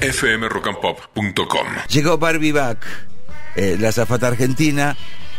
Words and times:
fmrockandpop.com. 0.00 1.66
Llegó 1.88 2.18
Barbie 2.18 2.52
Back, 2.52 2.86
eh, 3.56 3.76
la 3.78 3.92
zafata 3.92 4.28
argentina, 4.28 4.96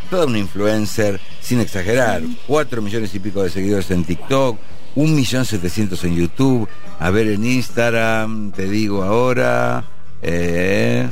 toda 0.09 0.25
una 0.25 0.39
influencer, 0.39 1.19
sin 1.41 1.59
exagerar, 1.59 2.21
4 2.47 2.81
millones 2.81 3.13
y 3.15 3.19
pico 3.19 3.43
de 3.43 3.49
seguidores 3.49 3.89
en 3.91 4.03
TikTok, 4.03 4.59
un 4.95 5.15
millón 5.15 5.45
setecientos 5.45 6.03
en 6.03 6.15
YouTube, 6.15 6.67
a 6.99 7.09
ver 7.09 7.27
en 7.27 7.45
Instagram, 7.45 8.51
te 8.51 8.67
digo 8.67 9.03
ahora, 9.03 9.85
eh, 10.21 11.07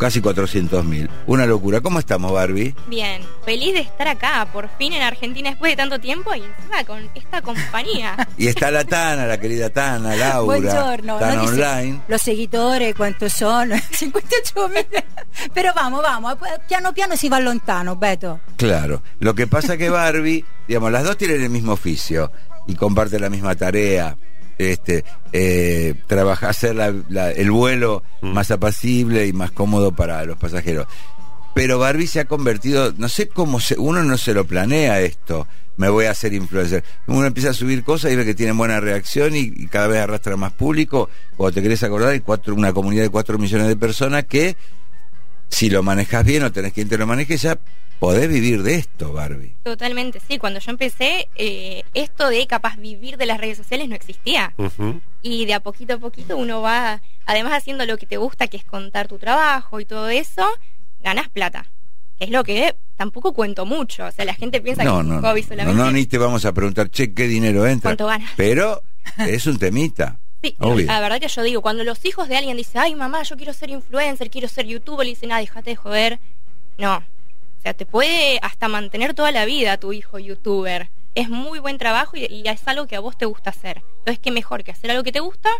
casi 0.00 0.22
400 0.22 0.82
mil. 0.84 1.10
Una 1.26 1.44
locura. 1.44 1.82
¿Cómo 1.82 1.98
estamos, 1.98 2.32
Barbie? 2.32 2.74
Bien, 2.88 3.20
feliz 3.44 3.74
de 3.74 3.80
estar 3.80 4.08
acá, 4.08 4.48
por 4.50 4.70
fin 4.78 4.94
en 4.94 5.02
Argentina 5.02 5.50
después 5.50 5.72
de 5.72 5.76
tanto 5.76 6.00
tiempo 6.00 6.34
y 6.34 6.42
encima 6.42 6.84
con 6.84 7.08
esta 7.14 7.42
compañía. 7.42 8.16
Y 8.38 8.48
está 8.48 8.70
la 8.70 8.84
Tana, 8.84 9.26
la 9.26 9.38
querida 9.38 9.68
Tana, 9.68 10.16
Laura. 10.16 10.40
Buongiorno. 10.40 11.18
Tana 11.18 11.34
No 11.34 11.42
dice 11.42 11.62
online. 11.62 12.00
Los 12.08 12.22
seguidores, 12.22 12.94
¿cuántos 12.94 13.34
son? 13.34 13.70
58 13.90 14.68
mil. 14.68 14.86
Pero 15.52 15.72
vamos, 15.76 16.02
vamos, 16.02 16.36
piano 16.66 16.94
piano 16.94 17.16
si 17.16 17.28
va 17.28 17.38
lontano, 17.38 17.96
Beto. 17.96 18.40
Claro. 18.56 19.02
Lo 19.18 19.34
que 19.34 19.46
pasa 19.46 19.76
que 19.76 19.90
Barbie, 19.90 20.44
digamos, 20.66 20.90
las 20.90 21.04
dos 21.04 21.18
tienen 21.18 21.42
el 21.42 21.50
mismo 21.50 21.72
oficio 21.72 22.32
y 22.66 22.74
comparten 22.74 23.20
la 23.20 23.28
misma 23.28 23.54
tarea. 23.54 24.16
Este, 24.68 25.04
eh, 25.32 25.94
trabajar, 26.06 26.50
hacer 26.50 26.74
la- 26.76 26.94
la- 27.08 27.30
el 27.32 27.50
vuelo 27.50 28.02
más 28.20 28.50
apacible 28.50 29.26
y 29.26 29.32
más 29.32 29.50
cómodo 29.52 29.92
para 29.92 30.22
los 30.26 30.36
pasajeros. 30.36 30.86
Pero 31.54 31.78
Barbie 31.78 32.06
se 32.06 32.20
ha 32.20 32.26
convertido, 32.26 32.92
no 32.98 33.08
sé 33.08 33.28
cómo 33.28 33.58
se, 33.58 33.76
uno 33.78 34.04
no 34.04 34.18
se 34.18 34.34
lo 34.34 34.44
planea 34.44 35.00
esto. 35.00 35.46
Me 35.78 35.88
voy 35.88 36.04
a 36.04 36.10
hacer 36.10 36.34
influencer. 36.34 36.84
Uno 37.06 37.24
empieza 37.26 37.50
a 37.50 37.54
subir 37.54 37.82
cosas 37.84 38.12
y 38.12 38.16
ve 38.16 38.26
que 38.26 38.34
tienen 38.34 38.58
buena 38.58 38.80
reacción 38.80 39.34
y, 39.34 39.40
y 39.56 39.66
cada 39.66 39.86
vez 39.86 39.98
arrastra 40.00 40.36
más 40.36 40.52
público. 40.52 41.08
Cuando 41.38 41.54
te 41.54 41.62
querés 41.62 41.82
acordar, 41.82 42.10
hay 42.10 42.20
cuatro, 42.20 42.54
una 42.54 42.72
comunidad 42.74 43.04
de 43.04 43.08
cuatro 43.08 43.38
millones 43.38 43.66
de 43.66 43.76
personas 43.76 44.24
que, 44.26 44.56
si 45.48 45.70
lo 45.70 45.82
manejas 45.82 46.22
bien 46.24 46.42
o 46.42 46.52
tenés 46.52 46.74
quien 46.74 46.88
te 46.88 46.98
lo 46.98 47.06
maneje, 47.06 47.38
ya 47.38 47.58
podés 48.00 48.28
vivir 48.28 48.62
de 48.64 48.74
esto, 48.74 49.12
Barbie. 49.12 49.54
Totalmente, 49.62 50.18
sí. 50.26 50.38
Cuando 50.38 50.58
yo 50.58 50.70
empecé, 50.72 51.28
eh, 51.36 51.84
esto 51.94 52.28
de 52.28 52.46
capaz 52.48 52.76
vivir 52.76 53.16
de 53.16 53.26
las 53.26 53.38
redes 53.38 53.58
sociales 53.58 53.88
no 53.88 53.94
existía. 53.94 54.52
Y 55.22 55.44
de 55.46 55.54
a 55.54 55.60
poquito 55.60 55.94
a 55.94 55.98
poquito 55.98 56.36
uno 56.36 56.60
va, 56.62 57.02
además 57.26 57.52
haciendo 57.52 57.84
lo 57.86 57.96
que 57.98 58.06
te 58.06 58.16
gusta, 58.16 58.48
que 58.48 58.56
es 58.56 58.64
contar 58.64 59.06
tu 59.06 59.18
trabajo 59.18 59.78
y 59.78 59.84
todo 59.84 60.08
eso, 60.08 60.48
ganas 61.00 61.28
plata. 61.28 61.66
Que 62.18 62.24
es 62.24 62.30
lo 62.30 62.42
que 62.42 62.74
tampoco 62.96 63.32
cuento 63.32 63.64
mucho. 63.66 64.06
O 64.06 64.10
sea, 64.12 64.24
la 64.24 64.34
gente 64.34 64.60
piensa 64.60 64.82
No, 64.82 64.96
que 64.96 65.00
es 65.00 65.06
no, 65.06 65.14
un 65.16 65.22
no, 65.22 65.28
hobby 65.28 65.42
no, 65.42 65.48
solamente. 65.48 65.78
no, 65.82 65.90
ni 65.92 66.06
te 66.06 66.18
vamos 66.18 66.44
a 66.44 66.52
preguntar, 66.52 66.90
che, 66.90 67.14
¿qué 67.14 67.26
dinero 67.28 67.66
entra? 67.66 67.90
¿Cuánto 67.90 68.06
ganas? 68.06 68.30
Pero 68.36 68.82
es 69.18 69.46
un 69.46 69.58
temita. 69.58 70.18
Sí, 70.42 70.56
Obvio. 70.58 70.86
la 70.86 71.00
verdad 71.00 71.20
que 71.20 71.28
yo 71.28 71.42
digo, 71.42 71.60
cuando 71.60 71.84
los 71.84 72.02
hijos 72.06 72.26
de 72.26 72.34
alguien 72.38 72.56
dicen, 72.56 72.80
ay 72.80 72.94
mamá, 72.94 73.22
yo 73.24 73.36
quiero 73.36 73.52
ser 73.52 73.68
influencer, 73.68 74.30
quiero 74.30 74.48
ser 74.48 74.64
youtuber, 74.64 75.04
le 75.04 75.10
dicen, 75.10 75.30
ah, 75.32 75.38
déjate 75.38 75.68
de 75.68 75.76
joder. 75.76 76.18
No. 76.78 77.04
O 77.60 77.62
sea, 77.62 77.74
te 77.74 77.84
puede 77.84 78.38
hasta 78.40 78.68
mantener 78.68 79.12
toda 79.12 79.32
la 79.32 79.44
vida 79.44 79.76
tu 79.76 79.92
hijo 79.92 80.18
youtuber. 80.18 80.88
Es 81.14 81.28
muy 81.28 81.58
buen 81.58 81.76
trabajo 81.76 82.16
y, 82.16 82.24
y 82.24 82.48
es 82.48 82.66
algo 82.66 82.86
que 82.86 82.96
a 82.96 83.00
vos 83.00 83.18
te 83.18 83.26
gusta 83.26 83.50
hacer. 83.50 83.82
Entonces, 83.98 84.18
qué 84.18 84.30
mejor 84.30 84.64
que 84.64 84.70
hacer 84.70 84.90
algo 84.90 85.02
que 85.02 85.12
te 85.12 85.20
gusta 85.20 85.50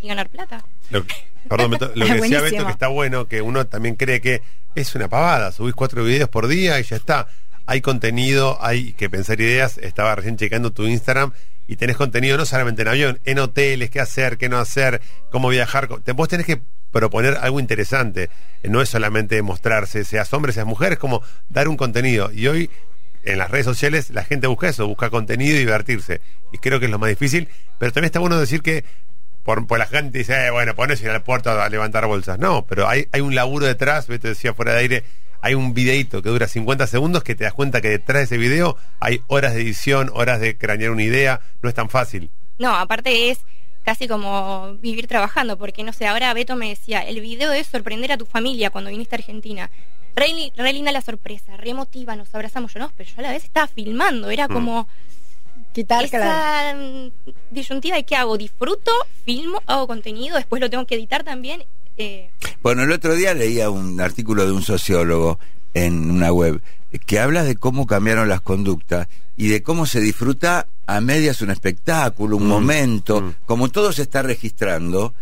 y 0.00 0.06
ganar 0.06 0.28
plata. 0.28 0.64
Lo, 0.90 1.04
perdón, 1.48 1.72
Beto, 1.72 1.90
lo 1.96 2.06
que 2.06 2.14
decía. 2.14 2.40
Beto 2.42 2.64
que 2.64 2.70
está 2.70 2.86
bueno, 2.86 3.26
que 3.26 3.42
uno 3.42 3.66
también 3.66 3.96
cree 3.96 4.20
que 4.20 4.40
es 4.76 4.94
una 4.94 5.08
pavada, 5.08 5.50
subís 5.50 5.74
cuatro 5.74 6.04
videos 6.04 6.28
por 6.28 6.46
día 6.46 6.78
y 6.78 6.84
ya 6.84 6.94
está. 6.94 7.26
Hay 7.66 7.80
contenido, 7.80 8.56
hay 8.60 8.92
que 8.92 9.10
pensar 9.10 9.40
ideas. 9.40 9.78
Estaba 9.78 10.14
recién 10.14 10.36
checando 10.36 10.70
tu 10.70 10.86
Instagram 10.86 11.32
y 11.66 11.74
tenés 11.74 11.96
contenido 11.96 12.36
no 12.36 12.46
solamente 12.46 12.82
en 12.82 12.88
avión, 12.88 13.20
en 13.24 13.40
hoteles, 13.40 13.90
qué 13.90 13.98
hacer, 13.98 14.38
qué 14.38 14.48
no 14.48 14.58
hacer, 14.58 15.02
cómo 15.32 15.48
viajar. 15.48 15.88
Vos 15.88 16.28
tenés 16.28 16.46
que 16.46 16.62
proponer 16.92 17.38
algo 17.40 17.60
interesante. 17.60 18.30
No 18.62 18.82
es 18.82 18.88
solamente 18.88 19.40
mostrarse, 19.42 20.04
seas 20.04 20.32
hombre, 20.32 20.52
seas 20.52 20.66
mujer, 20.66 20.92
es 20.92 20.98
como 20.98 21.22
dar 21.48 21.68
un 21.68 21.76
contenido. 21.76 22.30
Y 22.32 22.46
hoy 22.48 22.70
en 23.24 23.38
las 23.38 23.50
redes 23.50 23.66
sociales 23.66 24.10
la 24.10 24.24
gente 24.24 24.46
busca 24.46 24.68
eso, 24.68 24.86
busca 24.86 25.10
contenido 25.10 25.56
y 25.56 25.60
divertirse. 25.60 26.20
Y 26.52 26.58
creo 26.58 26.80
que 26.80 26.86
es 26.86 26.90
lo 26.90 26.98
más 26.98 27.10
difícil. 27.10 27.48
Pero 27.78 27.92
también 27.92 28.06
está 28.06 28.18
bueno 28.18 28.38
decir 28.38 28.62
que 28.62 28.84
por, 29.44 29.66
por 29.66 29.78
la 29.78 29.86
gente 29.86 30.18
dice, 30.18 30.46
eh, 30.46 30.50
bueno, 30.50 30.74
pones 30.74 31.00
ir 31.02 31.10
al 31.10 31.22
puerto 31.22 31.50
a 31.50 31.68
levantar 31.68 32.06
bolsas. 32.06 32.38
No, 32.38 32.66
pero 32.66 32.88
hay, 32.88 33.08
hay 33.12 33.20
un 33.20 33.34
laburo 33.34 33.66
detrás, 33.66 34.06
Beto 34.06 34.28
decía 34.28 34.54
fuera 34.54 34.72
de 34.74 34.80
aire, 34.80 35.04
hay 35.40 35.54
un 35.54 35.72
videito 35.72 36.22
que 36.22 36.28
dura 36.28 36.48
50 36.48 36.86
segundos 36.86 37.22
que 37.22 37.34
te 37.34 37.44
das 37.44 37.52
cuenta 37.52 37.80
que 37.80 37.88
detrás 37.88 38.18
de 38.18 38.24
ese 38.24 38.38
video 38.38 38.76
hay 39.00 39.22
horas 39.26 39.54
de 39.54 39.62
edición, 39.62 40.10
horas 40.12 40.40
de 40.40 40.56
cranear 40.58 40.90
una 40.90 41.02
idea, 41.02 41.40
no 41.62 41.68
es 41.68 41.74
tan 41.74 41.88
fácil. 41.88 42.30
No, 42.58 42.74
aparte 42.74 43.30
es 43.30 43.38
casi 43.88 44.06
como 44.06 44.74
vivir 44.82 45.06
trabajando, 45.06 45.56
porque 45.56 45.82
no 45.82 45.94
sé, 45.94 46.06
ahora 46.06 46.34
Beto 46.34 46.56
me 46.56 46.68
decía, 46.68 47.00
el 47.00 47.22
video 47.22 47.52
es 47.52 47.68
sorprender 47.68 48.12
a 48.12 48.18
tu 48.18 48.26
familia 48.26 48.68
cuando 48.68 48.90
viniste 48.90 49.14
a 49.16 49.18
Argentina. 49.18 49.70
Re, 50.14 50.52
re 50.54 50.72
linda 50.74 50.92
la 50.92 51.00
sorpresa, 51.00 51.56
re 51.56 51.70
emotiva, 51.70 52.14
nos 52.14 52.34
abrazamos 52.34 52.74
yo, 52.74 52.80
no, 52.80 52.92
pero 52.98 53.08
yo 53.08 53.14
a 53.16 53.22
la 53.22 53.30
vez 53.30 53.44
estaba 53.44 53.66
filmando, 53.66 54.28
era 54.28 54.46
como 54.46 54.86
¿Qué 55.72 55.84
tal? 55.84 56.04
esa 56.04 56.74
mm, 56.76 57.30
disyuntiva 57.50 57.96
de 57.96 58.04
qué 58.04 58.14
hago, 58.14 58.36
disfruto, 58.36 58.92
filmo, 59.24 59.62
hago 59.64 59.86
contenido, 59.86 60.36
después 60.36 60.60
lo 60.60 60.68
tengo 60.68 60.84
que 60.84 60.96
editar 60.96 61.24
también. 61.24 61.64
eh, 61.96 62.28
Bueno, 62.62 62.82
el 62.82 62.92
otro 62.92 63.14
día 63.14 63.32
leía 63.32 63.70
un 63.70 64.02
artículo 64.02 64.44
de 64.44 64.52
un 64.52 64.60
sociólogo 64.62 65.38
en 65.72 66.10
una 66.10 66.30
web 66.30 66.60
que 67.06 67.18
habla 67.20 67.44
de 67.44 67.56
cómo 67.56 67.86
cambiaron 67.86 68.28
las 68.28 68.40
conductas 68.40 69.08
y 69.36 69.48
de 69.48 69.62
cómo 69.62 69.86
se 69.86 70.00
disfruta 70.00 70.66
a 70.86 71.00
medias 71.00 71.42
un 71.42 71.50
espectáculo, 71.50 72.36
un 72.36 72.46
Mm, 72.46 72.48
momento, 72.48 73.20
mm. 73.20 73.34
como 73.46 73.68
todo 73.68 73.92
se 73.92 74.02
está 74.02 74.22
registrando. 74.22 75.14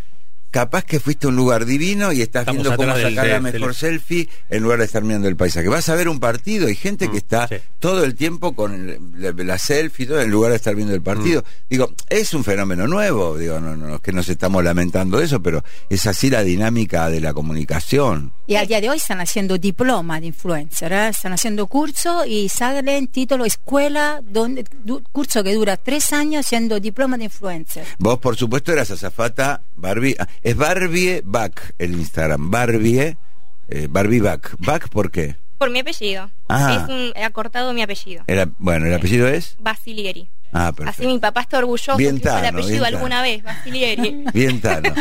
Capaz 0.51 0.83
que 0.85 0.99
fuiste 0.99 1.27
a 1.27 1.29
un 1.29 1.35
lugar 1.35 1.65
divino 1.65 2.11
y 2.13 2.21
estás 2.21 2.41
Estamos 2.43 2.63
viendo 2.63 2.77
cómo 2.77 2.95
del- 2.97 3.13
sacar 3.15 3.27
la 3.27 3.39
mejor 3.41 3.59
del- 3.61 3.75
selfie 3.75 4.29
en 4.49 4.63
lugar 4.63 4.79
de 4.79 4.85
estar 4.85 5.03
mirando 5.03 5.27
el 5.27 5.35
paisaje. 5.35 5.67
Vas 5.67 5.89
a 5.89 5.95
ver 5.95 6.07
un 6.09 6.19
partido 6.19 6.69
y 6.69 6.75
gente 6.75 7.11
que 7.11 7.17
está 7.17 7.47
sí. 7.47 7.55
todo 7.79 8.03
el 8.03 8.15
tiempo 8.15 8.55
con 8.55 8.73
el- 8.73 8.99
la, 9.21 9.43
la 9.43 9.57
selfie 9.57 10.05
y 10.05 10.07
todo 10.07 10.21
en 10.21 10.31
lugar 10.31 10.51
de 10.51 10.55
estar 10.57 10.73
viendo 10.75 10.93
el 10.95 11.01
partido. 11.01 11.43
Digo, 11.69 11.91
es 12.09 12.33
un 12.33 12.43
fenómeno 12.43 12.87
nuevo, 12.87 13.37
digo, 13.37 13.59
no, 13.59 13.75
no, 13.75 13.87
no 13.87 13.95
es 13.95 14.01
que 14.01 14.11
nos 14.13 14.29
estamos 14.29 14.63
lamentando 14.63 15.17
de 15.19 15.25
eso, 15.25 15.41
pero 15.43 15.63
es 15.89 16.05
así 16.07 16.29
la 16.29 16.43
dinámica 16.43 17.09
de 17.09 17.19
la 17.19 17.33
comunicación. 17.33 18.31
Y 18.47 18.55
al 18.55 18.67
día 18.67 18.79
de 18.81 18.89
hoy 18.89 18.97
están 18.97 19.19
haciendo 19.19 19.57
diploma 19.57 20.19
de 20.21 20.27
influencer, 20.27 20.91
¿eh? 20.93 21.09
están 21.09 21.33
haciendo 21.33 21.67
curso 21.67 22.25
y 22.25 22.47
salen 22.49 23.07
título 23.07 23.45
escuela, 23.45 24.21
donde, 24.23 24.65
du- 24.85 25.03
curso 25.11 25.43
que 25.43 25.53
dura 25.53 25.75
tres 25.77 26.13
años 26.13 26.45
siendo 26.45 26.79
diploma 26.79 27.17
de 27.17 27.25
influencer. 27.25 27.85
Vos, 27.99 28.17
por 28.19 28.37
supuesto, 28.37 28.71
eras 28.71 28.89
azafata 28.91 29.61
Barbie. 29.75 30.15
ah, 30.17 30.27
es 30.43 30.55
Barbie 30.55 31.21
Back 31.23 31.75
el 31.77 31.93
Instagram. 31.93 32.49
Barbie, 32.51 33.17
eh, 33.69 33.87
Barbie 33.89 34.19
Back. 34.19 34.55
¿Back 34.59 34.89
por 34.89 35.11
qué? 35.11 35.35
por 35.57 35.71
mi 35.71 35.79
apellido. 35.79 36.29
Ah. 36.47 36.83
Es 36.83 36.89
un, 36.93 37.11
acortado 37.23 37.73
mi 37.73 37.81
apellido. 37.81 38.23
Era, 38.27 38.49
bueno, 38.59 38.85
¿el 38.85 38.93
apellido 38.93 39.27
es? 39.27 39.55
Basilieri. 39.59 40.29
Ah, 40.53 40.67
Así 40.67 40.77
perfecto. 40.77 41.09
mi 41.09 41.19
papá 41.19 41.41
está 41.41 41.57
orgulloso 41.57 41.97
Bien 41.97 42.19
que 42.19 42.29
el 42.29 42.45
apellido 42.45 42.83
bien 42.83 42.85
alguna 42.85 43.17
tano. 43.17 43.21
vez, 43.23 43.43
Basilieri. 43.43 44.23
Bien 44.33 44.61
Tano. 44.61 44.93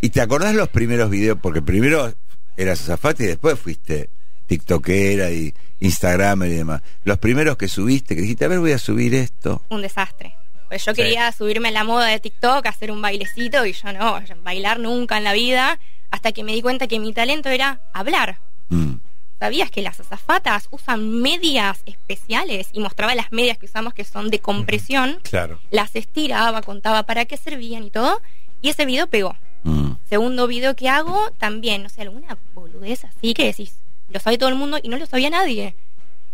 ¿Y 0.00 0.08
te 0.10 0.20
acordás 0.20 0.54
los 0.54 0.68
primeros 0.68 1.10
videos? 1.10 1.38
Porque 1.40 1.60
primero 1.60 2.14
eras 2.56 2.80
azafata 2.80 3.22
y 3.22 3.26
después 3.26 3.58
fuiste 3.58 4.08
tiktokera 4.46 5.30
y 5.30 5.52
instagramer 5.80 6.50
y 6.50 6.54
demás. 6.54 6.82
Los 7.04 7.18
primeros 7.18 7.56
que 7.56 7.68
subiste, 7.68 8.14
que 8.14 8.22
dijiste, 8.22 8.44
a 8.44 8.48
ver, 8.48 8.60
voy 8.60 8.72
a 8.72 8.78
subir 8.78 9.14
esto. 9.14 9.62
un 9.68 9.82
desastre. 9.82 10.34
Pues 10.68 10.84
yo 10.84 10.92
Sí. 10.94 11.02
quería 11.02 11.30
subirme 11.32 11.68
a 11.68 11.72
la 11.72 11.84
moda 11.84 12.06
de 12.06 12.18
TikTok, 12.20 12.66
hacer 12.66 12.90
un 12.90 13.00
bailecito 13.02 13.64
y 13.66 13.72
yo 13.72 13.92
no, 13.92 14.20
bailar 14.42 14.80
nunca 14.80 15.16
en 15.18 15.24
la 15.24 15.32
vida, 15.32 15.78
hasta 16.10 16.32
que 16.32 16.42
me 16.44 16.52
di 16.52 16.62
cuenta 16.62 16.86
que 16.86 16.98
mi 16.98 17.12
talento 17.12 17.48
era 17.48 17.80
hablar. 17.92 18.38
Mm. 18.68 18.94
¿Sabías 19.38 19.70
que 19.70 19.82
las 19.82 20.00
azafatas 20.00 20.66
usan 20.70 21.20
medias 21.20 21.82
especiales? 21.84 22.68
Y 22.72 22.80
mostraba 22.80 23.14
las 23.14 23.32
medias 23.32 23.58
que 23.58 23.66
usamos 23.66 23.92
que 23.92 24.04
son 24.04 24.30
de 24.30 24.38
compresión. 24.40 25.20
Claro. 25.22 25.60
Las 25.70 25.94
estiraba, 25.94 26.62
contaba 26.62 27.02
para 27.02 27.26
qué 27.26 27.36
servían 27.36 27.84
y 27.84 27.90
todo. 27.90 28.22
Y 28.62 28.70
ese 28.70 28.86
video 28.86 29.06
pegó. 29.08 29.36
Mm. 29.62 29.92
Segundo 30.08 30.46
video 30.46 30.74
que 30.74 30.88
hago, 30.88 31.30
también, 31.38 31.82
no 31.82 31.88
sé, 31.90 32.02
alguna 32.02 32.38
boludez 32.54 33.04
así 33.04 33.34
que 33.34 33.44
decís, 33.44 33.76
lo 34.08 34.20
sabe 34.20 34.38
todo 34.38 34.48
el 34.48 34.54
mundo 34.54 34.78
y 34.82 34.88
no 34.88 34.96
lo 34.96 35.04
sabía 35.06 35.28
nadie. 35.28 35.74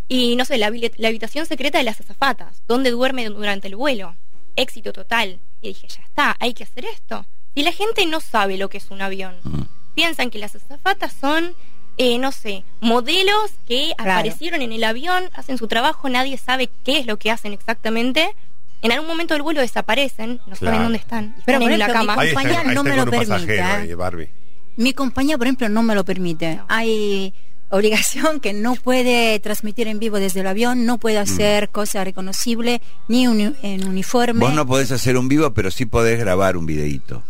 Y 0.08 0.36
no 0.36 0.44
sé, 0.44 0.58
la, 0.58 0.70
la 0.96 1.08
habitación 1.08 1.46
secreta 1.46 1.78
de 1.78 1.84
las 1.84 2.00
azafatas, 2.00 2.62
dónde 2.68 2.90
duerme 2.90 3.26
durante 3.30 3.66
el 3.68 3.76
vuelo. 3.76 4.14
Éxito 4.56 4.92
total. 4.92 5.38
Y 5.60 5.68
dije, 5.68 5.86
ya 5.88 6.02
está, 6.02 6.36
hay 6.40 6.54
que 6.54 6.64
hacer 6.64 6.84
esto. 6.86 7.24
Si 7.54 7.62
la 7.62 7.72
gente 7.72 8.06
no 8.06 8.20
sabe 8.20 8.56
lo 8.56 8.68
que 8.68 8.78
es 8.78 8.90
un 8.90 9.02
avión, 9.02 9.34
Mm. 9.44 9.62
piensan 9.94 10.30
que 10.30 10.38
las 10.38 10.54
azafatas 10.54 11.12
son, 11.20 11.54
eh, 11.98 12.18
no 12.18 12.32
sé, 12.32 12.64
modelos 12.80 13.50
que 13.68 13.92
Claro. 13.96 14.12
aparecieron 14.12 14.62
en 14.62 14.72
el 14.72 14.84
avión, 14.84 15.24
hacen 15.34 15.58
su 15.58 15.68
trabajo, 15.68 16.08
nadie 16.08 16.38
sabe 16.38 16.68
qué 16.84 16.98
es 16.98 17.06
lo 17.06 17.18
que 17.18 17.30
hacen 17.30 17.52
exactamente. 17.52 18.34
En 18.80 18.90
algún 18.90 19.06
momento 19.06 19.34
del 19.34 19.42
vuelo 19.42 19.60
desaparecen, 19.60 20.40
no 20.46 20.56
Claro. 20.56 20.56
saben 20.58 20.82
dónde 20.82 20.98
están, 20.98 21.34
y 21.38 21.42
Pero, 21.44 21.58
están 21.58 21.72
en 21.72 21.78
la 21.78 21.84
ejemplo, 21.86 22.00
mi 22.02 22.06
cama. 22.08 22.20
Ahí 22.22 22.28
está, 22.28 22.40
compañía 22.42 22.74
no 22.74 22.82
me 22.84 22.96
lo 22.96 23.06
permite, 23.06 23.60
ahí, 23.62 23.90
¿eh? 23.90 23.94
Barbie. 23.94 24.28
Mi 24.76 24.92
compañía, 24.94 25.36
por 25.38 25.46
ejemplo, 25.46 25.68
no 25.68 25.82
me 25.82 25.94
lo 25.94 26.04
permite. 26.04 26.56
No. 26.56 26.64
Hay 26.68 27.34
obligación 27.72 28.38
que 28.40 28.52
no 28.52 28.74
puede 28.76 29.38
transmitir 29.40 29.88
en 29.88 29.98
vivo 29.98 30.18
desde 30.18 30.40
el 30.40 30.46
avión, 30.46 30.86
no 30.86 30.98
puede 30.98 31.18
hacer 31.18 31.70
cosas 31.70 32.04
reconocibles, 32.04 32.80
ni 33.08 33.26
uni- 33.26 33.54
en 33.62 33.86
uniforme. 33.88 34.40
Vos 34.40 34.54
no 34.54 34.66
podés 34.66 34.92
hacer 34.92 35.16
un 35.16 35.28
vivo, 35.28 35.52
pero 35.54 35.70
sí 35.70 35.86
podés 35.86 36.18
grabar 36.20 36.56
un 36.56 36.66
videíto. 36.66 37.22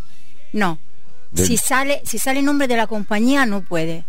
No. 0.53 0.79
Del- 1.31 1.47
Si 1.47 1.56
sale, 1.56 2.03
si 2.05 2.19
sale 2.19 2.41
el 2.41 2.44
nombre 2.44 2.69
de 2.69 2.77
la 2.77 2.87
compañía, 2.87 3.47
no 3.47 3.62
puede. 3.62 4.05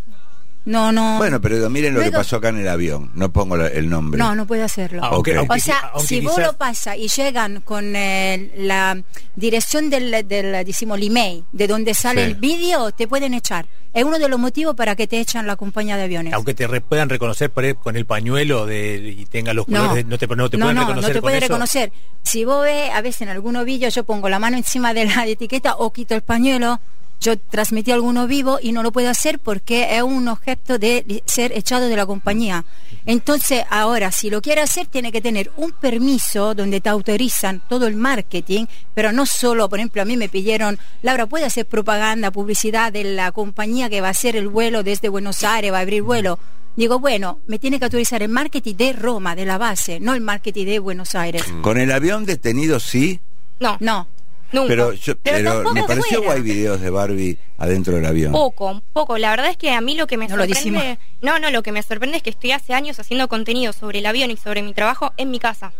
No, 0.65 0.91
no. 0.93 1.17
Bueno, 1.17 1.41
pero 1.41 1.69
miren 1.69 1.93
lo 1.93 1.99
que 2.01 2.11
pasó 2.11 2.37
acá 2.37 2.49
en 2.49 2.57
el 2.59 2.67
avión. 2.69 3.11
No 3.15 3.31
pongo 3.33 3.57
la- 3.57 3.67
el 3.67 3.89
nombre. 3.89 4.17
No, 4.17 4.33
no 4.33 4.45
puede 4.47 4.63
hacerlo. 4.63 5.01
Ah, 5.03 5.09
Aunque, 5.11 5.31
Ok. 5.31 5.37
aunque 5.39 5.57
o 5.57 5.59
sea, 5.59 5.91
si 5.99 6.21
vos 6.21 6.37
lo 6.39 6.53
pasas 6.53 6.97
y 6.97 7.09
llegan 7.09 7.59
con 7.61 7.95
eh, 7.95 8.49
la 8.57 9.01
dirección 9.35 9.89
del, 9.89 10.25
del 10.27 10.65
decimos, 10.65 10.97
el 10.99 11.07
email, 11.07 11.43
de 11.51 11.67
donde 11.67 11.93
sale 11.93 12.23
Sí. 12.23 12.31
el 12.31 12.35
vídeo, 12.35 12.91
te 12.91 13.07
pueden 13.09 13.33
echar. 13.33 13.65
Es 13.93 14.03
uno 14.05 14.17
de 14.17 14.27
los 14.29 14.39
motivos 14.39 14.73
para 14.75 14.95
que 14.95 15.05
te 15.05 15.19
echan 15.19 15.45
la 15.45 15.55
compañía 15.55 15.97
de 15.97 16.03
aviones. 16.03 16.33
aunque 16.33 16.53
te 16.53 16.65
re- 16.65 16.81
puedan 16.81 17.09
reconocer 17.09 17.51
por 17.51 17.75
con 17.75 17.95
el 17.95 18.05
pañuelo 18.05 18.65
de, 18.65 19.15
y 19.19 19.25
tenga 19.27 19.53
los 19.53 19.65
colores, 19.65 19.87
No, 19.89 19.95
de- 19.95 20.03
no 20.05 20.17
te, 20.17 20.27
no 20.27 20.49
te 20.49 20.57
no, 20.57 20.65
pueden 20.65 20.75
no, 20.75 20.81
reconocer 20.81 21.09
no 21.09 21.13
te 21.13 21.13
con 21.13 21.21
puede 21.21 21.37
eso. 21.37 21.47
reconocer. 21.47 21.91
Si 22.23 22.45
vos 22.45 22.63
ves, 22.63 22.89
a 22.91 23.01
veces 23.01 23.21
en 23.23 23.29
algunos 23.29 23.65
vídeos 23.65 23.93
yo 23.93 24.03
pongo 24.05 24.29
la 24.29 24.39
mano 24.39 24.57
encima 24.57 24.93
de 24.93 25.05
la 25.05 25.27
etiqueta 25.27 25.75
o 25.75 25.91
quito 25.91 26.15
el 26.15 26.21
pañuelo, 26.21 26.79
yo 27.23 27.39
transmití 27.39 27.91
alguno 27.91 28.27
vivo 28.27 28.59
y 28.61 28.73
no 28.73 28.83
lo 28.83 28.91
puedo 28.91 29.09
hacer 29.09 29.39
porque 29.39 29.95
es 29.95 30.03
un 30.03 30.27
objeto 30.27 30.77
de 30.77 31.23
ser 31.25 31.53
echado 31.53 31.87
de 31.87 31.95
la 31.95 32.05
compañía. 32.05 32.65
Entonces, 33.05 33.63
ahora, 33.69 34.11
si 34.11 34.29
lo 34.29 34.41
quiere 34.41 34.61
hacer, 34.61 34.87
tiene 34.87 35.11
que 35.11 35.21
tener 35.21 35.49
un 35.55 35.71
permiso 35.71 36.53
donde 36.53 36.81
te 36.81 36.89
autorizan 36.89 37.63
todo 37.69 37.87
el 37.87 37.95
marketing, 37.95 38.65
pero 38.93 39.13
no 39.13 39.25
solo, 39.25 39.69
por 39.69 39.79
ejemplo, 39.79 40.01
a 40.01 40.05
mí 40.05 40.17
me 40.17 40.27
pidieron, 40.27 40.77
Laura, 41.01 41.25
¿puede 41.25 41.45
hacer 41.45 41.65
propaganda, 41.65 42.29
publicidad 42.29 42.91
de 42.91 43.05
la 43.05 43.31
compañía 43.31 43.89
que 43.89 44.01
va 44.01 44.07
a 44.07 44.11
hacer 44.11 44.35
el 44.35 44.49
vuelo 44.49 44.83
desde 44.83 45.07
Buenos 45.07 45.43
Aires, 45.45 45.71
va 45.71 45.77
a 45.77 45.81
abrir 45.81 46.03
vuelo? 46.03 46.39
Digo, 46.75 46.99
bueno, 46.99 47.39
me 47.47 47.57
tiene 47.57 47.79
que 47.79 47.85
autorizar 47.85 48.21
el 48.21 48.29
marketing 48.29 48.75
de 48.75 48.93
Roma, 48.93 49.35
de 49.35 49.45
la 49.45 49.57
base, 49.57 50.01
no 50.01 50.13
el 50.13 50.21
marketing 50.21 50.65
de 50.65 50.79
Buenos 50.79 51.15
Aires. 51.15 51.43
Con 51.61 51.77
el 51.77 51.91
avión 51.91 52.25
detenido 52.25 52.81
sí, 52.81 53.21
No, 53.61 53.77
No. 53.79 54.07
Nunca. 54.53 54.67
pero, 54.69 54.93
yo, 54.93 55.15
Pero 55.17 55.37
pero 55.37 55.53
tampoco 55.53 55.73
me 55.75 55.83
pareció 55.83 56.17
fuera. 56.19 56.33
guay 56.33 56.41
videos 56.41 56.79
de 56.81 56.89
Barbie 56.89 57.37
adentro 57.57 57.95
del 57.95 58.05
avión. 58.05 58.31
Poco, 58.31 58.81
poco. 58.93 59.17
La 59.17 59.29
verdad 59.31 59.49
es 59.49 59.57
que 59.57 59.71
a 59.71 59.81
mí 59.81 59.95
lo 59.97 60.07
que 60.07 60.17
me 60.17 60.27
No 60.27 60.37
lo 60.37 60.45
sorprende. 60.45 60.97
no, 61.21 61.39
no, 61.39 61.51
lo 61.51 61.61
que 61.63 61.71
me 61.71 61.83
sorprende 61.83 62.17
es 62.17 62.23
que 62.23 62.29
estoy 62.29 62.51
hace 62.51 62.73
años 62.73 62.99
haciendo 62.99 63.27
contenido 63.27 63.73
sobre 63.73 63.99
el 63.99 64.05
avión 64.05 64.31
y 64.31 64.37
sobre 64.37 64.61
mi 64.61 64.73
trabajo 64.73 65.11
en 65.17 65.31
mi 65.31 65.39
casa. 65.39 65.73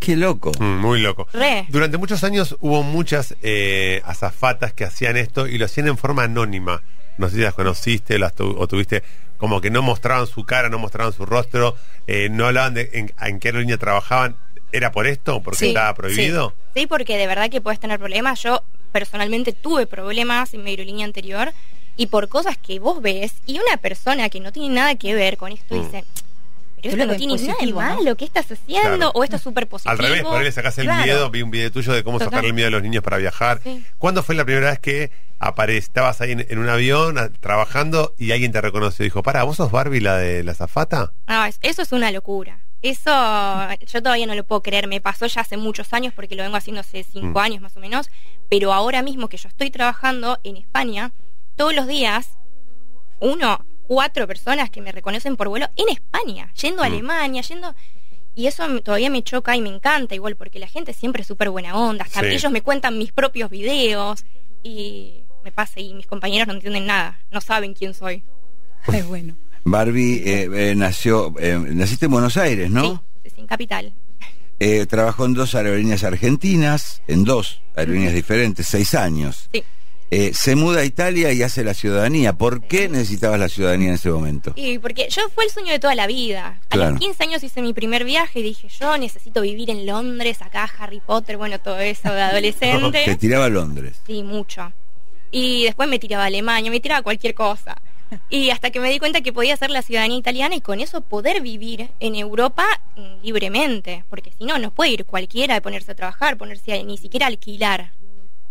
Qué 0.00 0.14
loco. 0.14 0.52
Mm, 0.58 0.78
muy 0.80 1.00
loco. 1.00 1.26
Re. 1.32 1.64
Durante 1.70 1.96
muchos 1.96 2.22
años 2.22 2.54
hubo 2.60 2.82
muchas 2.82 3.34
eh, 3.42 4.02
azafatas 4.04 4.74
que 4.74 4.84
hacían 4.84 5.16
esto 5.16 5.46
y 5.46 5.56
lo 5.56 5.64
hacían 5.64 5.88
en 5.88 5.96
forma 5.96 6.24
anónima. 6.24 6.82
No 7.16 7.30
sé 7.30 7.36
si 7.36 7.42
las 7.42 7.54
conociste 7.54 8.18
las 8.18 8.34
tu- 8.34 8.54
o 8.58 8.66
tuviste 8.68 9.02
como 9.38 9.60
que 9.62 9.70
no 9.70 9.80
mostraban 9.80 10.26
su 10.26 10.44
cara, 10.44 10.68
no 10.68 10.78
mostraban 10.78 11.14
su 11.14 11.24
rostro, 11.24 11.76
eh, 12.06 12.28
no 12.30 12.46
hablaban 12.46 12.74
de 12.74 12.90
en, 12.92 13.12
en 13.20 13.38
qué 13.40 13.48
aerolínea 13.48 13.78
trabajaban. 13.78 14.36
¿Era 14.72 14.92
por 14.92 15.06
esto? 15.06 15.42
¿Porque 15.42 15.58
Sí, 15.58 15.68
estaba 15.68 15.94
prohibido? 15.94 16.54
Sí, 16.74 16.86
porque 16.86 17.16
de 17.16 17.26
verdad 17.26 17.48
que 17.50 17.60
puedes 17.60 17.80
tener 17.80 17.98
problemas. 17.98 18.42
Yo 18.42 18.62
personalmente 18.92 19.52
tuve 19.52 19.86
problemas 19.86 20.52
en 20.54 20.64
mi 20.64 20.70
aerolínea 20.70 21.06
anterior 21.06 21.52
y 21.96 22.06
por 22.08 22.28
cosas 22.28 22.56
que 22.58 22.78
vos 22.78 23.00
ves 23.00 23.32
y 23.46 23.58
una 23.58 23.76
persona 23.78 24.28
que 24.28 24.40
no 24.40 24.52
tiene 24.52 24.74
nada 24.74 24.94
que 24.96 25.14
ver 25.14 25.36
con 25.36 25.52
esto 25.52 25.74
Mm. 25.74 25.82
dice, 25.84 26.04
pero 26.82 26.88
esto 26.94 26.96
lo 27.06 27.12
no 27.12 27.16
tiene 27.18 27.36
nada 27.36 27.58
de 27.64 27.72
malo, 27.72 28.16
¿qué 28.16 28.24
estás 28.26 28.50
haciendo? 28.52 28.96
Claro. 28.96 29.10
O 29.14 29.24
esto 29.24 29.36
es 29.36 29.42
súper 29.42 29.66
positivo. 29.66 29.92
Al 29.92 29.98
revés, 29.98 30.22
por 30.22 30.36
ahí 30.38 30.44
le 30.44 30.52
sacás 30.52 30.76
el 30.78 30.84
Claro. 30.84 31.04
miedo. 31.04 31.30
Vi 31.30 31.42
un 31.42 31.50
video 31.50 31.70
tuyo 31.72 31.92
de 31.94 32.04
cómo 32.04 32.18
Total. 32.18 32.32
sacar 32.32 32.44
el 32.44 32.52
miedo 32.52 32.68
a 32.68 32.70
los 32.70 32.82
niños 32.82 33.02
para 33.02 33.16
viajar. 33.16 33.60
Sí. 33.62 33.84
¿Cuándo 33.98 34.22
fue 34.22 34.34
la 34.34 34.44
primera 34.44 34.70
vez 34.70 34.78
que 34.78 35.10
apare- 35.40 35.76
estabas 35.78 36.20
ahí 36.20 36.32
en, 36.32 36.46
en 36.48 36.58
un 36.58 36.68
avión 36.68 37.18
a- 37.18 37.30
trabajando 37.30 38.14
y 38.18 38.32
alguien 38.32 38.52
te 38.52 38.60
reconoció? 38.60 39.04
Dijo, 39.04 39.22
para, 39.22 39.42
¿vos 39.44 39.56
sos 39.56 39.70
Barbie 39.72 40.00
la 40.00 40.16
de 40.18 40.44
la 40.44 40.54
zafata? 40.54 41.12
No, 41.26 41.44
es- 41.46 41.58
eso 41.62 41.82
es 41.82 41.92
una 41.92 42.10
locura. 42.12 42.60
Eso 42.82 43.10
yo 43.86 44.02
todavía 44.02 44.26
no 44.26 44.34
lo 44.34 44.44
puedo 44.44 44.62
creer. 44.62 44.86
Me 44.86 45.00
pasó 45.00 45.26
ya 45.26 45.40
hace 45.40 45.56
muchos 45.56 45.92
años 45.92 46.12
porque 46.14 46.34
lo 46.36 46.42
vengo 46.42 46.56
haciendo 46.56 46.80
hace 46.80 47.02
cinco 47.04 47.38
Mm. 47.40 47.42
años 47.42 47.60
más 47.60 47.76
o 47.76 47.80
menos. 47.80 48.08
Pero 48.48 48.72
ahora 48.72 49.02
mismo 49.02 49.28
que 49.28 49.36
yo 49.36 49.48
estoy 49.48 49.70
trabajando 49.70 50.38
en 50.44 50.56
España, 50.56 51.12
todos 51.56 51.74
los 51.74 51.86
días, 51.86 52.38
uno, 53.20 53.64
cuatro 53.86 54.26
personas 54.26 54.70
que 54.70 54.80
me 54.82 54.92
reconocen 54.92 55.36
por 55.36 55.48
vuelo 55.48 55.68
en 55.76 55.88
España, 55.88 56.52
yendo 56.60 56.82
a 56.82 56.88
Mm. 56.88 56.92
Alemania, 56.92 57.42
yendo... 57.42 57.74
Y 58.34 58.46
eso 58.48 58.66
todavía 58.82 59.08
me 59.08 59.22
choca 59.22 59.56
y 59.56 59.62
me 59.62 59.70
encanta 59.70 60.14
igual 60.14 60.36
porque 60.36 60.58
la 60.58 60.66
gente 60.68 60.92
siempre 60.92 61.22
es 61.22 61.26
súper 61.28 61.48
buena 61.48 61.74
onda. 61.74 62.04
Hasta 62.04 62.20
Sí. 62.20 62.26
ellos 62.26 62.52
me 62.52 62.60
cuentan 62.60 62.98
mis 62.98 63.10
propios 63.10 63.48
videos 63.48 64.26
y 64.62 65.22
me 65.42 65.50
pasa 65.52 65.80
y 65.80 65.94
mis 65.94 66.06
compañeros 66.06 66.46
no 66.46 66.52
entienden 66.52 66.84
nada. 66.84 67.18
No 67.30 67.40
saben 67.40 67.72
quién 67.72 67.94
soy. 67.94 68.22
Es 68.92 69.06
bueno. 69.06 69.36
Barbie 69.66 70.22
eh, 70.24 70.48
eh, 70.70 70.74
nació, 70.76 71.34
eh, 71.40 71.58
naciste 71.58 72.06
en 72.06 72.12
Buenos 72.12 72.36
Aires, 72.36 72.70
¿no? 72.70 73.02
Sí, 73.24 73.32
en 73.36 73.46
Capital. 73.46 73.92
Eh, 74.58 74.86
trabajó 74.86 75.26
en 75.26 75.34
dos 75.34 75.54
aerolíneas 75.54 76.02
argentinas, 76.04 77.02
en 77.08 77.24
dos 77.24 77.60
aerolíneas 77.74 78.14
diferentes, 78.14 78.66
seis 78.66 78.94
años. 78.94 79.48
Sí. 79.52 79.62
Eh, 80.12 80.30
se 80.34 80.54
muda 80.54 80.82
a 80.82 80.84
Italia 80.84 81.32
y 81.32 81.42
hace 81.42 81.64
la 81.64 81.74
ciudadanía. 81.74 82.32
¿Por 82.32 82.62
qué 82.62 82.88
necesitabas 82.88 83.40
la 83.40 83.48
ciudadanía 83.48 83.88
en 83.88 83.94
ese 83.96 84.08
momento? 84.08 84.52
Y 84.54 84.78
porque 84.78 85.08
yo 85.10 85.22
fue 85.34 85.44
el 85.44 85.50
sueño 85.50 85.72
de 85.72 85.80
toda 85.80 85.96
la 85.96 86.06
vida. 86.06 86.60
A 86.70 86.76
los 86.76 86.98
15 87.00 87.24
años 87.24 87.42
hice 87.42 87.60
mi 87.60 87.74
primer 87.74 88.04
viaje 88.04 88.38
y 88.38 88.42
dije, 88.44 88.68
yo 88.68 88.96
necesito 88.98 89.42
vivir 89.42 89.68
en 89.68 89.84
Londres, 89.84 90.42
acá 90.42 90.70
Harry 90.78 91.00
Potter, 91.04 91.36
bueno, 91.36 91.58
todo 91.58 91.80
eso 91.80 92.08
de 92.10 92.14
Te 92.14 92.22
adolescente. 92.22 93.16
tiraba 93.16 93.46
a 93.46 93.48
Londres. 93.48 94.00
sí, 94.06 94.22
mucho. 94.22 94.72
Y 95.32 95.64
después 95.64 95.88
me 95.88 95.98
tiraba 95.98 96.22
a 96.22 96.26
Alemania, 96.28 96.70
me 96.70 96.78
tiraba 96.78 97.00
a 97.00 97.02
cualquier 97.02 97.34
cosa. 97.34 97.76
Y 98.28 98.50
hasta 98.50 98.70
que 98.70 98.80
me 98.80 98.90
di 98.90 98.98
cuenta 98.98 99.20
que 99.20 99.32
podía 99.32 99.54
hacer 99.54 99.70
la 99.70 99.82
ciudadanía 99.82 100.18
italiana 100.18 100.54
y 100.56 100.60
con 100.60 100.80
eso 100.80 101.00
poder 101.00 101.40
vivir 101.40 101.90
en 102.00 102.14
Europa 102.14 102.64
mm, 102.96 103.24
libremente. 103.24 104.04
Porque 104.08 104.32
si 104.32 104.44
no, 104.44 104.58
no 104.58 104.70
puede 104.70 104.90
ir 104.90 105.04
cualquiera 105.04 105.54
de 105.54 105.60
ponerse 105.60 105.92
a 105.92 105.94
trabajar, 105.94 106.36
ponerse 106.36 106.74
a 106.74 106.82
ni 106.82 106.98
siquiera 106.98 107.26
a 107.26 107.28
alquilar. 107.28 107.92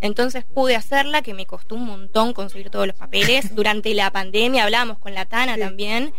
Entonces 0.00 0.44
pude 0.44 0.76
hacerla, 0.76 1.22
que 1.22 1.34
me 1.34 1.46
costó 1.46 1.74
un 1.74 1.86
montón 1.86 2.32
conseguir 2.32 2.70
todos 2.70 2.86
los 2.86 2.96
papeles. 2.96 3.54
Durante 3.54 3.94
la 3.94 4.10
pandemia 4.10 4.64
hablábamos 4.64 4.98
con 4.98 5.14
la 5.14 5.24
Tana 5.24 5.56
también. 5.56 6.12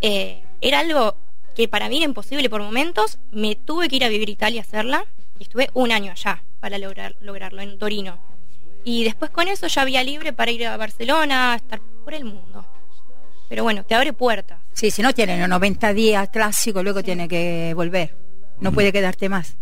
Eh, 0.00 0.42
era 0.60 0.80
algo 0.80 1.16
que 1.54 1.68
para 1.68 1.88
mí 1.88 1.96
era 1.96 2.06
imposible 2.06 2.50
por 2.50 2.62
momentos. 2.62 3.18
Me 3.30 3.56
tuve 3.56 3.88
que 3.88 3.96
ir 3.96 4.04
a 4.04 4.08
vivir 4.08 4.28
a 4.28 4.32
Italia 4.32 4.60
a 4.60 4.64
hacerla 4.64 5.06
y 5.38 5.44
estuve 5.44 5.70
un 5.74 5.92
año 5.92 6.12
allá 6.12 6.42
para 6.60 6.78
lograr, 6.78 7.16
lograrlo 7.20 7.62
en 7.62 7.78
Torino. 7.78 8.18
Y 8.84 9.04
después 9.04 9.30
con 9.30 9.48
eso 9.48 9.66
ya 9.68 9.82
había 9.82 10.02
libre 10.02 10.32
para 10.32 10.50
ir 10.50 10.66
a 10.66 10.76
Barcelona, 10.76 11.52
a 11.52 11.56
estar 11.56 11.80
por 12.04 12.14
el 12.14 12.24
mundo. 12.24 12.66
Pero 13.52 13.64
bueno, 13.64 13.84
te 13.84 13.94
abre 13.94 14.14
puertas. 14.14 14.58
Sí, 14.72 14.90
si 14.90 15.02
no 15.02 15.12
tienen 15.12 15.38
los 15.38 15.46
90 15.46 15.92
días 15.92 16.30
clásicos, 16.30 16.82
luego 16.82 17.02
tiene 17.02 17.28
que 17.28 17.74
volver. 17.76 18.16
No 18.60 18.72
puede 18.72 18.94
quedarte 18.94 19.28
más. 19.28 19.56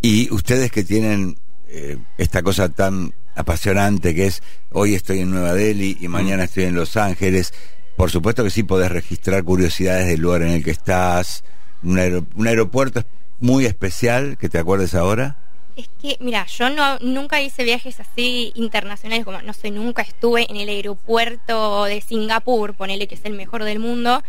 Y 0.00 0.28
ustedes 0.34 0.72
que 0.72 0.82
tienen 0.82 1.38
eh, 1.68 1.96
esta 2.18 2.42
cosa 2.42 2.70
tan 2.70 3.14
apasionante 3.36 4.16
que 4.16 4.26
es 4.26 4.42
hoy 4.72 4.96
estoy 4.96 5.20
en 5.20 5.30
Nueva 5.30 5.54
Delhi 5.54 5.96
y 6.00 6.08
mañana 6.08 6.42
estoy 6.42 6.64
en 6.64 6.74
Los 6.74 6.96
Ángeles, 6.96 7.54
por 7.96 8.10
supuesto 8.10 8.42
que 8.42 8.50
sí 8.50 8.64
podés 8.64 8.90
registrar 8.90 9.44
curiosidades 9.44 10.08
del 10.08 10.22
lugar 10.22 10.42
en 10.42 10.48
el 10.48 10.64
que 10.64 10.72
estás, 10.72 11.44
un, 11.84 12.26
un 12.34 12.48
aeropuerto 12.48 13.04
muy 13.38 13.64
especial 13.64 14.38
que 14.38 14.48
te 14.48 14.58
acuerdes 14.58 14.92
ahora. 14.96 15.38
Es 15.76 15.88
que, 16.00 16.16
mira, 16.20 16.46
yo 16.46 16.70
no, 16.70 16.98
nunca 17.00 17.42
hice 17.42 17.62
viajes 17.62 18.00
así 18.00 18.50
internacionales, 18.54 19.26
como 19.26 19.42
no 19.42 19.52
sé, 19.52 19.70
nunca 19.70 20.00
estuve 20.00 20.50
en 20.50 20.56
el 20.56 20.70
aeropuerto 20.70 21.84
de 21.84 22.00
Singapur, 22.00 22.74
ponele 22.74 23.06
que 23.06 23.14
es 23.14 23.24
el 23.24 23.34
mejor 23.34 23.62
del 23.62 23.78
mundo. 23.78 24.22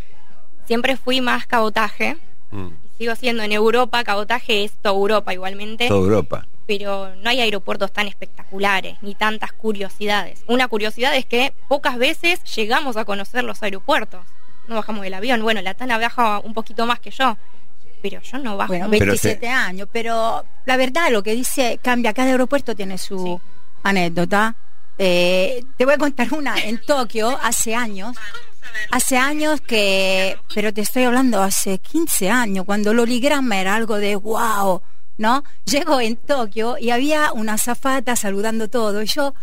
Siempre 0.66 0.98
fui 0.98 1.22
más 1.22 1.48
cabotaje. 1.48 2.18
Mm. 2.51 2.68
Sigo 2.98 3.16
siendo 3.16 3.44
en 3.44 3.54
Europa, 3.54 4.04
cabotaje 4.04 4.66
es 4.66 4.74
toda 4.82 4.96
Europa 4.96 5.34
igualmente. 5.34 5.88
Toda 5.88 6.00
Europa. 6.01 6.48
pero 6.66 7.16
no 7.16 7.30
hay 7.30 7.39
aeropuertos 7.39 7.94
tan 7.94 8.08
espectaculares 8.08 8.98
ni 9.01 9.16
tantas 9.16 9.54
curiosidades. 9.54 10.44
Una 10.48 10.68
curiosidad 10.68 11.16
es 11.16 11.25
que 11.25 11.54
pocas 11.70 11.98
veces 11.98 12.44
llegamos 12.56 12.98
a 12.98 13.06
conocer 13.06 13.46
los 13.46 13.63
aeropuertos. 13.63 14.25
No 14.68 14.75
bajamos 14.75 15.01
del 15.04 15.13
avión. 15.13 15.42
Bueno, 15.42 15.62
la 15.62 15.75
Tana 15.75 15.98
viaja 15.98 16.39
un 16.39 16.54
poquito 16.54 16.86
más 16.86 17.00
que 17.00 17.12
yo, 17.12 17.38
pero 18.01 18.22
yo 18.22 18.38
no 18.39 18.58
bajo. 18.58 18.70
Bueno, 18.74 18.88
Pero 18.89 19.06
27 19.12 19.39
te- 19.39 19.48
años, 19.48 19.88
pero 19.92 20.46
la 20.66 20.77
verdad 20.77 21.10
lo 21.12 21.24
que 21.24 21.34
dice 21.34 21.80
cambia, 21.82 22.13
cada 22.13 22.30
aeropuerto 22.32 22.75
tiene 22.75 22.98
su 22.98 23.39
Sí. 23.42 23.50
anécdota. 23.84 24.56
Eh, 24.98 25.63
te 25.77 25.86
voy 25.86 25.94
a 25.94 25.98
contar 25.98 26.34
una 26.34 26.58
en 26.58 26.80
Tokio 26.82 27.38
hace 27.42 27.75
años. 27.75 28.16
Hace 28.92 29.18
años 29.18 29.62
que, 29.62 30.38
pero 30.54 30.74
te 30.74 30.82
estoy 30.82 31.04
hablando 31.04 31.42
hace 31.42 31.77
15 31.80 32.30
años, 32.30 32.66
cuando 32.66 32.92
el 32.92 33.00
holigrama 33.00 33.60
era 33.60 33.75
algo 33.75 33.96
de 33.98 34.16
wow, 34.16 34.82
¿no? 35.18 35.44
Llego 35.66 36.00
en 36.00 36.16
Tokio 36.16 36.77
y 36.80 36.92
había 36.92 37.32
una 37.34 37.54
azafata 37.54 38.16
saludando 38.16 38.68
todo 38.70 39.01
y 39.01 39.08
yo, 39.08 39.34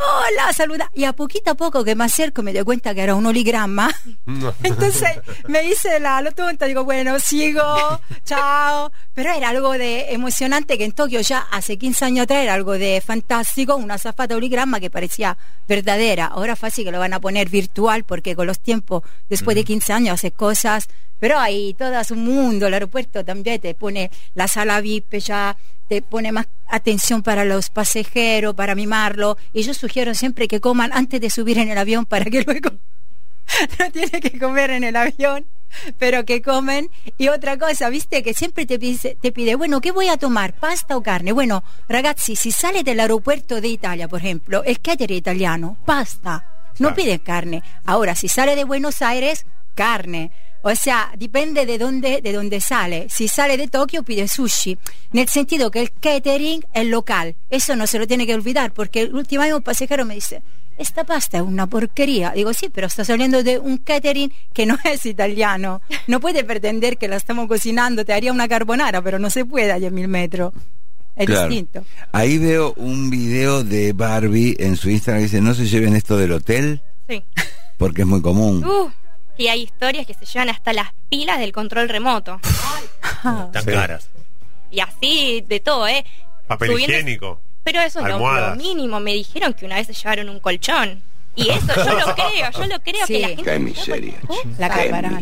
hola, 0.00 0.52
saluda. 0.52 0.90
Y 0.94 1.04
a 1.04 1.12
poquito 1.12 1.50
a 1.50 1.54
poco 1.54 1.84
que 1.84 1.94
me 1.94 2.04
acerco 2.04 2.42
me 2.42 2.52
doy 2.52 2.64
cuenta 2.64 2.94
que 2.94 3.02
era 3.02 3.14
un 3.14 3.26
holigrama. 3.26 3.90
No. 4.26 4.52
Entonces 4.62 5.20
me 5.48 5.64
hice 5.64 6.00
la 6.00 6.20
lo 6.22 6.32
tonta, 6.32 6.66
digo, 6.66 6.84
bueno, 6.84 7.18
sigo, 7.18 8.00
chao. 8.24 8.92
Pero 9.14 9.32
era 9.32 9.50
algo 9.50 9.72
de 9.72 10.12
emocionante 10.12 10.78
que 10.78 10.84
en 10.84 10.92
Tokio 10.92 11.20
ya 11.20 11.46
hace 11.50 11.78
15 11.78 12.04
años 12.04 12.24
atrás 12.24 12.42
era 12.42 12.54
algo 12.54 12.72
de 12.72 13.02
fantástico, 13.04 13.76
una 13.76 13.98
zafata 13.98 14.36
holigrama 14.36 14.80
que 14.80 14.90
parecía 14.90 15.36
verdadera. 15.68 16.26
Ahora 16.26 16.56
fácil 16.56 16.84
que 16.84 16.92
lo 16.92 16.98
van 16.98 17.12
a 17.12 17.20
poner 17.20 17.48
virtual 17.48 18.04
porque 18.04 18.34
con 18.36 18.46
los 18.46 18.60
tiempos, 18.60 19.02
después 19.28 19.54
de 19.54 19.64
15 19.64 19.92
años, 19.92 20.14
hace 20.14 20.30
cosas 20.30 20.88
Pero 21.20 21.38
hay 21.38 21.74
todo 21.74 21.92
un 22.10 22.24
mundo, 22.24 22.66
el 22.66 22.74
aeropuerto 22.74 23.24
también 23.24 23.60
te 23.60 23.74
pone 23.74 24.10
la 24.34 24.48
sala 24.48 24.80
VIP 24.80 25.18
ya, 25.18 25.56
te 25.88 26.02
pone 26.02 26.32
más 26.32 26.46
atención 26.68 27.22
para 27.22 27.44
los 27.44 27.68
pasajeros, 27.68 28.54
para 28.54 28.74
mimarlo. 28.74 29.36
Y 29.52 29.62
yo 29.62 29.74
sugiero 29.74 30.14
siempre 30.14 30.48
que 30.48 30.60
coman 30.60 30.90
antes 30.92 31.20
de 31.20 31.30
subir 31.30 31.58
en 31.58 31.68
el 31.68 31.78
avión 31.78 32.06
para 32.06 32.24
que 32.24 32.42
luego 32.46 32.70
no 33.78 33.90
tiene 33.90 34.20
que 34.20 34.38
comer 34.38 34.70
en 34.70 34.84
el 34.84 34.96
avión, 34.96 35.46
pero 35.98 36.24
que 36.24 36.42
comen. 36.42 36.90
Y 37.18 37.28
otra 37.28 37.58
cosa, 37.58 37.88
viste, 37.90 38.22
que 38.22 38.34
siempre 38.34 38.66
te 38.66 38.78
pide, 38.78 39.16
te 39.20 39.32
pide, 39.32 39.54
bueno, 39.56 39.80
¿qué 39.80 39.92
voy 39.92 40.08
a 40.08 40.16
tomar? 40.16 40.54
¿Pasta 40.54 40.96
o 40.96 41.02
carne? 41.02 41.32
Bueno, 41.32 41.64
ragazzi, 41.88 42.36
si 42.36 42.52
sale 42.52 42.82
del 42.82 43.00
aeropuerto 43.00 43.60
de 43.60 43.68
Italia, 43.68 44.08
por 44.08 44.20
ejemplo, 44.20 44.62
el 44.64 44.80
catering 44.80 45.18
italiano, 45.18 45.76
pasta, 45.84 46.72
no 46.78 46.94
pide 46.94 47.18
carne. 47.18 47.62
Ahora, 47.84 48.14
si 48.14 48.28
sale 48.28 48.56
de 48.56 48.64
Buenos 48.64 49.02
Aires, 49.02 49.44
carne. 49.74 50.30
O 50.62 50.74
sea, 50.74 51.10
dipende 51.16 51.64
de 51.66 51.78
dónde, 51.78 52.20
de 52.22 52.32
dónde 52.32 52.60
sale. 52.60 53.06
Si 53.08 53.28
sale 53.28 53.56
de 53.56 53.68
Tokio 53.68 54.02
pide 54.02 54.28
sushi. 54.28 54.76
Nel 55.12 55.28
sentido 55.28 55.70
que 55.70 55.80
el 55.80 55.90
catering 55.92 56.64
es 56.74 56.86
local. 56.86 57.34
Eso 57.48 57.76
no 57.76 57.86
se 57.86 57.98
lo 57.98 58.06
tiene 58.06 58.26
que 58.26 58.34
olvidar, 58.34 58.72
porque 58.72 59.02
el 59.02 59.14
último 59.14 59.42
año 59.42 59.56
un 59.56 59.62
pasajero 59.62 60.04
me 60.04 60.14
dice, 60.14 60.42
esta 60.76 61.04
pasta 61.04 61.38
es 61.38 61.42
una 61.42 61.66
porquería. 61.66 62.32
Digo, 62.32 62.52
sí, 62.52 62.68
pero 62.72 62.86
está 62.88 63.04
saliendo 63.04 63.42
de 63.42 63.58
un 63.58 63.78
catering 63.78 64.32
que 64.52 64.66
no 64.66 64.76
es 64.84 65.06
italiano. 65.06 65.80
No 66.06 66.20
puede 66.20 66.44
pretender 66.44 66.98
que 66.98 67.08
la 67.08 67.16
estamos 67.16 67.48
cocinando, 67.48 68.04
te 68.04 68.12
haría 68.12 68.32
una 68.32 68.48
carbonara, 68.48 69.00
pero 69.02 69.18
no 69.18 69.30
se 69.30 69.44
puede 69.46 69.72
a 69.72 69.78
10.000 69.78 70.08
metros. 70.08 70.52
Es 71.16 71.26
Claro. 71.26 71.48
distinto. 71.48 71.84
Ahí 72.12 72.38
veo 72.38 72.72
un 72.76 73.10
video 73.10 73.64
de 73.64 73.92
Barbie 73.92 74.56
en 74.58 74.76
su 74.76 74.88
Instagram 74.90 75.20
que 75.22 75.24
dice, 75.24 75.40
no 75.40 75.54
se 75.54 75.66
lleven 75.66 75.96
esto 75.96 76.16
del 76.16 76.32
hotel 76.32 76.80
Sí. 77.08 77.22
porque 77.76 78.02
es 78.02 78.06
muy 78.08 78.22
común. 78.22 78.64
Uh, 78.64 78.90
y 79.40 79.48
hay 79.48 79.62
historias 79.62 80.06
que 80.06 80.14
se 80.14 80.26
llevan 80.26 80.50
hasta 80.50 80.72
las 80.72 80.88
pilas 81.08 81.38
del 81.38 81.52
control 81.52 81.88
remoto. 81.88 82.40
Tan 83.22 83.52
Sí. 83.64 83.70
caras. 83.70 84.08
Y 84.70 84.80
así 84.80 85.44
de 85.48 85.60
todo, 85.60 85.88
¿eh? 85.88 86.04
Papel 86.46 86.70
Subiendo- 86.70 86.92
higiénico. 86.94 87.40
Pero 87.64 87.80
eso 87.80 88.00
es 88.00 88.08
lo, 88.08 88.56
mínimo. 88.56 89.00
Me 89.00 89.12
dijeron 89.14 89.52
que 89.54 89.66
una 89.66 89.76
vez 89.76 89.86
se 89.86 89.92
llevaron 89.94 90.28
un 90.28 90.40
colchón. 90.40 91.02
Y 91.36 91.48
eso 91.50 91.66
yo 91.76 91.98
lo 91.98 92.14
creo, 92.14 92.50
yo 92.52 92.66
lo 92.66 92.80
creo 92.80 93.06
Sí. 93.06 93.14
que 93.14 93.18
la 93.20 93.28
gente... 93.28 93.42
Qué 93.44 93.58
miseria. 93.58 94.14
La 94.58 94.68
carbonara. 94.68 95.20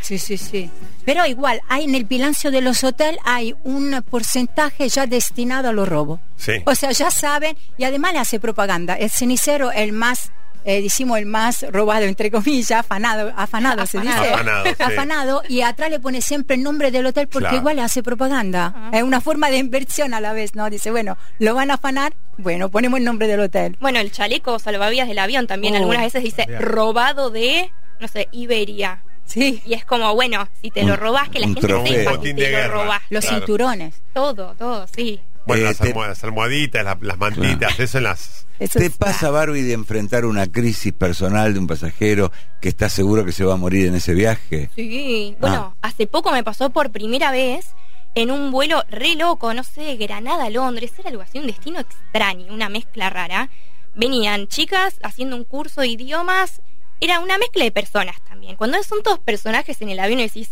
Sí, 0.00 0.18
sí, 0.18 0.36
sí. 0.38 0.70
Pero 1.04 1.26
igual, 1.26 1.60
hay 1.68 1.84
en 1.84 1.94
el 1.94 2.04
bilancio 2.04 2.50
de 2.52 2.60
los 2.60 2.84
hoteles 2.84 3.18
hay 3.24 3.54
un 3.64 4.00
porcentaje 4.08 4.88
ya 4.88 5.06
destinado 5.06 5.68
a 5.70 5.72
los 5.72 5.88
robos. 5.88 6.20
Sí. 6.36 6.52
O 6.66 6.74
sea, 6.74 6.92
ya 6.92 7.10
saben, 7.10 7.56
y 7.76 7.84
además 7.84 8.12
le 8.12 8.20
hace 8.20 8.38
propaganda. 8.38 8.94
El 8.94 9.10
cenicero, 9.10 9.72
el 9.72 9.92
más, 9.92 10.30
eh, 10.64 10.82
decimos, 10.82 11.18
el 11.18 11.26
más 11.26 11.64
robado, 11.70 12.04
entre 12.04 12.30
comillas, 12.30 12.70
afanado, 12.80 13.32
afanado 13.36 13.86
se 13.86 14.00
dice. 14.00 14.12
Afanado, 14.12 14.64
sí. 14.66 14.82
Afanado, 14.82 15.42
y 15.48 15.60
atrás 15.62 15.90
le 15.90 16.00
pone 16.00 16.20
siempre 16.20 16.56
el 16.56 16.62
nombre 16.62 16.90
del 16.90 17.06
hotel 17.06 17.28
porque 17.28 17.44
Claro. 17.48 17.56
igual 17.58 17.76
le 17.76 17.82
hace 17.82 18.02
propaganda. 18.02 18.90
Es 18.92 19.02
una 19.02 19.20
forma 19.20 19.50
de 19.50 19.58
inversión 19.58 20.14
a 20.14 20.20
la 20.20 20.32
vez, 20.32 20.54
¿no? 20.54 20.68
Dice, 20.70 20.90
bueno, 20.90 21.16
lo 21.38 21.54
van 21.54 21.70
a 21.70 21.74
afanar, 21.74 22.14
bueno, 22.36 22.68
ponemos 22.70 22.98
el 22.98 23.04
nombre 23.04 23.26
del 23.26 23.40
hotel. 23.40 23.76
Bueno, 23.80 23.98
el 24.00 24.10
chaleco 24.12 24.58
salvavidas 24.58 25.08
del 25.08 25.18
avión 25.18 25.46
también 25.46 25.74
Oh. 25.74 25.78
algunas 25.78 26.02
veces 26.02 26.22
dice 26.22 26.44
Bien. 26.46 26.60
robado 26.62 27.30
de, 27.30 27.70
no 28.00 28.08
sé, 28.08 28.28
Iberia. 28.32 29.02
Sí. 29.24 29.62
Y 29.66 29.74
es 29.74 29.84
como, 29.84 30.14
bueno, 30.14 30.48
si 30.62 30.70
te 30.70 30.84
lo 30.84 30.96
robás, 30.96 31.28
que 31.28 31.38
la 31.38 31.46
un 31.48 31.54
gente 31.54 31.68
sepa 31.90 32.18
que 32.18 32.32
te 32.32 32.50
lo 32.66 32.68
robás. 32.72 33.02
Los 33.10 33.24
Claro. 33.26 33.38
cinturones. 33.38 34.00
Todo, 34.14 34.54
todo, 34.58 34.86
sí. 34.94 35.20
Bueno, 35.48 35.62
Eh, 35.62 35.64
las, 35.66 35.78
te- 35.78 35.94
las 35.94 36.22
almohaditas, 36.24 36.84
las, 36.84 37.00
las 37.02 37.18
mantitas, 37.18 37.78
eso 37.80 37.98
en 37.98 38.04
las... 38.04 38.46
Eso 38.60 38.78
¿Te 38.78 38.86
es- 38.86 38.96
pasa, 38.96 39.30
Barbie, 39.30 39.62
de 39.62 39.72
enfrentar 39.72 40.24
una 40.24 40.46
crisis 40.46 40.92
personal 40.92 41.52
de 41.54 41.60
un 41.60 41.66
pasajero 41.66 42.30
que 42.60 42.68
está 42.68 42.88
seguro 42.88 43.24
que 43.24 43.32
se 43.32 43.44
va 43.44 43.54
a 43.54 43.56
morir 43.56 43.86
en 43.86 43.94
ese 43.94 44.14
viaje? 44.14 44.68
Sí, 44.74 45.36
bueno, 45.40 45.76
hace 45.82 46.06
poco 46.06 46.30
me 46.32 46.42
pasó 46.44 46.70
por 46.70 46.90
primera 46.90 47.30
vez 47.30 47.66
en 48.14 48.30
un 48.32 48.50
vuelo 48.50 48.82
re 48.90 49.14
loco, 49.14 49.54
no 49.54 49.62
sé, 49.62 49.96
Granada 49.96 50.46
a 50.46 50.50
Londres, 50.50 50.92
era 50.98 51.10
algo 51.10 51.22
así, 51.22 51.38
un 51.38 51.46
destino 51.46 51.78
extraño, 51.78 52.52
una 52.52 52.68
mezcla 52.68 53.10
rara. 53.10 53.48
Venían 53.94 54.48
chicas 54.48 54.94
haciendo 55.02 55.36
un 55.36 55.44
curso 55.44 55.80
de 55.82 55.88
idiomas, 55.88 56.60
era 57.00 57.20
una 57.20 57.38
mezcla 57.38 57.62
de 57.62 57.70
personas 57.70 58.20
también. 58.28 58.56
Cuando 58.56 58.82
son 58.82 59.02
todos 59.04 59.20
personajes 59.20 59.80
en 59.82 59.90
el 59.90 60.00
avión 60.00 60.18
y 60.18 60.24
decís, 60.24 60.50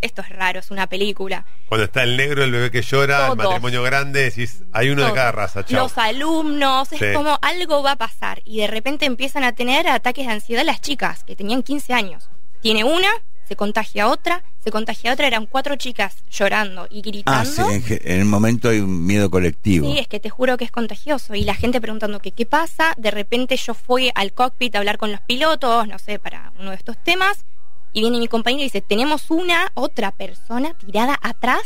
esto 0.00 0.22
es 0.22 0.28
raro, 0.30 0.60
es 0.60 0.70
una 0.70 0.86
película. 0.86 1.44
Cuando 1.68 1.84
está 1.84 2.02
el 2.02 2.16
negro, 2.16 2.42
el 2.44 2.50
bebé 2.52 2.70
que 2.70 2.82
llora, 2.82 3.28
el 3.28 3.36
matrimonio 3.36 3.82
grande, 3.82 4.22
decís, 4.24 4.62
hay 4.72 4.90
uno 4.90 5.04
de 5.04 5.12
cada 5.12 5.32
raza, 5.32 5.64
chao. 5.64 5.82
Los 5.82 5.98
alumnos, 5.98 6.92
es 6.92 6.98
Sí. 6.98 7.06
como 7.14 7.38
algo 7.42 7.82
va 7.82 7.92
a 7.92 7.96
pasar 7.96 8.42
y 8.44 8.58
de 8.60 8.66
repente 8.66 9.06
empiezan 9.06 9.44
a 9.44 9.52
tener 9.52 9.88
ataques 9.88 10.26
de 10.26 10.32
ansiedad 10.32 10.64
las 10.64 10.80
chicas 10.80 11.24
que 11.24 11.36
tenían 11.36 11.62
15 11.62 11.92
años. 11.94 12.28
Tiene 12.60 12.84
una, 12.84 13.08
se 13.46 13.56
contagia 13.56 14.04
a 14.04 14.08
otra, 14.08 14.42
se 14.62 14.70
contagia 14.70 15.10
a 15.10 15.14
otra, 15.14 15.26
eran 15.26 15.46
cuatro 15.46 15.76
chicas 15.76 16.16
llorando 16.30 16.86
y 16.90 16.98
Ah, 16.98 17.02
gritando. 17.44 17.68
sí, 17.70 17.98
en, 18.04 18.18
el 18.20 18.24
momento 18.26 18.68
hay 18.68 18.80
un 18.80 19.06
miedo 19.06 19.30
colectivo. 19.30 19.90
Sí, 19.90 19.98
es 19.98 20.06
que 20.08 20.20
te 20.20 20.28
juro 20.28 20.56
que 20.58 20.64
es 20.64 20.70
contagioso. 20.70 21.34
Y 21.34 21.44
la 21.44 21.54
gente 21.54 21.80
preguntando 21.80 22.20
que 22.20 22.32
qué 22.32 22.44
pasa. 22.44 22.92
De 22.98 23.10
repente 23.10 23.56
yo 23.56 23.72
fui 23.74 24.10
al 24.14 24.32
cockpit 24.32 24.74
a 24.74 24.78
hablar 24.80 24.98
con 24.98 25.12
los 25.12 25.20
pilotos, 25.22 25.88
no 25.88 25.98
sé, 25.98 26.18
para 26.18 26.52
uno 26.58 26.70
de 26.70 26.76
estos 26.76 26.96
temas. 27.02 27.44
Y 27.92 28.00
viene 28.02 28.18
mi 28.18 28.28
compañero 28.28 28.60
y 28.60 28.64
dice, 28.64 28.80
tenemos 28.80 29.30
una 29.30 29.70
otra 29.74 30.12
persona 30.12 30.74
tirada 30.74 31.18
atrás 31.22 31.62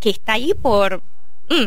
que 0.00 0.10
está 0.10 0.34
ahí 0.34 0.52
por... 0.54 1.02
mm, 1.50 1.66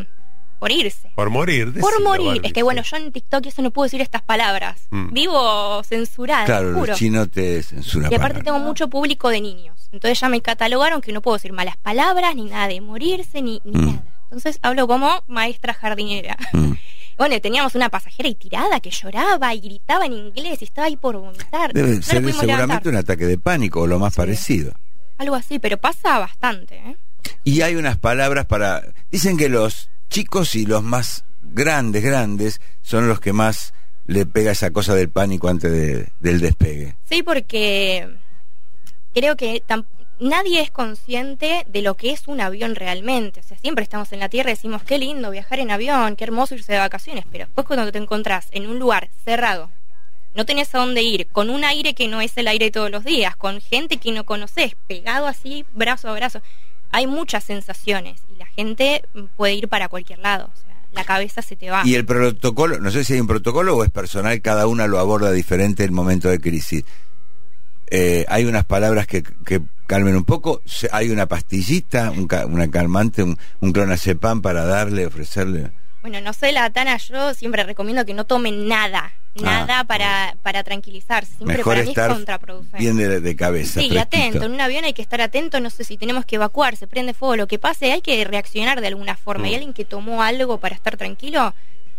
por 0.59 0.71
irse. 0.71 1.11
Por 1.15 1.31
morir. 1.31 1.73
Por 1.81 2.01
morir. 2.03 2.27
Barbie, 2.27 2.47
es 2.47 2.53
que 2.53 2.61
bueno, 2.61 2.83
yo 2.83 2.95
en 2.97 3.11
TikTok 3.11 3.47
eso 3.47 3.61
no 3.63 3.71
puedo 3.71 3.85
decir 3.85 4.00
estas 4.00 4.21
palabras. 4.21 4.85
Mm. 4.91 5.11
Vivo 5.11 5.81
censurada, 5.83 6.45
claro, 6.45 6.73
juro. 6.75 6.85
los 6.91 7.00
chinos 7.00 7.31
te 7.31 7.63
censuran. 7.63 8.11
Y 8.11 8.15
aparte 8.15 8.35
para- 8.35 8.43
tengo 8.45 8.59
mucho 8.59 8.88
público 8.88 9.29
de 9.29 9.41
niños. 9.41 9.89
Entonces 9.91 10.19
ya 10.19 10.29
me 10.29 10.39
catalogaron 10.41 11.01
que 11.01 11.11
no 11.13 11.21
puedo 11.23 11.38
decir 11.38 11.51
malas 11.51 11.77
palabras, 11.77 12.35
ni 12.35 12.45
nada 12.45 12.67
de 12.67 12.79
morirse, 12.79 13.41
ni, 13.41 13.59
ni 13.65 13.71
Mm. 13.81 13.85
nada. 13.88 14.03
Entonces 14.25 14.59
hablo 14.61 14.88
como 14.88 15.23
maestra 15.27 15.73
jardinera. 15.73 16.38
Bueno, 17.21 17.39
teníamos 17.39 17.75
una 17.75 17.87
pasajera 17.87 18.27
y 18.29 18.33
tirada 18.33 18.79
que 18.79 18.89
lloraba 18.89 19.53
y 19.53 19.59
gritaba 19.59 20.07
en 20.07 20.13
inglés 20.13 20.59
y 20.61 20.65
estaba 20.65 20.87
ahí 20.87 20.97
por 20.97 21.17
vomitar. 21.17 21.71
Debe 21.71 21.97
no 21.97 22.01
ser 22.01 22.15
seguramente 22.15 22.45
levantar. 22.47 22.87
un 22.87 22.95
ataque 22.95 23.27
de 23.27 23.37
pánico 23.37 23.81
o 23.81 23.85
lo 23.85 23.99
más 23.99 24.15
parecido. 24.15 24.73
Algo 25.19 25.35
así, 25.35 25.59
pero 25.59 25.77
pasa 25.77 26.17
bastante. 26.17 26.77
¿eh? 26.77 26.97
Y 27.43 27.61
hay 27.61 27.75
unas 27.75 27.99
palabras 27.99 28.47
para... 28.47 28.81
Dicen 29.11 29.37
que 29.37 29.49
los 29.49 29.91
chicos 30.09 30.55
y 30.55 30.65
los 30.65 30.81
más 30.81 31.23
grandes, 31.43 32.01
grandes, 32.03 32.59
son 32.81 33.07
los 33.07 33.19
que 33.19 33.33
más 33.33 33.75
le 34.07 34.25
pega 34.25 34.49
esa 34.53 34.71
cosa 34.71 34.95
del 34.95 35.09
pánico 35.09 35.47
antes 35.47 35.71
de- 35.71 36.07
del 36.21 36.39
despegue. 36.41 36.95
Sí, 37.07 37.21
porque 37.21 38.17
creo 39.13 39.35
que 39.35 39.61
nadie 40.21 40.61
es 40.61 40.71
consciente 40.71 41.65
de 41.67 41.81
lo 41.81 41.97
que 41.97 42.11
es 42.11 42.27
un 42.27 42.39
avión 42.39 42.75
realmente. 42.75 43.41
O 43.41 43.43
sea, 43.43 43.57
siempre 43.57 43.83
estamos 43.83 44.13
en 44.13 44.19
la 44.19 44.29
Tierra 44.29 44.51
y 44.51 44.53
decimos, 44.53 44.83
qué 44.83 44.97
lindo 44.97 45.31
viajar 45.31 45.59
en 45.59 45.71
avión, 45.71 46.15
qué 46.15 46.23
hermoso 46.23 46.55
irse 46.55 46.71
de 46.71 46.77
vacaciones, 46.77 47.25
pero 47.29 47.45
después 47.45 47.67
cuando 47.67 47.91
te 47.91 47.97
encontrás 47.97 48.47
en 48.51 48.67
un 48.67 48.79
lugar 48.79 49.09
cerrado, 49.25 49.69
no 50.35 50.45
tenés 50.45 50.73
a 50.73 50.77
dónde 50.77 51.01
ir, 51.01 51.27
con 51.27 51.49
un 51.49 51.65
aire 51.65 51.93
que 51.93 52.07
no 52.07 52.21
es 52.21 52.37
el 52.37 52.47
aire 52.47 52.71
todos 52.71 52.91
los 52.91 53.03
días, 53.03 53.35
con 53.35 53.59
gente 53.59 53.97
que 53.97 54.11
no 54.11 54.23
conoces, 54.23 54.75
pegado 54.87 55.27
así, 55.27 55.65
brazo 55.73 56.07
a 56.07 56.13
brazo, 56.13 56.41
hay 56.91 57.07
muchas 57.07 57.43
sensaciones 57.43 58.21
y 58.33 58.37
la 58.37 58.45
gente 58.45 59.03
puede 59.35 59.55
ir 59.55 59.67
para 59.67 59.89
cualquier 59.89 60.19
lado. 60.19 60.51
O 60.53 60.55
sea, 60.55 60.75
la 60.93 61.03
cabeza 61.03 61.41
se 61.41 61.55
te 61.55 61.71
va. 61.71 61.81
Y 61.83 61.95
el 61.95 62.05
protocolo, 62.05 62.79
no 62.79 62.91
sé 62.91 63.03
si 63.03 63.13
hay 63.13 63.21
un 63.21 63.27
protocolo 63.27 63.75
o 63.75 63.83
es 63.83 63.89
personal, 63.89 64.39
cada 64.41 64.67
una 64.67 64.87
lo 64.87 64.99
aborda 64.99 65.31
diferente 65.31 65.83
en 65.83 65.89
el 65.89 65.95
momento 65.95 66.29
de 66.29 66.39
crisis. 66.39 66.85
Eh, 67.89 68.25
hay 68.29 68.45
unas 68.45 68.65
palabras 68.65 69.07
que 69.07 69.23
calmen 69.91 70.15
un 70.15 70.24
poco, 70.24 70.62
hay 70.93 71.10
una 71.10 71.25
pastillita, 71.25 72.12
un 72.12 72.25
ca- 72.25 72.45
una 72.45 72.71
calmante, 72.71 73.24
un, 73.24 73.38
un 73.60 73.74
clonazepam 73.74 74.41
para 74.41 74.63
darle, 74.63 75.05
ofrecerle. 75.05 75.71
Bueno, 76.01 76.21
no 76.21 76.31
sé, 76.31 76.53
la 76.53 76.69
Tana, 76.69 76.95
yo 76.95 77.33
siempre 77.33 77.63
recomiendo 77.65 78.05
que 78.05 78.13
no 78.13 78.24
tomen 78.24 78.69
nada, 78.69 79.12
nada 79.36 79.81
Ah. 79.81 79.83
para, 79.83 80.38
para 80.43 80.63
tranquilizarse. 80.63 81.33
Siempre 81.36 81.57
Mejor 81.57 81.74
para 81.74 81.83
mí 81.83 81.89
estar 81.89 82.10
es 82.10 82.15
contraproducente. 82.15 82.77
bien 82.77 82.95
de, 82.95 83.19
de 83.19 83.36
cabeza. 83.36 83.81
sí, 83.81 83.88
y 83.88 83.89
fresquito. 83.89 84.01
atento. 84.17 84.45
En 84.45 84.51
un 84.53 84.62
avión 84.62 84.86
hay 84.86 84.93
que 84.93 85.01
estar 85.01 85.19
atento. 85.19 85.60
No 85.60 85.69
sé 85.69 85.83
si 85.83 85.98
tenemos 85.98 86.25
que 86.25 86.38
evacuar, 86.38 86.77
se 86.77 86.88
prende 86.88 87.13
fuego, 87.13 87.36
lo 87.36 87.48
que 87.48 87.60
pase, 87.60 87.91
hay 87.91 88.01
que 88.01 88.24
reaccionar 88.24 88.79
de 88.79 88.88
alguna 88.88 89.17
forma. 89.17 89.43
Mm. 89.43 89.48
¿Hay 89.48 89.53
alguien 89.55 89.74
que 89.74 89.83
tomó 89.83 90.24
algo 90.24 90.57
para 90.57 90.74
estar 90.74 90.95
tranquilo? 90.95 91.53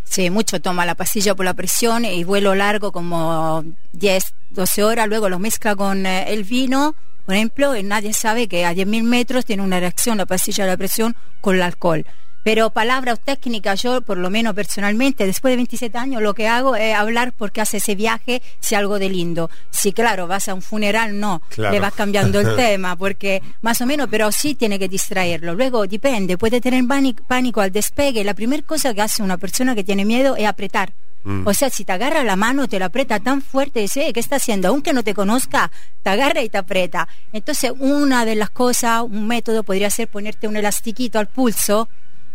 Sí, 0.04 0.30
mucho 0.30 0.60
toma 0.62 0.86
la 0.86 0.94
pastilla 0.94 1.34
por 1.34 1.44
la 1.44 1.52
presión 1.54 2.06
y 2.06 2.24
vuelo 2.24 2.54
largo 2.54 2.90
como 2.90 3.62
10, 3.92 4.34
12 4.50 4.82
horas, 4.82 5.06
luego 5.08 5.28
lo 5.28 5.38
mezcla 5.38 5.76
con 5.76 6.06
eh, 6.06 6.24
el 6.32 6.42
vino, 6.44 6.96
por 7.24 7.34
ejemplo, 7.34 7.76
y 7.76 7.82
nadie 7.82 8.12
sabe 8.12 8.48
que 8.48 8.64
a 8.64 8.72
10.000 8.74 9.02
metros 9.04 9.44
tiene 9.44 9.62
una 9.62 9.80
reacción 9.80 10.18
la 10.18 10.26
pastilla 10.26 10.64
de 10.64 10.70
la 10.70 10.76
presión 10.76 11.14
con 11.40 11.56
el 11.56 11.62
alcohol. 11.62 12.04
Pero 12.44 12.70
palabras 12.70 13.20
o 13.20 13.22
técnicas, 13.24 13.82
yo 13.82 14.00
por 14.00 14.16
lo 14.18 14.28
menos 14.28 14.52
personalmente, 14.54 15.26
después 15.26 15.52
de 15.52 15.56
27 15.58 15.96
años, 15.96 16.20
lo 16.22 16.34
que 16.34 16.48
hago 16.48 16.74
es 16.74 16.92
hablar 16.92 17.32
porque 17.38 17.60
hace 17.60 17.76
ese 17.76 17.94
viaje, 17.94 18.42
si 18.58 18.74
algo 18.74 18.98
de 18.98 19.08
lindo. 19.08 19.48
Si 19.70 19.92
claro, 19.92 20.26
vas 20.26 20.48
a 20.48 20.54
un 20.54 20.60
funeral, 20.60 21.20
no, 21.20 21.40
Claro. 21.50 21.72
le 21.72 21.78
vas 21.78 21.92
cambiando 21.94 22.40
el 22.40 22.56
tema, 22.56 22.96
porque 22.96 23.40
más 23.60 23.80
o 23.80 23.86
menos, 23.86 24.08
pero 24.10 24.32
sí 24.32 24.56
tiene 24.56 24.80
que 24.80 24.88
distraerlo. 24.88 25.54
Luego 25.54 25.86
depende, 25.86 26.36
puede 26.36 26.60
tener 26.60 26.84
pánico, 26.84 27.22
pánico 27.28 27.60
al 27.60 27.70
despegue. 27.70 28.24
La 28.24 28.34
primera 28.34 28.62
cosa 28.64 28.92
que 28.92 29.02
hace 29.02 29.22
una 29.22 29.38
persona 29.38 29.76
que 29.76 29.84
tiene 29.84 30.04
miedo 30.04 30.34
es 30.34 30.46
apretar. 30.46 30.92
Mm. 31.24 31.46
O 31.46 31.54
sea, 31.54 31.70
si 31.70 31.84
te 31.84 31.92
agarra 31.92 32.24
la 32.24 32.34
mano, 32.36 32.66
te 32.66 32.78
la 32.78 32.86
aprieta 32.86 33.20
tan 33.20 33.42
fuerte, 33.42 33.80
dice, 33.80 34.08
"Eh, 34.08 34.12
¿qué 34.12 34.20
está 34.20 34.36
haciendo? 34.36 34.68
Aunque 34.68 34.92
no 34.92 35.04
te 35.04 35.14
conozca, 35.14 35.70
te 36.02 36.10
agarra 36.10 36.42
y 36.42 36.48
te 36.48 36.58
aprieta. 36.58 37.06
Entonces, 37.32 37.72
una 37.78 38.24
de 38.24 38.34
las 38.34 38.50
cosas, 38.50 39.02
un 39.02 39.26
método 39.28 39.62
podría 39.62 39.88
ser 39.90 40.08
ponerte 40.08 40.48
un 40.48 40.56
elastiquito 40.56 41.18
al 41.20 41.28
pulso 41.28 41.88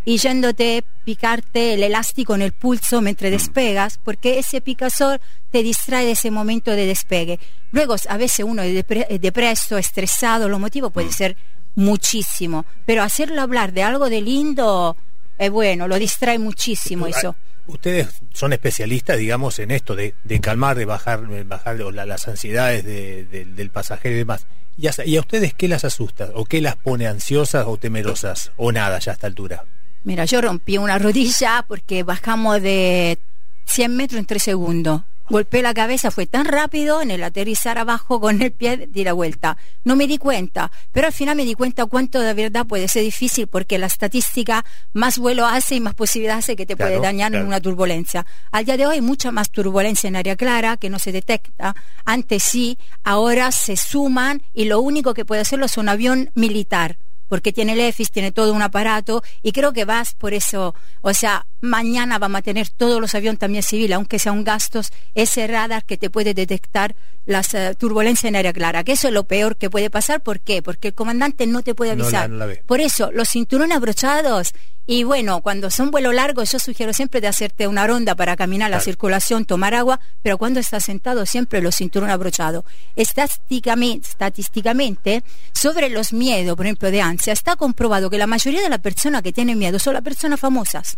y 0.05 0.19
yéndote 0.19 0.85
picarte 1.03 1.73
el 1.73 1.83
elástico 1.83 2.33
en 2.33 2.41
el 2.41 2.53
pulso 2.53 3.01
mientras 3.01 3.29
despegas, 3.29 3.99
porque 4.01 4.39
ese 4.39 4.61
picazor 4.61 5.19
te 5.51 5.63
distrae 5.63 6.05
de 6.05 6.11
ese 6.11 6.31
momento 6.31 6.71
de 6.71 6.85
despegue. 6.85 7.39
Luego, 7.71 7.95
a 8.07 8.15
veces 8.15 8.45
uno 8.47 8.61
es 8.61 8.73
depre- 8.73 9.05
es 9.09 9.19
depreso, 9.19 9.77
estresado, 9.77 10.47
los 10.47 10.61
motivos 10.61 10.93
puede 10.93 11.11
ser 11.11 11.35
muchísimo, 11.75 12.65
pero 12.85 13.03
hacerlo 13.03 13.41
hablar 13.41 13.71
de 13.73 13.83
algo 13.83 14.09
de 14.09 14.21
lindo 14.21 14.95
es 15.37 15.51
bueno, 15.51 15.87
lo 15.87 15.99
distrae 15.99 16.39
muchísimo 16.39 17.05
eso. 17.17 17.35
Ustedes 17.67 18.07
son 18.33 18.53
especialistas, 18.53 19.17
digamos, 19.17 19.59
en 19.59 19.71
esto 19.71 19.95
de, 19.95 20.13
calmar, 20.41 20.77
de 20.77 20.85
bajar, 20.85 21.27
de 21.27 21.43
bajar 21.43 21.77
la- 21.79 22.05
las 22.05 22.27
ansiedades 22.27 22.83
de- 22.85 23.25
de- 23.25 23.45
del 23.45 23.69
pasajero 23.69 24.15
y 24.15 24.19
demás. 24.19 24.45
¿Y 24.77 24.87
a, 24.87 24.91
¿Y 25.05 25.17
a 25.17 25.19
ustedes 25.19 25.53
qué 25.53 25.67
las 25.67 25.83
asusta? 25.83 26.29
¿O 26.35 26.45
qué 26.45 26.61
las 26.61 26.75
pone 26.75 27.07
ansiosas 27.07 27.65
o 27.67 27.77
temerosas? 27.77 28.51
¿O 28.57 28.71
nada 28.71 28.99
ya 28.99 29.11
a 29.11 29.15
esta 29.15 29.27
altura? 29.27 29.65
Mira, 30.03 30.25
yo 30.25 30.39
rompí 30.41 30.77
una 30.77 30.97
rodilla 30.99 31.65
porque 31.67 32.03
bajamos 32.03 32.61
de 32.61 33.17
100 33.65 33.95
metros 33.97 34.19
en 34.19 34.25
3 34.25 34.43
segundos. 34.43 35.01
Golpeé 35.29 35.61
la 35.61 35.73
cabeza, 35.73 36.09
fue 36.09 36.25
tan 36.25 36.45
rápido 36.45 37.01
en 37.01 37.11
el 37.11 37.21
aterrizar 37.23 37.77
abajo 37.77 38.21
con 38.21 38.41
el 38.41 38.51
pie 38.53 38.87
di 38.89 39.03
la 39.03 39.11
vuelta. 39.13 39.57
No 39.83 39.95
me 39.97 40.07
di 40.07 40.17
cuenta, 40.17 40.71
pero 40.93 41.07
al 41.07 41.13
final 41.13 41.35
me 41.35 41.43
di 41.43 41.53
cuenta 41.53 41.85
cuánto 41.85 42.21
de 42.21 42.33
verdad 42.33 42.65
puede 42.65 42.87
ser 42.87 43.03
difícil 43.03 43.47
porque 43.47 43.77
la 43.77 43.87
estadística 43.87 44.63
más 44.93 45.17
vuelo 45.17 45.45
hace 45.45 45.75
y 45.75 45.79
más 45.81 45.95
posibilidad 45.95 46.37
hace 46.37 46.55
que 46.55 46.65
te 46.65 46.75
Claro, 46.75 46.91
puede 46.93 47.03
dañar 47.03 47.31
claro. 47.31 47.41
en 47.43 47.47
una 47.47 47.59
turbulencia. 47.59 48.25
Al 48.51 48.63
día 48.65 48.77
de 48.77 48.87
hoy 48.87 48.95
hay 48.95 49.01
mucha 49.01 49.31
más 49.31 49.49
turbulencia 49.51 50.07
en 50.07 50.15
área 50.15 50.35
clara 50.37 50.77
que 50.77 50.89
no 50.89 50.97
se 50.97 51.11
detecta. 51.11 51.75
Antes 52.05 52.43
sí, 52.43 52.77
ahora 53.03 53.51
se 53.51 53.75
suman 53.75 54.43
y 54.53 54.65
lo 54.65 54.79
único 54.79 55.13
que 55.13 55.25
puede 55.25 55.41
hacerlo 55.41 55.65
es 55.65 55.77
un 55.77 55.89
avión 55.89 56.31
militar 56.35 56.97
porque 57.27 57.51
tiene 57.51 57.73
el 57.73 57.81
EFIS, 57.81 58.11
tiene 58.11 58.31
todo 58.31 58.53
un 58.53 58.61
aparato 58.61 59.21
y 59.43 59.51
creo 59.51 59.73
que 59.73 59.83
vas 59.83 60.13
por 60.13 60.33
eso, 60.33 60.73
o 61.01 61.13
sea, 61.13 61.45
mañana 61.61 62.19
vamos 62.19 62.39
a 62.39 62.41
tener 62.41 62.69
todos 62.69 62.99
los 63.01 63.15
aviones 63.15 63.39
también 63.39 63.63
civiles, 63.63 63.95
aunque 63.95 64.19
sean 64.19 64.43
gastos, 64.43 64.91
ese 65.15 65.47
radar 65.47 65.83
que 65.85 65.97
te 65.97 66.09
puede 66.09 66.33
detectar 66.33 66.95
las 67.25 67.53
eh, 67.53 67.75
turbulencias 67.77 68.29
en 68.29 68.35
área 68.37 68.53
clara, 68.53 68.83
que 68.83 68.93
eso 68.93 69.07
es 69.09 69.13
lo 69.13 69.25
peor 69.25 69.57
que 69.57 69.69
puede 69.69 69.89
pasar, 69.89 70.21
¿por 70.21 70.39
qué? 70.39 70.61
Porque 70.61 70.89
el 70.89 70.93
comandante 70.93 71.45
no 71.47 71.61
te 71.61 71.75
puede 71.75 71.95
No 71.95 72.03
la- 72.03 72.05
avisar. 72.05 72.29
no 72.29 72.45
la. 72.45 72.53
Por 72.65 72.79
eso, 72.79 73.11
los 73.11 73.29
cinturones 73.29 73.75
abrochados 73.75 74.53
y 74.89 75.03
bueno, 75.03 75.41
cuando 75.41 75.69
son 75.69 75.91
vuelos 75.91 76.15
largos, 76.15 76.49
yo 76.53 76.59
sugiero 76.59 76.93
siempre 76.93 77.19
de 77.19 77.27
hacerte 77.27 77.67
una 77.67 77.85
ronda 77.85 78.15
para 78.15 78.37
caminar 78.37 78.69
la 78.71 78.79
circulación, 78.79 79.43
tomar 79.43 79.73
agua, 79.75 79.99
pero 80.23 80.37
cuando 80.37 80.61
estás 80.61 80.85
sentado 80.85 81.25
siempre 81.25 81.61
los 81.61 81.75
cinturones 81.75 82.13
abrochados. 82.13 82.63
Estadísticamente, 82.95 84.07
estadísticamente, 84.07 85.23
sobre 85.53 85.89
los 85.89 86.13
miedos, 86.13 86.55
por 86.55 86.65
ejemplo, 86.65 86.91
de 86.91 87.01
ansia, 87.01 87.33
está 87.33 87.55
comprobado 87.57 88.09
que 88.09 88.17
la 88.17 88.27
mayoría 88.27 88.61
de 88.61 88.69
las 88.69 88.79
personas 88.79 89.23
que 89.23 89.33
tienen 89.33 89.57
miedo 89.57 89.79
son 89.79 89.95
las 89.95 90.03
personas 90.03 90.39
famosas. 90.39 90.97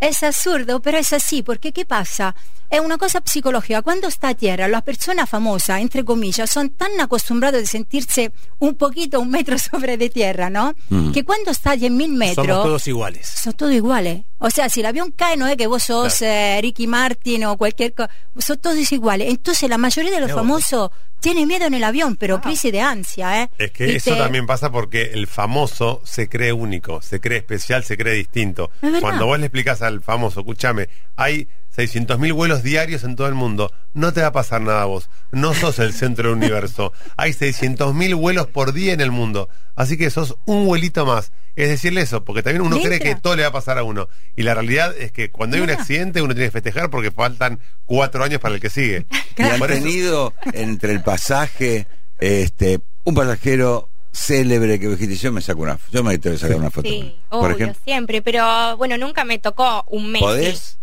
Es 0.00 0.22
absurdo, 0.22 0.80
pero 0.80 0.96
es 0.96 1.12
así, 1.12 1.42
porque 1.42 1.72
¿qué 1.72 1.84
pasa? 1.84 2.34
Es 2.70 2.80
una 2.80 2.98
cosa 2.98 3.20
psicológica. 3.24 3.82
Cuando 3.82 4.06
está 4.08 4.28
a 4.28 4.34
tierra, 4.34 4.68
las 4.68 4.82
personas 4.82 5.28
famosas, 5.28 5.80
entre 5.80 6.04
comillas, 6.04 6.48
son 6.50 6.70
tan 6.70 6.90
acostumbrados 7.00 7.60
de 7.60 7.66
sentirse 7.66 8.32
un 8.60 8.76
poquito, 8.76 9.20
un 9.20 9.30
metro 9.30 9.58
sobre 9.70 9.96
de 9.96 10.08
tierra, 10.08 10.50
¿no? 10.50 10.74
Mm. 10.88 11.10
Que 11.12 11.24
cuando 11.24 11.50
está 11.50 11.72
a 11.72 11.76
10.000 11.76 12.08
metros 12.08 12.46
Somos 12.46 12.62
todos 12.64 12.86
iguales. 12.86 13.26
son 13.26 13.52
todos 13.54 13.72
iguales. 13.72 14.22
O 14.38 14.50
sea, 14.50 14.68
si 14.68 14.80
el 14.80 14.86
avión 14.86 15.10
cae, 15.10 15.36
no 15.36 15.46
es 15.48 15.56
que 15.56 15.66
vos 15.66 15.82
sos 15.82 16.22
eh, 16.22 16.58
Ricky 16.62 16.86
Martin 16.86 17.44
o 17.46 17.56
cualquier 17.58 17.92
cosa. 17.92 18.10
Son 18.38 18.56
todos 18.58 18.92
iguales. 18.92 19.28
Entonces, 19.30 19.68
la 19.68 19.76
mayoría 19.76 20.12
de 20.12 20.20
los 20.20 20.32
famosos 20.32 20.90
tienen 21.18 21.46
miedo 21.48 21.66
en 21.66 21.74
el 21.74 21.84
avión, 21.84 22.16
pero 22.16 22.40
crisis 22.40 22.72
de 22.72 22.80
ansia, 22.80 23.42
¿eh? 23.42 23.50
Es 23.58 23.72
que 23.72 23.92
Y 23.92 23.96
eso 23.96 24.12
te- 24.12 24.16
también 24.16 24.46
pasa 24.46 24.70
porque 24.72 25.10
el 25.12 25.26
famoso 25.26 26.00
se 26.04 26.28
cree 26.30 26.52
único, 26.54 27.02
se 27.02 27.20
cree 27.20 27.36
especial, 27.38 27.84
se 27.84 27.98
cree 27.98 28.14
distinto. 28.14 28.70
Cuando 29.00 29.26
vos 29.26 29.38
le 29.38 29.46
explicás 29.46 29.82
al 29.82 30.00
famoso, 30.00 30.40
escúchame, 30.40 30.88
hay 31.16 31.46
600.000 31.80 32.32
vuelos 32.32 32.62
diarios 32.62 33.04
en 33.04 33.16
todo 33.16 33.26
el 33.26 33.34
mundo, 33.34 33.72
no 33.94 34.12
te 34.12 34.20
va 34.20 34.28
a 34.28 34.32
pasar 34.32 34.60
nada 34.60 34.82
a 34.82 34.86
vos, 34.86 35.08
no 35.32 35.54
sos 35.54 35.78
el 35.78 35.92
centro 35.92 36.28
del 36.28 36.38
universo, 36.38 36.92
hay 37.16 37.32
600.000 37.32 38.14
vuelos 38.16 38.46
por 38.46 38.72
día 38.72 38.92
en 38.92 39.00
el 39.00 39.10
mundo, 39.10 39.48
así 39.76 39.96
que 39.96 40.10
sos 40.10 40.36
un 40.46 40.66
vuelito 40.66 41.06
más. 41.06 41.32
Es 41.56 41.68
decirle 41.68 42.02
eso, 42.02 42.24
porque 42.24 42.42
también 42.42 42.62
uno 42.62 42.80
cree 42.80 43.00
que 43.00 43.16
todo 43.16 43.36
le 43.36 43.42
va 43.42 43.48
a 43.48 43.52
pasar 43.52 43.76
a 43.76 43.82
uno. 43.82 44.08
Y 44.36 44.44
la 44.44 44.54
realidad 44.54 44.94
es 44.96 45.12
que 45.12 45.30
cuando 45.30 45.56
hay 45.56 45.62
un 45.62 45.70
accidente 45.70 46.22
uno 46.22 46.32
tiene 46.32 46.46
que 46.46 46.52
festejar 46.52 46.90
porque 46.90 47.10
faltan 47.10 47.60
cuatro 47.84 48.22
años 48.24 48.40
para 48.40 48.54
el 48.54 48.60
que 48.60 48.70
sigue. 48.70 49.06
Y 49.36 49.42
han 49.42 49.60
tenido 49.60 50.34
entre 50.52 50.92
el 50.92 51.02
pasaje, 51.02 51.86
este, 52.18 52.80
un 53.04 53.14
pasajero 53.14 53.88
célebre 54.12 54.78
que 54.78 54.88
dijiste, 54.88 55.16
yo 55.16 55.32
me 55.32 55.40
saco 55.40 55.62
una, 55.62 55.78
yo 55.90 56.02
me 56.02 56.18
tengo 56.18 56.34
que 56.34 56.40
sacar 56.40 56.56
una 56.56 56.70
foto. 56.70 56.88
Sí, 56.88 57.16
Por 57.28 57.40
obvio, 57.40 57.56
ejemplo, 57.56 57.80
siempre, 57.84 58.22
pero 58.22 58.76
bueno, 58.76 58.98
nunca 58.98 59.24
me 59.24 59.38
tocó 59.38 59.84
un 59.88 60.10
mes. 60.10 60.22
¿podés? 60.22 60.78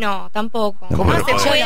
No, 0.00 0.30
tampoco. 0.32 0.86
¿Cómo 0.88 1.12
no 1.12 1.18
no 1.18 1.24
se 1.26 1.32
puede 1.48 1.62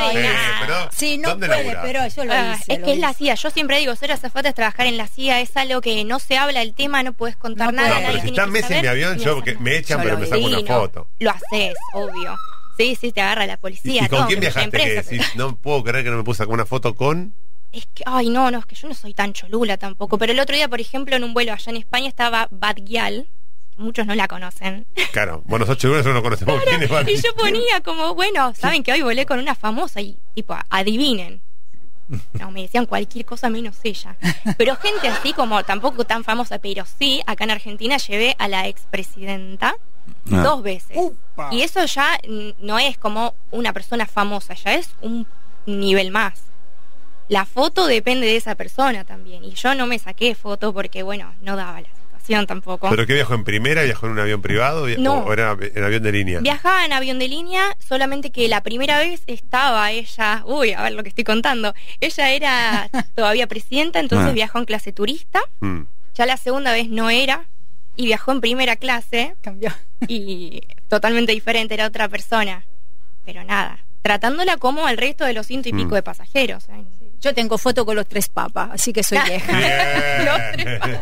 pero- 0.60 0.88
Sí, 0.92 1.18
no 1.18 1.30
¿Dónde 1.30 1.46
puede, 1.46 1.76
pero 1.82 2.06
yo 2.08 2.24
lo 2.24 2.32
Ah, 2.32 2.56
hice. 2.58 2.72
es 2.74 2.78
lo 2.80 2.84
que 2.86 2.92
es 2.92 2.98
la 2.98 3.10
hice. 3.10 3.18
CIA. 3.18 3.34
Yo 3.36 3.50
siempre 3.50 3.78
digo, 3.78 3.94
ser 3.96 4.12
azafata 4.12 4.48
es 4.48 4.54
trabajar 4.54 4.86
en 4.86 4.96
la 4.96 5.06
CIA, 5.06 5.40
es 5.40 5.56
algo 5.56 5.80
que 5.80 6.04
no 6.04 6.18
se 6.18 6.36
habla 6.36 6.60
el 6.62 6.74
tema, 6.74 7.02
no 7.02 7.12
puedes 7.12 7.36
contar 7.36 7.72
No 7.72 7.80
nada. 7.82 8.00
No, 8.00 8.06
pero 8.06 8.12
si 8.14 8.20
tiene 8.22 8.30
está 8.30 8.44
que 8.46 8.50
Messi 8.50 8.72
en 8.74 8.80
mi 8.82 8.86
avión, 8.88 9.18
yo 9.18 9.42
que 9.42 9.54
me 9.58 9.76
echan, 9.76 9.98
Yo 9.98 10.02
pero 10.04 10.14
lo 10.16 10.20
me 10.20 10.26
saco 10.26 10.40
una 10.46 10.60
no, 10.60 10.66
foto. 10.66 11.08
Lo 11.20 11.30
haces, 11.30 11.74
obvio. 11.94 12.36
Sí, 12.76 12.96
sí, 13.00 13.12
te 13.12 13.20
agarra 13.20 13.46
la 13.46 13.54
¿Y, 13.54 13.56
policía. 13.58 14.02
y 14.04 14.08
con 14.08 14.18
todo, 14.18 14.26
quién 14.26 14.40
viajaste? 14.40 14.76
Que 14.76 14.94
decís, 14.94 15.22
no 15.36 15.54
puedo 15.56 15.84
creer 15.84 16.04
que 16.04 16.10
no 16.10 16.16
me 16.16 16.24
puse 16.24 16.42
a 16.42 16.44
sacar 16.44 16.54
una 16.54 16.66
foto 16.66 16.94
con. 16.96 17.34
Es 17.70 17.86
que, 17.94 18.02
ay, 18.06 18.30
no, 18.30 18.50
no, 18.50 18.58
es 18.58 18.66
que 18.66 18.74
yo 18.74 18.88
no 18.88 18.94
soy 18.94 19.14
tan 19.14 19.32
cholula 19.32 19.76
tampoco. 19.76 20.18
Pero 20.18 20.32
el 20.32 20.40
otro 20.40 20.54
día, 20.56 20.68
por 20.68 20.80
ejemplo, 20.80 21.14
en 21.16 21.22
un 21.24 21.34
vuelo 21.34 21.52
allá 21.52 21.70
en 21.70 21.76
España 21.76 22.08
estaba 22.08 22.48
Bad 22.50 22.76
Gyal. 22.84 23.28
Muchos 23.76 24.06
no 24.06 24.14
la 24.14 24.28
conocen. 24.28 24.86
Claro, 25.12 25.42
bueno, 25.46 25.64
nosotros 25.66 25.90
nosotros 25.92 26.14
no 26.14 26.22
conocemos 26.22 26.62
quién 26.64 26.82
es 26.82 26.88
Barbie. 26.90 27.12
Y 27.14 27.16
yo 27.16 27.34
ponía 27.34 27.80
como, 27.82 28.14
bueno, 28.14 28.52
saben 28.54 28.82
que 28.82 28.92
hoy 28.92 29.02
volé 29.02 29.26
con 29.26 29.38
una 29.38 29.54
famosa 29.54 30.00
y 30.00 30.16
tipo, 30.34 30.56
adivinen. 30.70 31.40
No, 32.34 32.50
me 32.50 32.60
decían 32.60 32.84
cualquier 32.84 33.24
cosa 33.24 33.48
menos 33.48 33.78
ella. 33.82 34.14
Pero 34.58 34.76
gente 34.76 35.08
así 35.08 35.32
como, 35.32 35.64
tampoco 35.64 36.04
tan 36.04 36.22
famosa, 36.22 36.58
pero 36.58 36.84
sí, 36.98 37.22
acá 37.26 37.44
en 37.44 37.50
Argentina 37.52 37.96
llevé 37.96 38.36
a 38.38 38.46
la 38.46 38.68
expresidenta 38.68 39.74
Ah. 40.30 40.42
dos 40.42 40.62
veces. 40.62 40.96
Y 41.50 41.62
eso 41.62 41.84
ya 41.86 42.18
no 42.58 42.78
es 42.78 42.98
como 42.98 43.34
una 43.50 43.72
persona 43.72 44.06
famosa, 44.06 44.54
ya 44.54 44.74
es 44.74 44.90
un 45.00 45.26
nivel 45.66 46.10
más. 46.10 46.42
La 47.28 47.46
foto 47.46 47.86
depende 47.86 48.26
de 48.26 48.36
esa 48.36 48.54
persona 48.54 49.04
también. 49.04 49.44
Y 49.44 49.54
yo 49.54 49.74
no 49.74 49.86
me 49.86 49.98
saqué 49.98 50.34
foto 50.34 50.74
porque, 50.74 51.02
bueno, 51.02 51.34
no 51.40 51.56
daba 51.56 51.80
la 51.80 51.88
tampoco. 52.46 52.88
¿Pero 52.90 53.06
qué 53.06 53.14
viajó 53.14 53.34
en 53.34 53.44
primera? 53.44 53.82
¿Viajó 53.82 54.06
en 54.06 54.12
un 54.12 54.18
avión 54.18 54.42
privado? 54.42 54.86
No. 54.98 55.18
¿O 55.20 55.32
era 55.32 55.56
en 55.60 55.84
avión 55.84 56.02
de 56.02 56.12
línea? 56.12 56.40
Viajaba 56.40 56.84
en 56.84 56.92
avión 56.92 57.18
de 57.18 57.28
línea, 57.28 57.76
solamente 57.78 58.30
que 58.30 58.48
la 58.48 58.62
primera 58.62 58.98
vez 58.98 59.22
estaba 59.26 59.90
ella, 59.92 60.42
uy, 60.46 60.72
a 60.72 60.82
ver 60.82 60.92
lo 60.92 61.02
que 61.02 61.08
estoy 61.10 61.24
contando, 61.24 61.74
ella 62.00 62.30
era 62.30 62.88
todavía 63.14 63.46
presidenta, 63.46 64.00
entonces 64.00 64.28
Ah. 64.30 64.32
viajó 64.32 64.58
en 64.58 64.64
clase 64.64 64.92
turista, 64.92 65.40
Mm. 65.60 65.82
ya 66.14 66.26
la 66.26 66.36
segunda 66.36 66.72
vez 66.72 66.88
no 66.88 67.10
era, 67.10 67.46
y 67.96 68.06
viajó 68.06 68.32
en 68.32 68.40
primera 68.40 68.76
clase, 68.76 69.34
Cambió. 69.42 69.70
y 70.08 70.62
totalmente 70.88 71.32
diferente, 71.32 71.74
era 71.74 71.86
otra 71.86 72.08
persona, 72.08 72.64
pero 73.24 73.44
nada, 73.44 73.78
tratándola 74.02 74.56
como 74.56 74.88
el 74.88 74.96
resto 74.98 75.24
de 75.24 75.32
los 75.32 75.46
ciento 75.46 75.68
y 75.68 75.72
pico 75.72 75.90
Mm. 75.90 75.94
de 75.94 76.02
pasajeros. 76.02 76.68
¿eh? 76.68 76.84
Yo 77.24 77.34
tengo 77.34 77.56
foto 77.58 77.86
con 77.86 77.96
los 77.96 78.06
tres 78.06 78.28
papas, 78.28 78.70
así 78.74 78.92
que 78.92 79.02
soy 79.02 79.18
vieja. 79.26 79.52
Los 80.24 80.40
tres 80.52 80.78
papas. 80.78 80.98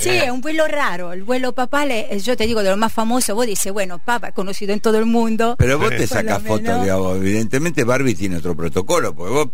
Sí, 0.00 0.08
es 0.10 0.30
un 0.30 0.40
vuelo 0.40 0.66
raro. 0.66 1.12
El 1.12 1.22
vuelo 1.22 1.52
papal, 1.52 1.90
es- 1.90 2.24
yo 2.24 2.34
te 2.36 2.46
digo, 2.46 2.62
de 2.62 2.70
lo 2.70 2.76
más 2.78 2.92
famoso, 2.92 3.34
vos 3.34 3.46
dices, 3.46 3.72
bueno, 3.72 3.98
papa 3.98 4.28
es 4.28 4.34
conocido 4.34 4.72
en 4.72 4.80
todo 4.80 4.98
el 4.98 5.04
mundo. 5.06 5.54
Pero 5.58 5.78
vos 5.78 5.90
te 5.90 6.06
sacas 6.06 6.42
fotos, 6.42 6.62
menos. 6.62 6.82
digamos. 6.82 7.16
Evidentemente 7.18 7.84
Barbie 7.84 8.14
tiene 8.14 8.38
otro 8.38 8.56
protocolo, 8.56 9.14
porque 9.14 9.32
vos 9.34 9.48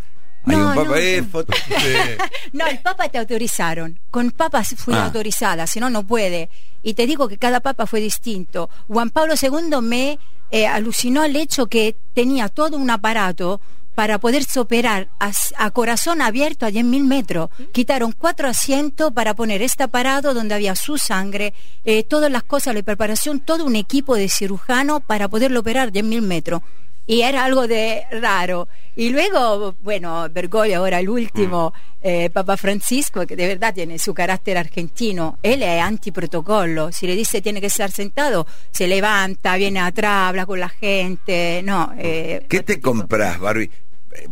hay 0.46 0.56
No, 0.56 0.68
un 0.68 0.74
papá, 0.76 0.88
no, 0.90 0.96
eh, 0.96 1.22
no. 1.22 1.28
foto. 1.28 1.52
Sí. 1.66 1.72
No, 2.52 2.66
el 2.66 2.78
papa 2.80 3.08
te 3.08 3.18
autorizaron. 3.18 3.98
Con 4.10 4.30
papas 4.30 4.74
fui 4.76 4.94
Ah. 4.94 5.06
autorizada, 5.06 5.66
si 5.66 5.80
no, 5.80 5.90
no 5.90 6.06
puede. 6.06 6.50
Y 6.84 6.94
te 6.94 7.06
digo 7.06 7.26
que 7.28 7.38
cada 7.38 7.60
papa 7.60 7.86
fue 7.86 8.00
distinto. 8.00 8.68
Juan 8.88 9.10
Pablo 9.10 9.34
II 9.40 9.80
me 9.82 10.18
eh, 10.50 10.66
alucinó 10.66 11.24
el 11.24 11.34
hecho 11.34 11.66
que 11.66 11.96
tenía 12.14 12.48
todo 12.48 12.76
un 12.76 12.90
aparato 12.90 13.60
para 13.94 14.18
poderse 14.18 14.58
operar 14.60 15.08
a, 15.20 15.32
a 15.56 15.70
corazón 15.70 16.22
abierto 16.22 16.66
a 16.66 16.70
10.000 16.70 17.04
metros. 17.04 17.50
Quitaron 17.72 18.12
cuatro 18.12 18.48
asientos 18.48 19.12
para 19.12 19.34
poner 19.34 19.62
este 19.62 19.82
aparato 19.82 20.34
donde 20.34 20.54
había 20.54 20.74
su 20.74 20.98
sangre, 20.98 21.54
eh, 21.84 22.02
todas 22.02 22.30
las 22.30 22.42
cosas, 22.42 22.74
la 22.74 22.82
preparación, 22.82 23.40
todo 23.40 23.64
un 23.64 23.76
equipo 23.76 24.16
de 24.16 24.28
cirujano 24.28 25.00
para 25.00 25.28
poderlo 25.28 25.60
operar 25.60 25.92
10.000 25.92 26.22
metros. 26.22 26.62
Y 27.06 27.22
era 27.22 27.44
algo 27.44 27.66
de 27.66 28.04
raro. 28.12 28.68
Y 28.94 29.10
luego, 29.10 29.74
bueno, 29.82 30.28
Bergoglio 30.30 30.78
ahora 30.78 31.00
el 31.00 31.08
último, 31.08 31.72
eh, 32.02 32.28
Papa 32.30 32.56
Francisco, 32.56 33.26
que 33.26 33.36
de 33.36 33.46
verdad 33.48 33.72
tiene 33.74 33.98
su 33.98 34.12
carácter 34.12 34.58
argentino, 34.58 35.38
él 35.42 35.62
es 35.62 35.80
antiprotocolo, 35.80 36.92
si 36.92 37.06
le 37.06 37.16
dice 37.16 37.40
tiene 37.40 37.60
que 37.60 37.68
estar 37.68 37.90
sentado, 37.90 38.46
se 38.70 38.86
levanta, 38.86 39.56
viene 39.56 39.80
atrás, 39.80 40.28
habla 40.28 40.44
con 40.44 40.60
la 40.60 40.68
gente, 40.68 41.62
no. 41.64 41.92
eh, 41.96 42.44
¿Qué 42.48 42.62
te 42.62 42.80
compras, 42.80 43.40
Barbie? 43.40 43.70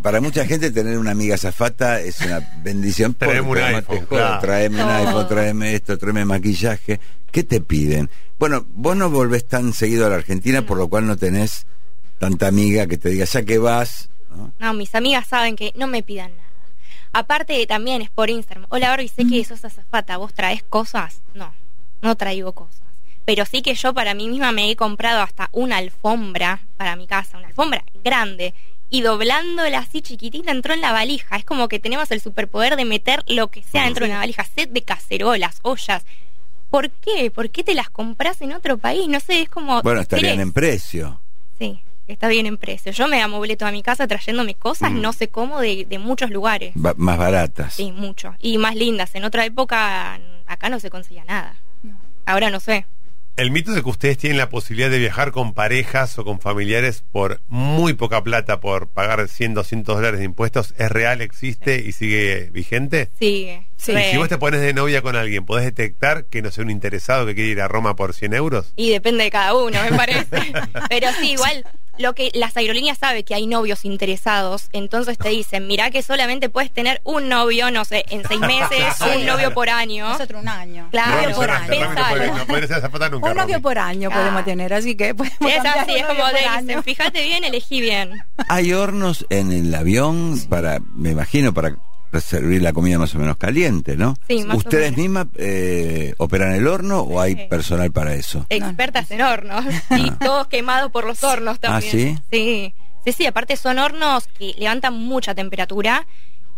Para 0.02 0.20
mucha 0.20 0.44
gente 0.44 0.70
tener 0.70 0.98
una 0.98 1.12
amiga 1.12 1.38
zafata 1.38 2.00
es 2.02 2.20
una 2.20 2.46
bendición. 2.62 3.14
Traeme 3.18 3.48
un 3.48 3.56
iPhone, 3.56 4.04
claro. 4.06 4.40
Tráeme 4.40 4.84
un 4.84 4.90
iPhone, 4.90 5.26
tráeme 5.26 5.74
esto, 5.74 5.96
tráeme 5.96 6.26
maquillaje. 6.26 7.00
¿Qué 7.32 7.44
te 7.44 7.62
piden? 7.62 8.10
Bueno, 8.38 8.66
vos 8.74 8.94
no 8.94 9.08
volvés 9.08 9.48
tan 9.48 9.72
seguido 9.72 10.04
a 10.04 10.10
la 10.10 10.16
Argentina, 10.16 10.66
por 10.66 10.76
lo 10.76 10.88
cual 10.88 11.06
no 11.06 11.16
tenés 11.16 11.66
tanta 12.20 12.48
amiga 12.48 12.86
que 12.86 12.98
te 12.98 13.08
diga, 13.08 13.24
ya 13.24 13.42
que 13.42 13.56
vas, 13.56 14.10
¿no? 14.28 14.52
No, 14.58 14.74
mis 14.74 14.94
amigas 14.94 15.26
saben 15.26 15.56
que 15.56 15.72
no 15.74 15.86
me 15.86 16.02
pidan 16.02 16.36
nada. 16.36 16.50
Aparte 17.12 17.66
también 17.66 18.02
es 18.02 18.10
por 18.10 18.28
Instagram. 18.28 18.66
Hola 18.68 18.90
Barbie, 18.90 19.08
sé 19.08 19.26
que 19.26 19.42
sos 19.42 19.64
azafata, 19.64 20.18
¿vos 20.18 20.34
traes 20.34 20.62
cosas? 20.62 21.22
No, 21.32 21.52
no 22.02 22.14
traigo 22.16 22.52
cosas. 22.52 22.82
Pero 23.24 23.46
sí 23.46 23.62
que 23.62 23.74
yo 23.74 23.94
para 23.94 24.12
mí 24.12 24.28
misma 24.28 24.52
me 24.52 24.70
he 24.70 24.76
comprado 24.76 25.22
hasta 25.22 25.48
una 25.52 25.78
alfombra 25.78 26.60
para 26.76 26.94
mi 26.94 27.06
casa, 27.06 27.38
una 27.38 27.48
alfombra 27.48 27.82
grande. 28.04 28.52
Y 28.90 29.00
doblándola 29.00 29.78
así 29.78 30.02
chiquitita 30.02 30.50
entró 30.50 30.74
en 30.74 30.82
la 30.82 30.92
valija. 30.92 31.36
Es 31.36 31.44
como 31.44 31.68
que 31.68 31.78
tenemos 31.78 32.10
el 32.10 32.20
superpoder 32.20 32.76
de 32.76 32.84
meter 32.84 33.24
lo 33.28 33.48
que 33.48 33.62
sea 33.62 33.84
dentro 33.84 34.04
de 34.04 34.10
una 34.10 34.20
valija. 34.20 34.44
Set 34.44 34.70
de 34.70 34.82
cacerolas, 34.82 35.60
ollas. 35.62 36.04
¿Por 36.68 36.90
qué? 36.90 37.30
¿Por 37.30 37.48
qué 37.50 37.64
te 37.64 37.74
las 37.74 37.88
compras 37.88 38.42
en 38.42 38.52
otro 38.52 38.76
país? 38.76 39.08
No 39.08 39.20
sé, 39.20 39.40
es 39.40 39.48
como... 39.48 39.80
Bueno, 39.82 40.00
estarían 40.00 40.40
en 40.40 40.52
precio. 40.52 41.20
Sí, 41.58 41.82
está 42.12 42.28
bien 42.28 42.46
en 42.46 42.56
precio. 42.56 42.92
Yo 42.92 43.08
me 43.08 43.20
amoblé 43.22 43.56
toda 43.56 43.72
mi 43.72 43.82
casa 43.82 44.06
trayéndome 44.06 44.54
cosas, 44.54 44.90
Mm. 44.92 45.00
no 45.00 45.12
sé 45.12 45.28
cómo, 45.28 45.60
de, 45.60 45.84
de 45.88 45.98
muchos 45.98 46.30
lugares. 46.30 46.72
ba- 46.74 46.94
más 46.96 47.18
baratas. 47.18 47.74
Sí, 47.74 47.92
mucho. 47.92 48.34
Y 48.40 48.58
más 48.58 48.74
lindas. 48.76 49.14
En 49.14 49.24
otra 49.24 49.44
época 49.44 50.18
acá 50.46 50.68
no 50.68 50.80
se 50.80 50.90
conseguía 50.90 51.24
nada. 51.24 51.54
Ahora 52.26 52.50
no 52.50 52.60
sé. 52.60 52.86
El 53.36 53.52
mito 53.52 53.72
de 53.72 53.82
que 53.82 53.88
ustedes 53.88 54.18
tienen 54.18 54.36
la 54.36 54.50
posibilidad 54.50 54.90
de 54.90 54.98
viajar 54.98 55.30
con 55.30 55.54
parejas 55.54 56.18
o 56.18 56.24
con 56.24 56.40
familiares 56.40 57.04
por 57.10 57.40
muy 57.48 57.94
poca 57.94 58.22
plata, 58.22 58.60
por 58.60 58.88
pagar 58.88 59.26
100, 59.28 59.54
200 59.54 59.96
dólares 59.96 60.18
de 60.18 60.26
impuestos, 60.26 60.74
¿es 60.76 60.90
real, 60.90 61.22
existe 61.22 61.82
y 61.86 61.92
sigue 61.92 62.50
vigente? 62.52 63.08
Sigue. 63.18 63.66
Sí. 63.76 63.92
Re. 63.94 64.10
Si 64.10 64.18
vos 64.18 64.28
te 64.28 64.36
pones 64.36 64.60
de 64.60 64.74
novia 64.74 65.00
con 65.00 65.16
alguien, 65.16 65.46
¿podés 65.46 65.64
detectar 65.64 66.26
que 66.26 66.42
no 66.42 66.50
sea 66.50 66.64
un 66.64 66.70
interesado 66.70 67.24
que 67.24 67.34
quiere 67.34 67.50
ir 67.50 67.60
a 67.62 67.68
Roma 67.68 67.96
por 67.96 68.12
100 68.12 68.34
euros? 68.34 68.74
Y 68.76 68.90
depende 68.90 69.24
de 69.24 69.30
cada 69.30 69.54
uno, 69.54 69.78
me 69.90 69.96
parece. 69.96 70.26
Pero 70.90 71.06
sí, 71.18 71.30
igual 71.30 71.64
lo 71.98 72.14
que 72.14 72.30
las 72.34 72.56
aerolíneas 72.56 72.98
saben 72.98 73.22
que 73.24 73.34
hay 73.34 73.46
novios 73.46 73.84
interesados, 73.84 74.68
entonces 74.72 75.18
te 75.18 75.28
dicen, 75.28 75.66
mirá 75.66 75.90
que 75.90 76.02
solamente 76.02 76.48
puedes 76.48 76.70
tener 76.70 77.00
un 77.04 77.28
novio, 77.28 77.70
no 77.70 77.84
sé, 77.84 78.04
en 78.08 78.26
seis 78.26 78.40
meses, 78.40 78.94
un 79.16 79.26
novio 79.26 79.52
por 79.52 79.68
año. 79.68 80.08
nosotros 80.08 80.42
un 80.42 80.48
año. 80.48 80.88
Claro, 80.90 81.22
novio 81.22 81.36
por 81.36 81.50
año. 81.50 81.60
Rami 81.68 81.78
no 81.78 81.86
puede- 81.94 81.94
Pensalo. 82.20 82.36
no 82.38 82.46
podría 82.46 82.68
ser 82.68 82.80
zapata 82.80 83.08
nunca. 83.10 83.30
Un 83.30 83.36
novio 83.36 83.60
por 83.60 83.78
año 83.78 84.08
Ah. 84.12 84.14
podemos 84.16 84.44
tener, 84.44 84.72
así 84.72 84.94
que 84.96 85.14
podemos 85.14 85.38
Es 85.40 85.64
así, 85.64 85.94
es 85.96 86.06
como 86.06 86.20
por 86.20 86.32
dicen, 86.32 86.48
año. 86.48 86.82
fíjate 86.82 87.22
bien, 87.22 87.44
elegí 87.44 87.80
bien. 87.80 88.22
Hay 88.48 88.72
hornos 88.72 89.26
en 89.30 89.52
el 89.52 89.74
avión 89.74 90.40
para, 90.48 90.78
me 90.94 91.10
imagino, 91.10 91.52
para 91.52 91.76
servir 92.18 92.62
la 92.62 92.72
comida 92.72 92.98
más 92.98 93.14
o 93.14 93.18
menos 93.18 93.36
caliente, 93.36 93.96
¿no? 93.96 94.16
Sí, 94.26 94.42
más 94.44 94.54
o 94.56 94.58
¿Ustedes 94.58 94.90
menos. 94.92 94.98
mismas 94.98 95.26
eh, 95.36 96.14
operan 96.18 96.52
el 96.54 96.66
horno 96.66 97.00
o 97.00 97.20
hay 97.20 97.34
Sí. 97.34 97.46
personal 97.48 97.92
para 97.92 98.14
eso? 98.14 98.46
expertas 98.48 99.10
en 99.10 99.22
hornos 99.22 99.64
y 99.96 100.10
todos 100.12 100.46
quemados 100.48 100.90
por 100.90 101.04
los 101.06 101.22
hornos 101.22 101.60
también. 101.60 102.16
Ah, 102.18 102.22
¿sí? 102.32 102.36
Sí, 102.36 102.74
sí, 103.04 103.12
sí, 103.12 103.26
aparte 103.26 103.56
son 103.56 103.78
hornos 103.78 104.26
que 104.38 104.54
levantan 104.58 104.94
mucha 104.94 105.34
temperatura 105.34 106.06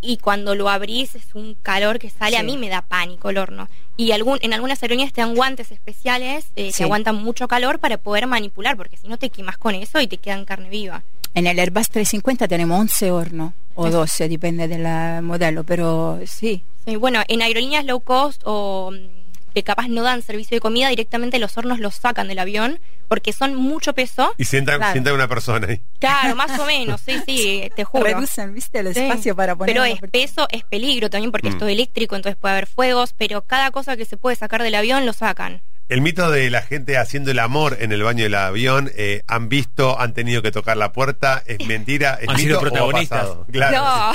y 0.01 0.17
cuando 0.17 0.55
lo 0.57 0.69
abrís 0.69 1.15
es 1.15 1.35
un 1.35 1.55
calor 1.55 1.99
que 2.01 2.11
sale, 2.11 2.37
a 2.37 2.43
mí 2.43 2.57
me 2.57 2.69
da 2.69 2.83
pánico 2.83 3.31
el 3.31 3.39
horno. 3.39 3.69
Y 3.97 4.11
algún, 4.11 4.39
en 4.43 4.53
algunas 4.53 4.83
aerolíneas 4.83 5.13
te 5.13 5.21
dan 5.21 5.35
guantes 5.37 5.71
especiales 5.71 6.47
eh, 6.57 6.71
Sí. 6.73 6.79
que 6.79 6.85
aguantan 6.85 7.17
mucho 7.23 7.47
calor 7.47 7.79
para 7.79 7.99
poder 7.99 8.27
manipular, 8.27 8.77
porque 8.77 8.97
si 8.97 9.07
no 9.07 9.17
te 9.19 9.31
quemas 9.31 9.59
con 9.59 9.75
eso 9.77 10.01
y 10.01 10.09
te 10.09 10.17
quedan 10.17 10.45
carne 10.45 10.71
viva. 10.71 11.05
En 11.35 11.47
el 11.47 11.59
Airbus 11.59 11.89
350 11.89 12.49
tenemos 12.49 12.81
11 12.81 13.11
hornos, 13.13 13.53
o 13.75 13.87
Eso. 13.89 13.99
12, 13.99 14.29
depende 14.29 14.69
del 14.69 15.23
modelo, 15.23 15.65
pero 15.65 16.19
sí. 16.27 16.63
Sí, 16.87 16.97
bueno, 16.97 17.23
en 17.29 17.43
aerolíneas 17.43 17.85
low 17.85 18.01
cost 18.01 18.43
o 18.45 18.91
mm, 18.93 19.53
que 19.55 19.63
capaz 19.63 19.89
no 19.89 20.03
dan 20.03 20.23
servicio 20.23 20.57
de 20.57 20.61
comida, 20.61 20.89
directamente 20.89 21.39
los 21.39 21.57
hornos 21.59 21.79
los 21.79 21.95
sacan 21.95 22.29
del 22.29 22.39
avión 22.39 22.81
porque 23.09 23.33
son 23.35 23.55
mucho 23.55 23.93
peso. 23.93 24.33
Y 24.39 24.45
sientan, 24.47 24.79
Claro. 24.79 24.93
sientan 24.93 25.15
una 25.15 25.29
persona 25.29 25.67
ahí. 25.69 25.83
Claro, 25.99 26.35
más 26.35 26.59
o 26.59 26.65
menos, 26.67 27.01
sí, 27.03 27.21
sí, 27.27 27.71
te 27.77 27.85
juro. 27.85 28.05
Reducen, 28.05 28.55
¿viste? 28.55 28.79
El 28.79 28.95
Sí. 28.95 29.01
espacio 29.01 29.37
para 29.37 29.55
poner. 29.55 29.75
Pero 29.75 29.85
es 29.85 30.01
peso, 30.11 30.49
es 30.51 30.65
peligro 30.65 31.11
también 31.11 31.31
porque 31.31 31.49
Mm. 31.51 31.53
esto 31.53 31.67
es 31.67 31.73
eléctrico, 31.73 32.17
entonces 32.17 32.39
puede 32.41 32.53
haber 32.53 32.67
fuegos, 32.67 33.13
pero 33.17 33.43
cada 33.43 33.71
cosa 33.71 33.97
que 33.99 34.07
se 34.07 34.17
puede 34.17 34.37
sacar 34.37 34.63
del 34.63 34.75
avión 34.75 35.05
lo 35.05 35.13
sacan. 35.13 35.61
El 35.89 36.01
mito 36.01 36.31
de 36.31 36.49
la 36.51 36.63
gente 36.63 36.97
haciendo 36.97 37.31
el 37.31 37.39
amor 37.39 37.77
en 37.81 37.93
el 37.93 38.03
baño 38.03 38.25
del 38.25 38.35
avión, 38.35 38.91
eh, 38.97 39.23
han 39.27 39.49
visto, 39.49 40.01
han 40.01 40.15
tenido 40.15 40.41
que 40.43 40.51
tocar 40.51 40.77
la 40.77 40.93
puerta, 40.93 41.43
es 41.47 41.59
mentira, 41.67 42.19
es 42.21 42.29
Han 42.29 42.37
mito 42.37 42.47
sido 42.47 42.57
o 42.57 42.61
ha 42.61 42.63
protagonistas. 42.63 43.29
Claro. 43.51 43.77
No, 43.77 44.13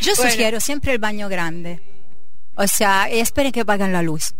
Yo 0.00 0.12
Bueno. 0.16 0.30
sugiero 0.30 0.60
siempre 0.60 0.92
el 0.92 0.98
baño 0.98 1.28
grande. 1.28 1.80
O 2.54 2.66
sea, 2.66 3.08
esperen 3.10 3.52
que 3.52 3.60
apaguen 3.60 3.92
la 3.92 4.02
luz. 4.02 4.34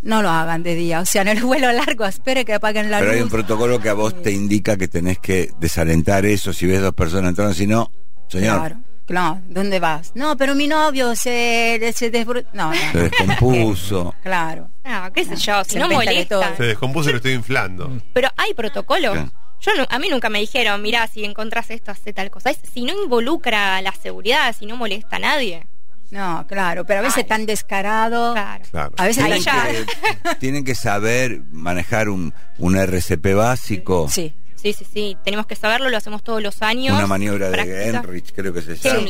No 0.00 0.22
lo 0.22 0.30
hagan 0.30 0.62
de 0.62 0.76
día. 0.76 1.00
O 1.00 1.04
sea, 1.04 1.22
en 1.22 1.28
el 1.28 1.42
vuelo 1.42 1.72
largo, 1.72 2.06
esperen 2.06 2.44
que 2.44 2.54
apaguen 2.54 2.88
la 2.90 3.00
Pero 3.00 3.12
hay 3.12 3.20
un 3.20 3.28
protocolo 3.28 3.80
que 3.80 3.88
a 3.88 3.94
vos 3.94 4.22
te 4.22 4.30
indica 4.30 4.76
que 4.76 4.86
tenés 4.86 5.18
que 5.18 5.50
desalentar 5.58 6.24
eso 6.24 6.52
si 6.52 6.66
ves 6.66 6.80
dos 6.80 6.94
personas 6.94 7.30
entrando, 7.30 7.52
si 7.54 7.66
no, 7.66 7.90
señor, 8.28 8.58
Claro, 8.60 8.80
claro. 9.08 9.40
¿Dónde 9.48 9.80
vas? 9.80 10.12
No, 10.14 10.36
pero 10.36 10.54
mi 10.54 10.68
novio 10.68 11.16
se, 11.16 11.92
se 11.96 12.10
No, 12.52 12.72
se 12.72 12.94
no. 12.94 13.02
descompuso. 13.02 14.14
claro. 14.22 14.70
no, 14.84 15.12
qué 15.12 15.24
sé 15.24 15.34
yo, 15.36 15.64
si 15.64 15.70
Se 15.72 15.78
no 15.80 15.88
molesta. 15.88 16.56
Se 16.56 16.62
descompuso 16.62 17.08
y 17.08 17.12
lo 17.12 17.16
estoy 17.16 17.32
inflando. 17.32 18.00
Pero 18.12 18.28
hay 18.36 18.54
protocolo. 18.54 19.14
Sí. 19.14 19.30
Yo 19.60 19.74
nu- 19.74 19.86
a 19.90 19.98
mí 19.98 20.08
nunca 20.08 20.28
me 20.28 20.38
dijeron, 20.38 20.80
mira, 20.82 21.06
si 21.08 21.24
encontrás 21.24 21.70
esto, 21.70 21.90
hace 21.90 22.12
tal 22.12 22.30
cosa. 22.30 22.50
Es, 22.50 22.60
si 22.72 22.82
no 22.82 22.92
involucra 23.02 23.82
la 23.82 23.92
seguridad, 23.92 24.54
si 24.56 24.66
no 24.66 24.76
molesta 24.76 25.16
a 25.16 25.18
nadie. 25.18 25.66
No, 26.10 26.46
claro. 26.46 26.86
Pero 26.86 27.00
a 27.00 27.02
veces 27.02 27.18
Ay. 27.18 27.24
tan 27.24 27.44
descarado. 27.44 28.32
Claro. 28.34 28.64
Claro. 28.70 28.92
A 28.96 29.04
veces 29.04 29.24
Tienen 29.24 29.42
tan- 29.44 29.66
que, 29.66 30.34
tienen 30.40 30.64
que 30.64 30.74
saber 30.76 31.40
manejar 31.50 32.08
un, 32.08 32.32
un 32.58 32.76
RCP 32.76 33.34
básico, 33.34 34.08
Sí. 34.08 34.32
Sí, 34.72 34.84
sí, 34.84 34.90
sí. 34.92 35.16
Tenemos 35.24 35.46
que 35.46 35.56
saberlo, 35.56 35.88
lo 35.90 35.96
hacemos 35.96 36.22
todos 36.22 36.42
los 36.42 36.62
años. 36.62 36.96
una 36.96 37.06
maniobra 37.06 37.50
de. 37.50 37.88
Enrich, 37.88 38.32
creo 38.34 38.52
que 38.52 38.62
se 38.62 38.76
llama. 38.76 39.00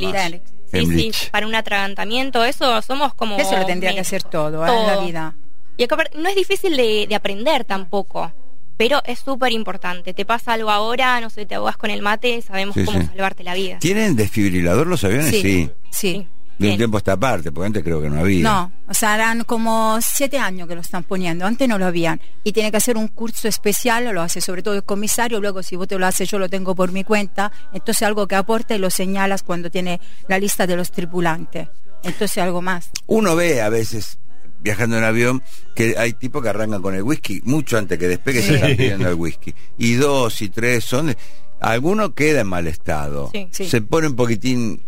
Sí, 0.70 0.84
sí, 0.84 1.12
para 1.30 1.46
un 1.46 1.54
atragantamiento, 1.54 2.44
eso 2.44 2.82
somos 2.82 3.14
como... 3.14 3.38
Eso 3.38 3.56
lo 3.56 3.64
tendría 3.64 3.94
que 3.94 4.00
hacer 4.00 4.22
todo, 4.22 4.66
¿eh? 4.66 4.70
en 4.70 4.86
la 4.86 4.98
vida. 4.98 5.34
Y 5.78 5.84
acá 5.84 5.94
aparte, 5.94 6.18
no 6.18 6.28
es 6.28 6.36
difícil 6.36 6.76
de, 6.76 7.06
de 7.08 7.14
aprender 7.14 7.64
tampoco, 7.64 8.30
pero 8.76 9.00
es 9.06 9.18
súper 9.20 9.52
importante. 9.52 10.12
Te 10.12 10.26
pasa 10.26 10.52
algo 10.52 10.70
ahora, 10.70 11.20
no 11.22 11.30
sé, 11.30 11.46
te 11.46 11.54
ahogas 11.54 11.78
con 11.78 11.88
el 11.90 12.02
mate, 12.02 12.42
sabemos 12.42 12.74
Sí, 12.74 12.84
cómo 12.84 13.00
sí. 13.00 13.06
salvarte 13.06 13.44
la 13.44 13.54
vida. 13.54 13.78
¿Tienen 13.78 14.14
desfibrilador 14.14 14.86
los 14.86 15.02
aviones? 15.04 15.30
Sí. 15.30 15.70
Sí. 15.90 16.26
De 16.58 16.70
un 16.72 16.76
tiempo 16.76 16.96
a 16.96 16.98
esta 16.98 17.16
parte, 17.16 17.52
porque 17.52 17.66
antes 17.66 17.84
creo 17.84 18.00
que 18.02 18.10
no 18.10 18.18
había. 18.20 18.42
No, 18.42 18.72
o 18.88 18.94
sea, 18.94 19.14
eran 19.14 19.44
como 19.44 19.98
siete 20.00 20.38
años 20.38 20.66
que 20.66 20.74
lo 20.74 20.80
están 20.80 21.04
poniendo, 21.04 21.46
antes 21.46 21.68
no 21.68 21.78
lo 21.78 21.86
habían. 21.86 22.20
Y 22.42 22.52
tiene 22.52 22.70
que 22.72 22.78
hacer 22.78 22.96
un 22.96 23.06
curso 23.08 23.46
especial, 23.46 24.12
lo 24.12 24.22
hace 24.22 24.40
sobre 24.40 24.62
todo 24.62 24.74
el 24.74 24.82
comisario, 24.84 25.40
luego 25.40 25.62
si 25.62 25.76
vos 25.76 25.86
te 25.86 25.98
lo 25.98 26.06
haces 26.06 26.28
yo 26.28 26.38
lo 26.40 26.48
tengo 26.48 26.74
por 26.74 26.90
mi 26.90 27.04
cuenta, 27.04 27.52
entonces 27.72 28.02
algo 28.02 28.26
que 28.26 28.34
aporta 28.34 28.74
y 28.74 28.78
lo 28.78 28.90
señalas 28.90 29.42
cuando 29.44 29.70
tiene 29.70 30.00
la 30.28 30.38
lista 30.38 30.66
de 30.66 30.76
los 30.76 30.90
tripulantes. 30.90 31.68
Entonces 32.02 32.38
algo 32.38 32.60
más. 32.60 32.90
Uno 33.06 33.36
ve 33.36 33.60
a 33.62 33.68
veces 33.68 34.18
viajando 34.60 34.98
en 34.98 35.04
avión 35.04 35.42
que 35.76 35.94
hay 35.96 36.12
tipos 36.14 36.42
que 36.42 36.48
arrancan 36.48 36.82
con 36.82 36.94
el 36.96 37.02
whisky 37.04 37.40
mucho 37.44 37.78
antes 37.78 37.96
que 37.98 38.08
despegue 38.08 38.42
se 38.42 38.48
Sí. 38.48 38.54
están 38.54 38.76
pidiendo 38.76 39.08
el 39.08 39.14
whisky. 39.14 39.54
Y 39.78 39.94
dos 39.94 40.42
y 40.42 40.48
tres 40.48 40.84
son... 40.84 41.06
de- 41.06 41.16
Alguno 41.60 42.14
queda 42.14 42.42
en 42.42 42.46
mal 42.46 42.68
estado. 42.68 43.30
Sí. 43.32 43.48
Sí. 43.50 43.68
Se 43.68 43.82
pone 43.82 44.06
un 44.06 44.14
poquitín 44.14 44.80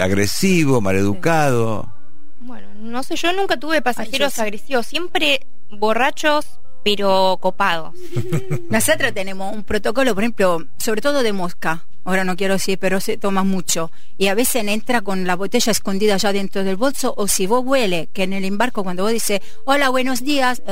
agresivo, 0.00 0.80
maleducado. 0.80 1.92
Bueno, 2.40 2.68
no 2.78 3.02
sé, 3.02 3.16
yo 3.16 3.32
nunca 3.32 3.56
tuve 3.58 3.82
pasajeros 3.82 4.14
Ay, 4.14 4.20
yo 4.20 4.30
sí. 4.30 4.40
agresivos, 4.40 4.86
siempre 4.86 5.46
borrachos, 5.70 6.46
pero 6.84 7.38
copados. 7.40 7.94
Nosotros 8.70 9.12
tenemos 9.12 9.54
un 9.54 9.64
protocolo, 9.64 10.14
por 10.14 10.22
ejemplo, 10.22 10.66
sobre 10.78 11.00
todo 11.00 11.22
de 11.22 11.32
mosca. 11.32 11.84
Ahora 12.04 12.22
no 12.22 12.36
quiero 12.36 12.54
decir, 12.54 12.78
pero 12.78 13.00
se 13.00 13.16
toma 13.16 13.42
mucho. 13.42 13.90
Y 14.16 14.28
a 14.28 14.34
veces 14.34 14.64
entra 14.64 15.00
con 15.00 15.26
la 15.26 15.34
botella 15.34 15.72
escondida 15.72 16.16
ya 16.16 16.32
dentro 16.32 16.62
del 16.62 16.76
bolso. 16.76 17.12
O 17.16 17.26
si 17.26 17.48
vos 17.48 17.64
huele, 17.64 18.08
que 18.12 18.22
en 18.22 18.32
el 18.32 18.44
embarco 18.44 18.84
cuando 18.84 19.02
vos 19.02 19.10
dices, 19.10 19.40
hola, 19.64 19.88
buenos 19.88 20.22
días. 20.22 20.62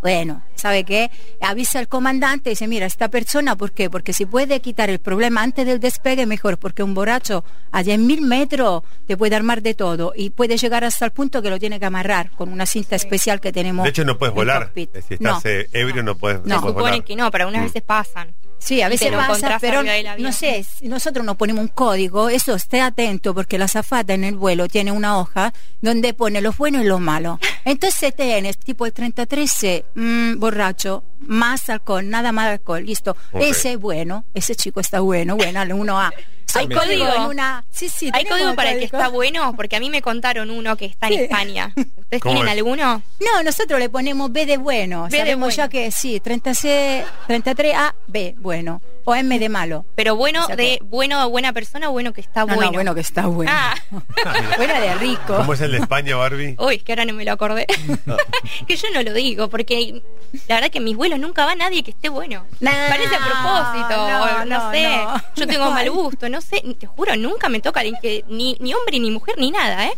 Bueno, 0.00 0.42
¿sabe 0.54 0.84
qué? 0.84 1.10
Avisa 1.40 1.80
al 1.80 1.88
comandante 1.88 2.50
y 2.50 2.52
dice, 2.52 2.68
mira, 2.68 2.86
esta 2.86 3.08
persona, 3.08 3.56
¿por 3.56 3.72
qué? 3.72 3.90
Porque 3.90 4.12
si 4.12 4.26
puede 4.26 4.60
quitar 4.60 4.90
el 4.90 5.00
problema 5.00 5.42
antes 5.42 5.66
del 5.66 5.80
despegue, 5.80 6.24
mejor. 6.24 6.56
Porque 6.58 6.82
un 6.84 6.94
borracho 6.94 7.44
a 7.72 7.82
10.000 7.82 8.20
metros 8.20 8.82
te 9.08 9.16
puede 9.16 9.34
armar 9.34 9.60
de 9.60 9.74
todo. 9.74 10.12
Y 10.14 10.30
puede 10.30 10.56
llegar 10.56 10.84
hasta 10.84 11.04
el 11.04 11.10
punto 11.10 11.42
que 11.42 11.50
lo 11.50 11.58
tiene 11.58 11.80
que 11.80 11.86
amarrar 11.86 12.30
con 12.30 12.48
una 12.52 12.64
cinta 12.66 12.94
especial 12.96 13.40
que 13.40 13.52
tenemos. 13.52 13.82
De 13.84 13.90
hecho, 13.90 14.04
no 14.04 14.16
puedes 14.18 14.34
volar. 14.34 14.70
Si 14.74 14.88
No. 15.18 15.36
estás 15.38 15.46
eh, 15.46 15.68
ebrio, 15.72 16.02
no 16.04 16.16
puedes, 16.16 16.44
No. 16.44 16.54
no 16.56 16.60
puedes 16.60 16.74
volar. 16.76 17.04
que 17.04 17.16
no, 17.16 17.30
pero 17.32 17.44
algunas 17.44 17.62
Mm. 17.62 17.66
veces 17.66 17.82
pasan. 17.82 18.34
Sí, 18.58 18.82
a 18.82 18.88
veces 18.88 19.12
pasa, 19.12 19.58
pero 19.60 19.82
no 20.18 20.32
sé, 20.32 20.64
si 20.64 20.88
nosotros 20.88 21.24
nos 21.24 21.36
ponemos 21.36 21.62
un 21.62 21.68
código, 21.68 22.28
eso 22.28 22.54
esté 22.54 22.80
atento 22.80 23.34
porque 23.34 23.56
la 23.56 23.68
zafata 23.68 24.14
en 24.14 24.24
el 24.24 24.36
vuelo 24.36 24.68
tiene 24.68 24.92
una 24.92 25.18
hoja 25.18 25.52
donde 25.80 26.12
pone 26.12 26.40
los 26.40 26.56
buenos 26.56 26.82
y 26.82 26.86
los 26.86 27.00
malos. 27.00 27.38
Entonces 27.64 28.14
tienes 28.14 28.58
tipo 28.58 28.84
el 28.86 28.92
33 28.92 29.84
mm, 29.94 30.38
borracho, 30.38 31.04
más 31.20 31.68
alcohol, 31.70 32.08
nada 32.08 32.32
más 32.32 32.48
alcohol, 32.48 32.84
listo. 32.84 33.16
Ese 33.32 33.72
es 33.72 33.78
bueno, 33.78 34.24
ese 34.34 34.54
chico 34.54 34.80
está 34.80 35.00
bueno, 35.00 35.36
bueno, 35.36 35.62
el 35.62 35.70
1A. 35.70 36.12
Hay 36.54 36.68
código. 36.68 37.06
en 37.14 37.22
una... 37.22 37.64
Sí, 37.70 37.88
sí, 37.88 38.10
¿Hay 38.12 38.24
código 38.24 38.54
para 38.54 38.72
el 38.72 38.78
que 38.78 38.84
está 38.86 39.08
bueno? 39.08 39.54
Porque 39.56 39.76
a 39.76 39.80
mí 39.80 39.90
me 39.90 40.00
contaron 40.02 40.50
uno 40.50 40.76
que 40.76 40.86
está 40.86 41.08
en 41.08 41.12
Sí. 41.14 41.20
España. 41.20 41.72
¿Ustedes 41.76 42.22
¿Cómo 42.22 42.34
tienen 42.36 42.52
es? 42.52 42.58
alguno? 42.58 43.02
No, 43.20 43.42
nosotros 43.42 43.78
le 43.78 43.88
ponemos 43.90 44.32
B 44.32 44.46
de 44.46 44.56
bueno. 44.56 45.04
B 45.04 45.10
de 45.10 45.18
Sabemos 45.18 45.40
bueno. 45.56 45.56
ya 45.56 45.68
que 45.68 45.90
sí, 45.90 46.20
36, 46.20 47.04
33A, 47.28 47.94
B, 48.06 48.34
bueno. 48.38 48.80
O 49.10 49.14
M 49.14 49.38
de 49.38 49.48
malo. 49.48 49.86
Pero 49.94 50.16
bueno 50.16 50.42
O 50.44 50.46
sea 50.48 50.56
de 50.56 50.78
bueno, 50.84 51.28
buena 51.30 51.52
persona 51.54 51.88
o 51.88 51.92
bueno 51.92 52.12
que 52.12 52.20
está 52.20 52.40
No, 52.40 52.46
bueno. 52.56 52.62
no, 52.64 52.72
bueno 52.72 52.94
que 52.94 53.00
está 53.00 53.26
bueno. 53.26 53.50
Ah. 53.54 53.74
bueno 54.58 54.80
de 54.80 54.94
rico. 54.96 55.36
¿Cómo 55.36 55.54
es 55.54 55.60
el 55.62 55.72
de 55.72 55.78
España, 55.78 56.14
Barbie? 56.16 56.56
Uy, 56.58 56.74
es 56.76 56.82
que 56.82 56.92
ahora 56.92 57.04
no 57.06 57.14
me 57.14 57.24
lo 57.24 57.32
acordé. 57.32 57.66
que 58.66 58.76
yo 58.76 58.88
no 58.92 59.02
lo 59.02 59.12
digo, 59.14 59.48
porque 59.48 60.02
la 60.48 60.56
verdad 60.56 60.70
que 60.70 60.78
en 60.78 60.84
mis 60.84 60.96
vuelos 60.96 61.18
nunca 61.18 61.46
va 61.46 61.54
nadie 61.54 61.82
que 61.82 61.90
esté 61.92 62.08
bueno. 62.10 62.44
No, 62.60 62.70
Parece 62.88 63.14
a 63.14 63.18
propósito, 63.18 63.96
no, 64.08 64.26
no, 64.26 64.44
no, 64.44 64.70
sé. 64.72 64.82
no. 64.96 65.22
yo 65.36 65.46
tengo 65.52 65.64
No 65.66 65.70
mal 65.70 65.84
hay. 65.84 65.88
gusto, 65.88 66.28
no 66.28 66.40
sé. 66.40 66.62
Te 66.78 66.86
juro, 66.86 67.16
nunca 67.16 67.48
me 67.48 67.60
toca 67.60 67.80
alguien 67.80 67.96
que 68.02 68.24
ni, 68.28 68.56
ni 68.60 68.74
hombre, 68.74 68.98
ni 68.98 69.10
mujer, 69.10 69.36
ni 69.38 69.50
nada, 69.50 69.86
¿eh? 69.86 69.92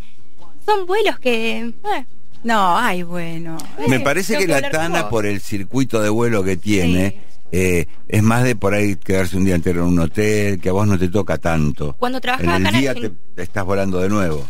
Son 0.64 0.87
vuelos 0.87 1.18
que... 1.18 1.59
eh, 1.59 2.05
No, 2.44 2.79
ay, 2.79 3.03
bueno. 3.03 3.57
Me 3.88 3.96
Eh, 3.96 4.01
parece 4.01 4.35
tengo 4.37 4.46
que 4.55 4.55
que 4.55 4.61
la 4.61 4.70
Tana, 4.70 5.03
vos. 5.03 5.11
por 5.11 5.27
el 5.27 5.40
circuito 5.40 6.01
de 6.01 6.11
vuelo 6.11 6.44
que 6.44 6.57
tiene, 6.57 7.11
Sí. 7.11 7.20
Eh, 7.52 7.86
es 8.08 8.22
más 8.22 8.44
de 8.44 8.56
por 8.56 8.74
ahí 8.74 8.96
quedarse 8.96 9.36
un 9.36 9.44
día 9.44 9.54
entero 9.54 9.82
en 9.82 9.88
un 9.88 9.98
hotel, 10.00 10.60
que 10.60 10.68
a 10.68 10.72
vos 10.72 10.86
no 10.86 10.98
te 10.98 11.08
toca 11.08 11.38
tanto. 11.38 11.94
Cuando 11.98 12.20
trabajaba 12.20 12.56
en 12.56 12.66
acá 12.66 12.68
el 12.70 12.74
en 12.76 12.80
día 12.80 12.94
te, 12.94 13.00
Argen- 13.10 13.16
te 13.34 13.42
estás 13.42 13.64
volando 13.64 13.98
de 14.00 14.08
nuevo. 14.08 14.46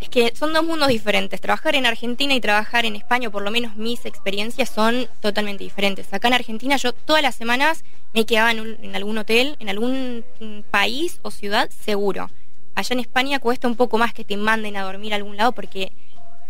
Es 0.00 0.08
que 0.08 0.32
son 0.34 0.54
dos 0.54 0.64
mundos 0.64 0.88
diferentes. 0.88 1.42
Trabajar 1.42 1.74
en 1.76 1.84
Argentina 1.84 2.32
y 2.34 2.40
trabajar 2.40 2.86
en 2.86 2.96
España, 2.96 3.28
o 3.28 3.30
por 3.30 3.42
lo 3.42 3.50
menos 3.50 3.76
mis 3.76 4.06
experiencias, 4.06 4.70
son 4.70 5.06
totalmente 5.20 5.62
diferentes. 5.62 6.06
Acá 6.14 6.28
en 6.28 6.34
Argentina 6.34 6.76
yo 6.78 6.92
todas 6.94 7.20
las 7.22 7.34
semanas 7.34 7.84
me 8.14 8.24
quedaba 8.24 8.50
en, 8.50 8.60
un- 8.60 8.78
en 8.82 8.96
algún 8.96 9.18
hotel, 9.18 9.56
en 9.60 9.68
algún 9.68 10.24
mm, 10.40 10.60
país 10.70 11.18
o 11.22 11.30
ciudad 11.30 11.68
seguro. 11.84 12.30
Allá 12.76 12.94
en 12.94 13.00
España 13.00 13.40
cuesta 13.40 13.68
un 13.68 13.76
poco 13.76 13.98
más 13.98 14.14
que 14.14 14.24
te 14.24 14.38
manden 14.38 14.76
a 14.78 14.84
dormir 14.84 15.12
a 15.12 15.16
algún 15.16 15.36
lado 15.36 15.52
porque 15.52 15.92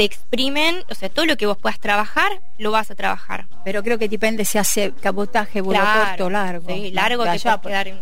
te 0.01 0.07
exprimen, 0.07 0.77
o 0.89 0.95
sea, 0.95 1.11
todo 1.11 1.27
lo 1.27 1.37
que 1.37 1.45
vos 1.45 1.59
puedas 1.59 1.79
trabajar, 1.79 2.41
lo 2.57 2.71
vas 2.71 2.91
a 2.91 2.95
trabajar. 2.95 3.45
Pero 3.67 3.83
creo 3.83 3.99
que 3.99 4.09
depende 4.09 4.47
si 4.47 4.57
hace 4.57 4.95
cabotaje, 4.99 5.61
vuelo 5.61 5.83
Claro, 5.83 6.09
corto 6.09 6.25
o 6.25 6.31
largo. 6.31 6.67
Sí, 6.75 6.91
largo 6.91 7.25
te 7.25 7.29
allá, 7.29 7.59
puedes 7.61 7.75
quedar 7.75 7.89
en 7.89 8.01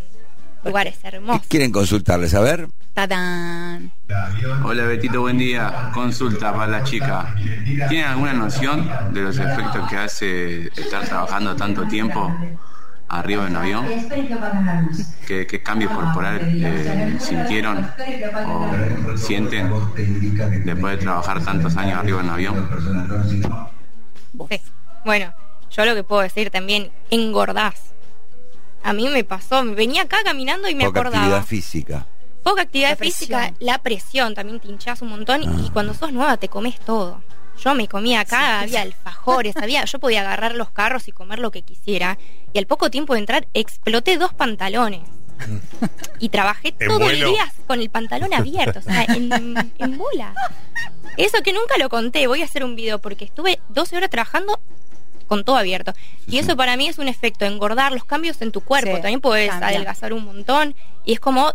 lugares 0.62 0.96
¿Qué 1.02 1.08
hermosos. 1.08 1.46
quieren 1.48 1.72
consultarles? 1.72 2.34
A 2.34 2.40
ver. 2.40 2.68
Tadán. 2.94 3.90
Hola 4.64 4.84
Betito, 4.84 5.22
buen 5.22 5.38
día. 5.38 5.90
Consulta 5.92 6.54
para 6.54 6.70
la 6.70 6.84
chica. 6.84 7.34
¿Tiene 7.88 8.04
alguna 8.04 8.32
noción 8.32 8.88
de 9.12 9.20
los 9.20 9.36
efectos 9.36 9.88
que 9.90 9.96
hace 9.96 10.66
estar 10.80 11.04
trabajando 11.04 11.56
tanto 11.56 11.84
tiempo 11.88 12.32
arriba 13.08 13.46
en 13.46 13.56
avión? 13.56 13.86
¿Qué, 15.26 15.46
qué 15.46 15.62
cambios 15.62 15.92
corporales 15.92 16.42
eh, 16.54 17.16
sintieron 17.20 17.90
o 18.46 19.16
sienten 19.16 19.70
después 20.64 20.96
de 20.98 21.02
trabajar 21.04 21.42
tantos 21.44 21.76
años 21.76 21.98
arriba 21.98 22.20
en 22.20 22.28
avión? 22.30 22.68
Bueno, 25.04 25.32
yo 25.70 25.84
lo 25.84 25.94
que 25.94 26.04
puedo 26.04 26.22
decir 26.22 26.50
también, 26.50 26.90
engordás. 27.10 27.92
A 28.84 28.92
mí 28.92 29.08
me 29.08 29.24
pasó, 29.24 29.64
me 29.64 29.74
venía 29.74 30.02
acá 30.02 30.18
caminando 30.24 30.68
y 30.68 30.74
me 30.74 30.84
Poca 30.84 31.00
acordaba. 31.00 31.18
actividad 31.24 31.44
física. 31.44 32.06
Poca 32.42 32.62
actividad 32.62 32.90
La 32.90 32.96
física, 32.96 33.52
la 33.58 33.78
presión, 33.78 34.34
también 34.34 34.60
te 34.60 34.68
hinchás 34.68 35.02
un 35.02 35.08
montón 35.10 35.42
Ah. 35.46 35.56
y 35.66 35.70
cuando 35.70 35.92
sos 35.94 36.12
nueva 36.12 36.36
te 36.36 36.48
comes 36.48 36.78
todo. 36.80 37.20
Yo 37.62 37.74
me 37.74 37.88
comía 37.88 38.20
acá, 38.20 38.60
había 38.60 38.82
alfajores, 38.82 39.56
había, 39.62 39.84
yo 39.84 39.98
podía 39.98 40.20
agarrar 40.20 40.54
los 40.54 40.70
carros 40.70 41.08
y 41.08 41.12
comer 41.12 41.38
lo 41.38 41.50
que 41.50 41.62
quisiera. 41.62 42.18
Y 42.52 42.58
al 42.58 42.66
poco 42.66 42.90
tiempo 42.90 43.14
de 43.14 43.20
entrar 43.20 43.46
exploté 43.54 44.16
dos 44.16 44.32
pantalones. 44.34 45.02
Y 46.20 46.30
trabajé 46.30 46.74
¿En 46.80 46.88
todo 46.88 46.98
vuelo? 46.98 47.26
el 47.28 47.32
día 47.32 47.52
con 47.68 47.80
el 47.80 47.90
pantalón 47.90 48.34
abierto, 48.34 48.80
o 48.80 48.82
sea, 48.82 49.04
en, 49.04 49.32
en 49.78 49.96
bola. 49.98 50.34
Eso 51.16 51.40
que 51.44 51.52
nunca 51.52 51.76
lo 51.78 51.88
conté, 51.88 52.26
voy 52.26 52.42
a 52.42 52.44
hacer 52.44 52.64
un 52.64 52.74
video 52.74 52.98
porque 52.98 53.24
estuve 53.24 53.60
12 53.68 53.96
horas 53.96 54.10
trabajando 54.10 54.58
con 55.28 55.44
todo 55.44 55.56
abierto. 55.56 55.92
Y 56.26 56.38
eso 56.38 56.56
para 56.56 56.76
mí 56.76 56.88
es 56.88 56.98
un 56.98 57.06
efecto, 57.06 57.44
engordar 57.44 57.92
los 57.92 58.04
cambios 58.04 58.42
en 58.42 58.50
tu 58.50 58.62
cuerpo. 58.62 58.96
Sí, 58.96 59.02
También 59.02 59.20
puedes 59.20 59.48
cambia. 59.50 59.68
adelgazar 59.68 60.12
un 60.12 60.24
montón. 60.24 60.74
Y 61.04 61.12
es 61.12 61.20
como 61.20 61.54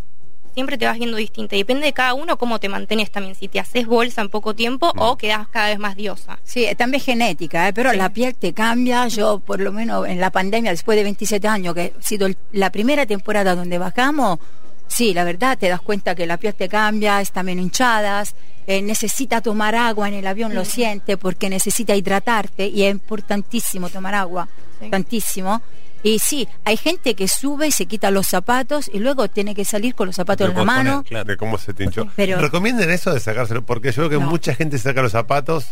siempre 0.53 0.77
te 0.77 0.85
vas 0.85 0.97
viendo 0.97 1.17
distinta. 1.17 1.55
Depende 1.55 1.85
de 1.85 1.93
cada 1.93 2.13
uno 2.13 2.37
cómo 2.37 2.59
te 2.59 2.69
mantenés 2.69 3.11
también. 3.11 3.35
Si 3.35 3.47
te 3.47 3.59
haces 3.59 3.85
bolsa 3.87 4.21
en 4.21 4.29
poco 4.29 4.53
tiempo 4.53 4.91
o 4.97 5.17
quedas 5.17 5.47
cada 5.49 5.67
vez 5.67 5.79
más 5.79 5.95
diosa. 5.95 6.39
Sí, 6.43 6.67
también 6.77 7.03
genética, 7.03 7.67
¿eh? 7.67 7.73
pero 7.73 7.91
Sí. 7.91 7.97
la 7.97 8.09
piel 8.09 8.35
te 8.35 8.53
cambia. 8.53 9.07
Yo, 9.07 9.39
por 9.39 9.59
lo 9.59 9.71
menos 9.71 10.07
en 10.07 10.19
la 10.19 10.29
pandemia, 10.31 10.71
después 10.71 10.95
de 10.97 11.03
27 11.03 11.47
años, 11.47 11.73
que 11.73 11.93
ha 11.97 12.01
sido 12.01 12.27
el- 12.27 12.37
la 12.51 12.71
primera 12.71 13.05
temporada 13.05 13.55
donde 13.55 13.77
bajamos, 13.77 14.39
sí, 14.87 15.13
la 15.13 15.23
verdad 15.23 15.57
te 15.57 15.69
das 15.69 15.81
cuenta 15.81 16.13
que 16.15 16.25
la 16.27 16.37
piel 16.37 16.53
te 16.53 16.69
cambia, 16.69 17.19
está 17.21 17.41
menos 17.43 17.63
hinchadas, 17.63 18.35
eh, 18.67 18.81
necesita 18.81 19.41
tomar 19.41 19.75
agua 19.75 20.07
en 20.07 20.13
el 20.13 20.27
avión, 20.27 20.53
lo 20.55 20.63
siente, 20.65 21.17
porque 21.17 21.49
necesita 21.49 21.95
hidratarte 21.95 22.67
y 22.67 22.83
es 22.83 22.91
importantísimo 22.91 23.89
tomar 23.89 24.15
agua, 24.15 24.47
Sí. 24.79 24.89
tantísimo. 24.89 25.61
Y 26.03 26.19
sí, 26.19 26.47
hay 26.65 26.75
gente 26.77 27.15
que 27.15 27.27
sube 27.29 27.67
y 27.67 27.71
se 27.71 27.85
quita 27.85 28.11
los 28.11 28.27
zapatos 28.27 28.89
y 28.93 28.99
luego 28.99 29.29
tiene 29.29 29.55
que 29.55 29.63
salir 29.65 29.95
con 29.95 30.07
los 30.07 30.15
zapatos 30.17 30.49
en 30.49 30.55
la 30.55 30.63
mano. 30.65 30.91
poner, 30.97 31.05
claro. 31.09 31.25
De 31.25 31.37
cómo 31.37 31.57
se 31.57 31.73
te 31.73 31.85
hinchó. 31.85 32.07
Pero- 32.15 32.39
¿Recomienden 32.41 32.91
eso 32.91 33.13
de 33.13 33.19
sacárselo? 33.19 33.65
Porque 33.65 33.91
yo 33.93 34.01
veo 34.03 34.19
que 34.19 34.23
No. 34.25 34.29
mucha 34.29 34.53
gente 34.53 34.77
saca 34.77 35.01
los 35.01 35.13
zapatos 35.13 35.67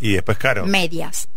y 0.00 0.12
después 0.14 0.36
caro. 0.38 0.66
medias. 0.66 1.28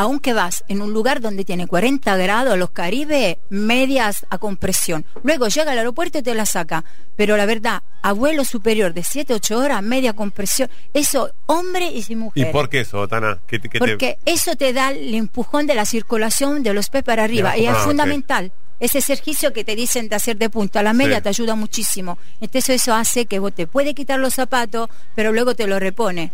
Aunque 0.00 0.32
vas 0.32 0.62
en 0.68 0.80
un 0.80 0.92
lugar 0.92 1.20
donde 1.20 1.44
tiene 1.44 1.66
40 1.66 2.16
grados, 2.16 2.56
los 2.56 2.70
Caribe, 2.70 3.40
medias 3.50 4.24
a 4.30 4.38
compresión. 4.38 5.04
Luego 5.24 5.48
llega 5.48 5.72
al 5.72 5.78
aeropuerto 5.78 6.18
y 6.18 6.22
te 6.22 6.36
la 6.36 6.46
saca. 6.46 6.84
Pero 7.16 7.36
la 7.36 7.46
verdad, 7.46 7.82
a 8.02 8.12
vuelo 8.12 8.44
superior 8.44 8.94
de 8.94 9.02
7, 9.02 9.34
8 9.34 9.58
horas, 9.58 9.82
media 9.82 10.12
compresión. 10.12 10.70
Eso, 10.94 11.32
hombre 11.46 11.86
y 11.90 12.04
¿Y 12.08 12.14
mujer. 12.14 12.52
por 12.52 12.68
qué 12.68 12.82
eso, 12.82 13.08
Tana? 13.08 13.40
¿Qué 13.48 13.58
te- 13.58 13.76
Porque 13.76 14.18
eso 14.24 14.54
te 14.54 14.72
da 14.72 14.90
el 14.92 15.12
empujón 15.16 15.66
de 15.66 15.74
la 15.74 15.84
circulación 15.84 16.62
de 16.62 16.74
los 16.74 16.90
pies 16.90 17.02
para 17.02 17.24
arriba. 17.24 17.56
Ya, 17.56 17.62
y 17.62 17.66
es 17.66 17.74
ah, 17.74 17.80
fundamental. 17.82 18.52
Ese 18.78 18.98
ejercicio 18.98 19.52
que 19.52 19.64
te 19.64 19.74
dicen 19.74 20.08
de 20.08 20.14
hacer 20.14 20.36
de 20.38 20.48
punta, 20.48 20.80
la 20.84 20.92
media 20.92 21.16
Sí. 21.16 21.22
te 21.22 21.28
ayuda 21.30 21.56
muchísimo. 21.56 22.18
Entonces 22.40 22.80
eso 22.82 22.94
hace 22.94 23.26
que 23.26 23.40
vos 23.40 23.52
te 23.52 23.66
puede 23.66 23.94
quitar 23.94 24.20
los 24.20 24.34
zapatos, 24.34 24.88
pero 25.16 25.32
luego 25.32 25.56
te 25.56 25.66
lo 25.66 25.80
repone. 25.80 26.30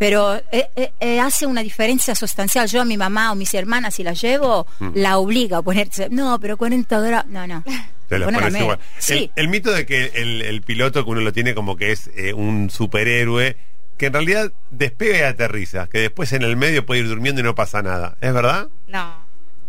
Pero 0.00 0.34
eh, 0.50 0.70
eh, 0.76 0.92
eh, 0.98 1.20
hace 1.20 1.44
una 1.44 1.62
diferencia 1.62 2.14
sustancial. 2.14 2.66
Yo 2.68 2.80
a 2.80 2.86
mi 2.86 2.96
mamá 2.96 3.32
o 3.32 3.34
mis 3.34 3.52
hermanas, 3.52 3.94
si 3.96 4.02
la 4.02 4.14
llevo, 4.14 4.66
Mm. 4.78 4.92
la 4.94 5.18
obliga 5.18 5.58
a 5.58 5.62
ponerse. 5.62 6.08
No, 6.08 6.40
pero 6.40 6.56
40 6.56 6.98
grados. 7.00 7.26
No, 7.30 7.46
no. 7.46 7.62
Igual. 8.58 8.78
Sí. 8.98 9.30
El, 9.36 9.44
el 9.44 9.48
mito 9.48 9.70
de 9.70 9.84
que 9.84 10.06
el, 10.14 10.40
el 10.40 10.62
piloto 10.62 11.04
que 11.04 11.10
uno 11.10 11.20
lo 11.20 11.34
tiene 11.34 11.54
como 11.54 11.76
que 11.76 11.92
es 11.92 12.10
eh, 12.16 12.32
un 12.32 12.70
superhéroe, 12.70 13.58
que 13.98 14.06
en 14.06 14.12
realidad 14.14 14.50
despega 14.70 15.18
y 15.18 15.22
aterriza, 15.22 15.86
que 15.86 15.98
después 15.98 16.32
en 16.32 16.44
el 16.44 16.56
medio 16.56 16.86
puede 16.86 17.00
ir 17.02 17.08
durmiendo 17.08 17.42
y 17.42 17.44
no 17.44 17.54
pasa 17.54 17.82
nada. 17.82 18.16
¿Es 18.22 18.32
verdad? 18.32 18.68
No. 18.88 19.14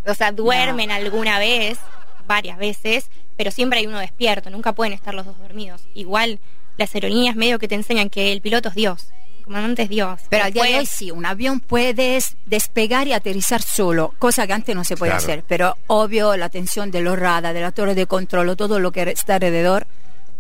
O 0.08 0.16
sea, 0.16 0.32
duermen 0.32 0.92
alguna 0.92 1.40
vez, 1.40 1.78
varias 2.26 2.58
veces, 2.58 3.10
pero 3.36 3.52
siempre 3.52 3.80
hay 3.80 3.86
uno 3.88 4.00
despierto. 4.00 4.50
Nunca 4.50 4.72
pueden 4.72 4.94
estar 4.94 5.14
los 5.14 5.26
dos 5.26 5.38
dormidos. 5.40 5.84
Igual 5.94 6.40
las 6.78 6.96
aerolíneas 6.96 7.36
medio 7.36 7.60
que 7.60 7.68
te 7.68 7.76
enseñan 7.76 8.10
que 8.10 8.32
el 8.32 8.40
piloto 8.40 8.70
es 8.70 8.76
Dios. 8.76 9.10
Comandante 9.52 9.82
es 9.84 9.90
Dios. 9.90 10.22
Pero 10.30 10.46
al 10.46 10.54
día 10.54 10.64
de 10.64 10.78
hoy 10.80 10.86
sí, 10.86 11.12
un 11.12 11.26
avión 11.26 11.60
puedes 11.60 12.38
despegar 12.46 13.06
y 13.08 13.12
aterrizar 13.14 13.62
solo, 13.62 14.14
cosa 14.18 14.48
que 14.48 14.54
antes 14.54 14.74
no 14.74 14.86
se 14.86 14.96
podía 14.96 15.18
Claro. 15.18 15.24
hacer. 15.26 15.44
Pero 15.46 15.78
obvio, 15.88 16.38
la 16.38 16.48
tensión 16.48 16.90
de 16.90 17.02
los 17.02 17.20
radar, 17.20 17.54
de 17.54 17.60
la 17.60 17.74
torre 17.74 17.94
de 17.94 18.06
control, 18.06 18.48
o 18.48 18.56
todo 18.56 18.80
lo 18.80 18.94
que 18.94 19.02
está 19.12 19.36
alrededor, 19.36 19.88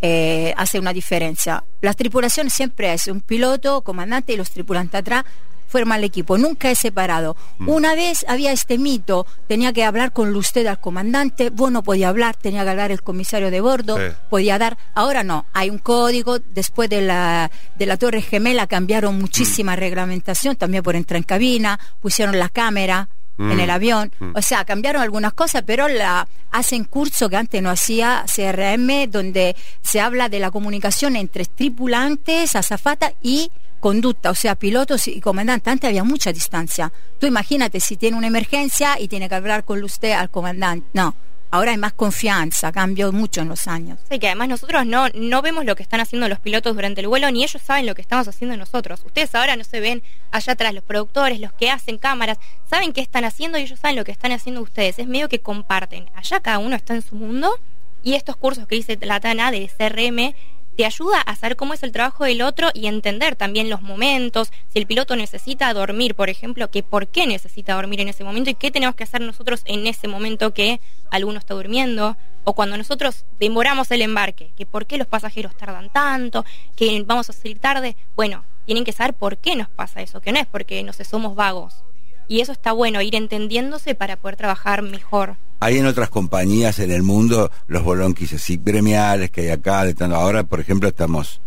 eh, 0.02 0.54
hace 0.56 0.80
una 0.80 0.94
diferencia. 0.94 1.64
La 1.82 1.94
tripulación 1.94 2.50
siempre 2.50 2.94
es 2.94 3.08
un 3.08 3.20
piloto, 3.20 3.82
comandante 3.82 4.32
y 4.32 4.38
los 4.38 4.50
tripulantes 4.50 5.00
atrás. 5.02 5.26
Forman 5.72 6.00
el 6.00 6.04
equipo, 6.04 6.38
nunca 6.38 6.70
es 6.70 6.80
separado. 6.80 7.38
Mm. 7.58 7.70
Una 7.70 7.96
vez 7.96 8.26
había 8.28 8.52
este 8.52 8.78
mito, 8.78 9.26
tenía 9.48 9.72
que 9.72 9.86
hablar 9.86 10.12
con 10.12 10.36
usted 10.36 10.68
al 10.68 10.80
comandante, 10.82 11.50
vos 11.50 11.72
no 11.72 11.82
podía 11.82 12.10
hablar, 12.10 12.36
tenía 12.36 12.64
que 12.64 12.70
hablar 12.72 12.92
el 12.92 13.02
comisario 13.02 13.50
de 13.50 13.62
bordo, 13.62 13.98
Sí. 13.98 14.14
podía 14.30 14.58
dar. 14.60 14.78
Ahora 14.96 15.24
no, 15.24 15.46
hay 15.54 15.70
un 15.70 15.78
código. 15.78 16.40
Después 16.40 16.90
de 16.90 17.02
la, 17.02 17.50
de 17.78 17.86
la 17.86 17.96
Torre 17.98 18.22
Gemela 18.22 18.68
cambiaron 18.68 19.18
muchísima 19.18 19.76
reglamentación, 19.78 20.58
también 20.58 20.84
por 20.84 20.96
entrar 20.96 21.18
en 21.18 21.24
cabina, 21.24 21.80
pusieron 22.02 22.38
la 22.38 22.50
cámara 22.50 23.08
en 23.40 23.48
Mm. 23.48 23.60
el 23.62 23.70
avión. 23.70 24.12
Mm. 24.20 24.32
O 24.36 24.42
sea, 24.42 24.66
cambiaron 24.66 25.02
algunas 25.02 25.32
cosas, 25.34 25.64
pero 25.66 25.88
la 25.88 26.28
hacen 26.52 26.84
curso 26.84 27.30
que 27.30 27.38
antes 27.38 27.62
no 27.64 27.70
hacía 27.70 28.26
CRM, 28.28 29.08
donde 29.08 29.56
se 29.82 30.02
habla 30.02 30.28
de 30.28 30.40
la 30.40 30.52
comunicación 30.52 31.16
entre 31.16 31.46
tripulantes, 31.46 32.56
azafata 32.56 33.14
y 33.24 33.50
conducta, 33.82 34.30
o 34.30 34.36
sea, 34.36 34.56
pilotos 34.56 35.08
y 35.10 35.20
comandantes. 35.20 35.70
Antes 35.70 35.90
había 35.90 36.06
mucha 36.06 36.32
distancia. 36.32 36.94
Tú 37.20 37.28
imagínate 37.28 37.82
si 37.82 37.98
tiene 37.98 38.16
una 38.16 38.28
emergencia 38.28 38.98
y 38.98 39.10
tiene 39.10 39.28
que 39.28 39.36
hablar 39.36 39.66
con 39.66 39.84
usted 39.84 40.14
al 40.14 40.30
comandante. 40.30 40.88
No. 40.94 41.14
ahora 41.50 41.72
hay 41.72 41.78
más 41.78 41.92
confianza, 41.92 42.72
cambió 42.72 43.12
mucho 43.12 43.42
en 43.42 43.50
los 43.50 43.68
años. 43.68 44.00
Sí, 44.10 44.20
que 44.20 44.28
además 44.28 44.48
nosotros 44.48 44.86
no, 44.86 45.10
no 45.14 45.42
vemos 45.42 45.66
lo 45.66 45.76
que 45.76 45.84
están 45.84 46.00
haciendo 46.00 46.30
los 46.30 46.40
pilotos 46.40 46.74
durante 46.74 47.02
el 47.02 47.08
vuelo, 47.08 47.30
ni 47.30 47.44
ellos 47.44 47.62
saben 47.62 47.86
lo 47.86 47.94
que 47.94 48.02
estamos 48.02 48.26
haciendo 48.30 48.56
nosotros. 48.56 49.02
Ustedes 49.06 49.36
ahora 49.36 49.58
no 49.58 49.66
se 49.66 49.82
ven 49.82 50.02
allá 50.32 50.54
atrás, 50.54 50.74
los 50.74 50.84
productores, 50.84 51.42
los 51.42 51.52
que 51.52 51.70
hacen 51.70 51.98
cámaras, 51.98 52.38
saben 52.70 52.94
qué 52.94 53.02
están 53.02 53.26
haciendo 53.26 53.58
y 53.58 53.64
ellos 53.64 53.80
saben 53.80 53.98
lo 53.98 54.06
que 54.06 54.14
están 54.14 54.32
haciendo 54.32 54.62
ustedes. 54.62 54.98
Es 55.00 55.08
medio 55.08 55.28
que 55.28 55.40
comparten. 55.40 56.06
Allá 56.16 56.40
cada 56.40 56.60
uno 56.60 56.78
está 56.78 56.94
en 56.94 57.02
su 57.02 57.16
mundo 57.16 57.60
y 58.04 58.14
estos 58.14 58.38
cursos 58.38 58.68
que 58.68 58.76
dice 58.76 58.98
la 59.02 59.20
Tana 59.20 59.52
de 59.52 59.70
CRM 59.78 60.34
te 60.76 60.86
ayuda 60.86 61.22
a 61.22 61.36
saber 61.36 61.56
cómo 61.56 61.74
es 61.74 61.84
el 61.84 61.92
trabajo 61.92 62.24
del 62.24 62.42
otro 62.42 62.70
y 62.74 62.88
entender 62.88 63.36
también 63.36 63.70
los 63.70 63.82
momentos, 63.82 64.52
si 64.70 64.80
el 64.80 64.88
piloto 64.88 65.16
necesita 65.16 65.74
dormir, 65.74 66.16
por 66.16 66.30
ejemplo, 66.30 66.70
que 66.70 66.84
por 66.84 67.08
qué 67.08 67.28
necesita 67.28 67.76
dormir 67.76 68.02
en 68.02 68.10
ese 68.10 68.24
momento 68.24 68.50
y 68.50 68.56
qué 68.56 68.72
tenemos 68.72 68.96
que 68.96 69.04
hacer 69.04 69.22
nosotros 69.22 69.62
en 69.66 69.88
ese 69.88 70.08
momento 70.08 70.54
que 70.54 70.80
alguno 71.10 71.40
está 71.40 71.54
durmiendo, 71.54 72.18
o 72.44 72.54
cuando 72.54 72.78
nosotros 72.78 73.26
demoramos 73.40 73.92
el 73.92 74.02
embarque, 74.02 74.52
que 74.58 74.66
por 74.66 74.86
qué 74.86 74.98
los 74.98 75.08
pasajeros 75.08 75.56
tardan 75.56 75.90
tanto, 75.90 76.46
que 76.76 77.04
vamos 77.06 77.30
a 77.30 77.34
salir 77.34 77.60
tarde, 77.60 77.96
bueno, 78.16 78.44
tienen 78.66 78.84
que 78.84 78.94
saber 78.94 79.14
por 79.14 79.38
qué 79.38 79.56
nos 79.56 79.70
pasa 79.70 80.02
eso, 80.02 80.22
que 80.22 80.32
no 80.32 80.40
es 80.40 80.48
porque 80.48 80.82
no 80.84 80.94
somos 80.94 81.36
vagos. 81.36 81.84
Y 82.28 82.40
eso 82.40 82.52
está 82.52 82.72
bueno, 82.72 83.02
ir 83.02 83.16
entendiéndose 83.16 83.94
para 83.96 84.16
poder 84.16 84.38
trabajar 84.38 84.82
mejor. 84.82 85.36
Hay 85.62 85.78
en 85.78 85.86
otras 85.86 86.10
compañías 86.10 86.80
en 86.80 86.92
el 86.92 87.04
mundo 87.04 87.50
los 87.68 87.84
bolonquis 87.84 88.34
así 88.34 88.60
gremiales 88.62 89.30
que 89.32 89.42
hay 89.42 89.50
acá. 89.50 89.86
De 89.86 89.94
tanto, 89.94 90.16
ahora, 90.16 90.44
por 90.44 90.60
ejemplo, 90.60 90.90
estamos 90.90 91.40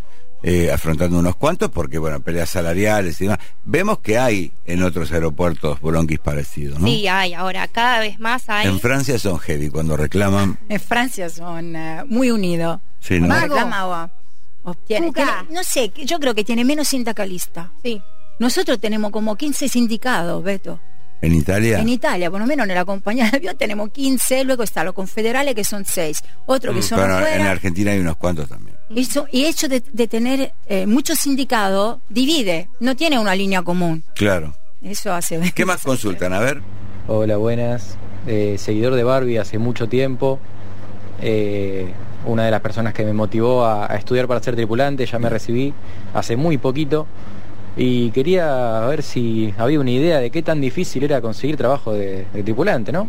eh, 0.42 0.70
afrontando 0.72 1.18
unos 1.18 1.36
cuantos 1.36 1.70
porque, 1.70 1.98
bueno, 1.98 2.20
peleas 2.20 2.48
salariales 2.48 3.20
y 3.20 3.24
demás. 3.24 3.40
Vemos 3.64 3.98
que 3.98 4.16
hay 4.18 4.52
en 4.66 4.82
otros 4.82 5.10
aeropuertos 5.12 5.80
bolonquis 5.80 6.20
parecidos, 6.20 6.78
¿no? 6.78 6.86
Sí, 6.86 7.06
hay. 7.08 7.34
Ahora, 7.34 7.66
cada 7.68 7.98
vez 8.00 8.20
más 8.20 8.48
hay. 8.48 8.68
En 8.68 8.78
Francia 8.80 9.18
son 9.18 9.38
heavy 9.38 9.68
cuando 9.68 9.96
reclaman. 9.96 10.58
En 10.68 10.80
Francia 10.80 11.28
son 11.28 11.74
eh, 11.74 12.04
muy 12.06 12.30
unidos. 12.30 12.80
Sí, 13.00 13.20
¿no? 13.20 13.34
Reclama 13.38 14.10
o 14.66 14.74
tiene- 14.86 15.12
no 15.50 15.62
sé, 15.62 15.92
yo 16.04 16.18
creo 16.18 16.34
que 16.34 16.42
tiene 16.44 16.64
menos 16.64 16.88
sindicalista. 16.88 17.70
Sí. 17.82 18.00
Nosotros 18.38 18.80
tenemos 18.80 19.10
como 19.10 19.36
15 19.36 19.68
sindicados, 19.68 20.42
Beto. 20.42 20.80
En 21.24 21.34
Italia. 21.34 21.78
En 21.78 21.88
Italia, 21.88 22.30
por 22.30 22.40
lo 22.40 22.46
menos 22.46 22.68
en 22.68 22.74
la 22.74 22.84
compañía 22.84 23.30
de 23.30 23.36
avión 23.38 23.56
tenemos 23.56 23.90
15, 23.90 24.44
luego 24.44 24.62
están 24.62 24.84
los 24.86 24.94
confederales 24.94 25.54
que 25.54 25.64
son 25.64 25.84
6, 25.84 26.22
otros 26.46 26.74
que 26.74 26.82
son 26.82 26.98
Bueno, 26.98 27.18
en. 27.26 27.42
Argentina 27.42 27.92
hay 27.92 27.98
unos 28.00 28.16
cuantos 28.16 28.48
también. 28.48 28.76
Mm. 28.90 28.98
Y, 28.98 29.00
eso- 29.00 29.26
y 29.32 29.44
hecho 29.46 29.68
de, 29.68 29.82
de 29.92 30.08
tener 30.08 30.52
eh, 30.66 30.86
muchos 30.86 31.18
sindicados 31.20 31.98
divide, 32.08 32.68
no 32.80 32.94
tiene 32.96 33.18
una 33.18 33.34
línea 33.34 33.62
común. 33.62 34.04
Claro. 34.14 34.54
Eso 34.82 35.12
hace. 35.12 35.40
¿Qué 35.54 35.64
más 35.64 35.82
consultan? 35.84 36.32
A 36.32 36.40
ver. 36.40 36.60
Hola, 37.08 37.36
buenas. 37.38 37.96
Eh, 38.26 38.56
seguidor 38.58 38.94
de 38.94 39.04
Barbie 39.04 39.38
hace 39.38 39.58
mucho 39.58 39.88
tiempo. 39.88 40.38
Eh, 41.22 41.92
una 42.26 42.44
de 42.44 42.50
las 42.50 42.60
personas 42.60 42.94
que 42.94 43.04
me 43.04 43.12
motivó 43.12 43.64
a, 43.64 43.90
a 43.92 43.96
estudiar 43.96 44.26
para 44.26 44.42
ser 44.42 44.54
tripulante, 44.56 45.04
ya 45.06 45.18
me 45.18 45.28
recibí 45.28 45.74
hace 46.14 46.36
muy 46.36 46.56
poquito. 46.58 47.06
Y 47.76 48.10
quería 48.12 48.80
ver 48.86 49.02
si 49.02 49.52
había 49.58 49.80
una 49.80 49.90
idea 49.90 50.18
de 50.20 50.30
qué 50.30 50.42
tan 50.42 50.60
difícil 50.60 51.02
era 51.04 51.20
conseguir 51.20 51.56
trabajo 51.56 51.92
de, 51.92 52.26
de 52.32 52.42
tripulante, 52.42 52.92
¿no? 52.92 53.08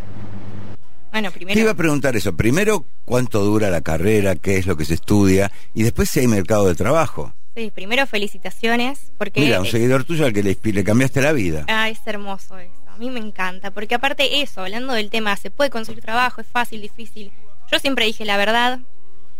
Bueno, 1.11 1.31
Te 1.31 1.39
iba 1.39 1.47
primero. 1.51 1.69
a 1.71 1.73
preguntar 1.75 2.15
eso. 2.15 2.35
Primero, 2.35 2.83
¿cuánto 3.05 3.43
dura 3.45 3.69
la 3.69 3.81
carrera? 3.81 4.35
¿Qué 4.35 4.57
es 4.57 4.65
lo 4.65 4.75
que 4.75 4.83
se 4.85 4.95
estudia? 4.95 5.51
Y 5.73 5.83
después 5.83 6.09
si 6.09 6.19
hay 6.19 6.27
mercado 6.27 6.67
de 6.67 6.75
trabajo. 6.75 7.33
Sí, 7.55 7.71
primero 7.73 8.05
felicitaciones. 8.05 9.13
Porque 9.17 9.39
Mira, 9.39 9.59
un 9.61 9.65
es- 9.65 9.71
seguidor 9.71 10.03
tuyo 10.03 10.25
al 10.25 10.33
que 10.33 10.43
le, 10.43 10.57
le 10.61 10.83
cambiaste 10.83 11.21
la 11.21 11.31
vida. 11.31 11.63
Ah, 11.69 11.87
es 11.89 11.99
hermoso 12.05 12.57
eso. 12.57 12.73
A 12.89 12.97
mí 12.97 13.09
me 13.11 13.19
encanta. 13.19 13.71
Porque 13.71 13.95
aparte 13.95 14.41
eso, 14.41 14.61
hablando 14.61 14.91
del 14.93 15.09
tema, 15.09 15.35
se 15.37 15.51
puede 15.51 15.69
conseguir 15.69 16.01
trabajo, 16.01 16.41
es 16.41 16.47
fácil, 16.47 16.81
difícil. 16.81 17.31
Yo 17.71 17.79
siempre 17.79 18.05
dije 18.05 18.25
la 18.25 18.35
verdad. 18.35 18.79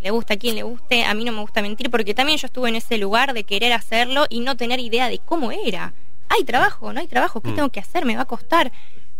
Le 0.05 0.11
gusta 0.11 0.35
a 0.35 0.37
quien 0.37 0.53
le 0.53 0.61
guste. 0.61 1.03
A 1.03 1.15
mí 1.15 1.25
no 1.25 1.31
me 1.31 1.41
gusta 1.41 1.63
mentir 1.63 1.89
porque 1.89 2.13
también 2.13 2.37
yo 2.37 2.45
estuve 2.45 2.69
en 2.69 2.75
ese 2.75 2.99
lugar 2.99 3.33
de 3.33 3.43
querer 3.43 3.73
hacerlo 3.73 4.27
y 4.29 4.39
no 4.39 4.55
tener 4.55 4.79
idea 4.79 5.09
de 5.09 5.17
cómo 5.17 5.51
era. 5.51 5.95
Hay 6.29 6.43
trabajo, 6.43 6.93
no 6.93 6.99
hay 6.99 7.07
trabajo. 7.07 7.41
¿Qué 7.41 7.51
tengo 7.53 7.69
que 7.69 7.79
hacer? 7.79 8.05
¿Me 8.05 8.15
va 8.15 8.21
a 8.21 8.25
costar? 8.25 8.71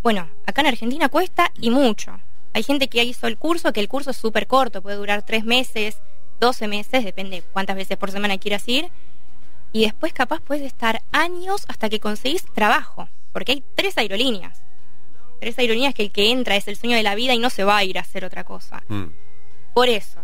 Bueno, 0.04 0.30
acá 0.45 0.62
en 0.62 0.67
Argentina 0.67 1.10
cuesta 1.10 1.52
y 1.60 1.71
mucho. 1.71 2.19
Hay 2.54 2.62
gente 2.62 2.88
que 2.88 3.04
hizo 3.04 3.26
el 3.26 3.39
curso, 3.39 3.74
que 3.74 3.80
el 3.80 3.88
curso 3.88 4.12
es 4.12 4.17
súper 4.17 4.45
corto, 4.45 4.84
puede 4.84 4.98
durar 4.98 5.24
tres 5.24 5.43
meses, 5.43 5.98
12 6.39 6.67
meses, 6.67 7.04
depende 7.04 7.41
cuántas 7.52 7.76
veces 7.76 7.98
por 7.98 8.12
semana 8.12 8.38
quieras 8.38 8.67
ir. 8.67 8.91
Y 9.74 9.86
después 9.86 10.13
capaz 10.13 10.39
puedes 10.39 10.67
estar 10.67 11.02
años 11.12 11.65
hasta 11.67 11.89
que 11.89 12.00
conseguís 12.00 12.45
trabajo, 12.54 13.10
porque 13.34 13.54
hay 13.54 13.63
tres 13.74 13.98
aerolíneas. 13.98 14.62
Tres 15.41 15.58
aerolíneas 15.58 15.95
que 15.95 16.04
el 16.04 16.12
que 16.12 16.30
entra 16.30 16.56
es 16.56 16.67
el 16.67 16.76
sueño 16.76 16.95
de 16.95 17.02
la 17.02 17.15
vida 17.15 17.34
y 17.34 17.39
no 17.39 17.50
se 17.50 17.63
va 17.63 17.76
a 17.76 17.84
ir 17.84 17.98
a 17.98 18.02
hacer 18.02 18.24
otra 18.24 18.43
cosa. 18.43 18.84
Mm. 18.88 19.06
Por 19.74 19.89
eso, 19.89 20.21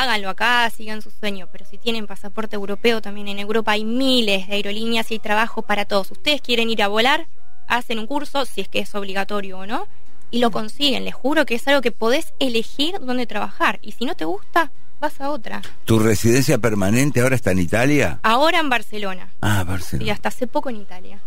háganlo 0.00 0.30
acá, 0.30 0.68
sigan 0.70 1.02
su 1.02 1.10
sueño, 1.10 1.48
pero 1.52 1.64
si 1.64 1.76
tienen 1.78 2.06
pasaporte 2.06 2.56
europeo, 2.56 3.02
también 3.02 3.28
en 3.28 3.38
Europa 3.38 3.72
hay 3.72 3.84
miles 3.84 4.46
de 4.48 4.54
aerolíneas 4.54 5.10
y 5.10 5.14
hay 5.14 5.20
trabajo 5.20 5.62
para 5.62 5.84
todos. 5.84 6.10
Ustedes 6.10 6.40
quieren 6.40 6.70
ir 6.70 6.82
a 6.82 6.88
volar, 6.88 7.26
hacen 7.68 7.98
un 7.98 8.06
curso, 8.06 8.44
si 8.46 8.60
es 8.62 8.68
que 8.68 8.78
es 8.80 8.94
obligatorio 8.94 9.58
o 9.58 9.66
no, 9.66 9.86
y 10.30 10.38
lo 10.40 10.50
consiguen. 10.50 11.04
Les 11.04 11.14
juro 11.14 11.44
que 11.44 11.54
es 11.56 11.68
algo 11.68 11.82
que 11.82 11.92
podés 11.92 12.32
elegir 12.40 12.94
dónde 13.00 13.26
trabajar. 13.26 13.78
Y 13.82 13.92
si 13.92 14.06
no 14.06 14.14
te 14.14 14.24
gusta, 14.24 14.70
vas 15.00 15.20
a 15.20 15.30
otra. 15.30 15.60
¿Tu 15.84 15.98
residencia 15.98 16.56
permanente 16.58 17.20
ahora 17.20 17.36
está 17.36 17.50
en 17.50 17.58
Italia? 17.58 18.18
Ahora 18.22 18.58
en 18.60 18.70
Barcelona. 18.70 19.28
Ah, 19.42 19.62
Y 19.62 19.68
Barcelona. 19.68 20.12
hasta 20.14 20.28
hace 20.30 20.46
poco 20.46 20.70
en 20.70 20.76
Italia. 20.76 21.18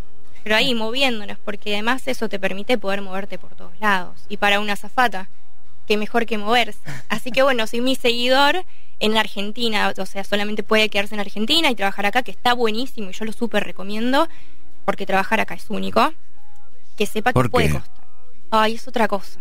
Pero 0.42 0.56
ahí 0.56 0.74
moviéndonos, 0.74 1.38
porque 1.44 1.72
además 1.74 2.02
eso 2.06 2.28
te 2.28 2.38
permite 2.40 2.78
poder 2.78 3.00
moverte 3.02 3.38
por 3.38 3.54
todos 3.54 3.72
lados. 3.80 4.16
Y 4.28 4.36
para 4.38 4.60
una 4.60 4.72
azafata, 4.74 5.28
que 5.86 5.96
mejor 5.96 6.26
que 6.26 6.38
moverse. 6.38 6.78
Así 7.08 7.30
que 7.30 7.42
bueno, 7.42 7.66
soy 7.66 7.80
mi 7.80 7.94
seguidor 7.96 8.64
en 9.00 9.16
Argentina, 9.16 9.92
o 9.96 10.06
sea, 10.06 10.24
solamente 10.24 10.62
puede 10.62 10.88
quedarse 10.88 11.14
en 11.14 11.20
Argentina 11.20 11.70
y 11.70 11.74
trabajar 11.74 12.06
acá, 12.06 12.22
que 12.22 12.30
está 12.30 12.54
buenísimo 12.54 13.10
y 13.10 13.12
yo 13.12 13.24
lo 13.24 13.32
súper 13.32 13.64
recomiendo, 13.64 14.28
porque 14.84 15.04
trabajar 15.06 15.40
acá 15.40 15.54
es 15.54 15.66
único. 15.68 16.12
Que 16.96 17.06
sepa 17.06 17.30
que 17.30 17.34
¿Por 17.34 17.50
puede 17.50 17.66
qué? 17.68 17.72
costar. 17.74 17.94
Ay, 18.50 18.74
es 18.76 18.88
otra 18.88 19.06
cosa. 19.06 19.38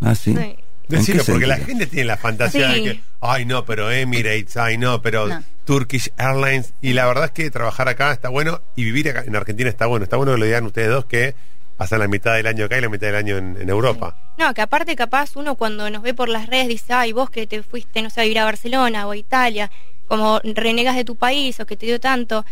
Ah, 0.00 0.14
sí. 0.14 0.34
Sí. 0.34 0.56
Decilo, 0.88 1.24
qué 1.24 1.32
porque 1.32 1.46
la 1.46 1.56
gente 1.56 1.86
tiene 1.86 2.04
la 2.04 2.16
fantasía 2.16 2.72
Sí. 2.72 2.80
de 2.84 2.92
que, 2.94 3.00
ay 3.20 3.44
no, 3.44 3.64
pero 3.64 3.90
Emirates, 3.90 4.56
ay 4.56 4.76
no, 4.78 5.02
pero 5.02 5.26
No. 5.28 5.42
Turkish 5.64 6.10
Airlines. 6.16 6.72
Y 6.80 6.92
la 6.92 7.06
verdad 7.06 7.24
es 7.26 7.30
que 7.32 7.50
trabajar 7.50 7.88
acá 7.88 8.12
está 8.12 8.28
bueno 8.28 8.60
y 8.76 8.84
vivir 8.84 9.08
acá 9.08 9.24
en 9.26 9.34
Argentina 9.34 9.68
está 9.68 9.86
bueno. 9.86 10.04
Está 10.04 10.16
bueno 10.16 10.32
que 10.32 10.38
lo 10.38 10.44
digan 10.44 10.64
ustedes 10.64 10.88
dos 10.90 11.04
que 11.06 11.34
pasan 11.76 11.98
la 12.00 12.08
mitad 12.08 12.34
del 12.34 12.46
año 12.46 12.64
acá 12.64 12.78
y 12.78 12.80
la 12.80 12.88
mitad 12.88 13.06
del 13.08 13.16
año 13.16 13.36
en, 13.36 13.56
en 13.60 13.68
Europa. 13.68 14.16
No, 14.38 14.52
que 14.54 14.62
aparte 14.62 14.96
capaz 14.96 15.36
uno 15.36 15.54
cuando 15.56 15.88
nos 15.90 16.02
ve 16.02 16.14
por 16.14 16.28
las 16.28 16.46
redes 16.46 16.68
dice, 16.68 16.92
ay, 16.92 17.12
vos 17.12 17.30
que 17.30 17.46
te 17.46 17.62
fuiste, 17.62 18.02
no 18.02 18.10
sé, 18.10 18.20
a 18.20 18.24
vivir 18.24 18.38
a 18.38 18.44
Barcelona 18.44 19.06
o 19.06 19.10
a 19.12 19.16
Italia, 19.16 19.70
como 20.08 20.40
renegas 20.44 20.96
de 20.96 21.04
tu 21.04 21.16
país 21.16 21.58
o 21.60 21.66
que 21.66 21.76
te 21.76 21.86
dio 21.86 22.00
tanto. 22.00 22.44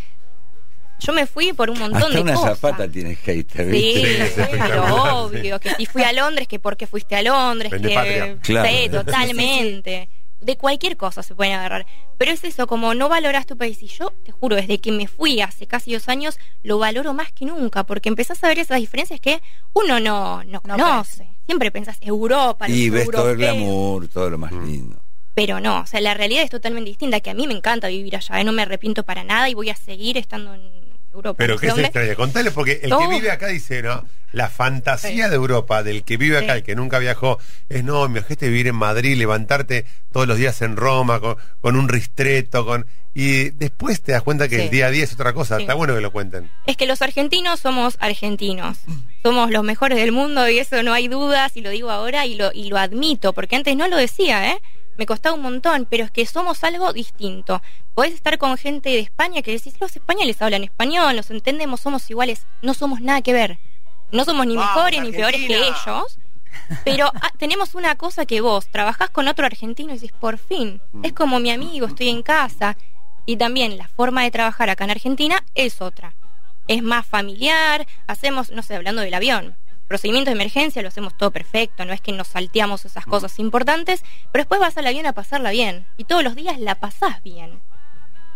Yo 0.99 1.11
me 1.11 1.25
fui 1.27 1.51
por 1.51 1.69
un 1.69 1.77
montón 1.77 2.03
Hasta 2.03 2.15
de 2.15 2.21
una 2.21 2.33
cosas. 2.35 2.57
zapata 2.59 2.87
tiene 2.87 3.15
hater, 3.15 3.65
Sí, 3.65 3.71
¿viste? 3.71 3.99
Sí, 3.99 4.15
es 4.21 4.31
pero 4.31 4.43
espectacular, 4.45 5.13
obvio, 5.13 5.59
que 5.59 5.69
si 5.75 5.85
fui 5.85 6.03
a 6.03 6.13
Londres, 6.13 6.47
que 6.47 6.57
porque 6.59 6.87
fuiste 6.87 7.15
a 7.17 7.21
Londres, 7.21 7.69
Vende 7.71 7.89
que 7.89 7.95
patria. 7.95 8.37
Claro. 8.41 8.69
sí, 8.69 8.89
totalmente. 8.89 10.09
De 10.45 10.57
cualquier 10.57 10.95
cosa 10.95 11.23
se 11.23 11.33
pueden 11.33 11.53
agarrar. 11.53 11.87
Pero 12.17 12.31
es 12.31 12.43
eso, 12.43 12.67
como 12.67 12.93
no 12.93 13.09
valoras 13.09 13.47
tu 13.47 13.57
país. 13.57 13.81
Y 13.81 13.87
yo, 13.87 14.11
te 14.23 14.31
juro, 14.31 14.55
desde 14.55 14.77
que 14.77 14.91
me 14.91 15.07
fui 15.07 15.41
hace 15.41 15.65
casi 15.65 15.93
dos 15.93 16.07
años, 16.07 16.37
lo 16.61 16.77
valoro 16.77 17.13
más 17.13 17.31
que 17.31 17.45
nunca, 17.45 17.83
porque 17.83 18.09
empezás 18.09 18.43
a 18.43 18.47
ver 18.47 18.59
esas 18.59 18.79
diferencias 18.79 19.19
que 19.19 19.41
uno 19.73 19.99
no, 19.99 20.43
no 20.43 20.61
No 20.63 20.77
conoce. 20.77 21.27
Siempre 21.45 21.71
pensás 21.71 21.97
Europa, 21.99 22.67
los 22.67 22.77
Y 22.77 22.89
ves 22.89 23.09
todo 23.09 23.31
el 23.31 23.37
glamour, 23.37 24.07
todo 24.07 24.29
lo 24.29 24.37
más 24.37 24.51
lindo. 24.51 25.01
Pero 25.35 25.59
no, 25.59 25.81
o 25.81 25.85
sea, 25.85 25.99
la 25.99 26.13
realidad 26.13 26.43
es 26.43 26.49
totalmente 26.49 26.89
distinta, 26.89 27.19
que 27.19 27.29
a 27.29 27.33
mí 27.33 27.45
me 27.45 27.53
encanta 27.53 27.89
vivir 27.89 28.15
allá, 28.15 28.39
¿eh? 28.39 28.43
no 28.45 28.53
me 28.53 28.61
arrepiento 28.61 29.03
para 29.03 29.23
nada 29.23 29.49
y 29.49 29.53
voy 29.53 29.69
a 29.69 29.75
seguir 29.75 30.17
estando 30.17 30.53
en 30.53 30.74
Europa. 31.15 31.37
Pero 31.37 31.57
que 31.57 31.71
se 31.71 31.81
extraña. 31.81 32.15
Contale, 32.15 32.51
porque 32.51 32.79
el 32.83 32.91
que 32.95 33.07
vive 33.07 33.31
acá 33.31 33.47
dice, 33.47 33.81
¿no? 33.81 34.05
La 34.31 34.49
fantasía 34.49 35.25
Sí. 35.25 35.29
de 35.29 35.35
Europa, 35.35 35.81
del 35.83 36.03
que 36.03 36.17
vive 36.17 36.37
acá, 36.37 36.53
Sí. 36.53 36.57
el 36.59 36.63
que 36.63 36.75
nunca 36.75 36.99
viajó, 36.99 37.39
es 37.69 37.83
no, 37.83 38.07
me 38.09 38.19
imagínate 38.19 38.47
vivir 38.49 38.67
en 38.67 38.75
Madrid, 38.75 39.17
levantarte 39.17 39.85
todos 40.11 40.27
los 40.27 40.37
días 40.37 40.61
en 40.61 40.75
Roma, 40.75 41.19
con, 41.19 41.37
con 41.61 41.75
un 41.75 41.87
ristreto, 41.89 42.65
con. 42.65 42.85
Y 43.17 43.51
después 43.51 44.01
te 44.01 44.11
das 44.11 44.23
cuenta 44.23 44.49
que 44.49 44.57
Sí. 44.57 44.61
el 44.63 44.69
día 44.71 44.87
a 44.87 44.91
día 44.91 45.05
es 45.05 45.13
otra 45.13 45.31
cosa. 45.33 45.57
Está 45.57 45.73
bueno 45.73 45.95
que 45.95 46.01
lo 46.01 46.11
cuenten. 46.11 46.51
Es 46.65 46.75
que 46.75 46.85
los 46.85 47.01
argentinos 47.01 47.61
somos 47.61 47.95
argentinos. 48.01 48.77
Somos 49.23 49.51
los 49.51 49.63
mejores 49.63 49.97
del 49.97 50.11
mundo 50.11 50.47
y 50.49 50.59
eso 50.59 50.83
no 50.83 50.93
hay 50.93 51.07
dudas 51.07 51.55
y 51.55 51.61
lo 51.61 51.69
digo 51.69 51.89
ahora 51.91 52.25
y 52.25 52.35
lo, 52.35 52.51
y 52.53 52.67
lo 52.69 52.77
admito, 52.77 53.31
porque 53.31 53.55
antes 53.55 53.75
no 53.77 53.87
lo 53.87 53.95
decía, 53.97 54.51
¿eh? 54.51 54.61
Me 54.97 55.05
costaba 55.05 55.35
un 55.35 55.41
montón, 55.41 55.87
pero 55.89 56.05
es 56.05 56.11
que 56.11 56.25
somos 56.25 56.63
algo 56.63 56.93
distinto. 56.93 57.61
Podés 57.93 58.13
estar 58.13 58.37
con 58.37 58.57
gente 58.57 58.89
de 58.89 58.99
España 58.99 59.41
que 59.41 59.51
decís, 59.51 59.75
los 59.79 59.95
españoles 59.95 60.41
hablan 60.41 60.63
español, 60.63 61.15
los 61.15 61.31
entendemos, 61.31 61.81
somos 61.81 62.09
iguales. 62.09 62.45
No 62.61 62.73
somos 62.73 63.01
nada 63.01 63.21
que 63.21 63.33
ver. 63.33 63.59
No 64.11 64.23
somos 64.23 64.47
ni 64.47 64.55
Vamos, 64.55 64.75
mejores 64.75 65.01
ni 65.01 65.11
peores 65.11 65.41
que 65.41 65.57
ellos. 65.57 66.19
Pero 66.83 67.11
ah, 67.13 67.31
tenemos 67.37 67.75
una 67.75 67.95
cosa 67.95 68.25
que 68.25 68.41
vos 68.41 68.67
trabajás 68.67 69.09
con 69.09 69.27
otro 69.27 69.45
argentino 69.45 69.91
y 69.91 69.95
decís, 69.95 70.13
por 70.13 70.37
fin, 70.37 70.81
es 71.03 71.13
como 71.13 71.39
mi 71.39 71.51
amigo, 71.51 71.87
estoy 71.87 72.09
en 72.09 72.23
casa. 72.23 72.77
Y 73.25 73.37
también 73.37 73.77
la 73.77 73.87
forma 73.87 74.23
de 74.23 74.31
trabajar 74.31 74.69
acá 74.69 74.85
en 74.85 74.91
Argentina 74.91 75.43
es 75.55 75.81
otra. 75.81 76.15
Es 76.67 76.81
más 76.81 77.05
familiar, 77.05 77.85
hacemos, 78.07 78.51
no 78.51 78.61
sé, 78.61 78.75
hablando 78.75 79.01
del 79.01 79.13
avión, 79.13 79.55
procedimientos 79.87 80.31
de 80.31 80.41
emergencia 80.41 80.81
lo 80.81 80.87
hacemos 80.87 81.15
todo 81.15 81.31
perfecto, 81.31 81.85
no 81.85 81.93
es 81.93 82.01
que 82.01 82.11
nos 82.11 82.27
salteamos 82.27 82.85
esas 82.85 83.05
cosas 83.05 83.39
importantes, 83.39 84.03
pero 84.31 84.43
después 84.43 84.59
vas 84.59 84.77
al 84.77 84.87
avión 84.87 85.05
a 85.05 85.13
pasarla 85.13 85.51
bien. 85.51 85.85
Y 85.97 86.05
todos 86.05 86.23
los 86.23 86.35
días 86.35 86.59
la 86.59 86.75
pasás 86.75 87.21
bien. 87.23 87.59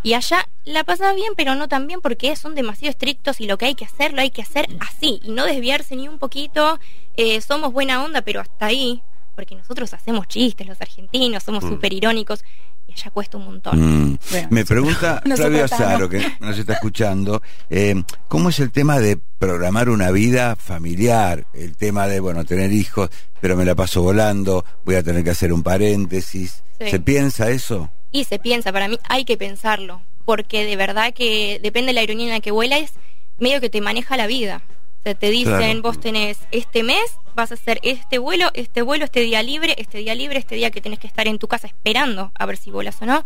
Y 0.01 0.13
allá 0.13 0.47
la 0.63 0.83
pasás 0.83 1.13
bien, 1.15 1.33
pero 1.35 1.55
no 1.55 1.67
tan 1.67 1.85
bien 1.87 1.99
porque 1.99 2.35
son 2.35 2.55
demasiado 2.55 2.91
estrictos 2.91 3.41
y 3.41 3.47
lo 3.47 3.57
que 3.57 3.65
hay 3.65 3.75
que 3.75 3.85
hacer, 3.85 4.13
lo 4.13 4.21
hay 4.21 4.31
que 4.31 4.41
hacer 4.41 4.67
así 4.79 5.19
y 5.23 5.31
no 5.31 5.45
desviarse 5.45 5.95
ni 5.95 6.07
un 6.07 6.19
poquito. 6.19 6.79
Eh, 7.17 7.41
somos 7.41 7.73
buena 7.73 8.03
onda, 8.03 8.21
pero 8.21 8.39
hasta 8.39 8.67
ahí, 8.67 9.01
porque 9.35 9.55
nosotros 9.55 9.93
hacemos 9.93 10.27
chistes, 10.27 10.67
los 10.67 10.79
argentinos, 10.79 11.43
somos 11.43 11.65
súper 11.65 11.91
irónicos 11.91 12.45
y 12.89 12.93
allá 12.93 13.11
cuesta 13.11 13.37
un 13.37 13.45
montón. 13.45 13.79
Mm. 13.79 14.17
Bueno, 14.31 14.47
Me 14.51 14.65
pregunta 14.65 15.21
Flavio. 15.35 15.65
Azaro, 15.65 16.09
que 16.09 16.25
nos 16.39 16.57
está 16.57 16.73
escuchando, 16.73 17.41
eh, 17.69 18.01
¿cómo 18.27 18.49
es 18.49 18.59
el 18.59 18.71
tema 18.71 18.99
de 18.99 19.17
programar 19.37 19.89
una 19.89 20.11
vida 20.11 20.55
familiar? 20.55 21.45
El 21.53 21.77
tema 21.77 22.07
de, 22.07 22.19
bueno, 22.19 22.45
tener 22.45 22.71
hijos, 22.71 23.09
pero 23.39 23.55
me 23.55 23.65
la 23.65 23.75
paso 23.75 24.01
volando, 24.01 24.65
voy 24.85 24.95
a 24.95 25.03
tener 25.03 25.23
que 25.23 25.29
hacer 25.29 25.53
un 25.53 25.61
paréntesis. 25.61 26.63
Sí. 26.79 26.89
¿Se 26.89 26.99
piensa 26.99 27.49
eso? 27.51 27.91
Y 28.11 28.23
se 28.23 28.39
piensa, 28.39 28.71
para 28.71 28.87
mí 28.87 28.97
hay 29.07 29.23
que 29.23 29.37
pensarlo, 29.37 30.01
porque 30.25 30.65
de 30.65 30.75
verdad 30.75 31.13
que 31.13 31.59
depende 31.61 31.87
de 31.87 31.93
la 31.93 32.01
aerolínea 32.01 32.27
en 32.27 32.33
la 32.33 32.39
que 32.39 32.51
vuelas, 32.51 32.93
medio 33.37 33.61
que 33.61 33.69
te 33.69 33.81
maneja 33.81 34.17
la 34.17 34.25
vida. 34.27 34.63
Sea, 35.09 35.15
te 35.15 35.29
dicen, 35.31 35.57
Claro. 35.57 35.81
vos 35.81 35.99
tenés 35.99 36.37
este 36.51 36.83
mes, 36.83 37.01
vas 37.35 37.49
a 37.51 37.55
hacer 37.55 37.79
este 37.81 38.19
vuelo, 38.19 38.51
este 38.53 38.83
vuelo, 38.83 39.05
este 39.05 39.21
día 39.21 39.41
libre, 39.41 39.73
este 39.79 39.97
día 39.97 40.13
libre, 40.13 40.37
este 40.37 40.55
día 40.55 40.69
que 40.69 40.81
tenés 40.81 40.99
que 40.99 41.07
estar 41.07 41.27
en 41.27 41.39
tu 41.39 41.47
casa 41.47 41.65
esperando 41.65 42.31
a 42.37 42.45
ver 42.45 42.57
si 42.57 42.69
volas 42.69 43.01
o 43.01 43.05
no. 43.05 43.23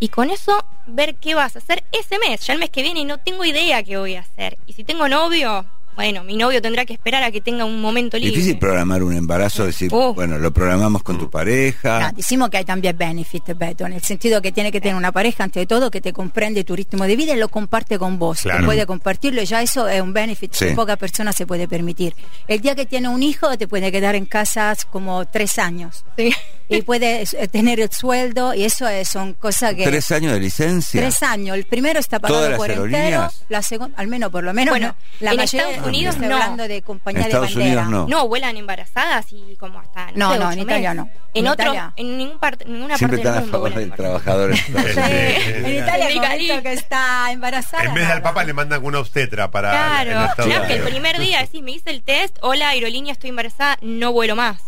Y 0.00 0.08
con 0.08 0.30
eso, 0.30 0.64
ver 0.86 1.14
qué 1.14 1.36
vas 1.36 1.54
a 1.54 1.60
hacer 1.60 1.84
ese 1.92 2.18
mes, 2.18 2.40
ya 2.44 2.54
el 2.54 2.58
mes 2.58 2.70
que 2.70 2.82
viene, 2.82 3.00
y 3.00 3.04
no 3.04 3.18
tengo 3.18 3.44
idea 3.44 3.82
qué 3.84 3.96
voy 3.96 4.16
a 4.16 4.20
hacer. 4.20 4.58
Y 4.66 4.72
si 4.72 4.82
tengo 4.82 5.08
novio, 5.08 5.64
bueno, 5.94 6.24
mi 6.24 6.36
novio 6.36 6.60
tendrá 6.60 6.84
que 6.84 6.92
esperar 6.94 7.22
a 7.22 7.30
que 7.30 7.40
tenga 7.40 7.64
un 7.64 7.80
momento 7.80 8.16
libre. 8.16 8.32
Difícil 8.32 8.58
programar 8.58 9.02
un 9.02 9.14
embarazo, 9.14 9.64
decir, 9.66 9.90
Oh. 9.92 10.12
bueno, 10.14 10.38
lo 10.38 10.52
programamos 10.52 11.02
con 11.02 11.18
tu 11.18 11.30
pareja. 11.30 12.00
No, 12.00 12.16
decimos 12.16 12.50
que 12.50 12.58
hay 12.58 12.64
también 12.64 12.96
benefit, 12.96 13.44
Beto, 13.56 13.86
en 13.86 13.92
el 13.94 14.02
sentido 14.02 14.40
que 14.42 14.52
tiene 14.52 14.72
que 14.72 14.80
tener 14.80 14.96
una 14.96 15.12
pareja, 15.12 15.44
ante 15.44 15.66
todo, 15.66 15.90
que 15.90 16.00
te 16.00 16.12
comprende 16.12 16.64
tu 16.64 16.74
ritmo 16.76 17.04
de 17.04 17.16
vida 17.16 17.34
y 17.34 17.38
lo 17.38 17.48
comparte 17.48 17.98
con 17.98 18.18
vos. 18.18 18.40
Claro. 18.42 18.60
Que 18.60 18.66
puede 18.66 18.86
compartirlo 18.86 19.42
y 19.42 19.46
ya 19.46 19.62
eso 19.62 19.88
es 19.88 20.00
un 20.00 20.12
benefit 20.12 20.52
Sí. 20.54 20.66
que 20.66 20.74
poca 20.74 20.96
persona 20.96 21.32
se 21.32 21.46
puede 21.46 21.68
permitir. 21.68 22.14
El 22.48 22.60
día 22.60 22.74
que 22.74 22.86
tiene 22.86 23.08
un 23.08 23.22
hijo, 23.22 23.56
te 23.56 23.68
puede 23.68 23.90
quedar 23.92 24.14
en 24.14 24.26
casa 24.26 24.74
como 24.90 25.24
tres 25.26 25.58
años. 25.58 26.04
Sí. 26.16 26.32
Y 26.68 26.82
puede 26.82 27.22
eh, 27.22 27.48
tener 27.48 27.78
el 27.80 27.90
sueldo 27.92 28.54
y 28.54 28.64
eso 28.64 28.88
es- 28.88 29.08
son 29.08 29.34
cosas 29.34 29.74
que... 29.74 29.84
Tres 29.84 30.10
años 30.12 30.32
de 30.32 30.40
licencia. 30.40 31.00
Tres 31.00 31.22
años. 31.22 31.56
El 31.56 31.64
primero 31.66 32.00
está 32.00 32.18
pagado 32.18 32.40
¿Todas 32.40 32.50
las 32.52 32.58
por 32.58 32.70
entero. 32.70 33.30
La 33.48 33.62
segunda, 33.62 33.96
al 33.98 34.06
menos 34.08 34.30
por 34.30 34.42
lo 34.44 34.52
menos. 34.54 34.72
Bueno, 34.72 34.88
no. 34.88 34.94
la 35.20 35.30
en 35.32 35.36
mayoría 35.36 35.82
Unidos 35.88 36.16
no. 36.18 36.24
hablando 36.34 36.68
de 36.68 36.76
En 36.76 36.82
compañía 36.82 37.20
de 37.22 37.26
Estados 37.28 37.54
bandera. 37.54 37.82
Unidos 37.86 38.08
no. 38.08 38.18
No, 38.18 38.28
vuelan 38.28 38.56
embarazadas 38.56 39.26
y 39.32 39.56
como 39.56 39.80
hasta 39.80 40.10
No, 40.14 40.32
sé, 40.32 40.38
no, 40.38 40.52
en 40.52 40.58
Italia 40.60 40.94
no. 40.94 41.08
En, 41.34 41.44
En 41.46 41.50
otro, 41.50 41.64
Italia- 41.66 41.92
en 41.96 42.18
ningún 42.18 42.38
parte, 42.38 42.64
ninguna 42.66 42.96
Siempre 42.98 43.18
parte 43.18 43.28
están 43.28 43.32
del 43.34 43.38
a 43.38 43.40
mundo 43.40 43.58
favor 43.58 43.70
vuelan 43.72 43.88
del 43.90 43.96
trabajador. 43.96 44.50
En 44.50 45.74
Italia, 45.76 46.08
En 46.10 46.50
el 46.50 46.62
que 46.62 46.72
está 46.72 47.32
embarazada. 47.32 47.84
En 47.84 47.94
vez 47.94 48.06
de 48.06 48.12
al 48.12 48.18
nada. 48.18 48.30
Papa 48.30 48.44
le 48.44 48.52
mandan 48.52 48.84
una 48.84 48.98
obstetra 49.00 49.50
para. 49.50 49.70
Claro, 49.70 50.30
claro, 50.36 50.66
que 50.66 50.74
el 50.74 50.82
primer 50.82 51.18
día 51.18 51.40
decís, 51.40 51.62
me 51.62 51.72
hice 51.72 51.90
el 51.90 52.02
test, 52.02 52.36
hola 52.42 52.68
aerolínea, 52.70 53.12
estoy 53.12 53.30
embarazada, 53.30 53.78
no 53.82 54.12
vuelo 54.12 54.36
más. 54.36 54.60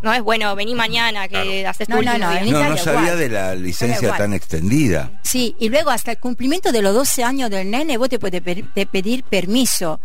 No 0.00 0.12
es 0.14 0.22
bueno, 0.22 0.54
vení 0.54 0.76
mañana 0.76 1.26
que 1.26 1.66
haces 1.66 1.88
tu 1.88 1.94
No, 1.94 2.02
no, 2.02 2.12
último 2.12 2.52
no, 2.52 2.62
No, 2.62 2.68
no 2.70 2.76
sabía 2.76 3.00
igual. 3.02 3.18
de 3.18 3.28
la 3.30 3.54
licencia 3.56 4.16
tan 4.16 4.32
extendida. 4.32 5.10
Sí, 5.24 5.56
y 5.58 5.70
luego 5.70 5.90
hasta 5.90 6.12
el 6.12 6.18
cumplimiento 6.18 6.70
de 6.70 6.82
los 6.82 6.94
12 6.94 7.24
años 7.24 7.50
del 7.50 7.68
nene, 7.68 7.96
vos 7.96 8.08
te 8.08 8.20
puedes 8.20 8.40
pedir 8.42 9.24
permiso. 9.24 9.98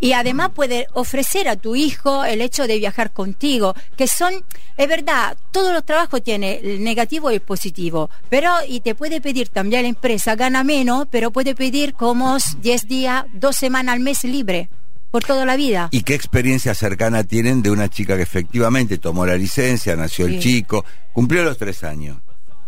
Y 0.00 0.12
además 0.12 0.50
puede 0.54 0.86
ofrecer 0.92 1.48
a 1.48 1.56
tu 1.56 1.76
hijo 1.76 2.24
el 2.24 2.40
hecho 2.40 2.66
de 2.66 2.78
viajar 2.78 3.12
contigo, 3.12 3.74
que 3.96 4.06
son, 4.06 4.34
es 4.76 4.88
verdad, 4.88 5.36
todos 5.50 5.72
los 5.72 5.84
trabajos 5.84 6.22
tienen 6.22 6.60
el 6.62 6.84
negativo 6.84 7.30
y 7.30 7.34
el 7.34 7.40
positivo, 7.40 8.10
pero 8.28 8.52
y 8.68 8.80
te 8.80 8.94
puede 8.94 9.20
pedir 9.20 9.48
también 9.48 9.82
la 9.82 9.88
empresa, 9.88 10.34
gana 10.34 10.64
menos, 10.64 11.06
pero 11.10 11.30
puede 11.30 11.54
pedir 11.54 11.94
como 11.94 12.36
10 12.60 12.88
días, 12.88 13.24
dos 13.32 13.56
semanas 13.56 13.94
al 13.94 14.00
mes 14.00 14.24
libre, 14.24 14.68
por 15.10 15.24
toda 15.24 15.46
la 15.46 15.56
vida. 15.56 15.88
¿Y 15.92 16.02
qué 16.02 16.14
experiencia 16.14 16.74
cercana 16.74 17.22
tienen 17.22 17.62
de 17.62 17.70
una 17.70 17.88
chica 17.88 18.16
que 18.16 18.22
efectivamente 18.22 18.98
tomó 18.98 19.24
la 19.24 19.36
licencia, 19.36 19.94
nació 19.94 20.26
el 20.26 20.40
chico, 20.40 20.84
cumplió 21.12 21.44
los 21.44 21.56
tres 21.56 21.84
años? 21.84 22.18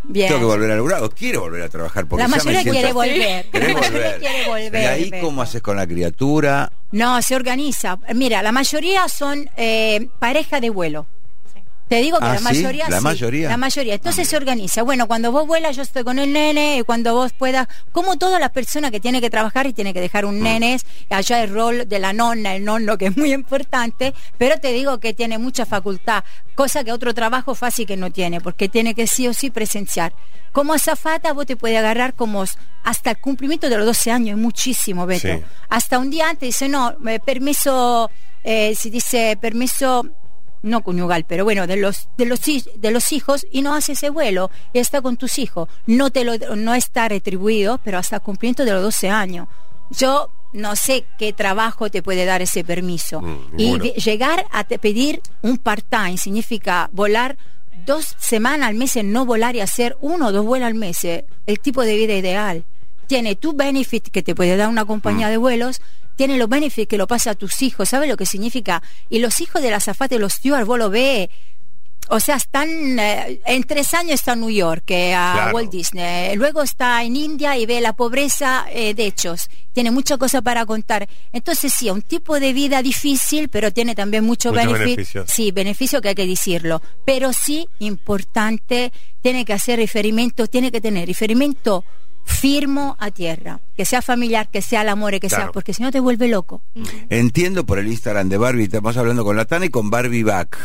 Bien. 0.08 0.28
Tengo 0.28 0.40
que 0.40 0.46
volver 0.46 0.70
a 0.70 0.76
laburar 0.76 1.02
o 1.02 1.10
quiero 1.10 1.40
volver 1.40 1.62
a 1.62 1.68
trabajar 1.68 2.06
porque 2.06 2.22
La 2.22 2.28
ya 2.28 2.36
me 2.36 2.36
mayoría 2.36 2.60
siento- 2.62 2.72
quiere 2.80 2.92
volver. 2.92 3.50
¿Querés 3.50 3.68
La 3.68 3.74
mayoría 3.80 4.00
volver? 4.00 4.20
quiere 4.20 4.48
volver, 4.48 4.82
¿Y 4.82 4.86
ahí 4.86 5.20
cómo 5.20 5.42
haces 5.42 5.62
con 5.62 5.76
la 5.76 5.86
criatura? 5.86 6.72
No, 6.92 7.20
se 7.22 7.34
organiza. 7.36 7.98
Mira, 8.14 8.42
la 8.42 8.52
mayoría 8.52 9.08
son 9.08 9.50
eh, 9.56 10.08
pareja 10.18 10.60
de 10.60 10.70
vuelo. 10.70 11.06
Te 11.88 12.00
digo 12.00 12.18
que 12.18 12.24
Ah, 12.24 12.32
la 12.32 12.38
¿sí? 12.38 12.44
mayoría 12.44 12.88
¿La 12.88 12.98
sí, 12.98 13.04
mayoría? 13.04 13.48
La 13.48 13.56
mayoría. 13.56 13.94
Entonces 13.94 14.26
se 14.28 14.36
organiza. 14.36 14.82
Bueno, 14.82 15.06
cuando 15.06 15.30
vos 15.30 15.46
vuelas, 15.46 15.76
yo 15.76 15.82
estoy 15.82 16.02
con 16.02 16.18
el 16.18 16.32
nene, 16.32 16.78
y 16.78 16.82
cuando 16.82 17.14
vos 17.14 17.32
puedas, 17.32 17.68
como 17.92 18.16
todas 18.18 18.40
las 18.40 18.50
personas 18.50 18.90
que 18.90 18.98
tienen 18.98 19.20
que 19.20 19.30
trabajar 19.30 19.66
y 19.68 19.72
tienen 19.72 19.94
que 19.94 20.00
dejar 20.00 20.24
Mm. 20.24 20.28
un 20.28 20.42
nene, 20.42 20.80
allá 21.10 21.42
el 21.44 21.50
rol 21.54 21.88
de 21.88 21.98
la 22.00 22.12
nonna, 22.12 22.56
el 22.56 22.64
nonno, 22.64 22.98
que 22.98 23.06
es 23.06 23.16
muy 23.16 23.32
importante, 23.32 24.14
pero 24.36 24.58
te 24.58 24.72
digo 24.72 24.98
que 24.98 25.14
tiene 25.14 25.38
mucha 25.38 25.64
facultad, 25.64 26.24
cosa 26.56 26.82
que 26.82 26.90
otro 26.90 27.14
trabajo 27.14 27.54
fácil 27.54 27.86
que 27.86 27.96
no 27.96 28.10
tiene, 28.10 28.40
porque 28.40 28.68
tiene 28.68 28.94
que 28.96 29.06
sí 29.06 29.28
o 29.28 29.32
sí 29.32 29.50
presenciar. 29.50 30.12
Como 30.50 30.72
azafata 30.74 31.32
vos 31.34 31.46
te 31.46 31.54
puedes 31.56 31.78
agarrar 31.78 32.14
como 32.14 32.42
hasta 32.82 33.10
el 33.10 33.18
cumplimiento 33.18 33.68
de 33.68 33.76
los 33.76 33.86
12 33.86 34.10
años, 34.10 34.36
es 34.36 34.42
muchísimo, 34.42 35.06
Beto. 35.06 35.28
Sí. 35.28 35.40
Hasta 35.68 35.98
un 35.98 36.10
día 36.10 36.30
antes 36.30 36.48
dice, 36.48 36.68
no, 36.68 36.96
eh, 37.06 37.20
permiso, 37.24 38.10
eh, 38.42 38.74
si 38.76 38.90
dice 38.90 39.38
permiso 39.40 40.04
no 40.66 40.82
conyugal, 40.82 41.24
pero 41.26 41.44
bueno, 41.44 41.66
de 41.66 41.76
los 41.76 42.08
de 42.18 42.26
los 42.26 42.40
de 42.42 42.90
los 42.90 43.12
hijos 43.12 43.46
y 43.50 43.62
no 43.62 43.74
hace 43.74 43.92
ese 43.92 44.10
vuelo 44.10 44.50
y 44.72 44.78
está 44.78 45.00
con 45.00 45.16
tus 45.16 45.38
hijos. 45.38 45.68
No 45.86 46.10
te 46.10 46.24
lo 46.24 46.36
no 46.56 46.74
está 46.74 47.08
retribuido, 47.08 47.78
pero 47.82 47.98
hasta 47.98 48.20
cumplimiento 48.20 48.64
de 48.64 48.72
los 48.72 48.82
12 48.82 49.08
años. 49.08 49.48
Yo 49.90 50.28
no 50.52 50.74
sé 50.74 51.04
qué 51.18 51.32
trabajo 51.32 51.90
te 51.90 52.02
puede 52.02 52.24
dar 52.24 52.42
ese 52.42 52.64
permiso. 52.64 53.20
Mm, 53.20 53.38
y 53.58 53.78
llegar 54.00 54.46
a 54.50 54.64
te 54.64 54.78
pedir 54.78 55.20
un 55.42 55.58
part-time 55.58 56.16
significa 56.16 56.88
volar 56.92 57.36
dos 57.84 58.16
semanas 58.18 58.68
al 58.68 58.74
mes 58.74 58.96
en 58.96 59.12
no 59.12 59.24
volar 59.26 59.54
y 59.54 59.60
hacer 59.60 59.96
uno 60.00 60.28
o 60.28 60.32
dos 60.32 60.44
vuelos 60.44 60.66
al 60.66 60.74
mes. 60.74 61.04
eh, 61.04 61.24
El 61.46 61.60
tipo 61.60 61.82
de 61.82 61.96
vida 61.96 62.14
ideal. 62.14 62.64
Tiene 63.06 63.36
tu 63.36 63.52
benefit 63.52 64.08
que 64.08 64.22
te 64.22 64.34
puede 64.34 64.56
dar 64.56 64.68
una 64.68 64.84
compañía 64.84 65.28
de 65.28 65.36
vuelos, 65.36 65.80
tiene 66.16 66.36
los 66.38 66.48
benefits 66.48 66.88
que 66.88 66.98
lo 66.98 67.06
pasa 67.06 67.30
a 67.30 67.34
tus 67.34 67.62
hijos, 67.62 67.88
¿sabes 67.88 68.08
lo 68.08 68.16
que 68.16 68.26
significa? 68.26 68.82
Y 69.08 69.18
los 69.20 69.40
hijos 69.40 69.62
de 69.62 69.70
la 69.70 69.76
azafata 69.76 70.14
y 70.14 70.18
los 70.18 70.32
stewards, 70.34 70.66
vos 70.66 70.78
lo 70.78 70.90
ves, 70.90 71.28
o 72.08 72.20
sea, 72.20 72.36
están, 72.36 72.68
eh, 73.00 73.40
en 73.46 73.64
tres 73.64 73.92
años 73.92 74.14
está 74.14 74.34
en 74.34 74.40
New 74.40 74.50
York, 74.50 74.84
eh, 74.92 75.12
a 75.12 75.32
Claro. 75.34 75.54
Walt 75.56 75.72
Disney. 75.72 76.36
Luego 76.36 76.62
está 76.62 77.02
en 77.02 77.16
India 77.16 77.56
y 77.56 77.66
ve 77.66 77.80
la 77.80 77.94
pobreza 77.94 78.64
eh, 78.70 78.94
de 78.94 79.06
hechos. 79.06 79.48
Tiene 79.72 79.90
mucha 79.90 80.16
cosa 80.16 80.40
para 80.40 80.64
contar. 80.66 81.08
Entonces, 81.32 81.72
sí, 81.76 81.90
un 81.90 82.02
tipo 82.02 82.38
de 82.38 82.52
vida 82.52 82.80
difícil, 82.80 83.48
pero 83.48 83.72
tiene 83.72 83.96
también 83.96 84.22
mucho 84.22 84.52
beneficio. 84.52 84.78
beneficios. 84.86 85.30
Sí, 85.30 85.50
beneficio 85.50 86.00
que 86.00 86.10
hay 86.10 86.14
que 86.14 86.26
decirlo. 86.28 86.80
Pero 87.04 87.32
sí, 87.32 87.68
importante, 87.80 88.92
tiene 89.20 89.44
que 89.44 89.52
hacer 89.54 89.80
referimiento, 89.80 90.46
tiene 90.46 90.70
que 90.70 90.80
tener 90.80 91.08
referimiento 91.08 91.84
firmo 92.26 92.96
a 92.98 93.10
tierra. 93.10 93.60
Que 93.76 93.84
sea 93.86 94.02
familiar, 94.02 94.48
que 94.50 94.60
sea 94.60 94.82
el 94.82 94.88
amor, 94.90 95.18
que 95.20 95.30
sea, 95.30 95.50
porque 95.52 95.72
si 95.72 95.82
no 95.82 95.90
te 95.90 96.00
vuelve 96.00 96.28
loco. 96.28 96.60
Entiendo 97.08 97.64
por 97.64 97.78
el 97.78 97.86
Instagram 97.88 98.28
de 98.28 98.36
Barbie, 98.36 98.64
estamos 98.64 98.96
hablando 98.96 99.24
con 99.24 99.36
Latana 99.36 99.64
y 99.66 99.70
con 99.70 99.88
Barbie 99.88 100.24
Back. 100.24 100.58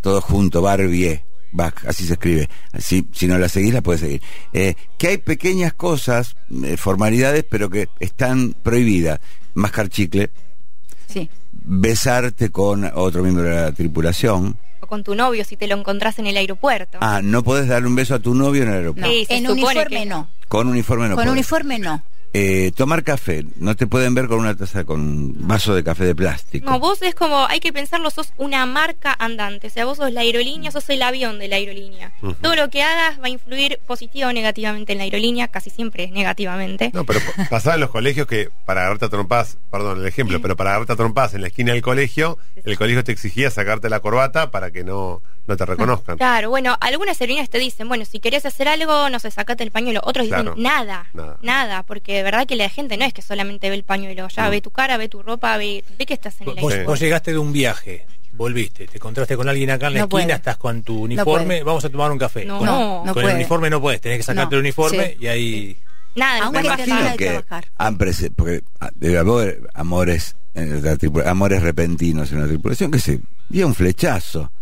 Todo 0.00 0.20
junto, 0.20 0.60
Barbie 0.60 1.22
Back, 1.52 1.86
así 1.86 2.04
se 2.04 2.14
escribe. 2.14 2.48
Así, 2.72 3.08
si 3.12 3.26
no 3.26 3.38
la 3.38 3.48
seguís, 3.48 3.72
la 3.72 3.80
puedes 3.80 4.00
seguir. 4.02 4.20
Eh, 4.52 4.74
que 4.98 5.08
hay 5.08 5.18
pequeñas 5.18 5.72
cosas, 5.72 6.36
eh, 6.64 6.76
formalidades, 6.76 7.44
pero 7.48 7.70
que 7.70 7.88
están 8.00 8.54
prohibidas. 8.62 9.20
Mascar 9.54 9.88
chicle, 9.88 10.30
Sí. 11.06 11.30
besarte 11.52 12.50
con 12.50 12.90
otro 12.94 13.22
miembro 13.22 13.44
de 13.44 13.54
la 13.54 13.72
tripulación. 13.72 14.58
O 14.84 14.86
con 14.86 15.02
tu 15.02 15.14
novio 15.14 15.44
si 15.46 15.56
te 15.56 15.66
lo 15.66 15.76
encontrás 15.76 16.18
en 16.18 16.26
el 16.26 16.36
aeropuerto. 16.36 16.98
Ah, 17.00 17.20
no 17.24 17.42
podés 17.42 17.68
darle 17.68 17.88
un 17.88 17.94
beso 17.96 18.14
a 18.14 18.18
tu 18.18 18.34
novio 18.34 18.62
en 18.64 18.68
el 18.68 18.74
No, 18.74 18.78
aeropuerto. 18.80 19.10
Sí, 19.10 19.24
se 19.24 19.36
en 19.38 19.50
uniforme 19.50 19.86
que- 20.00 20.06
no. 20.06 20.28
Con 20.48 20.68
uniforme 20.68 21.08
no 21.08 21.14
Con 21.14 21.24
podés. 21.24 21.32
uniforme 21.32 21.78
no. 21.78 22.02
Eh, 22.36 22.72
tomar 22.74 23.04
café, 23.04 23.44
no 23.58 23.76
te 23.76 23.86
pueden 23.86 24.12
ver 24.16 24.26
con 24.26 24.40
una 24.40 24.56
taza, 24.56 24.82
con 24.82 25.00
un 25.00 25.46
vaso 25.46 25.72
de 25.72 25.84
café 25.84 26.04
de 26.04 26.16
plástico. 26.16 26.68
No, 26.68 26.80
vos 26.80 27.00
es 27.02 27.14
como, 27.14 27.46
hay 27.46 27.60
que 27.60 27.72
pensarlo, 27.72 28.10
sos 28.10 28.32
una 28.38 28.66
marca 28.66 29.14
andante. 29.16 29.68
O 29.68 29.70
sea, 29.70 29.84
vos 29.84 29.98
sos 29.98 30.12
la 30.12 30.22
aerolínea, 30.22 30.72
sos 30.72 30.90
el 30.90 31.00
avión 31.02 31.38
de 31.38 31.46
la 31.46 31.56
aerolínea. 31.56 32.12
Todo 32.42 32.56
lo 32.56 32.68
que 32.70 32.82
hagas 32.82 33.20
va 33.20 33.26
a 33.26 33.28
influir 33.28 33.78
positivo 33.86 34.28
o 34.30 34.32
negativamente 34.32 34.90
en 34.92 34.98
la 34.98 35.04
aerolínea, 35.04 35.46
casi 35.46 35.70
siempre 35.70 36.10
negativamente. 36.10 36.90
No, 36.92 37.04
pero 37.04 37.20
pa- 37.36 37.48
pasaba 37.48 37.76
en 37.76 37.82
los 37.82 37.90
colegios 37.90 38.26
que 38.26 38.48
para 38.64 38.80
agarrarte 38.80 39.04
a 39.04 39.10
trompas, 39.10 39.56
perdón 39.70 40.00
el 40.00 40.06
ejemplo, 40.06 40.40
pero 40.42 40.56
para 40.56 40.70
agarrarte 40.70 40.94
a 40.94 40.96
trompas 40.96 41.34
en 41.34 41.40
la 41.42 41.46
esquina 41.46 41.72
del 41.72 41.82
colegio, 41.82 42.38
el 42.64 42.76
colegio 42.76 43.04
te 43.04 43.12
exigía 43.12 43.48
sacarte 43.52 43.88
la 43.88 44.00
corbata 44.00 44.50
para 44.50 44.72
que 44.72 44.82
no, 44.82 45.22
no 45.46 45.56
te 45.56 45.66
reconozcan. 45.66 46.16
Claro, 46.16 46.50
bueno, 46.50 46.76
algunas 46.80 47.20
aerolíneas 47.20 47.50
te 47.50 47.58
dicen, 47.58 47.88
bueno, 47.88 48.04
si 48.04 48.18
querés 48.20 48.46
hacer 48.46 48.66
algo, 48.68 49.08
no 49.10 49.18
sé, 49.18 49.30
sacate 49.30 49.62
el 49.64 49.70
pañuelo. 49.70 50.00
Otros 50.04 50.26
Claro. 50.28 50.50
dicen, 50.52 50.62
nada, 50.62 51.06
Nada. 51.12 51.38
nada, 51.42 51.82
porque 51.82 52.14
de 52.14 52.22
verdad 52.22 52.46
que 52.46 52.56
la 52.56 52.68
gente 52.68 52.96
no 52.96 53.04
es 53.04 53.12
que 53.12 53.22
solamente 53.22 53.68
ve 53.68 53.76
el 53.76 53.84
pañuelo, 53.84 54.28
ya 54.28 54.46
Mm. 54.46 54.50
ve 54.50 54.60
tu 54.60 54.70
cara, 54.70 54.96
ve 54.96 55.08
tu 55.08 55.22
ropa, 55.22 55.56
ve, 55.58 55.84
ve 55.98 56.06
que 56.06 56.14
estás 56.14 56.40
en 56.40 56.48
el 56.50 56.54
Vos, 56.56 56.72
aire. 56.72 56.84
vos 56.86 56.98
llegaste 56.98 57.32
de 57.32 57.38
un 57.38 57.52
viaje, 57.52 58.06
volviste, 58.32 58.86
te 58.86 58.96
encontraste 58.96 59.36
con 59.36 59.48
alguien 59.48 59.70
acá 59.70 59.88
en 59.88 59.94
la 59.94 59.98
No 60.00 60.04
esquina, 60.06 60.22
puede. 60.24 60.32
estás 60.32 60.56
con 60.56 60.82
tu 60.82 61.02
uniforme, 61.02 61.62
vamos 61.62 61.84
a 61.84 61.90
tomar 61.90 62.10
un 62.10 62.18
café. 62.18 62.44
No, 62.44 62.58
Con- 62.58 62.66
no, 62.66 63.04
con 63.14 63.24
el 63.28 63.34
uniforme 63.36 63.70
no 63.70 63.80
puedes, 63.80 64.00
tenés 64.00 64.18
que 64.18 64.22
sacarte 64.24 64.54
No, 64.54 64.58
el 64.58 64.64
uniforme 64.64 65.06
sí. 65.10 65.16
y 65.20 65.26
ahí... 65.26 65.76
Nada, 66.16 66.38
no 66.38 66.44
Aunque 66.46 66.60
puedes 66.60 66.76
te 66.76 66.82
hacer 66.84 66.94
nada. 66.94 67.10
de 67.10 67.16
que 67.16 67.26
trabajar. 67.28 67.64
han 67.76 67.98
porque 68.36 68.62
ah, 68.80 68.90
debe 68.94 69.18
haber 69.18 69.60
amores 69.74 70.36
en 70.54 70.82
la 70.84 70.94
tripula- 70.96 71.28
amores 71.28 71.60
repentinos 71.60 72.30
en 72.30 72.40
la 72.40 72.46
tripulación 72.46 72.92
que 72.92 73.00
se 73.00 73.18
dio 73.48 73.66
un 73.66 73.74
flechazo 73.74 74.52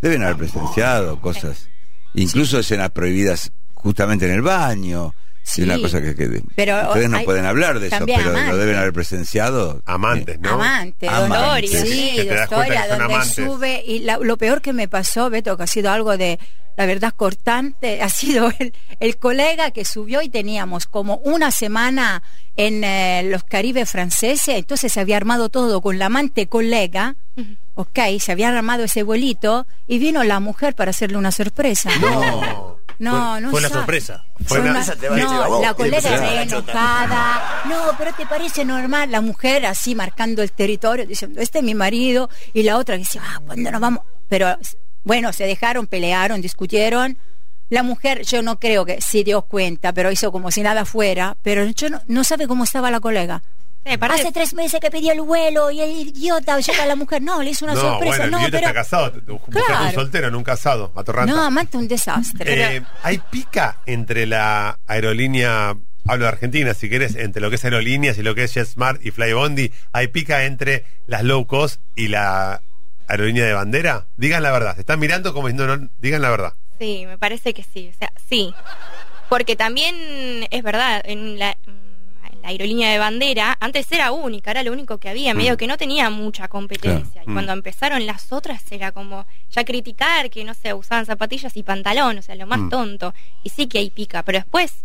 deben 0.00 0.22
haber 0.22 0.36
presenciado 0.36 1.20
cosas 1.20 1.68
incluso 2.14 2.58
escenas 2.58 2.90
prohibidas 2.90 3.52
justamente 3.74 4.26
en 4.26 4.32
el 4.32 4.42
baño 4.42 5.14
Sí. 5.48 5.60
y 5.62 5.64
una 5.64 5.78
cosa 5.78 6.02
que, 6.02 6.14
que- 6.16 6.42
Pero 6.56 6.88
ustedes 6.88 7.08
no 7.08 7.18
hay- 7.18 7.24
pueden 7.24 7.44
hablar 7.46 7.78
de 7.78 7.86
eso 7.86 8.04
pero 8.04 8.32
lo 8.32 8.56
deben 8.56 8.76
haber 8.76 8.92
presenciado 8.92 9.80
Amantes, 9.86 10.40
¿no? 10.40 10.54
Amante, 10.54 11.08
Amantes. 11.08 11.70
Historias. 11.72 11.88
sí, 11.88 12.12
Que 12.16 12.24
te 12.24 12.34
das 12.34 12.48
cuenta 12.48 12.66
historia 12.66 12.88
donde 12.88 13.14
amantes. 13.14 13.34
sube 13.46 13.82
y 13.86 13.98
la- 14.00 14.18
lo 14.18 14.36
peor 14.38 14.60
que 14.60 14.72
me 14.72 14.88
pasó, 14.88 15.30
Beto, 15.30 15.56
que 15.56 15.62
ha 15.62 15.66
sido 15.68 15.92
algo 15.92 16.16
de 16.16 16.40
la 16.76 16.84
verdad 16.84 17.12
cortante, 17.16 18.02
ha 18.02 18.08
sido 18.08 18.50
el, 18.58 18.74
el 18.98 19.16
colega 19.18 19.70
que 19.70 19.84
subió 19.84 20.20
y 20.20 20.28
teníamos 20.28 20.86
como 20.86 21.18
una 21.18 21.50
semana 21.52 22.22
en 22.56 22.82
eh, 22.84 23.22
los 23.30 23.44
Caribes 23.44 23.88
franceses, 23.88 24.56
entonces 24.56 24.92
se 24.92 24.98
había 25.00 25.16
armado 25.16 25.48
todo 25.48 25.80
con 25.80 25.98
la 26.00 26.06
amante 26.06 26.48
colega, 26.48 27.14
ok, 27.76 27.98
se 28.18 28.32
había 28.32 28.48
armado 28.48 28.84
ese 28.84 29.02
vuelito 29.04 29.66
y 29.86 29.98
vino 29.98 30.24
la 30.24 30.40
mujer 30.40 30.74
para 30.74 30.90
hacerle 30.90 31.18
una 31.18 31.30
sorpresa. 31.30 31.90
No. 32.00 32.75
No, 32.98 33.32
fue, 33.32 33.40
no 33.42 33.50
fue 33.50 33.58
una 33.60 33.68
sabe. 33.68 33.80
sorpresa. 33.80 34.24
Fue 34.46 34.60
una- 34.60 34.70
una- 34.70 34.80
Esa 34.80 34.96
te 34.96 35.08
va 35.08 35.14
a 35.14 35.18
decir 35.18 35.30
a 35.36 35.38
no, 35.44 35.48
vos. 35.48 35.62
la 35.62 35.74
colega 35.74 36.42
enojada. 36.42 37.62
No, 37.68 37.82
pero 37.98 38.12
te 38.14 38.26
parece 38.26 38.64
normal. 38.64 39.10
La 39.10 39.20
mujer 39.20 39.66
así 39.66 39.94
marcando 39.94 40.42
el 40.42 40.52
territorio, 40.52 41.06
diciendo, 41.06 41.40
este 41.40 41.58
es 41.58 41.64
mi 41.64 41.74
marido. 41.74 42.28
Y 42.54 42.62
la 42.62 42.76
otra 42.76 42.96
que 42.96 43.00
decía, 43.04 43.22
ah, 43.24 43.40
¿cuándo 43.44 43.70
nos 43.70 43.80
vamos? 43.80 44.00
Pero 44.28 44.56
bueno, 45.04 45.32
se 45.32 45.44
dejaron, 45.44 45.86
pelearon, 45.86 46.40
discutieron. 46.40 47.18
La 47.68 47.82
mujer, 47.82 48.22
yo 48.22 48.42
no 48.42 48.58
creo 48.60 48.84
que 48.84 49.00
se 49.00 49.24
dio 49.24 49.42
cuenta, 49.42 49.92
pero 49.92 50.10
hizo 50.12 50.30
como 50.32 50.50
si 50.50 50.62
nada 50.62 50.84
fuera. 50.84 51.36
Pero 51.42 51.64
yo 51.64 51.90
no, 51.90 52.00
no 52.06 52.24
sabe 52.24 52.46
cómo 52.46 52.64
estaba 52.64 52.90
la 52.90 53.00
colega. 53.00 53.42
Aparte- 53.94 54.20
Hace 54.22 54.32
tres 54.32 54.52
meses 54.54 54.80
que 54.80 54.90
pedí 54.90 55.08
el 55.10 55.20
vuelo 55.20 55.70
y 55.70 55.80
el 55.80 55.90
idiota 56.08 56.58
llega 56.58 56.86
la 56.86 56.96
mujer. 56.96 57.22
No, 57.22 57.42
le 57.42 57.50
hizo 57.50 57.64
una 57.64 57.74
no, 57.74 57.80
sorpresa. 57.80 58.16
bueno, 58.18 58.24
el 58.24 58.30
no, 58.32 58.38
idiota 58.38 58.56
pero. 58.58 58.66
está 58.68 58.74
casado. 58.74 59.12
Buscate 59.26 59.64
Claro. 59.66 59.84
un 59.86 59.92
soltero, 59.92 60.30
no 60.30 60.38
un 60.38 60.44
casado, 60.44 60.92
atorranta. 60.96 61.32
No, 61.32 61.42
amante 61.42 61.76
un 61.76 61.86
desastre. 61.88 62.76
Eh, 62.76 62.82
¿Hay 63.02 63.18
pica 63.18 63.78
entre 63.86 64.26
la 64.26 64.78
aerolínea, 64.86 65.76
hablo 66.06 66.24
de 66.24 66.28
Argentina, 66.28 66.74
si 66.74 66.88
querés, 66.88 67.14
entre 67.14 67.40
lo 67.40 67.48
que 67.50 67.56
es 67.56 67.64
aerolíneas 67.64 68.18
y 68.18 68.22
lo 68.22 68.34
que 68.34 68.44
es 68.44 68.52
JetSmart 68.54 69.04
y 69.04 69.10
Flybondi? 69.12 69.70
¿Hay 69.92 70.08
pica 70.08 70.44
entre 70.44 70.84
las 71.06 71.22
low 71.22 71.46
cost 71.46 71.80
y 71.94 72.08
la 72.08 72.60
aerolínea 73.08 73.44
de 73.44 73.52
bandera? 73.52 74.06
Digan 74.16 74.42
la 74.42 74.50
verdad. 74.50 74.74
Se 74.74 74.80
están 74.80 74.98
mirando 74.98 75.32
como 75.32 75.48
diciendo, 75.48 75.76
no, 75.76 75.88
digan 75.98 76.22
la 76.22 76.30
verdad. 76.30 76.54
Sí, 76.78 77.04
me 77.06 77.18
parece 77.18 77.54
que 77.54 77.62
sí, 77.62 77.90
o 77.94 77.98
sea, 77.98 78.12
sí. 78.28 78.52
Porque 79.28 79.56
también 79.56 80.46
es 80.50 80.62
verdad, 80.62 81.02
en 81.04 81.38
la, 81.38 81.56
la 82.46 82.52
aerolínea 82.52 82.92
de 82.92 82.98
bandera, 82.98 83.56
antes 83.60 83.90
era 83.90 84.12
única, 84.12 84.52
era 84.52 84.62
lo 84.62 84.70
único 84.72 84.98
que 84.98 85.08
había, 85.08 85.34
medio 85.34 85.56
que 85.56 85.66
no 85.66 85.76
tenía 85.76 86.10
mucha 86.10 86.46
competencia. 86.46 87.22
Claro. 87.22 87.30
Y 87.30 87.32
cuando 87.32 87.52
empezaron 87.52 88.06
las 88.06 88.32
otras 88.32 88.62
era 88.70 88.92
como 88.92 89.26
ya 89.50 89.64
criticar 89.64 90.30
que, 90.30 90.44
no 90.44 90.54
sé, 90.54 90.72
usaban 90.72 91.06
zapatillas 91.06 91.56
y 91.56 91.64
pantalón, 91.64 92.18
o 92.18 92.22
sea, 92.22 92.36
lo 92.36 92.46
más 92.46 92.60
Mm. 92.60 92.68
tonto. 92.68 93.14
Y 93.42 93.50
sí 93.50 93.66
que 93.66 93.78
hay 93.78 93.90
pica, 93.90 94.22
pero 94.22 94.38
después, 94.38 94.84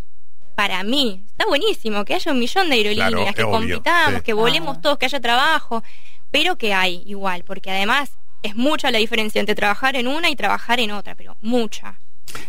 para 0.55 0.83
mí, 0.83 1.23
está 1.27 1.45
buenísimo 1.45 2.03
que 2.03 2.15
haya 2.15 2.31
un 2.31 2.39
millón 2.39 2.69
de 2.69 2.75
aerolíneas, 2.77 3.11
Claro, 3.11 3.33
que 3.35 3.43
obvio, 3.43 3.51
compitamos, 3.75 4.15
sí. 4.21 4.25
que 4.25 4.33
volemos 4.33 4.77
Ah. 4.77 4.81
todos, 4.81 4.97
que 4.97 5.05
haya 5.05 5.19
trabajo, 5.19 5.83
pero 6.31 6.55
que 6.57 6.73
hay 6.73 7.03
igual, 7.05 7.43
porque 7.43 7.69
además 7.69 8.09
es 8.41 8.55
mucha 8.55 8.89
la 8.89 8.97
diferencia 8.97 9.39
entre 9.39 9.53
trabajar 9.53 9.95
en 9.97 10.07
una 10.07 10.29
y 10.31 10.35
trabajar 10.35 10.79
en 10.79 10.89
otra, 10.91 11.13
pero 11.13 11.37
mucha. 11.41 11.99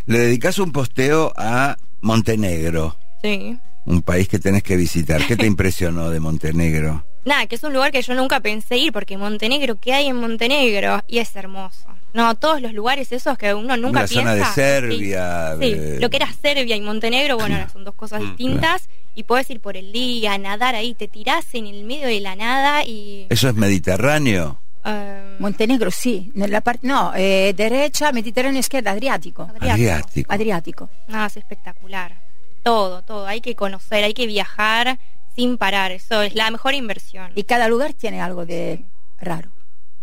le 0.06 0.18
dedicas 0.20 0.58
un 0.58 0.72
posteo 0.72 1.32
a 1.36 1.76
Montenegro 2.00 2.96
Sí. 3.22 3.58
Un 3.84 4.02
país 4.02 4.28
que 4.28 4.38
tenés 4.38 4.62
que 4.62 4.76
visitar 4.76 5.26
¿qué 5.26 5.36
te 5.36 5.46
impresionó 5.52 6.10
de 6.10 6.20
Montenegro? 6.20 7.04
Nada, 7.24 7.46
que 7.46 7.54
es 7.54 7.62
un 7.62 7.72
lugar 7.72 7.92
que 7.92 8.02
yo 8.02 8.14
nunca 8.16 8.40
pensé 8.40 8.76
ir, 8.78 8.92
porque 8.92 9.16
Montenegro, 9.16 9.76
¿qué 9.80 9.94
hay 9.94 10.06
en 10.08 10.16
Montenegro? 10.16 11.02
Y 11.06 11.18
es 11.18 11.34
hermoso. 11.36 11.86
No, 12.14 12.34
todos 12.34 12.60
los 12.60 12.72
lugares 12.72 13.12
esos 13.12 13.38
que 13.38 13.54
uno 13.54 13.76
nunca 13.76 14.00
la 14.02 14.06
piensa. 14.08 14.22
zona 14.30 14.34
de 14.34 14.44
sí. 14.44 14.50
Serbia 14.54 15.52
Sí, 15.60 15.70
de- 15.74 16.00
lo 16.00 16.10
que 16.10 16.16
era 16.16 16.32
Serbia 16.32 16.74
y 16.74 16.80
Montenegro, 16.80 17.36
bueno, 17.38 17.54
ahora 17.54 17.68
son 17.68 17.84
dos 17.84 17.94
cosas 17.94 18.20
Mm, 18.22 18.26
distintas. 18.30 18.88
Y 19.14 19.22
puedes 19.24 19.48
ir 19.50 19.60
por 19.60 19.76
el 19.76 19.92
día, 19.92 20.36
nadar 20.38 20.74
ahí, 20.74 20.94
te 20.94 21.06
tirás 21.06 21.44
en 21.54 21.66
el 21.68 21.84
medio 21.84 22.06
de 22.08 22.18
la 22.20 22.34
nada 22.34 22.82
y. 22.84 23.26
eso 23.30 23.48
es 23.50 23.54
Mediterráneo 23.54 24.58
eh, 24.84 25.36
Montenegro 25.38 25.90
sí, 25.92 26.32
nella 26.34 26.60
parte 26.60 26.86
no, 26.88 27.12
eh, 27.14 27.52
derecha, 27.56 28.10
Mediterráneo 28.10 28.58
izquierda, 28.58 28.90
Adriático. 28.90 29.42
Adriático 29.54 30.32
Adriático. 30.32 30.90
No, 31.06 31.24
es 31.26 31.36
espectacular. 31.36 32.16
Todo, 32.62 33.02
todo. 33.02 33.26
Hay 33.26 33.40
que 33.40 33.54
conocer, 33.54 34.04
hay 34.04 34.14
que 34.14 34.26
viajar 34.26 34.98
sin 35.34 35.58
parar. 35.58 35.92
Eso 35.92 36.22
es 36.22 36.34
la 36.34 36.50
mejor 36.50 36.74
inversión. 36.74 37.32
Y 37.34 37.44
cada 37.44 37.68
lugar 37.68 37.94
tiene 37.94 38.20
algo 38.20 38.46
de 38.46 38.84
raro. 39.20 39.50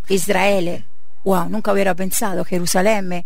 Israel, 0.08 0.84
wow, 1.24 1.48
nunca 1.50 1.72
hubiera 1.72 1.94
pensado, 1.94 2.44
Jerusalén, 2.44 3.26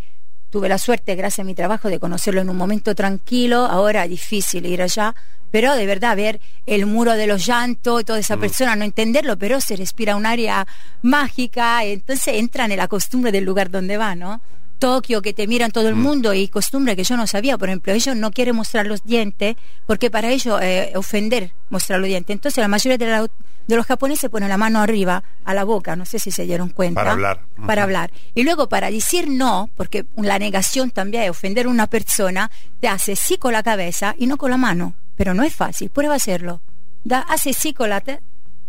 tuve 0.49 0.69
la 0.69 0.77
suerte, 0.77 1.15
gracias 1.15 1.43
a 1.43 1.47
mi 1.47 1.55
trabajo, 1.55 1.89
de 1.89 1.99
conocerlo 1.99 2.41
en 2.41 2.49
un 2.49 2.57
momento 2.57 2.93
tranquilo, 2.93 3.65
ahora 3.65 4.03
es 4.03 4.09
difícil 4.09 4.65
ir 4.65 4.81
allá, 4.81 5.15
pero 5.49 5.75
de 5.75 5.85
verdad 5.85 6.15
ver 6.15 6.41
el 6.65 6.85
muro 6.85 7.13
de 7.13 7.25
los 7.25 7.45
llantos 7.45 8.03
toda 8.05 8.19
esa 8.19 8.37
persona, 8.37 8.75
no 8.75 8.83
entenderlo, 8.83 9.37
pero 9.37 9.61
se 9.61 9.75
respira 9.75 10.15
un 10.15 10.25
área 10.25 10.67
mágica, 11.01 11.83
entonces 11.83 12.35
entran 12.35 12.71
en 12.71 12.77
la 12.77 12.87
costumbre 12.87 13.31
del 13.31 13.45
lugar 13.45 13.71
donde 13.71 13.97
va, 13.97 14.15
¿no? 14.15 14.41
Tokio, 14.83 15.21
que 15.21 15.33
te 15.33 15.47
miran 15.47 15.71
todo 15.71 15.87
el 15.87 15.95
mundo 15.95 16.33
y 16.33 16.49
costumbre 16.49 16.97
que 16.97 17.05
yo 17.05 17.15
no 17.15 17.25
sabía, 17.25 17.57
por 17.57 17.69
ejemplo, 17.69 17.93
ellos 17.93 18.17
no 18.17 18.31
quieren 18.31 18.53
mostrar 18.57 18.85
los 18.85 19.01
dientes 19.05 19.55
porque 19.85 20.11
para 20.11 20.29
ellos 20.29 20.59
eh, 20.61 20.91
ofender 20.95 21.53
mostrar 21.69 21.99
los 22.01 22.07
dientes. 22.09 22.33
Entonces 22.33 22.61
la 22.61 22.67
mayoría 22.67 22.97
de, 22.97 23.07
la- 23.07 23.27
de 23.67 23.75
los 23.77 23.85
japoneses 23.85 24.29
ponen 24.29 24.49
la 24.49 24.57
mano 24.57 24.81
arriba 24.81 25.23
a 25.45 25.53
la 25.53 25.63
boca, 25.63 25.95
no 25.95 26.05
sé 26.05 26.19
si 26.19 26.31
se 26.31 26.43
dieron 26.45 26.67
cuenta. 26.67 26.99
Para 26.99 27.11
hablar. 27.13 27.39
Para 27.65 27.83
hablar. 27.83 28.11
Y 28.35 28.43
luego 28.43 28.67
para 28.67 28.91
decir 28.91 29.29
no, 29.29 29.69
porque 29.77 30.05
la 30.17 30.37
negación 30.37 30.91
también 30.91 31.23
es 31.23 31.29
ofender 31.29 31.67
a 31.67 31.69
una 31.69 31.87
persona, 31.87 32.51
te 32.81 32.89
hace 32.89 33.15
sí 33.15 33.37
con 33.37 33.53
la 33.53 33.63
cabeza 33.63 34.15
y 34.17 34.27
no 34.27 34.35
con 34.35 34.51
la 34.51 34.57
mano. 34.57 34.95
Pero 35.15 35.33
no 35.33 35.43
es 35.43 35.55
fácil, 35.55 35.91
prueba 35.91 36.15
a 36.15 36.17
hacerlo. 36.17 36.61
Da, 37.05 37.19
hace 37.19 37.53
sí 37.53 37.73
con 37.73 37.89
la... 37.89 38.03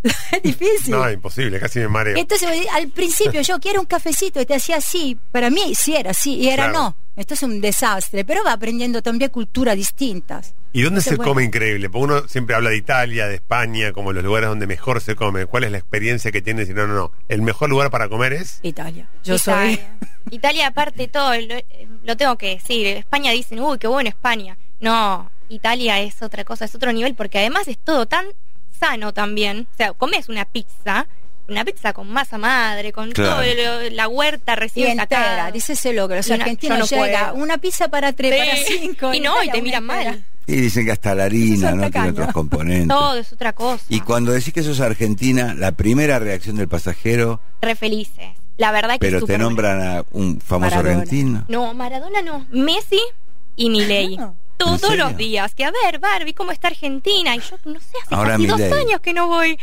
es 0.32 0.42
difícil. 0.42 0.90
No, 0.92 1.10
imposible, 1.10 1.58
casi 1.58 1.80
me 1.80 1.88
mareo. 1.88 2.16
Entonces 2.16 2.48
al 2.72 2.88
principio 2.88 3.40
yo 3.40 3.58
quiero 3.58 3.80
un 3.80 3.86
cafecito 3.86 4.40
y 4.40 4.46
te 4.46 4.54
hacía 4.54 4.76
así, 4.76 5.18
para 5.32 5.50
mí 5.50 5.74
sí 5.74 5.96
era 5.96 6.10
así 6.10 6.34
y 6.36 6.48
era 6.48 6.68
Claro. 6.70 6.72
no. 6.78 6.96
Esto 7.16 7.34
es 7.34 7.44
un 7.44 7.60
desastre, 7.60 8.24
pero 8.24 8.42
va 8.42 8.52
aprendiendo 8.52 9.00
también 9.00 9.30
culturas 9.30 9.76
distintas. 9.76 10.52
¿Y 10.72 10.82
dónde 10.82 10.98
Entonces, 10.98 11.10
se 11.10 11.16
bueno. 11.16 11.30
come 11.30 11.44
increíble? 11.44 11.88
Porque 11.88 12.04
uno 12.04 12.28
siempre 12.28 12.56
habla 12.56 12.70
de 12.70 12.76
Italia, 12.76 13.28
de 13.28 13.36
España, 13.36 13.92
como 13.92 14.12
los 14.12 14.24
lugares 14.24 14.48
donde 14.48 14.66
mejor 14.66 15.00
se 15.00 15.14
come. 15.14 15.46
¿Cuál 15.46 15.62
es 15.62 15.70
la 15.70 15.78
experiencia 15.78 16.32
que 16.32 16.42
tienes? 16.42 16.68
Y 16.68 16.74
no, 16.74 16.88
no, 16.88 16.94
no. 16.94 17.12
El 17.28 17.42
mejor 17.42 17.70
lugar 17.70 17.90
para 17.92 18.08
comer 18.08 18.32
es. 18.32 18.58
Italia. 18.62 19.08
Yo 19.22 19.38
soy... 19.38 19.74
Italia. 19.74 19.96
Italia, 20.32 20.66
aparte 20.66 21.06
todo, 21.06 21.32
lo, 21.40 21.54
lo 22.02 22.16
tengo 22.16 22.36
que 22.36 22.48
decir. 22.56 22.88
España 22.88 23.30
dicen, 23.30 23.60
uy, 23.60 23.78
qué 23.78 23.86
bueno 23.86 24.08
España. 24.08 24.58
No, 24.80 25.30
Italia 25.48 26.00
es 26.00 26.20
otra 26.20 26.42
cosa, 26.42 26.64
es 26.64 26.74
otro 26.74 26.92
nivel, 26.92 27.14
porque 27.14 27.38
además 27.38 27.68
es 27.68 27.78
todo 27.78 28.06
tan 28.06 28.26
sano 28.86 29.12
también. 29.12 29.66
O 29.72 29.76
sea, 29.76 29.92
comes 29.92 30.28
una 30.28 30.44
pizza, 30.44 31.06
una 31.48 31.64
pizza 31.64 31.92
con 31.92 32.10
masa 32.10 32.38
madre, 32.38 32.92
con 32.92 33.12
Claro. 33.12 33.36
todo 33.36 33.44
lo- 33.82 33.90
la 33.90 34.08
huerta 34.08 34.52
Y 34.52 34.56
recién 34.56 34.98
entera, 35.00 35.22
sacada. 35.22 35.50
díceselo 35.52 36.08
que 36.08 36.16
los 36.16 36.26
una- 36.26 36.36
argentinos 36.36 36.78
no 36.78 36.84
llega 36.86 37.30
puedo. 37.32 37.42
una 37.44 37.58
pizza 37.58 37.88
para 37.88 38.12
tres, 38.12 38.32
Sí. 38.34 38.38
para 38.74 38.80
cinco. 38.80 39.14
Y 39.14 39.20
no, 39.20 39.42
y 39.42 39.48
te 39.50 39.62
miran 39.62 39.82
entera. 39.84 40.10
mal. 40.12 40.24
y 40.46 40.56
dicen 40.56 40.84
que 40.84 40.92
hasta 40.92 41.14
la 41.14 41.24
harina 41.24 41.70
es 41.70 41.74
no 41.74 41.90
tiene 41.90 42.10
otros 42.10 42.30
componentes 42.32 42.88
Todo 42.88 43.16
es 43.16 43.32
otra 43.32 43.54
cosa. 43.54 43.82
y 43.88 44.00
cuando 44.00 44.30
decís 44.30 44.52
que 44.52 44.62
sos 44.62 44.78
argentina 44.80 45.54
la 45.54 45.72
primera 45.72 46.18
reacción 46.18 46.56
del 46.56 46.68
pasajero 46.68 47.40
Re 47.62 47.74
felices. 47.74 48.26
La 48.58 48.70
verdad 48.70 48.92
que 48.92 48.98
pero 48.98 49.18
es 49.20 49.24
te 49.24 49.38
nombran 49.38 49.80
a 49.80 50.04
un 50.12 50.38
famoso 50.42 50.76
Maradona. 50.76 51.00
argentino 51.00 51.44
No, 51.48 51.72
Maradona 51.72 52.20
no. 52.20 52.46
Messi 52.50 53.00
y 53.56 53.70
Milei. 53.70 54.18
Ah, 54.20 54.34
Todos 54.56 54.96
los 54.96 55.16
días. 55.16 55.54
Que 55.54 55.64
a 55.64 55.70
ver, 55.70 55.98
Barbie, 55.98 56.32
¿cómo 56.34 56.52
está 56.52 56.68
Argentina? 56.68 57.34
Y 57.36 57.40
yo 57.40 57.56
no 57.64 57.80
sé, 57.80 57.96
hace 58.02 58.14
Ahora 58.14 58.32
casi 58.32 58.46
dos 58.46 58.60
años 58.60 59.00
que 59.00 59.12
no 59.12 59.26
voy. 59.28 59.58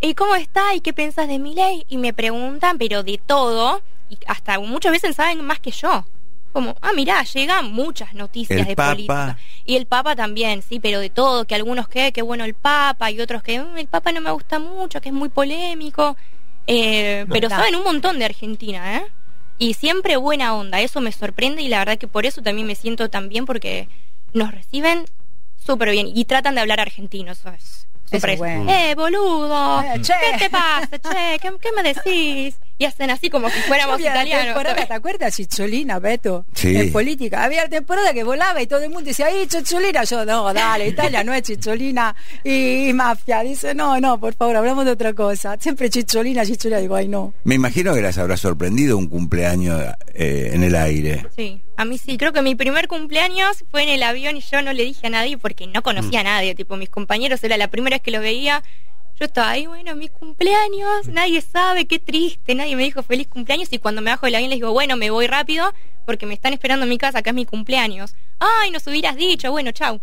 ¿Y 0.00 0.14
cómo 0.14 0.34
está? 0.36 0.74
¿Y 0.74 0.80
qué 0.80 0.92
pensás 0.92 1.28
de 1.28 1.38
Milei? 1.38 1.84
Y 1.88 1.96
me 1.98 2.12
preguntan, 2.12 2.78
pero 2.78 3.02
de 3.02 3.18
todo. 3.18 3.82
Y 4.10 4.18
hasta 4.26 4.58
muchas 4.60 4.92
veces 4.92 5.16
saben 5.16 5.44
más 5.44 5.58
que 5.58 5.70
yo. 5.70 6.06
Como, 6.52 6.74
ah, 6.80 6.92
mirá, 6.94 7.22
llegan 7.24 7.70
muchas 7.72 8.14
noticias 8.14 8.60
El 8.60 8.66
de 8.66 8.76
Papa. 8.76 8.90
política. 8.92 9.38
Y 9.66 9.76
el 9.76 9.86
Papa 9.86 10.16
también, 10.16 10.62
sí, 10.62 10.80
pero 10.80 11.00
de 11.00 11.10
todo. 11.10 11.44
Que 11.44 11.54
algunos 11.54 11.88
que, 11.88 12.12
qué 12.12 12.22
bueno 12.22 12.44
el 12.44 12.54
Papa. 12.54 13.10
Y 13.10 13.20
otros 13.20 13.42
que, 13.42 13.60
"Mm, 13.60 13.76
el 13.78 13.88
Papa 13.88 14.12
no 14.12 14.20
me 14.20 14.30
gusta 14.30 14.58
mucho, 14.58 15.00
que 15.00 15.08
es 15.10 15.14
muy 15.14 15.28
polémico. 15.28 16.16
Eh, 16.66 17.26
pero 17.30 17.48
saben 17.48 17.76
un 17.76 17.84
montón 17.84 18.18
de 18.18 18.24
Argentina, 18.24 18.96
¿eh? 18.96 19.06
Y 19.58 19.74
siempre 19.74 20.16
buena 20.16 20.54
onda, 20.54 20.80
eso 20.80 21.00
me 21.00 21.12
sorprende 21.12 21.62
y 21.62 21.68
la 21.68 21.78
verdad 21.78 21.96
que 21.98 22.08
por 22.08 22.26
eso 22.26 22.42
también 22.42 22.66
me 22.66 22.74
siento 22.74 23.08
tan 23.08 23.28
bien 23.28 23.46
porque 23.46 23.88
nos 24.32 24.50
reciben 24.52 25.04
súper 25.56 25.90
bien 25.90 26.08
y 26.14 26.24
tratan 26.24 26.54
de 26.54 26.60
hablar 26.60 26.80
argentino, 26.80 27.32
eso 27.32 27.48
es 27.50 27.86
Eso 28.10 28.26
es, 28.26 28.38
bueno. 28.38 28.70
Eh, 28.70 28.94
boludo, 28.94 29.82
che. 30.02 30.14
¿qué 30.32 30.38
te 30.38 30.50
pasa, 30.50 30.98
che? 30.98 31.38
¿Qué, 31.40 31.52
qué 31.60 31.72
me 31.74 31.82
decís? 31.82 32.56
Y 32.78 32.84
hacen 32.84 33.08
así 33.10 33.30
como 33.30 33.48
si 33.48 33.58
fuéramos 33.60 33.94
Había 33.94 34.10
italianos. 34.10 34.44
temporada, 34.46 34.86
¿te 34.86 34.92
acuerdas? 34.94 35.34
Chicholina, 35.36 35.98
Beto. 35.98 36.44
Sí. 36.54 36.76
En 36.76 36.92
política. 36.92 37.42
Había 37.42 37.66
temporada 37.68 38.12
que 38.12 38.22
volaba 38.22 38.60
y 38.60 38.66
todo 38.66 38.80
el 38.82 38.90
mundo 38.90 39.04
decía, 39.08 39.26
¡ay, 39.26 39.46
Chicholina! 39.46 40.04
Yo, 40.04 40.24
no, 40.26 40.52
dale, 40.52 40.88
Italia 40.88 41.24
no 41.24 41.32
es 41.32 41.42
Chicholina 41.42 42.14
y, 42.44 42.88
y 42.88 42.92
mafia. 42.92 43.40
Dice, 43.40 43.74
no, 43.74 43.98
no, 44.00 44.20
por 44.20 44.34
favor, 44.34 44.56
hablamos 44.56 44.84
de 44.84 44.90
otra 44.90 45.14
cosa. 45.14 45.56
Siempre 45.58 45.88
Chicholina, 45.88 46.44
Chicholina. 46.44 46.78
Digo, 46.80 46.96
ay, 46.96 47.08
no. 47.08 47.32
Me 47.44 47.54
imagino 47.54 47.94
que 47.94 48.02
las 48.02 48.18
habrá 48.18 48.36
sorprendido 48.36 48.98
un 48.98 49.06
cumpleaños 49.08 49.82
eh, 50.12 50.50
en 50.52 50.62
el 50.62 50.74
aire. 50.76 51.26
Sí, 51.34 51.62
a 51.78 51.84
mí 51.86 51.96
sí, 51.96 52.18
creo 52.18 52.32
que 52.34 52.42
mi 52.42 52.54
primer 52.56 52.88
cumpleaños 52.88 53.64
fue 53.70 53.84
en 53.84 53.88
el 53.88 54.02
avión 54.02 54.36
y 54.36 54.40
yo 54.42 54.60
no 54.60 54.72
le 54.74 54.84
dije 54.84 55.06
a 55.06 55.10
nadie 55.10 55.38
porque 55.38 55.66
no 55.66 55.82
conocía 55.82 56.20
a 56.20 56.24
nadie, 56.24 56.54
tipo 56.54 56.76
mis 56.76 56.90
compañeros 56.90 57.42
era 57.42 57.56
la 57.56 57.68
primera 57.68 57.96
vez 57.96 58.02
que 58.02 58.10
los 58.10 58.20
veía. 58.20 58.62
Yo 59.18 59.24
estaba 59.24 59.50
ahí, 59.50 59.66
bueno, 59.66 59.96
mis 59.96 60.10
cumpleaños, 60.10 61.08
nadie 61.08 61.40
sabe, 61.40 61.86
qué 61.86 61.98
triste, 61.98 62.54
nadie 62.54 62.76
me 62.76 62.82
dijo 62.82 63.02
feliz 63.02 63.26
cumpleaños 63.28 63.72
y 63.72 63.78
cuando 63.78 64.02
me 64.02 64.10
bajo 64.10 64.26
del 64.26 64.34
avión 64.34 64.50
les 64.50 64.58
digo, 64.58 64.72
bueno, 64.72 64.96
me 64.98 65.08
voy 65.08 65.26
rápido 65.26 65.72
porque 66.04 66.26
me 66.26 66.34
están 66.34 66.52
esperando 66.52 66.84
en 66.84 66.90
mi 66.90 66.98
casa, 66.98 67.20
acá 67.20 67.30
es 67.30 67.36
mi 67.36 67.46
cumpleaños. 67.46 68.14
Ay, 68.38 68.70
nos 68.70 68.86
hubieras 68.86 69.16
dicho, 69.16 69.50
bueno, 69.50 69.72
chau. 69.72 70.00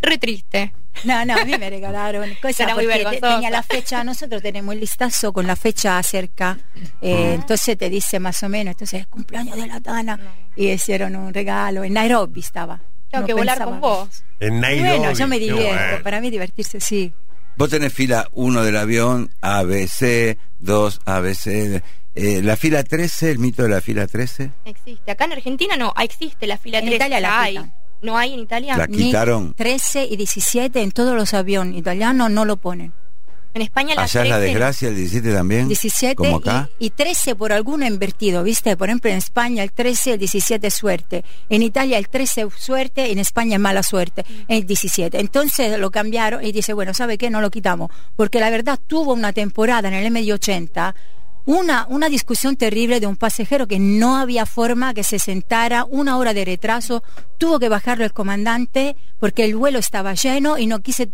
Re 0.00 0.18
triste. 0.18 0.72
No, 1.04 1.24
no, 1.24 1.34
a 1.36 1.44
mí 1.44 1.56
me 1.56 1.70
regalaron 1.70 2.34
cosas 2.42 2.60
Era 2.60 2.74
muy 2.74 2.86
tenía 3.20 3.50
la 3.50 3.62
fecha, 3.62 4.02
nosotros 4.02 4.42
tenemos 4.42 4.74
el 4.74 4.80
listazo 4.80 5.32
con 5.32 5.46
la 5.46 5.54
fecha 5.56 6.02
cerca, 6.02 6.58
eh, 7.00 7.34
entonces 7.34 7.78
te 7.78 7.88
dice 7.88 8.18
más 8.18 8.42
o 8.42 8.48
menos, 8.48 8.72
entonces 8.72 9.00
el 9.00 9.06
cumpleaños 9.06 9.56
de 9.56 9.66
la 9.66 9.80
Tana 9.80 10.18
y 10.56 10.70
hicieron 10.70 11.14
un 11.14 11.32
regalo, 11.32 11.84
en 11.84 11.94
Nairobi 11.94 12.40
estaba. 12.40 12.80
Tengo 13.10 13.22
No 13.22 13.26
que 13.26 13.34
volar 13.34 13.62
con 13.62 13.80
vos. 13.80 14.24
En 14.40 14.60
Nairobi. 14.60 14.98
Bueno, 14.98 15.12
yo 15.12 15.28
me 15.28 15.38
divierto, 15.38 15.72
bueno. 15.72 16.02
para 16.02 16.20
mí 16.20 16.30
divertirse 16.30 16.80
sí. 16.80 17.12
Vos 17.56 17.68
tenés 17.70 17.92
fila 17.92 18.28
1 18.32 18.62
del 18.62 18.76
avión, 18.76 19.30
ABC, 19.40 20.36
2, 20.60 21.00
ABC. 21.04 21.82
Eh, 22.14 22.40
la 22.42 22.56
fila 22.56 22.82
13, 22.82 23.30
el 23.30 23.38
mito 23.38 23.62
de 23.62 23.68
la 23.70 23.80
fila 23.80 24.06
13, 24.06 24.50
Existe. 24.64 25.10
Acá 25.10 25.24
en 25.24 25.32
Argentina 25.32 25.76
no, 25.76 25.92
ah, 25.96 26.04
existe 26.04 26.46
la 26.46 26.58
fila 26.58 26.78
En 26.78 26.84
3. 26.86 26.96
Italia 26.96 27.20
la 27.20 27.40
hay. 27.40 27.52
quitan. 27.52 27.74
No 28.02 28.18
hay 28.18 28.34
en 28.34 28.40
Italia. 28.40 28.76
La 28.76 28.86
Ni 28.86 28.96
quitaron. 28.96 29.54
13 29.54 30.06
y 30.10 30.16
17 30.16 30.82
en 30.82 30.90
todos 30.90 31.14
los 31.14 31.32
aviones 31.34 31.76
italianos 31.78 32.30
no 32.30 32.44
lo 32.44 32.56
ponen. 32.56 32.92
En 33.54 33.62
España 33.62 33.94
la 33.94 34.02
Allá 34.02 34.22
es 34.22 34.28
la 34.28 34.36
13 34.36 34.50
desgracia, 34.50 34.88
el 34.88 34.96
17 34.96 35.32
también. 35.32 35.68
17 35.68 36.14
Como 36.16 36.36
acá. 36.36 36.70
Y, 36.78 36.86
y 36.86 36.90
13 36.90 37.34
por 37.34 37.52
alguno 37.52 37.86
invertido, 37.86 38.42
¿viste? 38.42 38.76
Por 38.76 38.88
ejemplo, 38.88 39.10
en 39.10 39.18
España 39.18 39.62
el 39.62 39.72
13, 39.72 40.14
el 40.14 40.18
17 40.18 40.66
es 40.66 40.74
suerte. 40.74 41.24
En 41.48 41.62
Italia 41.62 41.98
el 41.98 42.08
13 42.08 42.42
es 42.42 42.54
suerte, 42.56 43.12
en 43.12 43.18
España 43.18 43.56
es 43.56 43.60
mala 43.60 43.82
suerte, 43.82 44.24
el 44.48 44.66
17. 44.66 45.20
Entonces 45.20 45.78
lo 45.78 45.90
cambiaron 45.90 46.44
y 46.44 46.52
dice, 46.52 46.72
bueno, 46.72 46.94
¿sabe 46.94 47.18
qué? 47.18 47.30
No 47.30 47.40
lo 47.40 47.50
quitamos. 47.50 47.90
Porque 48.16 48.40
la 48.40 48.50
verdad 48.50 48.78
tuvo 48.86 49.12
una 49.12 49.32
temporada 49.32 49.88
en 49.88 49.94
el 49.94 50.12
M80 50.12 50.94
una, 51.44 51.86
una 51.88 52.08
discusión 52.08 52.56
terrible 52.56 53.00
de 53.00 53.06
un 53.06 53.16
pasajero 53.16 53.66
que 53.66 53.78
no 53.78 54.16
había 54.16 54.46
forma 54.46 54.94
que 54.94 55.02
se 55.02 55.18
sentara, 55.18 55.84
una 55.84 56.16
hora 56.16 56.34
de 56.34 56.44
retraso, 56.44 57.02
tuvo 57.38 57.58
que 57.58 57.68
bajarlo 57.68 58.04
el 58.04 58.12
comandante 58.12 58.96
porque 59.18 59.44
el 59.44 59.56
vuelo 59.56 59.78
estaba 59.78 60.14
lleno 60.14 60.58
y 60.58 60.66
no 60.66 60.80
quise 60.80 61.10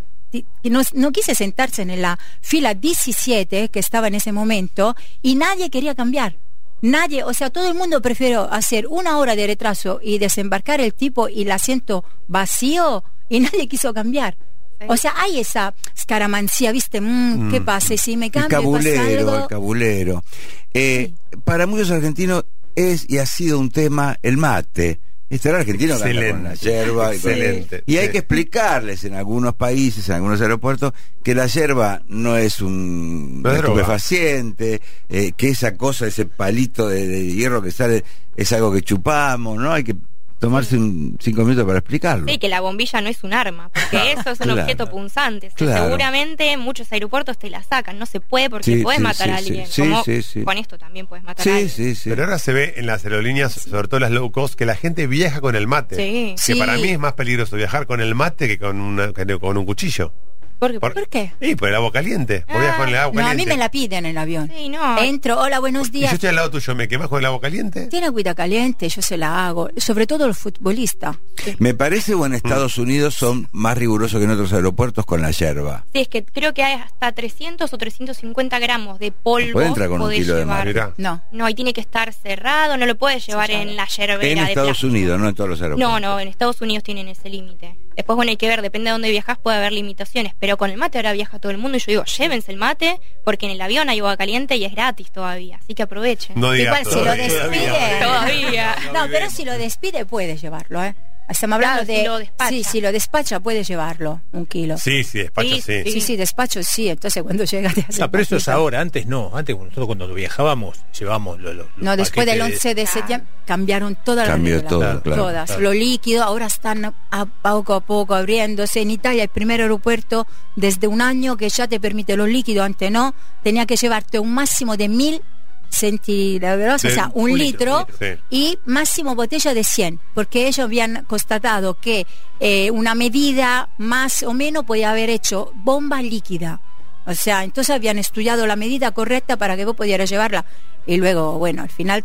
no, 0.65 0.83
no 0.95 1.13
quise 1.13 1.35
sentarse 1.35 1.83
en 1.83 2.01
la 2.03 2.19
fila 2.41 2.75
17 2.75 3.69
que 3.69 3.79
estaba 3.79 4.09
en 4.09 4.15
ese 4.15 4.33
momento 4.33 4.95
y 5.23 5.35
nadie 5.35 5.71
quería 5.71 5.95
cambiar. 5.95 6.37
Nadie, 6.81 7.25
o 7.25 7.35
sea, 7.35 7.51
todo 7.51 7.69
el 7.69 7.75
mundo 7.75 8.01
prefirió 8.01 8.53
hacer 8.53 8.87
una 8.89 9.19
hora 9.19 9.35
de 9.35 9.47
retraso 9.49 9.99
y 10.03 10.19
desembarcar 10.19 10.81
el 10.81 10.95
tipo 10.95 11.29
y 11.29 11.43
el 11.43 11.51
asiento 11.51 12.05
vacío 12.29 13.03
y 13.29 13.41
nadie 13.41 13.67
quiso 13.69 13.93
cambiar. 13.93 14.37
Sí. 14.81 14.87
O 14.89 14.97
sea, 14.97 15.13
hay 15.17 15.41
esa 15.41 15.75
escaramancía, 15.97 16.71
¿viste? 16.71 17.01
Mm, 17.01 17.51
¿Qué 17.51 17.61
pasa? 17.61 17.97
Si 17.97 18.17
me 18.17 18.27
El 18.27 18.33
cambio, 18.33 18.59
pasa 18.73 18.91
cabulero, 18.95 19.19
algo. 19.31 19.37
el 19.43 19.47
cabulero. 19.49 20.25
Eh, 20.73 21.13
Para 21.45 21.67
muchos 21.67 21.91
argentinos 21.91 22.45
es 22.77 23.05
y 23.11 23.19
ha 23.19 23.27
sido 23.27 23.59
un 23.59 23.71
tema 23.73 24.17
el 24.23 24.37
mate. 24.37 25.01
Este 25.31 25.51
era 25.51 25.59
argentino 25.59 25.95
anda 25.95 26.07
con 26.07 26.15
la 26.45 26.53
Excelente, 26.55 26.59
yerba. 26.59 27.13
y 27.13 27.17
excelente, 27.17 27.85
hay 27.87 28.07
sí. 28.07 28.13
que 28.13 28.19
explicarles 28.19 29.05
en 29.05 29.15
algunos 29.15 29.55
países, 29.55 30.09
en 30.09 30.15
algunos 30.15 30.41
aeropuertos, 30.41 30.95
que 31.23 31.35
la 31.35 31.47
yerba 31.47 32.01
no 32.09 32.37
es 32.39 32.63
un 32.63 33.43
No 33.43 33.51
es 33.51 33.59
droga. 33.59 33.81
estupefaciente, 33.83 34.81
eh, 35.11 35.33
que 35.37 35.51
esa 35.51 35.77
cosa, 35.77 36.07
ese 36.07 36.25
palito 36.25 36.89
de, 36.89 37.07
de 37.07 37.27
hierro 37.27 37.61
que 37.61 37.71
sale, 37.73 38.05
es 38.37 38.53
algo 38.53 38.73
que 38.73 38.81
chupamos, 38.83 39.59
¿no? 39.59 39.73
Hay 39.73 39.85
que 39.85 39.97
tomarse 40.39 40.77
un 40.77 41.17
cinco 41.21 41.43
minutos 41.45 41.67
para 41.67 41.79
explicarlo. 41.79 42.27
Sí, 42.29 42.39
que 42.39 42.49
la 42.49 42.61
bombilla 42.61 43.01
no 43.01 43.09
es 43.09 43.25
un 43.25 43.33
arma, 43.33 43.71
porque 43.71 44.13
eso 44.13 44.31
es 44.31 44.41
un 44.41 44.47
Claro. 44.47 44.63
objeto 44.63 44.89
punzante. 44.91 45.49
O 45.49 45.51
sea, 45.51 45.57
Claro. 45.57 45.85
Seguramente 45.85 46.57
muchos 46.57 46.91
aeropuertos 46.93 47.39
te 47.39 47.51
la 47.51 47.63
sacan, 47.63 47.99
no 47.99 48.07
se 48.07 48.21
puede 48.21 48.49
porque 48.51 48.65
Sí, 48.77 48.83
puedes 48.83 48.99
sí, 48.99 49.03
matar 49.05 49.27
sí, 49.29 49.33
a 49.33 49.37
alguien. 49.37 49.67
sí, 49.67 49.83
como 49.83 50.05
sí, 50.05 50.23
sí. 50.23 50.43
Con 50.45 50.59
esto 50.59 50.79
también 50.79 51.07
puedes 51.07 51.25
matar 51.25 51.47
a 51.49 51.51
alguien. 51.51 51.69
sí, 51.69 51.95
sí. 51.95 52.11
Pero 52.11 52.25
ahora 52.25 52.39
se 52.39 52.53
ve 52.53 52.75
en 52.77 52.87
las 52.87 53.05
aerolíneas, 53.05 53.53
sobre 53.53 53.89
todo 53.89 54.01
las 54.01 54.11
low 54.11 54.31
cost, 54.31 54.55
que 54.55 54.67
la 54.67 54.77
gente 54.77 55.07
viaja 55.07 55.41
con 55.41 55.57
el 55.57 55.67
mate. 55.67 55.97
Sí. 55.97 56.35
Que 56.47 56.55
Sí. 56.55 56.59
para 56.59 56.77
mí 56.77 56.89
es 56.91 56.99
más 56.99 57.15
peligroso 57.15 57.57
viajar 57.57 57.87
con 57.87 58.01
el 58.01 58.15
mate 58.15 58.47
que 58.49 58.59
con, 58.59 58.81
una- 58.81 59.13
que 59.13 59.39
con 59.39 59.57
un 59.59 59.67
cuchillo. 59.67 60.13
Porque, 60.59 60.81
Por- 60.81 60.95
¿Por 60.95 61.09
qué? 61.09 61.33
Sí, 61.41 61.55
por 61.55 61.69
el 61.69 61.75
agua 61.77 61.93
caliente. 61.93 62.45
Ah, 62.49 62.59
viajas 62.59 62.77
con 62.79 62.89
el 62.89 62.97
agua 62.97 63.23
No, 63.23 63.29
a 63.29 63.35
mí 63.35 63.47
me 63.47 63.57
la 63.57 63.71
piden 63.71 64.05
en 64.07 64.11
el 64.13 64.19
avión. 64.19 64.51
Sí, 64.57 64.69
no. 64.69 64.99
Entro, 64.99 65.39
hola, 65.41 65.61
buenos 65.61 65.89
Y 65.89 65.93
yo 65.93 65.99
días. 66.01 66.13
estoy 66.15 66.31
al 66.31 66.37
lado 66.37 66.51
tuyo, 66.51 66.75
¿me 66.75 66.89
quemas 66.89 67.09
con 67.09 67.21
el 67.21 67.27
agua 67.27 67.41
caliente? 67.41 67.87
Tiene 67.87 68.07
agüita 68.07 68.35
caliente, 68.35 68.89
yo 68.89 69.01
se 69.03 69.17
la 69.17 69.47
hago. 69.47 69.71
Sobre 69.77 70.07
todo 70.07 70.27
los 70.27 70.39
futbolistas. 70.39 71.17
Me 71.59 71.75
parece 71.75 72.15
o 72.15 72.27
en 72.27 72.35
Estados 72.35 72.77
Unidos 72.79 73.15
son 73.15 73.49
más 73.53 73.79
rigurosos 73.79 74.19
que 74.19 74.25
en 74.25 74.31
otros 74.31 74.53
aeropuertos 74.53 75.05
con 75.07 75.23
la 75.23 75.31
yerba. 75.31 75.85
Sí, 75.93 76.01
es 76.01 76.09
que 76.09 76.25
creo 76.25 76.53
que 76.55 76.63
hay 76.65 76.75
hasta 76.81 77.13
300 77.13 77.73
o 77.73 77.79
350 77.79 78.59
gramos 78.59 78.99
de 78.99 79.13
polvo. 79.13 79.53
Puede 79.53 79.69
entrar 79.69 79.89
con 79.89 80.01
un 80.01 80.07
podés 80.09 80.21
kilo 80.23 80.35
de 80.35 80.41
llevar. 80.41 80.59
mate. 80.59 80.69
Mirá. 80.73 80.95
No. 80.97 81.23
No, 81.31 81.49
y 81.49 81.55
tiene 81.55 81.73
que 81.73 81.81
estar 81.81 82.13
cerrado, 82.13 82.77
no 82.77 82.87
lo 82.87 82.97
puedes 82.97 83.27
llevar 83.27 83.51
en 83.51 83.77
la 83.77 83.87
yerbera 83.87 84.29
En 84.29 84.39
de 84.39 84.45
Estados 84.45 84.69
plástico. 84.71 84.91
Unidos, 84.91 85.21
no 85.21 85.29
en 85.29 85.35
todos 85.35 85.51
los 85.51 85.63
aeropuertos. 85.63 85.93
No, 85.93 86.01
no, 86.01 86.19
en 86.21 86.29
Estados 86.29 86.61
Unidos 86.61 86.83
tienen 86.85 87.09
ese 87.09 87.29
límite. 87.31 87.77
Después, 87.99 88.15
bueno, 88.15 88.31
hay 88.31 88.37
que 88.37 88.47
ver, 88.47 88.63
depende 88.63 88.91
de 88.91 88.93
dónde 88.93 89.11
viajas, 89.11 89.39
puede 89.39 89.57
haber 89.57 89.73
limitaciones. 89.73 90.33
Pero 90.39 90.57
con 90.57 90.71
el 90.71 90.77
mate 90.77 90.99
ahora 90.99 91.13
viaja 91.13 91.41
todo 91.41 91.51
el 91.51 91.59
mundo 91.59 91.79
y 91.79 91.81
yo 91.81 91.87
digo, 91.89 92.05
llévense 92.05 92.53
el 92.53 92.57
mate, 92.57 93.01
porque 93.25 93.47
en 93.47 93.53
el 93.53 93.61
avión 93.61 93.89
hay 93.89 93.99
agua 93.99 94.17
caliente 94.17 94.55
y 94.55 94.65
es 94.65 94.71
gratis 94.73 95.11
todavía. 95.11 95.57
Así 95.57 95.75
que 95.75 95.83
aprovechen. 95.83 96.39
No 96.39 96.53
digas 96.53 96.79
Igual 96.81 96.85
si 96.85 96.95
lo 96.95 97.01
todavía. 97.03 97.25
despide. 97.25 97.99
Todavía. 98.01 98.77
No, 98.95 99.07
pero 99.11 99.29
si 99.31 99.45
lo 99.45 99.59
despide, 99.59 100.07
puedes 100.07 100.41
llevarlo, 100.41 100.85
¿eh? 100.85 100.95
Estamos 101.29 101.57
hablando 101.57 101.85
Claro, 101.85 101.87
de. 101.87 102.01
si 102.01 102.07
lo 102.07 102.19
despacha. 102.19 102.49
Sí, 102.51 102.65
si 102.65 102.81
lo 102.81 102.93
despacha, 102.93 103.41
puedes 103.41 103.69
llevarlo, 103.69 104.21
un 104.33 104.47
kilo. 104.47 104.79
Sí, 104.79 105.05
sí, 105.05 105.19
despacho, 105.19 105.49
Sí, 105.57 105.61
sí. 105.61 105.83
sí. 105.85 105.91
Sí, 105.93 106.01
sí, 106.01 106.17
despacho 106.17 106.63
sí. 106.63 106.89
Entonces 106.89 107.23
cuando 107.23 107.45
llega 107.45 107.71
te 107.73 107.85
hace 107.89 108.01
No, 108.01 108.11
pero 108.11 108.23
eso 108.23 108.37
es 108.37 108.49
ahora, 108.49 108.81
antes 108.81 109.07
no. 109.07 109.31
Antes 109.35 109.57
nosotros 109.57 109.87
cuando 109.87 110.13
viajábamos 110.15 110.79
llevábamos 110.99 111.39
los. 111.41 111.55
los- 111.55 111.67
los 111.77 111.85
No, 111.85 111.97
después 111.97 112.27
del 112.27 112.39
paquetes 112.39 112.63
de- 112.63 112.69
11 112.71 112.75
de 112.75 112.87
septiembre 112.87 113.29
cambiaron 113.47 113.97
todas 114.05 114.27
las 114.27 114.35
Cambió 114.37 114.55
reglas. 114.55 114.71
todo, 114.71 114.81
Claro, 114.81 115.03
claro. 115.03 115.23
Todas. 115.23 115.47
claro. 115.47 115.63
Lo 115.63 115.73
líquido 115.75 116.23
ahora 116.25 116.47
están 116.47 116.95
a 117.11 117.25
poco 117.27 117.75
a 117.75 117.81
poco 117.81 118.15
abriéndose. 118.15 118.81
En 118.81 118.91
Italia 118.91 119.23
el 119.25 119.29
primer 119.29 119.61
aeropuerto 119.61 120.27
desde 120.57 120.87
un 120.87 121.01
año 121.03 121.37
que 121.37 121.49
ya 121.51 121.69
te 121.69 121.79
permite 121.79 122.17
lo 122.17 122.27
líquido, 122.27 122.65
antes 122.65 122.91
no, 122.91 123.15
tenía 123.43 123.67
que 123.67 123.77
llevarte 123.77 124.19
un 124.19 124.33
máximo 124.33 124.77
de 124.77 124.89
mil 124.89 125.23
centilitros, 125.71 126.85
o 126.85 126.91
sea, 126.91 127.11
un, 127.15 127.31
un 127.33 127.39
litro, 127.39 127.87
y 128.31 128.59
máximo 128.65 129.15
botella 129.15 129.55
de 129.55 129.65
100, 129.65 130.01
porque 130.15 130.47
ellos 130.47 130.65
habían 130.65 131.05
constatado 131.05 131.75
que 131.75 132.07
eh, 132.41 132.71
una 132.71 132.95
medida 132.95 133.69
más 133.79 134.23
o 134.23 134.35
menos 134.35 134.65
podía 134.65 134.91
haber 134.91 135.11
hecho 135.11 135.53
bomba 135.55 136.03
líquida. 136.03 136.61
O 137.07 137.15
sea, 137.15 137.45
entonces 137.45 137.75
habían 137.75 137.99
estudiado 137.99 138.47
la 138.47 138.57
medida 138.57 138.91
correcta 138.91 139.37
para 139.37 139.57
que 139.57 139.65
vos 139.65 139.75
pudieras 139.75 140.11
llevarla. 140.11 140.45
Y 140.87 140.97
luego, 140.99 141.39
bueno, 141.39 141.63
al 141.63 141.71
final 141.71 142.05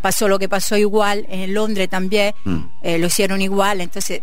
pasó 0.00 0.28
lo 0.28 0.38
que 0.38 0.48
pasó 0.48 0.76
igual, 0.76 1.26
en 1.30 1.54
Londres 1.54 1.88
también, 1.88 2.34
Mm. 2.44 2.58
eh, 2.82 2.98
lo 2.98 3.06
hicieron 3.06 3.40
igual, 3.40 3.80
entonces 3.80 4.22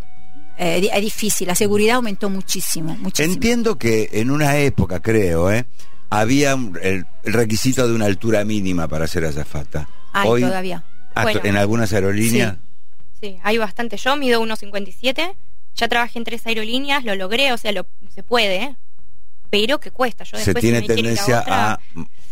eh, 0.60 0.90
es 0.92 1.02
difícil, 1.02 1.48
la 1.48 1.56
seguridad 1.56 1.98
aumentó 1.98 2.30
muchísimo, 2.30 2.96
muchísimo. 3.00 3.34
Entiendo 3.34 3.76
que 3.78 4.10
en 4.14 4.32
una 4.32 4.58
época, 4.58 5.00
creo, 5.00 5.52
¿eh? 5.52 5.66
Había 6.10 6.52
el, 6.54 7.06
el 7.24 7.34
requisito 7.34 7.88
de 7.88 7.94
una 7.94 8.06
altura 8.06 8.44
mínima 8.46 8.88
para 8.88 9.08
ser 9.08 9.26
azafata. 9.26 9.88
Hay 10.14 10.30
Hoy, 10.30 10.42
todavía. 10.42 10.84
hasta 11.16 11.24
Bueno. 11.24 11.42
en 11.44 11.58
algunas 11.58 11.94
aerolíneas, 11.94 12.56
Sí, 13.20 13.38
hay 13.44 13.58
bastante. 13.58 13.98
Yo 13.98 14.16
mido 14.16 14.42
1,57. 14.44 15.34
Ya 15.76 15.88
trabajé 15.88 16.20
en 16.20 16.24
tres 16.26 16.46
aerolíneas, 16.46 17.04
lo 17.04 17.16
logré, 17.16 17.52
o 17.52 17.58
sea, 17.58 17.72
lo, 17.72 17.86
se 18.14 18.22
puede, 18.24 18.56
¿eh? 18.58 18.76
pero 19.50 19.80
que 19.80 19.90
cuesta. 19.92 20.24
Yo 20.24 20.38
se 20.38 20.46
después, 20.46 20.62
tiene 20.62 20.82
si 20.82 20.88
tendencia 20.88 21.42
otra, 21.42 21.72
a 21.74 21.80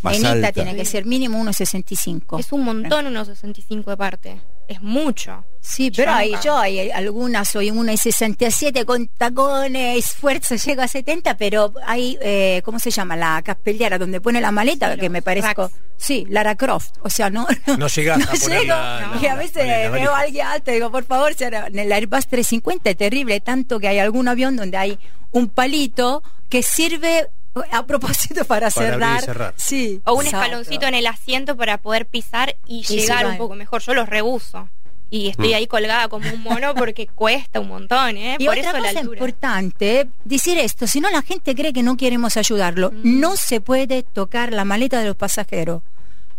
más 0.04 0.24
alta. 0.24 0.52
tiene 0.52 0.76
que 0.76 0.86
ser 0.86 1.06
mínimo 1.06 1.44
1,65. 1.44 2.40
Es 2.40 2.52
un 2.52 2.64
montón 2.64 3.06
1,65 3.08 3.86
de 3.86 3.98
parte. 3.98 4.42
Es 4.68 4.82
mucho. 4.82 5.46
Sí, 5.62 5.90
pero 5.90 6.12
Yo 6.12 6.18
hay, 6.18 6.36
yo 6.44 6.58
hay 6.58 6.92
algunas, 6.92 7.50
soy 7.50 7.70
en 7.70 7.76
1,67 7.78 8.86
con 8.86 9.08
tacones, 9.08 9.98
esfuerzo, 10.06 10.56
llego 10.66 10.82
a 10.84 10.88
70, 10.88 11.38
pero 11.38 11.74
hay, 11.86 12.18
eh, 12.22 12.62
¿cómo 12.64 12.78
se 12.80 12.92
llama? 12.92 13.16
La 13.16 13.42
caspelliera 13.44 13.98
donde 13.98 14.22
pone 14.22 14.40
la 14.42 14.52
maleta, 14.52 14.94
Sí, 14.94 15.00
que 15.00 15.10
me 15.10 15.22
parezco, 15.24 15.64
racks. 15.64 15.76
sí, 15.98 16.26
Lara 16.30 16.56
Croft, 16.56 16.98
o 17.02 17.10
sea, 17.10 17.30
no... 17.32 17.48
No 17.78 17.88
llegás 17.88 18.18
a 18.18 18.20
no 18.34 18.40
poner 18.40 18.62
llego, 18.62 18.74
la- 18.76 19.12
no, 19.16 19.22
y 19.22 19.26
a 19.28 19.36
veces 19.36 19.66
la- 19.68 19.80
la 19.86 19.90
veo 19.90 20.14
a 20.14 20.20
alguien 20.20 20.46
alto 20.46 20.70
y 20.72 20.76
digo, 20.76 20.92
por 20.92 21.04
favor, 21.06 21.34
en 21.40 21.80
el 21.80 21.92
Airbus 21.92 22.28
350 22.28 22.90
es 22.92 22.98
terrible, 22.98 23.40
tanto 23.40 23.80
que 23.80 23.88
hay 23.88 23.98
algún 24.00 24.28
avión 24.28 24.56
donde 24.56 24.78
hay 24.78 25.00
un 25.32 25.50
palito 25.50 26.22
que 26.50 26.62
sirve 26.62 27.28
a 27.72 27.86
propósito 27.86 28.46
para, 28.46 28.70
Para 28.70 28.88
abrir 28.94 29.00
y 29.00 29.10
cerrar. 29.10 29.22
cerrar. 29.22 29.54
Sí. 29.58 30.02
O 30.06 30.14
un 30.14 30.26
exacto. 30.26 30.44
escaloncito 30.46 30.86
en 30.88 30.94
el 30.96 31.08
asiento 31.08 31.56
para 31.56 31.78
poder 31.78 32.06
pisar 32.06 32.56
y, 32.68 32.80
Y 32.80 32.98
llegar 32.98 33.26
un 33.28 33.38
poco 33.38 33.56
mejor. 33.56 33.82
Yo 33.82 33.94
los 33.94 34.08
rebuso. 34.10 34.70
Y 35.12 35.30
estoy 35.30 35.54
ahí 35.54 35.68
colgada 35.68 36.08
como 36.10 36.28
un 36.30 36.42
mono 36.42 36.74
porque 36.76 37.08
cuesta 37.16 37.60
un 37.60 37.68
montón, 37.70 38.18
¿eh? 38.18 38.36
Y 38.40 38.46
Por 38.46 38.58
otra 38.58 38.70
eso 38.72 38.80
la 38.80 38.88
cosa 38.90 39.00
altura. 39.00 39.18
importante, 39.20 40.08
decir 40.26 40.58
esto, 40.58 40.88
si 40.88 41.00
no 41.00 41.10
la 41.12 41.22
gente 41.22 41.56
cree 41.56 41.72
que 41.74 41.84
no 41.84 41.96
queremos 41.96 42.38
ayudarlo. 42.38 42.92
Mm. 42.92 43.20
No 43.20 43.36
se 43.38 43.62
puede 43.62 44.04
tocar 44.04 44.52
la 44.52 44.66
maleta 44.66 45.00
de 45.00 45.06
los 45.06 45.16
pasajeros. 45.16 45.84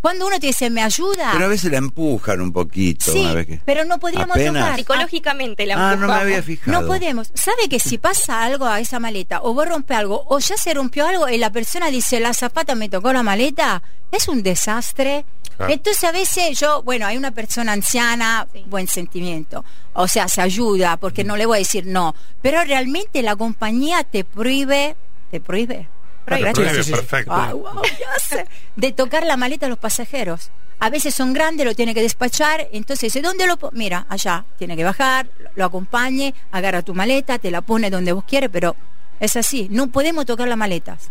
Cuando 0.06 0.28
uno 0.28 0.38
te 0.38 0.46
dice, 0.46 0.70
¿me 0.70 0.82
ayuda? 0.82 1.30
Pero 1.32 1.46
a 1.46 1.48
veces 1.48 1.68
la 1.68 1.78
empujan 1.78 2.40
un 2.40 2.52
poquito. 2.52 3.10
sí, 3.10 3.22
una 3.22 3.34
vez 3.34 3.46
que... 3.48 3.60
pero 3.64 3.84
no 3.84 3.98
podríamos 3.98 4.36
Apenas. 4.36 4.62
tocar. 4.62 4.76
Psicológicamente 4.78 5.66
la 5.66 5.90
Ah, 5.90 5.96
no 5.96 6.06
me 6.06 6.12
había 6.12 6.40
fijado. 6.44 6.80
No 6.80 6.86
podemos. 6.86 7.32
¿Sabe 7.34 7.68
que 7.68 7.80
si 7.80 7.98
pasa 7.98 8.44
algo 8.44 8.66
a 8.66 8.78
esa 8.78 9.00
maleta, 9.00 9.40
o 9.42 9.52
vos 9.52 9.68
rompes 9.68 9.96
algo, 9.96 10.24
o 10.28 10.38
ya 10.38 10.56
se 10.56 10.72
rompió 10.74 11.08
algo, 11.08 11.28
y 11.28 11.38
la 11.38 11.50
persona 11.50 11.90
dice, 11.90 12.20
la 12.20 12.34
zapata 12.34 12.76
me 12.76 12.88
tocó 12.88 13.12
la 13.12 13.24
maleta, 13.24 13.82
es 14.12 14.28
un 14.28 14.44
desastre. 14.44 15.24
Entonces 15.58 16.04
a 16.04 16.12
veces 16.12 16.56
yo, 16.60 16.84
bueno, 16.84 17.04
hay 17.04 17.16
una 17.16 17.32
persona 17.32 17.72
anciana, 17.72 18.46
Sí. 18.52 18.62
buen 18.68 18.86
sentimiento. 18.86 19.64
O 19.94 20.06
sea, 20.06 20.28
se 20.28 20.40
ayuda, 20.40 20.98
porque 20.98 21.24
no 21.24 21.36
le 21.36 21.46
voy 21.46 21.56
a 21.56 21.58
decir 21.58 21.84
no. 21.84 22.14
Pero 22.42 22.62
realmente 22.62 23.22
la 23.22 23.34
compañía 23.34 24.04
te 24.04 24.22
prohíbe, 24.22 24.94
te 25.32 25.40
prohíbe. 25.40 25.88
Prohíbe, 26.26 26.52
¿Correcto? 26.52 26.60
prohíbe, 26.62 26.82
Sí, 26.82 26.90
sí. 26.90 26.96
perfecto. 26.96 27.32
Ah, 27.32 27.54
wow, 27.54 27.82
ya 27.98 28.18
sé. 28.18 28.46
De 28.76 28.92
tocar 28.92 29.24
la 29.24 29.38
maleta 29.38 29.64
a 29.64 29.68
los 29.70 29.78
pasajeros. 29.78 30.50
A 30.80 30.90
veces 30.90 31.14
son 31.14 31.32
grandes, 31.32 31.64
lo 31.64 31.74
tiene 31.74 31.94
que 31.94 32.02
despachar, 32.02 32.68
entonces 32.72 33.10
dice, 33.12 33.22
¿dónde 33.22 33.46
lo 33.46 33.56
po-?" 33.56 33.70
Mira, 33.72 34.04
allá, 34.10 34.44
tiene 34.58 34.76
que 34.76 34.84
bajar, 34.84 35.26
lo 35.54 35.64
acompañe, 35.64 36.34
agarra 36.52 36.82
tu 36.82 36.92
maleta, 36.94 37.38
te 37.38 37.50
la 37.50 37.62
pone 37.62 37.88
donde 37.88 38.12
vos 38.12 38.24
quieres, 38.28 38.50
pero 38.52 38.76
es 39.18 39.36
así, 39.36 39.68
no 39.70 39.86
podemos 39.86 40.26
tocar 40.26 40.46
las 40.48 40.58
maletas. 40.58 41.10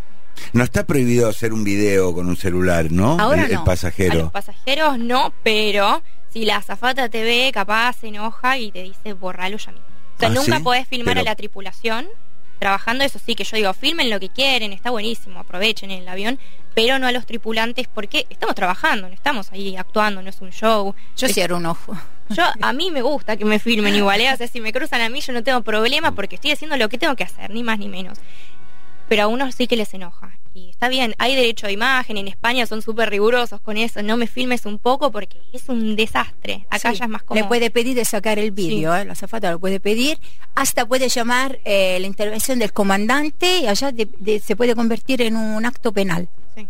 No 0.54 0.64
está 0.64 0.84
prohibido 0.84 1.28
hacer 1.30 1.52
un 1.54 1.64
video 1.64 2.14
con 2.14 2.28
un 2.28 2.36
celular, 2.38 2.92
¿no? 2.92 3.18
Ahora 3.20 3.46
el, 3.46 3.50
el 3.52 3.56
no. 3.56 3.62
A 3.62 3.66
pasajero. 3.66 4.16
los 4.20 4.32
pasajeros 4.32 5.00
no, 5.00 5.34
pero 5.42 6.04
si 6.32 6.46
la 6.46 6.58
azafata 6.58 7.10
te 7.10 7.24
ve, 7.24 7.50
capaz 7.54 7.94
se 8.02 8.10
enoja 8.10 8.58
y 8.60 8.70
te 8.72 8.84
dice 8.84 9.14
borralo 9.14 9.58
ya 9.58 9.72
mismo. 9.72 9.88
O 9.88 10.20
sea, 10.20 10.28
Ah, 10.30 10.32
nunca 10.32 10.58
¿sí? 10.58 10.64
podés 10.64 10.88
filmar 10.88 11.16
Pero- 11.16 11.22
a 11.22 11.32
la 11.32 11.36
tripulación 11.36 12.08
trabajando, 12.66 13.04
eso 13.04 13.20
sí, 13.24 13.36
que 13.36 13.44
yo 13.44 13.58
digo, 13.58 13.72
filmen 13.74 14.10
lo 14.10 14.20
que 14.20 14.30
quieren, 14.30 14.74
está 14.74 14.90
buenísimo, 14.90 15.40
aprovechen 15.40 15.92
el 15.92 16.08
avión, 16.08 16.40
pero 16.74 16.98
no 16.98 17.06
a 17.06 17.12
los 17.12 17.28
tripulantes 17.28 17.88
porque 17.88 18.26
estamos 18.32 18.56
trabajando, 18.56 19.08
no 19.08 19.14
estamos 19.14 19.52
ahí 19.52 19.78
actuando, 19.78 20.24
no 20.24 20.32
es 20.32 20.42
un 20.42 20.50
show. 20.50 20.96
Yo 21.16 21.28
cierro 21.28 21.58
un 21.58 21.68
ojo. 21.68 21.96
Yo, 22.30 22.44
a 22.60 22.74
mí 22.74 22.90
me 22.90 23.04
gusta 23.04 23.38
que 23.38 23.46
me 23.46 23.60
filmen 23.60 23.94
igual, 23.94 24.20
¿eh? 24.20 24.34
o 24.34 24.36
sea, 24.36 24.48
si 24.48 24.62
me 24.62 24.74
cruzan 24.74 25.02
a 25.02 25.10
mí 25.10 25.22
yo 25.22 25.32
no 25.32 25.44
tengo 25.44 25.62
problema 25.62 26.14
porque 26.14 26.38
estoy 26.38 26.54
haciendo 26.54 26.76
lo 26.76 26.90
que 26.90 26.98
tengo 26.98 27.16
que 27.16 27.24
hacer, 27.24 27.52
ni 27.52 27.62
más 27.62 27.78
ni 27.78 27.88
menos. 27.88 28.18
Pero 29.08 29.22
a 29.22 29.28
unos 29.28 29.54
sí 29.54 29.68
que 29.68 29.76
les 29.76 29.94
enoja. 29.94 30.32
Y 30.58 30.70
está 30.70 30.88
bien, 30.88 31.14
hay 31.18 31.36
derecho 31.36 31.68
a 31.68 31.72
imagen, 31.72 32.16
en 32.16 32.30
España 32.30 32.66
son 32.66 32.82
súper 32.82 33.10
rigurosos 33.10 33.60
con 33.60 33.76
eso, 33.76 34.02
no 34.02 34.16
me 34.16 34.26
filmes 34.26 34.66
un 34.66 34.80
poco 34.80 35.12
porque 35.12 35.38
es 35.52 35.68
un 35.68 35.98
desastre. 35.98 36.66
Acá 36.70 36.92
Sí, 36.94 37.00
ya 37.00 37.06
es 37.06 37.12
más 37.12 37.24
como... 37.24 37.42
Le 37.42 37.46
puede 37.46 37.70
pedir 37.72 37.94
de 37.94 38.06
sacar 38.06 38.40
el 38.40 38.52
vídeo, 38.52 38.96
¿eh? 38.96 39.04
la 39.04 39.12
azafata 39.12 39.52
lo 39.52 39.60
puede 39.60 39.82
pedir, 39.82 40.18
hasta 40.56 40.86
puede 40.86 41.10
llamar 41.10 41.60
eh, 41.66 41.98
la 42.00 42.08
intervención 42.08 42.58
del 42.58 42.72
comandante 42.72 43.60
y 43.60 43.68
allá 43.68 43.92
de- 43.92 44.08
de- 44.20 44.40
se 44.40 44.56
puede 44.56 44.76
convertir 44.76 45.22
en 45.24 45.36
un 45.36 45.66
acto 45.66 45.92
penal. 45.92 46.30
Sí. 46.56 46.66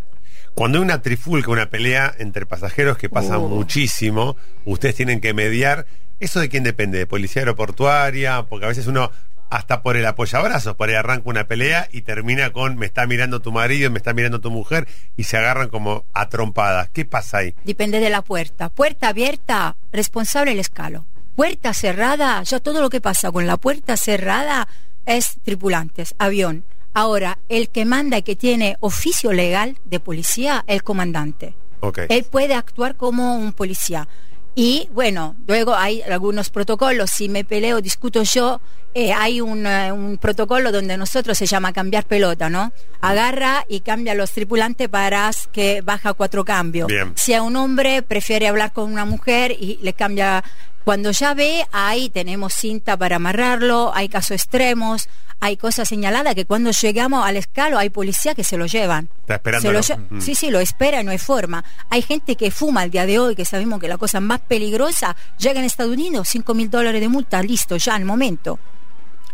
Cuando 0.56 0.80
hay 0.80 0.84
una 0.84 1.04
trifulca, 1.04 1.52
una 1.52 1.70
pelea 1.70 2.12
entre 2.18 2.48
pasajeros 2.48 2.98
que 2.98 3.08
pasa 3.10 3.38
Oh. 3.38 3.48
muchísimo, 3.48 4.36
ustedes 4.66 4.96
tienen 4.96 5.22
que 5.22 5.36
mediar. 5.36 5.86
¿Eso 6.20 6.40
de 6.40 6.50
quién 6.50 6.64
depende? 6.64 6.98
¿De 6.98 7.06
policía 7.06 7.44
aeroportuaria? 7.44 8.48
Porque 8.50 8.66
a 8.66 8.70
veces 8.70 8.88
uno, 8.88 9.12
hasta 9.50 9.82
por 9.82 9.98
el 9.98 10.06
apoyabrazos, 10.06 10.76
por 10.76 10.90
ahí 10.90 10.96
arranca 10.96 11.30
una 11.30 11.48
pelea 11.48 11.88
y 11.92 12.02
termina 12.02 12.52
con 12.52 12.78
me 12.78 12.86
está 12.86 13.06
mirando 13.06 13.42
tu 13.42 13.52
marido, 13.52 13.92
me 13.92 13.98
está 13.98 14.14
mirando 14.14 14.42
tu 14.42 14.52
mujer 14.52 14.88
y 15.16 15.24
se 15.24 15.38
agarran 15.38 15.70
como 15.70 16.06
a 16.14 16.30
trompadas. 16.30 16.90
¿Qué 16.90 17.06
pasa 17.06 17.38
ahí? 17.40 17.56
Depende 17.64 18.00
de 18.00 18.10
la 18.10 18.22
puerta. 18.22 18.70
Puerta 18.70 19.10
abierta, 19.10 19.78
responsable 19.92 20.52
el 20.52 20.60
escalo. 20.60 21.06
Puerta 21.36 21.74
cerrada, 21.74 22.42
ya 22.44 22.60
todo 22.60 22.82
lo 22.82 22.90
que 22.90 23.02
pasa 23.02 23.32
con 23.32 23.46
la 23.46 23.58
puerta 23.58 23.98
cerrada 23.98 24.68
es 25.06 25.38
tripulantes, 25.44 26.16
avión. 26.18 26.64
Ahora, 26.94 27.40
el 27.50 27.70
que 27.70 27.84
manda 27.84 28.18
y 28.18 28.24
que 28.24 28.38
tiene 28.38 28.78
oficio 28.80 29.34
legal 29.34 29.78
de 29.84 30.00
policía, 30.00 30.64
el 30.66 30.82
comandante. 30.82 31.54
Ok. 31.82 32.00
Él 32.10 32.24
puede 32.24 32.54
actuar 32.54 32.96
como 32.96 33.36
un 33.36 33.52
policía. 33.52 34.08
Y 34.56 34.88
bueno, 34.94 35.36
luego 35.46 35.76
hay 35.76 36.02
algunos 36.04 36.50
protocolos. 36.50 37.12
Si 37.12 37.28
me 37.28 37.44
peleo, 37.44 37.82
discuto 37.82 38.24
yo, 38.24 38.62
eh, 38.96 39.14
hay 39.14 39.42
un, 39.42 39.68
eh, 39.68 39.92
un 39.92 40.18
protocolo 40.18 40.72
donde 40.72 40.98
nosotros 40.98 41.38
se 41.38 41.46
llama 41.46 41.72
cambiar 41.74 42.06
pelota, 42.06 42.50
¿no? 42.50 42.72
Agarra 43.02 43.66
y 43.70 43.82
cambia 43.82 44.14
a 44.14 44.16
los 44.16 44.32
tripulantes 44.32 44.90
para 44.90 45.30
que 45.52 45.82
baja 45.82 46.14
cuatro 46.14 46.44
cambios. 46.46 46.88
Bien. 46.88 47.14
Si 47.16 47.34
a 47.34 47.44
un 47.44 47.56
hombre 47.58 48.02
prefiere 48.02 48.48
hablar 48.48 48.72
con 48.74 48.92
una 48.92 49.06
mujer 49.06 49.52
y 49.52 49.78
le 49.84 49.94
cambia. 49.94 50.44
Cuando 50.86 51.10
ya 51.10 51.34
ve, 51.34 51.66
ahí 51.72 52.10
tenemos 52.12 52.54
cinta 52.54 52.96
para 52.96 53.16
amarrarlo, 53.16 53.92
hay 53.96 54.08
casos 54.08 54.32
extremos, 54.34 55.10
hay 55.40 55.58
cosas 55.58 55.90
señaladas 55.90 56.36
que 56.36 56.46
cuando 56.46 56.70
llegamos 56.70 57.26
al 57.26 57.38
escalo 57.38 57.80
hay 57.80 57.90
policía 57.90 58.36
que 58.36 58.44
se 58.44 58.56
lo 58.56 58.68
llevan. 58.68 59.10
Está 59.22 59.34
lo 59.34 59.36
esperándolo. 59.38 59.80
lle- 59.82 59.98
Mm. 60.12 60.22
Sí, 60.22 60.36
sí, 60.36 60.52
lo 60.52 60.60
espera 60.60 61.02
y 61.02 61.04
no 61.04 61.10
hay 61.10 61.18
forma. 61.18 61.66
Hay 61.90 62.04
gente 62.04 62.36
que 62.36 62.52
fuma 62.52 62.82
al 62.82 62.92
día 62.92 63.08
de 63.08 63.18
hoy, 63.18 63.36
que 63.36 63.46
sabemos 63.46 63.80
que 63.80 63.88
la 63.88 63.98
cosa 63.98 64.20
más 64.20 64.42
peligrosa 64.42 65.16
llega 65.40 65.60
en 65.60 65.66
Estados 65.66 65.92
Unidos, 65.92 66.28
5 66.30 66.54
mil 66.54 66.70
dólares 66.70 67.02
de 67.02 67.08
multa, 67.08 67.42
listo, 67.42 67.78
ya 67.78 67.96
al 67.96 68.06
momento. 68.06 68.60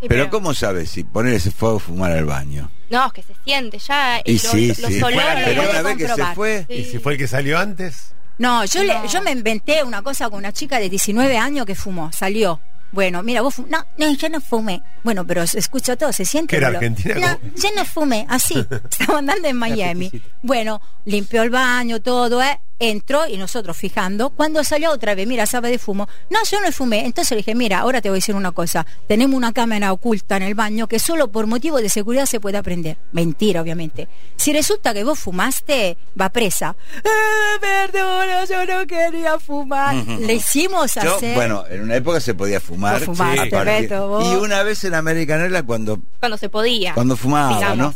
Pero 0.08 0.30
¿cómo 0.30 0.54
sabes 0.54 0.90
si 0.90 1.04
poner 1.04 1.34
ese 1.34 1.52
fuego 1.52 1.80
fumar 1.80 2.12
al 2.12 2.26
baño? 2.26 2.70
No, 2.90 3.08
es 3.08 3.14
que 3.14 3.24
se 3.24 3.34
siente 3.44 3.78
ya. 3.80 4.22
Y 4.26 4.34
los, 4.34 4.42
sí, 4.42 4.68
los 4.68 4.78
sí. 4.92 5.02
olores. 5.02 5.44
Pero 5.46 5.64
puede 5.64 5.70
una 5.72 5.82
vez 5.82 5.98
que 5.98 6.04
se 6.04 6.08
comprobar. 6.10 6.36
fue, 6.36 6.66
Sí. 6.68 6.74
¿Y 6.76 6.86
si 6.86 7.00
fue 7.00 7.14
el 7.14 7.18
que 7.20 7.28
salió 7.28 7.58
antes? 7.60 8.14
No, 8.38 8.66
yo, 8.66 8.84
No. 8.84 9.02
Le, 9.04 9.08
yo 9.08 9.22
me 9.22 9.32
inventé 9.32 9.84
una 9.84 10.02
cosa 10.02 10.30
con 10.30 10.40
una 10.40 10.52
chica 10.52 10.80
de 10.80 10.90
19 10.90 11.38
años 11.38 11.66
que 11.66 11.76
fumó, 11.76 12.12
salió. 12.12 12.60
Bueno, 12.92 13.24
mira, 13.24 13.42
vos 13.42 13.58
fum- 13.58 13.68
No, 13.70 13.86
no, 13.98 14.14
yo 14.14 14.28
no 14.30 14.42
fumé. 14.42 14.82
Bueno, 15.04 15.26
pero 15.26 15.48
se 15.48 15.60
escucha 15.60 15.96
todo, 15.96 16.12
se 16.12 16.26
siente. 16.26 16.50
¿Qué 16.50 16.58
era. 16.58 16.68
Argentina? 16.70 17.16
No, 17.42 17.52
yo 17.56 17.70
no 17.76 17.86
fumé, 17.86 18.26
así. 18.30 18.56
Estamos 18.90 19.18
andando 19.20 19.48
en 19.48 19.56
Miami. 19.56 20.12
Bueno, 20.42 20.82
limpió 21.06 21.44
el 21.44 21.50
baño, 21.52 22.02
todo, 22.02 22.42
¿eh? 22.44 22.60
Entró 22.84 23.28
y 23.28 23.38
nosotros 23.38 23.78
fijando. 23.78 24.32
Cuando 24.32 24.64
salió 24.64 24.92
otra 24.92 25.14
vez, 25.14 25.28
mira, 25.28 25.46
sabe 25.46 25.70
de 25.70 25.78
fumo. 25.78 26.10
No, 26.32 26.40
yo 26.50 26.60
no 26.62 26.72
fumé. 26.72 27.06
Entonces 27.06 27.32
le 27.32 27.38
dije, 27.38 27.54
mira, 27.54 27.80
ahora 27.80 28.02
te 28.02 28.10
voy 28.10 28.16
a 28.16 28.18
decir 28.18 28.34
una 28.36 28.52
cosa. 28.52 28.86
Tenemos 29.08 29.38
una 29.38 29.54
cámara 29.54 29.94
oculta 29.94 30.36
en 30.38 30.44
el 30.44 30.56
baño 30.56 30.88
que 30.88 30.98
solo 30.98 31.28
por 31.32 31.46
motivo 31.46 31.80
de 31.80 31.90
seguridad 31.90 32.26
se 32.26 32.40
puede 32.40 32.58
aprender. 32.58 32.98
Mentira, 33.12 33.62
obviamente. 33.62 34.08
Si 34.36 34.52
resulta 34.52 34.94
que 34.96 35.04
vos 35.04 35.20
fumaste, 35.20 35.96
va 36.20 36.30
presa. 36.30 36.76
"Eh, 37.04 37.60
perdona, 37.62 38.46
yo 38.46 38.66
no 38.66 38.88
quería 38.88 39.38
fumar. 39.40 39.94
Le 39.96 40.34
hicimos 40.34 40.96
yo, 40.96 41.16
hacer. 41.18 41.36
bueno, 41.36 41.64
en 41.70 41.82
una 41.84 41.96
época 41.98 42.20
se 42.20 42.34
podía 42.34 42.60
fumar. 42.60 43.06
Vos 43.06 43.18
fumaste, 43.18 43.50
partir- 43.52 43.90
Beto, 43.90 44.08
vos. 44.08 44.26
Y 44.26 44.36
una 44.38 44.64
vez 44.64 44.84
en 44.84 44.96
American 44.96 45.40
Airlines 45.42 45.64
cuando, 45.64 46.00
Cuando 46.20 46.38
se 46.38 46.50
podía. 46.50 46.94
cuando 46.96 47.16
fumaba, 47.16 47.76
¿no? 47.76 47.94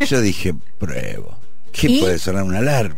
Yo 0.00 0.20
dije, 0.20 0.54
pruebo. 0.78 1.36
¿Qué 1.72 1.88
¿Y? 1.88 2.00
puede 2.00 2.18
sonar 2.18 2.44
una 2.44 2.58
alarma? 2.58 2.94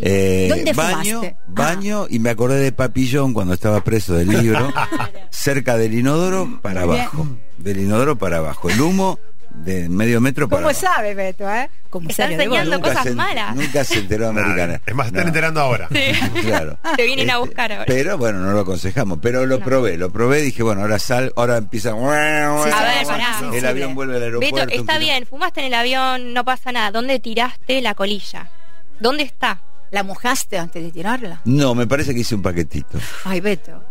Eh, 0.00 0.46
¿Dónde 0.48 0.72
baño, 0.72 1.18
fumaste? 1.18 1.36
Ah. 1.38 1.44
baño 1.48 2.06
y 2.08 2.18
me 2.20 2.30
acordé 2.30 2.60
de 2.60 2.72
Papillón 2.72 3.32
cuando 3.34 3.54
estaba 3.54 3.82
preso 3.82 4.14
del 4.14 4.28
libro, 4.28 4.72
cerca 5.30 5.76
del 5.76 5.94
inodoro 5.94 6.60
para 6.62 6.82
abajo, 6.82 7.26
del 7.58 7.80
inodoro 7.80 8.16
para 8.16 8.38
abajo, 8.38 8.70
el 8.70 8.80
humo 8.80 9.18
de 9.50 9.88
medio 9.88 10.20
metro 10.20 10.48
para 10.48 10.62
¿Cómo 10.62 10.70
abajo. 10.70 10.80
sabe, 10.94 11.12
Beto, 11.16 11.50
eh? 11.50 11.68
¿Cómo 11.90 12.08
Está 12.08 12.30
enseñando 12.30 12.80
cosas 12.80 13.02
se, 13.02 13.14
malas. 13.16 13.56
Nunca 13.56 13.82
se 13.82 13.98
enteró 13.98 14.28
Americana. 14.28 14.80
Es 14.86 14.94
más, 14.94 15.06
se 15.06 15.10
están 15.10 15.22
No. 15.24 15.28
enterando 15.28 15.60
ahora. 15.60 15.88
Claro. 16.40 16.78
Te 16.96 17.04
vienen 17.04 17.28
a 17.30 17.32
Este, 17.32 17.46
buscar 17.46 17.72
ahora. 17.72 17.84
Pero 17.88 18.16
bueno, 18.16 18.38
no 18.38 18.52
lo 18.52 18.60
aconsejamos. 18.60 19.18
Pero 19.20 19.44
lo 19.46 19.58
No. 19.58 19.64
probé, 19.64 19.96
lo 19.98 20.10
probé. 20.12 20.40
Dije, 20.42 20.62
bueno, 20.62 20.82
ahora 20.82 21.00
sal, 21.00 21.32
ahora 21.34 21.56
empieza. 21.56 21.90
A 21.90 21.94
ver, 21.96 23.06
pará. 23.08 23.40
El 23.52 23.66
avión 23.66 23.96
vuelve 23.96 24.16
al 24.18 24.22
aeropuerto. 24.22 24.54
Beto, 24.54 24.68
está 24.70 24.98
bien, 24.98 25.26
fumaste 25.26 25.60
en 25.60 25.66
el 25.66 25.74
avión, 25.74 26.32
no 26.32 26.44
pasa 26.44 26.70
nada. 26.70 26.92
¿Dónde 26.92 27.18
tiraste 27.18 27.82
la 27.82 27.94
colilla? 27.96 28.48
¿Dónde 29.00 29.24
está? 29.24 29.60
¿La 29.90 30.02
mojaste 30.02 30.58
antes 30.58 30.82
de 30.82 30.90
tirarla? 30.92 31.40
No, 31.44 31.74
me 31.74 31.86
parece 31.86 32.14
que 32.14 32.20
hice 32.20 32.34
un 32.34 32.42
paquetito. 32.42 32.98
Ay, 33.24 33.40
Beto. 33.40 33.84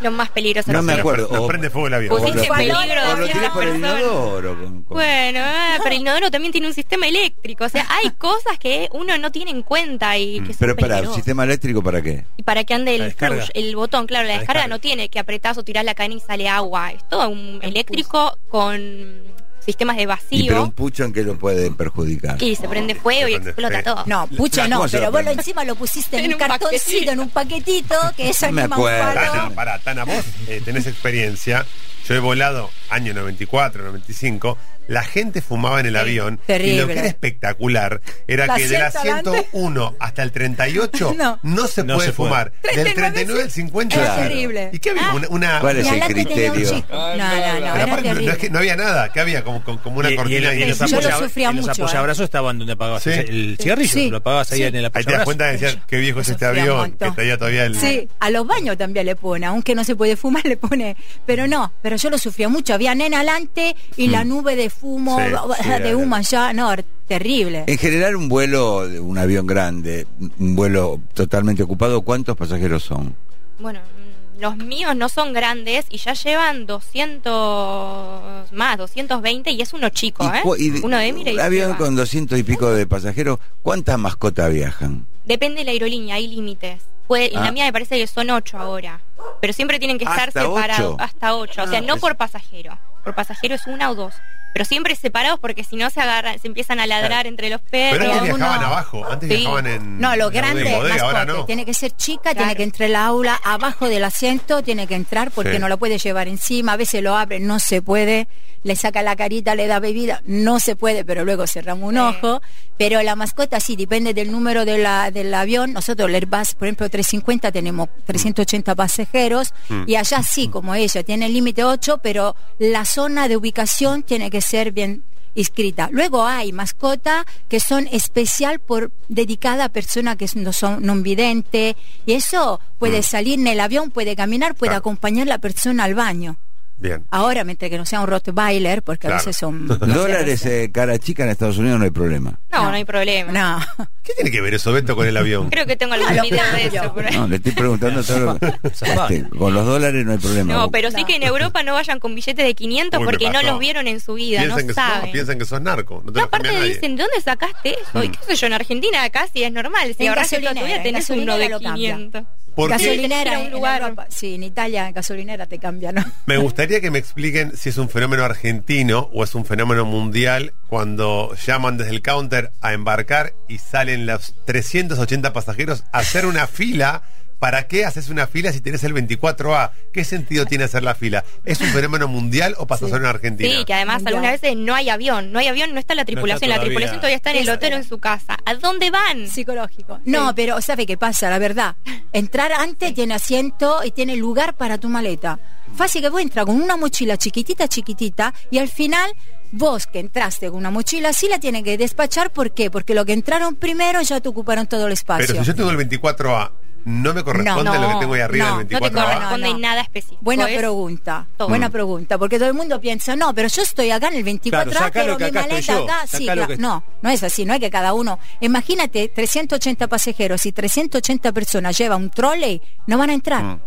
Lo 0.00 0.12
más 0.12 0.30
peligroso. 0.30 0.70
No 0.72 0.82
me 0.82 0.92
acuerdo. 0.92 1.28
Nos 1.32 1.48
prende 1.48 1.68
fuego 1.68 1.88
el 1.88 1.94
avión. 1.94 2.16
Pusiste 2.16 2.42
o 2.42 2.44
lo- 2.44 2.54
peligro 2.54 2.76
o 2.76 3.16
lo 3.16 3.24
a 3.24 3.28
tiré 3.28 3.50
por 3.50 3.64
el 3.64 3.76
inodoro. 3.76 4.54
con- 4.56 4.82
con- 4.84 4.94
Bueno, 4.96 5.40
ah, 5.42 5.76
pero 5.82 5.94
el 5.96 6.00
inodoro 6.00 6.30
también 6.30 6.52
tiene 6.52 6.68
un 6.68 6.74
sistema 6.74 7.08
eléctrico. 7.08 7.64
O 7.64 7.68
sea, 7.68 7.84
hay 7.90 8.10
cosas 8.18 8.56
que 8.60 8.88
uno 8.92 9.18
no 9.18 9.32
tiene 9.32 9.50
en 9.50 9.62
cuenta 9.62 10.16
y 10.16 10.38
que 10.40 10.52
son 10.52 10.54
Mm. 10.54 10.58
Pero 10.60 10.76
para, 10.76 10.88
peligrosas. 10.94 11.16
¿sistema 11.16 11.42
eléctrico 11.44 11.82
para 11.82 12.02
qué? 12.02 12.24
Y 12.36 12.44
para 12.44 12.62
que 12.62 12.72
ande 12.74 12.94
el 12.94 13.12
flush, 13.12 13.48
el 13.52 13.74
botón, 13.74 14.06
claro, 14.06 14.28
la, 14.28 14.34
La 14.34 14.38
descarga, 14.38 14.60
descarga. 14.62 14.76
no 14.76 14.80
tiene 14.80 15.08
que 15.08 15.18
apretás 15.18 15.58
o 15.58 15.64
tirás 15.64 15.84
la 15.84 15.94
cadena 15.96 16.14
y 16.14 16.20
sale 16.20 16.48
agua. 16.48 16.92
Es 16.92 17.08
todo 17.08 17.28
un 17.28 17.58
eléctrico 17.62 18.38
con 18.48 19.22
sistemas 19.64 19.96
de 19.96 20.02
Y 20.02 20.06
pero 20.06 20.16
vacío 20.16 20.62
un 20.64 20.72
pucho 20.72 21.04
en 21.04 21.12
que 21.12 21.22
lo 21.22 21.38
puede 21.38 21.70
perjudicar. 21.70 22.42
y 22.42 22.54
se 22.56 22.68
prende 22.68 22.94
fuego 22.94 23.28
y 23.28 23.32
Se 23.32 23.38
prende 23.40 23.50
explota 23.50 23.82
todo. 23.82 24.04
No, 24.06 24.26
pucho 24.36 24.62
¿Cómo 24.62 24.84
no, 24.84 24.90
pero 24.90 25.10
vos 25.10 25.24
lo 25.24 25.30
encima 25.30 25.64
lo 25.64 25.74
pusiste 25.74 26.18
en, 26.18 26.26
En 26.26 26.32
un 26.34 26.38
cartoncito, 26.38 26.70
paquetito. 26.78 27.12
en 27.12 27.20
un 27.20 27.30
paquetito, 27.30 27.94
que 28.16 28.28
eso 28.30 28.46
No 28.46 28.52
me 28.52 28.62
acuerdo. 28.62 29.14
Tana, 29.14 29.50
pará, 29.54 29.78
Tana, 29.78 30.04
vos 30.04 30.24
eh, 30.48 30.60
tenés 30.64 30.86
experiencia. 30.86 31.66
Yo 32.06 32.14
he 32.14 32.18
volado 32.18 32.70
año 32.90 33.14
94, 33.14 33.82
95. 33.84 34.58
La 34.86 35.02
gente 35.02 35.40
fumaba 35.40 35.80
en 35.80 35.86
el 35.86 35.96
avión. 35.96 36.34
Y 36.34 36.36
lo 36.38 36.46
terrible. 36.46 36.86
que 36.86 36.92
era 37.00 37.06
espectacular 37.08 38.00
era 38.26 38.54
que 38.54 38.68
del 38.68 38.82
asiento 38.82 38.98
asiento 38.98 39.30
adelante. 39.30 39.48
1 39.52 39.96
hasta 40.00 40.22
el 40.22 40.32
38 40.32 41.14
no, 41.18 41.38
No. 41.42 41.66
se 41.66 41.84
No 41.84 41.94
puede 41.94 42.08
se 42.08 42.12
puede. 42.14 42.28
fumar. 42.30 42.52
Del 42.74 42.94
39 42.94 43.42
al 43.42 43.50
50 43.50 43.96
Era 43.96 44.16
terrible. 44.16 44.70
¿Y 44.72 44.78
qué 44.78 44.90
había? 44.90 45.08
Ah. 45.10 45.14
Una, 45.14 45.28
una- 45.28 45.60
¿Cuál 45.60 45.76
es 45.78 45.86
Y 45.86 45.88
el 45.88 46.00
criterio? 46.02 46.84
No, 46.90 47.16
no, 47.16 47.60
no, 47.60 47.66
aparte 47.66 47.86
no, 47.88 48.02
terrible. 48.02 48.32
es 48.32 48.38
que 48.38 48.50
no 48.50 48.58
había 48.58 48.76
nada. 48.76 49.08
¿Qué 49.12 49.20
había? 49.20 49.42
Como, 49.44 49.62
como, 49.64 49.82
como 49.82 49.98
una 50.00 50.10
Y- 50.10 50.14
y, 50.14 50.16
cortina 50.16 50.38
y 50.54 50.56
de 50.58 50.62
en 50.64 50.68
los, 50.70 50.80
¿eh? 50.80 51.44
apoyabrazos 51.70 52.24
estaban 52.24 52.58
donde 52.58 52.72
apagabas 52.74 53.02
Sí. 53.02 53.10
el 53.10 53.56
cigarrillo, 53.60 53.92
Sí. 53.92 54.10
lo 54.10 54.18
apagabas 54.18 54.52
ahí 54.52 54.62
en 54.62 54.74
el 54.76 54.84
Ahí 54.84 54.90
te 54.90 54.98
das 54.98 55.02
apoyabrazo. 55.04 55.24
cuenta 55.24 55.46
de 55.46 55.52
decir 55.58 55.78
qué 55.86 55.96
viejo 55.98 56.20
es 56.20 56.28
este 56.28 56.44
avión, 56.46 56.92
que 56.92 57.10
traía 57.10 57.36
todavía 57.38 57.64
el... 57.64 57.76
Sí, 57.76 58.08
a 58.20 58.30
los 58.30 58.46
baños 58.46 58.76
también 58.78 59.06
le 59.06 59.16
pone, 59.16 59.46
aunque 59.46 59.74
no 59.74 59.84
se 59.84 59.94
puede 59.96 60.16
fumar, 60.16 60.44
le 60.46 60.56
pone. 60.56 60.96
Pero 61.26 61.46
no, 61.46 61.72
pero 61.82 61.96
yo 61.96 62.10
lo 62.10 62.18
sufría 62.18 62.48
mucho. 62.48 62.74
Había 62.74 62.94
nena 62.94 63.18
adelante 63.18 63.76
y 63.96 64.08
la 64.08 64.24
nube 64.24 64.56
de 64.56 64.70
Sí, 64.80 65.62
sí, 65.62 65.68
de 65.82 65.94
humo 65.94 66.16
allá, 66.16 66.52
no, 66.52 66.74
terrible. 67.08 67.64
En 67.66 67.78
general, 67.78 68.16
un 68.16 68.28
vuelo, 68.28 68.88
de 68.88 69.00
un 69.00 69.16
avión 69.18 69.46
grande, 69.46 70.06
un 70.38 70.54
vuelo 70.56 71.00
totalmente 71.14 71.62
ocupado, 71.62 72.02
¿cuántos 72.02 72.36
pasajeros 72.36 72.82
son? 72.82 73.14
Bueno, 73.58 73.80
mm, 73.80 74.40
los 74.40 74.56
míos 74.56 74.94
no 74.96 75.08
son 75.08 75.32
grandes 75.32 75.86
y 75.90 75.98
ya 75.98 76.14
llevan 76.14 76.66
200 76.66 78.52
más, 78.52 78.78
220 78.78 79.50
y 79.50 79.60
es 79.62 79.72
uno 79.72 79.88
chico, 79.90 80.24
¿eh? 80.32 80.42
y 80.58 80.70
de- 80.70 80.80
uno 80.80 80.98
de 80.98 81.12
mira 81.12 81.30
y 81.30 81.34
un 81.34 81.40
avión 81.40 81.74
con 81.74 81.94
200 81.96 82.38
y 82.38 82.42
pico 82.42 82.70
de 82.70 82.86
pasajeros, 82.86 83.38
¿cuántas 83.62 83.98
mascotas 83.98 84.52
viajan? 84.52 85.06
Depende 85.24 85.60
de 85.60 85.64
la 85.64 85.70
aerolínea, 85.72 86.16
hay 86.16 86.28
límites. 86.28 86.82
Puede, 87.06 87.32
En 87.32 87.38
Ah. 87.38 87.44
la 87.44 87.52
mía 87.52 87.64
me 87.66 87.72
parece 87.72 87.98
que 87.98 88.06
son 88.06 88.30
ocho 88.30 88.58
ahora. 88.58 89.00
Pero 89.40 89.52
siempre 89.52 89.78
tienen 89.78 89.98
que 89.98 90.04
estar 90.04 90.28
¿Hasta 90.28 90.40
separados. 90.42 90.96
Hasta 90.98 91.34
ocho. 91.36 91.62
O 91.62 91.66
sea, 91.66 91.78
Ah, 91.80 91.82
no 91.82 91.94
es- 91.96 92.00
por 92.00 92.16
pasajero. 92.16 92.78
Por 93.04 93.14
pasajero 93.14 93.54
es 93.54 93.66
una 93.66 93.90
o 93.90 93.94
dos. 93.94 94.14
Pero 94.54 94.64
siempre 94.64 94.94
separados 94.96 95.38
porque 95.40 95.64
si 95.64 95.76
no 95.76 95.90
se 95.90 96.00
agarran, 96.00 96.38
se 96.38 96.46
empiezan 96.46 96.78
a 96.80 96.86
ladrar 96.86 97.26
entre 97.26 97.50
los 97.50 97.60
perros. 97.60 97.98
Pero 97.98 98.12
antes 98.12 98.28
uno- 98.32 98.36
viajaban 98.46 98.64
abajo, 98.64 99.04
antes 99.10 99.28
Sí. 99.28 99.36
viajaban 99.36 99.66
en... 99.66 99.98
No, 99.98 100.14
lo 100.16 100.28
en 100.28 100.32
grande, 100.32 100.74
bodega, 100.76 101.02
ahora 101.02 101.24
no. 101.26 101.44
tiene 101.44 101.66
que 101.66 101.74
ser 101.74 101.90
chica, 101.90 102.34
tiene 102.36 102.54
que 102.56 102.62
entrar 102.62 102.88
el 102.88 102.96
aula, 102.96 103.38
abajo 103.44 103.88
del 103.88 104.04
asiento, 104.04 104.62
tiene 104.62 104.86
que 104.86 104.94
entrar 104.94 105.32
porque 105.32 105.54
Sí. 105.54 105.58
no 105.58 105.68
lo 105.68 105.76
puede 105.76 105.98
llevar 105.98 106.28
encima, 106.28 106.72
a 106.72 106.76
veces 106.76 107.02
lo 107.02 107.16
abre, 107.16 107.40
no 107.40 107.58
se 107.58 107.82
puede, 107.82 108.28
le 108.64 108.74
saca 108.76 109.02
la 109.02 109.14
carita, 109.14 109.54
le 109.54 109.68
da 109.68 109.78
bebida, 109.78 110.22
no 110.26 110.58
se 110.58 110.74
puede, 110.74 111.04
pero 111.04 111.24
luego 111.24 111.46
cerramos 111.46 111.90
un 111.90 111.94
Sí. 111.94 112.00
ojo. 112.00 112.42
Pero 112.76 113.00
la 113.02 113.14
mascota 113.14 113.60
sí, 113.60 113.76
depende 113.76 114.12
del 114.14 114.32
número 114.32 114.64
de 114.64 114.78
la, 114.78 115.12
del 115.12 115.32
avión. 115.32 115.72
Nosotros, 115.72 116.08
el 116.08 116.16
Airbus, 116.16 116.54
por 116.54 116.66
ejemplo, 116.66 116.90
350, 116.90 117.52
tenemos 117.52 117.88
380 118.04 118.74
pasajeros 118.74 119.54
y 119.86 119.94
allá 119.94 120.22
sí, 120.24 120.48
como 120.48 120.74
ella, 120.74 121.04
tiene 121.04 121.26
el 121.26 121.34
límite 121.34 121.62
8, 121.62 121.98
pero 122.02 122.34
la 122.58 122.84
zona 122.84 123.28
de 123.28 123.36
ubicación 123.36 124.02
tiene 124.02 124.28
que 124.30 124.40
ser 124.40 124.72
bien 124.72 125.04
inscrita. 125.36 125.88
Luego 125.90 126.24
hay 126.24 126.52
mascota 126.52 127.26
que 127.48 127.58
son 127.60 127.88
especial 127.92 128.60
por 128.60 128.92
dedicada 129.08 129.64
a 129.66 129.68
personas 129.68 130.16
que 130.16 130.26
no 130.36 130.52
son 130.52 130.84
no 130.86 130.94
vidente 130.96 131.76
y 132.06 132.12
eso 132.12 132.60
puede 132.78 133.02
salir 133.02 133.38
en 133.40 133.48
el 133.48 133.60
avión, 133.60 133.90
puede 133.90 134.14
caminar, 134.16 134.54
puede 134.54 134.70
Claro. 134.70 134.78
acompañar 134.78 135.26
a 135.26 135.30
la 135.30 135.38
persona 135.38 135.84
al 135.84 135.94
baño. 135.94 136.36
Bien. 136.84 137.02
Ahora, 137.10 137.44
mientras 137.44 137.70
que 137.70 137.78
no 137.78 137.86
sea 137.86 138.02
un 138.02 138.08
Rottweiler, 138.08 138.82
porque 138.82 139.06
Claro. 139.06 139.14
a 139.14 139.18
veces 139.20 139.36
son 139.38 139.66
Dólares, 139.80 140.44
eh, 140.44 140.70
cara 140.70 140.98
chica 140.98 141.24
en 141.24 141.30
Estados 141.30 141.56
Unidos 141.56 141.78
no 141.78 141.84
hay 141.86 141.90
problema. 141.90 142.38
No, 142.52 142.64
no, 142.64 142.70
hay 142.70 142.84
problema. 142.84 143.32
No. 143.32 143.86
¿Qué 144.02 144.12
tiene 144.12 144.30
que 144.30 144.42
ver 144.42 144.52
eso, 144.52 144.70
Beto, 144.70 144.94
con 144.94 145.06
el 145.06 145.16
avión? 145.16 145.48
Creo 145.48 145.64
que 145.64 145.76
tengo 145.76 145.94
algún 145.94 146.10
Ah, 146.18 146.20
video 146.22 146.44
de 146.52 146.66
eso 146.66 146.92
por 146.92 147.06
ahí. 147.06 147.16
No, 147.16 147.26
le 147.26 147.36
estoy 147.36 147.52
preguntando 147.52 148.02
todo. 148.04 148.38
Este, 148.64 149.28
con 149.30 149.54
los 149.54 149.64
dólares 149.66 150.04
no 150.04 150.12
hay 150.12 150.18
problema. 150.18 150.52
No, 150.52 150.70
pero 150.70 150.90
sí 150.90 151.00
No. 151.00 151.06
que 151.06 151.16
en 151.16 151.22
Europa 151.22 151.62
no 151.62 151.72
vayan 151.72 151.98
con 152.00 152.14
billetes 152.14 152.44
de 152.44 152.54
500 152.54 153.00
Uy, 153.00 153.06
porque 153.06 153.30
no 153.30 153.42
los 153.42 153.58
vieron 153.58 153.86
en 153.88 153.98
su 154.00 154.14
vida, 154.14 154.40
piensan, 154.40 154.60
no 154.60 154.66
que 154.66 154.74
sos, 154.74 154.84
saben. 154.84 155.12
piensan 155.12 155.38
que 155.38 155.44
sos 155.46 155.60
narco. 155.62 156.02
No 156.04 156.12
te 156.12 156.18
No, 156.20 156.26
aparte 156.26 156.60
dicen, 156.68 156.96
¿de 156.96 157.02
dónde 157.04 157.20
sacaste 157.22 157.76
eso? 157.80 158.04
Y 158.04 158.08
qué 158.10 158.18
sé 158.26 158.36
yo, 158.36 158.46
en 158.48 158.52
Argentina 158.52 159.08
casi 159.10 159.42
es 159.42 159.50
normal. 159.52 159.94
Si 159.96 160.02
En 160.04 160.10
ahorraste 160.10 160.38
toda 160.40 160.54
tu 160.54 160.64
vida 160.66 160.76
en 160.76 160.82
tenés 160.82 161.08
uno 161.08 161.38
de 161.38 161.48
lo 161.48 161.60
cambia. 161.60 161.94
500. 161.96 162.24
¿Por 162.54 162.70
qué? 162.70 162.74
gasolinera 162.76 163.32
Ir 163.32 163.36
a 163.36 163.40
un 163.40 163.46
en 163.46 163.52
lugar. 163.52 163.82
Europa. 163.82 164.06
Sí, 164.08 164.34
en 164.34 164.42
Italia 164.44 164.88
en 164.88 164.94
gasolinera 164.94 165.46
te 165.46 165.58
cambia, 165.58 165.92
¿no? 165.92 166.04
Me 166.26 166.36
gustaría 166.36 166.80
que 166.80 166.90
me 166.90 166.98
expliquen 166.98 167.56
si 167.56 167.68
es 167.70 167.78
un 167.78 167.88
fenómeno 167.88 168.24
argentino 168.24 169.10
o 169.12 169.24
es 169.24 169.34
un 169.34 169.44
fenómeno 169.44 169.84
mundial 169.84 170.52
cuando 170.68 171.34
llaman 171.46 171.76
desde 171.76 171.90
el 171.92 172.02
counter 172.02 172.52
a 172.60 172.72
embarcar 172.72 173.32
y 173.48 173.58
salen 173.58 174.06
los 174.06 174.34
380 174.46 175.32
pasajeros 175.32 175.84
a 175.92 175.98
hacer 175.98 176.26
una 176.26 176.46
fila. 176.46 177.02
¿Para 177.44 177.68
qué 177.68 177.84
haces 177.84 178.08
una 178.08 178.26
fila 178.26 178.52
si 178.54 178.62
tenés 178.62 178.84
el 178.84 178.94
24A? 178.94 179.72
¿Qué 179.92 180.02
sentido 180.02 180.46
tiene 180.46 180.64
hacer 180.64 180.82
la 180.82 180.94
fila? 180.94 181.26
¿Es 181.44 181.60
un 181.60 181.66
fenómeno 181.66 182.08
mundial 182.08 182.54
o 182.56 182.66
pasa 182.66 182.88
solo 182.88 183.04
en 183.04 183.10
Argentina? 183.10 183.50
Sí, 183.50 183.66
que 183.66 183.74
además 183.74 183.96
Mundial. 183.96 184.14
algunas 184.14 184.40
veces 184.40 184.56
no 184.56 184.74
hay 184.74 184.88
avión, 184.88 185.30
no 185.30 185.38
hay 185.38 185.48
avión, 185.48 185.74
no 185.74 185.78
está 185.78 185.94
la 185.94 186.06
tripulación, 186.06 186.48
la 186.48 186.54
todavía. 186.56 186.70
tripulación 186.70 187.00
todavía 187.00 187.16
está 187.16 187.32
en 187.32 187.36
el 187.36 187.50
hotel 187.50 187.74
o 187.74 187.76
en 187.76 187.84
su 187.84 187.98
casa. 187.98 188.38
¿A 188.46 188.54
dónde 188.54 188.90
van? 188.90 189.28
Psicológico. 189.28 190.00
No, 190.06 190.34
pero 190.34 190.58
¿sabe 190.62 190.86
qué 190.86 190.96
pasa? 190.96 191.28
La 191.28 191.38
verdad. 191.38 191.76
Entrar 192.14 192.50
antes 192.50 192.94
tiene 192.94 193.12
asiento 193.12 193.82
y 193.84 193.90
tiene 193.90 194.16
lugar 194.16 194.54
para 194.54 194.78
tu 194.78 194.88
maleta. 194.88 195.38
Fácil 195.76 196.00
que 196.00 196.08
vos 196.08 196.22
entras 196.22 196.46
con 196.46 196.58
una 196.62 196.78
mochila 196.78 197.18
chiquitita, 197.18 197.68
chiquitita, 197.68 198.32
y 198.50 198.56
al 198.56 198.70
final 198.70 199.12
vos 199.52 199.86
que 199.86 199.98
entraste 199.98 200.48
con 200.48 200.60
una 200.60 200.70
mochila 200.70 201.12
sí 201.12 201.28
la 201.28 201.38
tienen 201.38 201.62
que 201.62 201.76
despachar. 201.76 202.30
¿Por 202.32 202.54
qué? 202.54 202.70
Porque 202.70 202.94
lo 202.94 203.04
que 203.04 203.12
entraron 203.12 203.54
primero 203.54 204.00
ya 204.00 204.18
te 204.20 204.30
ocuparon 204.30 204.66
todo 204.66 204.86
el 204.86 204.94
espacio. 204.94 205.26
Pero 205.26 205.40
si 205.40 205.48
yo 205.48 205.54
tengo 205.54 205.70
el 205.70 205.76
24A, 205.76 206.50
¿no 206.84 207.14
me 207.14 207.22
corresponde 207.24 207.64
No, 207.64 207.80
lo 207.80 207.88
que 207.88 207.94
tengo 208.00 208.14
ahí 208.14 208.20
arriba 208.20 208.50
no, 208.50 208.58
del 208.58 208.68
No 208.70 208.78
te 208.80 208.86
24A? 208.90 209.04
corresponde 209.14 209.46
No, 209.48 209.52
no. 209.54 209.58
nada 209.58 209.80
específico. 209.82 210.18
Buena 210.22 210.50
es- 210.50 210.58
pregunta, 210.58 211.26
todo. 211.36 211.48
buena 211.48 211.70
pregunta, 211.70 212.18
porque 212.18 212.38
todo 212.38 212.48
el 212.48 212.54
mundo 212.54 212.80
piensa, 212.80 213.16
no, 213.16 213.34
pero 213.34 213.48
yo 213.48 213.62
estoy 213.62 213.90
acá 213.90 214.08
en 214.08 214.14
el 214.14 214.24
24 214.24 214.70
Claro, 214.70 214.90
pero 214.92 215.18
mi 215.18 215.24
acá 215.24 215.40
maleta 215.42 215.76
acá, 215.78 216.06
sí, 216.06 216.24
lo 216.26 216.32
claro. 216.32 216.46
que- 216.48 216.56
no, 216.58 216.84
no 217.02 217.10
es 217.10 217.22
así, 217.22 217.44
no 217.44 217.52
hay 217.54 217.60
que 217.60 217.70
cada 217.70 217.92
uno, 217.94 218.18
imagínate 218.40 219.08
380 219.08 219.86
pasajeros 219.88 220.44
y 220.46 220.52
380 220.52 221.32
personas 221.32 221.76
lleva 221.78 221.96
un 221.96 222.10
trolley, 222.10 222.60
no 222.86 222.98
van 222.98 223.10
a 223.10 223.14
entrar. 223.14 223.42
Mm. 223.42 223.60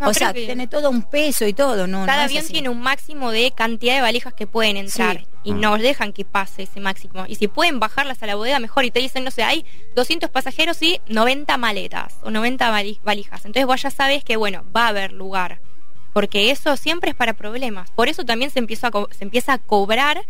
No, 0.00 0.08
o 0.08 0.14
sea, 0.14 0.32
que- 0.32 0.46
tiene 0.46 0.66
todo 0.66 0.90
un 0.90 1.02
peso 1.02 1.46
y 1.46 1.52
todo, 1.52 1.86
no. 1.86 2.06
Cada 2.06 2.16
no 2.18 2.22
es 2.24 2.30
avión 2.30 2.44
así. 2.44 2.52
tiene 2.54 2.68
un 2.70 2.80
máximo 2.80 3.30
de 3.30 3.52
cantidad 3.52 3.94
de 3.94 4.00
valijas 4.00 4.34
que 4.34 4.46
pueden 4.48 4.76
entrar 4.76 5.18
Sí. 5.18 5.26
Y 5.44 5.52
no 5.52 5.76
dejan 5.78 6.12
que 6.12 6.24
pase 6.24 6.62
ese 6.64 6.78
máximo. 6.80 7.24
Y 7.26 7.34
si 7.36 7.48
pueden 7.48 7.80
bajarlas 7.80 8.22
a 8.22 8.26
la 8.26 8.34
bodega, 8.36 8.58
mejor. 8.60 8.84
Y 8.84 8.90
te 8.90 9.00
dicen, 9.00 9.24
no 9.24 9.30
sé, 9.30 9.42
hay 9.42 9.64
200 9.96 10.30
pasajeros 10.30 10.80
y 10.82 11.00
90 11.08 11.56
maletas 11.56 12.14
o 12.22 12.30
90 12.30 12.70
vali- 12.70 13.00
valijas. 13.02 13.44
Entonces 13.44 13.66
vos 13.66 13.82
ya 13.82 13.90
sabes 13.90 14.22
que, 14.24 14.36
bueno, 14.36 14.64
va 14.74 14.84
a 14.86 14.88
haber 14.88 15.12
lugar. 15.12 15.60
Porque 16.12 16.50
eso 16.50 16.76
siempre 16.76 17.10
es 17.10 17.16
para 17.16 17.32
problemas. 17.32 17.90
Por 17.90 18.08
eso 18.08 18.24
también 18.24 18.50
se, 18.50 18.58
empieza 18.58 18.88
a 18.88 18.90
co- 18.90 19.08
se 19.16 19.24
empieza 19.24 19.54
a 19.54 19.58
cobrar 19.58 20.22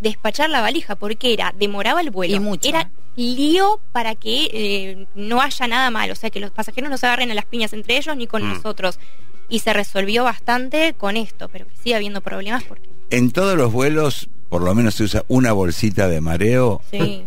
despachar 0.00 0.50
la 0.50 0.60
valija, 0.60 0.96
porque 0.96 1.32
era, 1.32 1.54
demoraba 1.56 2.00
el 2.00 2.10
vuelo. 2.10 2.34
Y 2.36 2.40
mucho. 2.40 2.68
Era 2.68 2.90
lío 3.16 3.80
para 3.92 4.14
que 4.14 4.50
eh, 4.52 5.06
no 5.14 5.40
haya 5.40 5.66
nada 5.68 5.90
mal. 5.90 6.10
O 6.10 6.14
sea, 6.14 6.30
que 6.30 6.40
los 6.40 6.50
pasajeros 6.50 6.90
no 6.90 6.98
se 6.98 7.06
agarren 7.06 7.30
a 7.30 7.34
las 7.34 7.44
piñas 7.46 7.72
entre 7.72 7.96
ellos 7.96 8.16
ni 8.16 8.26
con 8.26 8.42
Mm. 8.42 8.54
nosotros. 8.54 8.98
Y 9.48 9.60
se 9.60 9.72
resolvió 9.72 10.24
bastante 10.24 10.94
con 10.94 11.16
esto, 11.16 11.48
pero 11.48 11.66
que 11.68 11.76
sigue 11.76 11.94
habiendo 11.94 12.20
problemas 12.20 12.64
porque 12.64 12.88
En 13.10 13.30
todos 13.30 13.56
los 13.56 13.72
vuelos, 13.72 14.28
por 14.48 14.62
lo 14.62 14.74
menos 14.74 14.94
se 14.94 15.04
usa 15.04 15.24
una 15.28 15.52
bolsita 15.52 16.08
de 16.08 16.20
mareo 16.20 16.80
sí. 16.90 17.22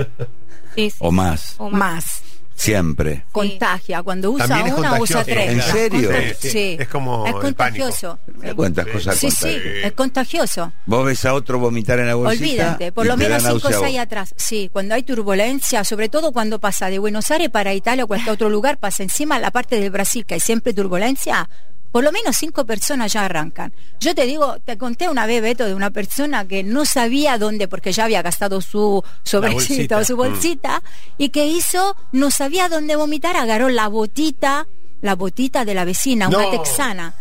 sí, 0.75 0.89
sí. 0.89 0.93
o 0.99 1.11
más. 1.11 1.55
O 1.57 1.69
más. 1.69 2.23
Siempre. 2.59 3.23
Contagia, 3.31 4.03
cuando 4.03 4.31
usa 4.31 4.61
una 4.75 4.99
usa 4.99 5.23
tres. 5.23 5.49
¿En 5.49 5.61
serio? 5.61 6.11
Sí, 6.11 6.33
sí. 6.39 6.49
Sí. 6.49 6.77
Es 6.77 6.89
como 6.89 7.25
es 7.25 7.33
el 7.33 7.39
contagioso. 7.39 8.19
Sí. 8.25 8.91
cosas 8.91 9.17
Sí, 9.17 9.31
sí, 9.31 9.57
es 9.81 9.93
contagioso. 9.93 10.73
Vos 10.85 11.05
ves 11.05 11.23
a 11.23 11.33
otro 11.35 11.57
vomitar 11.57 11.99
en 11.99 12.07
la 12.07 12.15
bolsita. 12.15 12.43
Olvídate, 12.43 12.91
por 12.91 13.05
lo 13.05 13.15
menos 13.15 13.43
cinco 13.43 13.69
o 13.69 13.71
seis 13.71 13.97
atrás. 13.97 14.35
Sí, 14.35 14.69
cuando 14.73 14.93
hay 14.93 15.03
turbulencia, 15.03 15.85
sobre 15.85 16.09
todo 16.09 16.33
cuando 16.33 16.59
pasa 16.59 16.89
de 16.89 16.99
Buenos 16.99 17.31
Aires 17.31 17.49
para 17.49 17.73
Italia 17.73 18.03
o 18.03 18.07
cualquier 18.07 18.33
otro 18.33 18.49
lugar, 18.49 18.77
pasa 18.77 19.03
encima 19.03 19.39
la 19.39 19.51
parte 19.51 19.79
del 19.79 19.89
Brasil, 19.89 20.25
que 20.25 20.33
hay 20.33 20.41
siempre 20.41 20.73
turbulencia, 20.73 21.49
por 21.91 22.03
lo 22.03 22.11
menos 22.11 22.37
cinco 22.37 22.65
personas 22.65 23.13
ya 23.13 23.25
arrancan. 23.25 23.73
Yo 23.99 24.13
te 24.15 24.25
digo, 24.25 24.57
te 24.65 24.77
conté 24.77 25.09
una 25.09 25.25
vez, 25.25 25.41
Beto, 25.41 25.65
de 25.65 25.73
una 25.73 25.89
persona 25.91 26.47
que 26.47 26.63
no 26.63 26.85
sabía 26.85 27.37
dónde, 27.37 27.67
porque 27.67 27.91
ya 27.91 28.05
había 28.05 28.21
gastado 28.21 28.61
su 28.61 29.03
sobrecito 29.23 29.97
o 29.97 30.03
su 30.03 30.15
bolsita, 30.15 30.81
y 31.17 31.29
que 31.29 31.47
hizo, 31.47 31.95
no 32.11 32.31
sabía 32.31 32.69
dónde 32.69 32.95
vomitar, 32.95 33.35
agarró 33.35 33.69
la 33.69 33.87
botita 33.87 34.67
la 35.01 35.15
botita 35.15 35.65
de 35.65 35.73
la 35.73 35.85
vecina, 35.85 36.27
una 36.27 36.51
texana. 36.51 37.13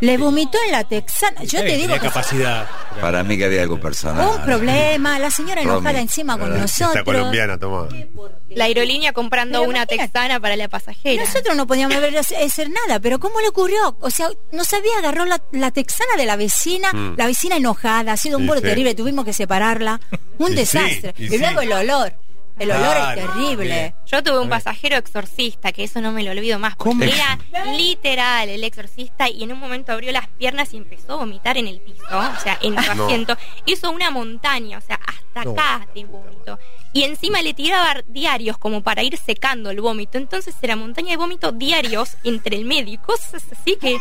Le 0.00 0.16
vomitó 0.18 0.58
en 0.66 0.72
la 0.72 0.84
texana. 0.84 1.42
Yo 1.44 1.60
te 1.60 1.74
Eh, 1.74 1.76
digo 1.78 1.96
capacidad. 1.98 2.66
Para 3.00 3.22
mí 3.22 3.36
que 3.36 3.44
había 3.44 3.62
algo 3.62 3.78
personal. 3.80 4.26
un 4.38 4.42
problema, 4.44 5.18
la 5.18 5.30
señora 5.30 5.62
enojada 5.62 6.00
encima 6.00 6.38
con 6.38 6.58
nosotros. 6.58 7.04
colombiana, 7.04 7.58
toma. 7.58 7.88
La 8.50 8.64
aerolínea 8.64 9.12
comprando 9.12 9.58
Pero 9.60 9.68
una 9.68 9.78
imagínate. 9.82 10.10
texana 10.12 10.40
para 10.40 10.56
la 10.56 10.68
pasajera. 10.68 11.22
Nosotros 11.24 11.56
no 11.56 11.66
podíamos 11.66 12.00
ver 12.00 12.16
hacer 12.16 12.70
nada, 12.70 13.00
pero 13.00 13.18
¿cómo 13.18 13.40
le 13.40 13.48
ocurrió? 13.48 13.96
O 14.00 14.10
sea, 14.10 14.28
no 14.52 14.64
sabía, 14.64 14.92
agarró 14.98 15.24
la, 15.26 15.42
la 15.52 15.70
texana 15.70 16.16
de 16.16 16.24
la 16.26 16.36
vecina, 16.36 16.90
la 17.16 17.26
vecina 17.26 17.56
enojada, 17.56 18.12
ha 18.12 18.16
sido 18.16 18.38
un 18.38 18.44
Mm. 18.44 18.46
Sí, 18.46 18.48
vuelo 18.48 18.60
sí. 18.62 18.68
terrible, 18.68 18.94
tuvimos 18.94 19.24
que 19.24 19.32
separarla. 19.32 20.00
Un 20.38 20.46
Y 20.48 20.50
sí, 20.50 20.54
desastre. 20.56 21.14
y 21.18 21.34
y 21.34 21.38
luego 21.38 21.60
el 21.60 21.72
olor. 21.72 22.12
El 22.58 22.70
olor 22.70 22.80
Claro, 22.80 23.20
es 23.20 23.26
terrible. 23.26 23.94
Yo 24.06 24.22
tuve 24.22 24.38
un 24.38 24.48
pasajero 24.48 24.96
exorcista, 24.96 25.72
que 25.72 25.84
eso 25.84 26.00
no 26.00 26.10
me 26.12 26.22
lo 26.22 26.30
olvido 26.30 26.58
más. 26.58 26.74
porque 26.76 26.88
¿Cómo? 26.90 27.04
Era 27.04 27.38
literal 27.76 28.48
el 28.48 28.64
exorcista 28.64 29.28
y 29.28 29.42
en 29.42 29.52
un 29.52 29.58
momento 29.58 29.92
abrió 29.92 30.10
las 30.12 30.28
piernas 30.28 30.72
y 30.72 30.78
empezó 30.78 31.14
a 31.14 31.16
vomitar 31.16 31.58
en 31.58 31.66
el 31.68 31.80
piso, 31.80 32.02
o 32.10 32.40
sea, 32.42 32.58
en 32.62 32.82
su 32.82 32.94
No. 32.94 33.04
asiento. 33.04 33.36
Hizo 33.66 33.90
una 33.90 34.10
montaña, 34.10 34.78
o 34.78 34.80
sea, 34.80 34.98
hasta 35.06 35.44
No. 35.44 35.52
acá 35.52 35.86
de 35.94 36.04
vómito. 36.04 36.58
Y 36.94 37.02
encima 37.04 37.42
le 37.42 37.52
tiraba 37.52 38.02
diarios 38.06 38.56
como 38.56 38.82
para 38.82 39.02
ir 39.02 39.18
secando 39.18 39.68
el 39.70 39.80
vómito. 39.82 40.16
Entonces 40.16 40.54
era 40.62 40.76
montaña 40.76 41.10
de 41.10 41.16
vómito 41.18 41.52
diarios 41.52 42.16
entre 42.24 42.56
el 42.56 42.64
medio 42.64 42.94
y 42.94 42.98
cosas 42.98 43.42
así 43.52 43.76
que... 43.76 43.98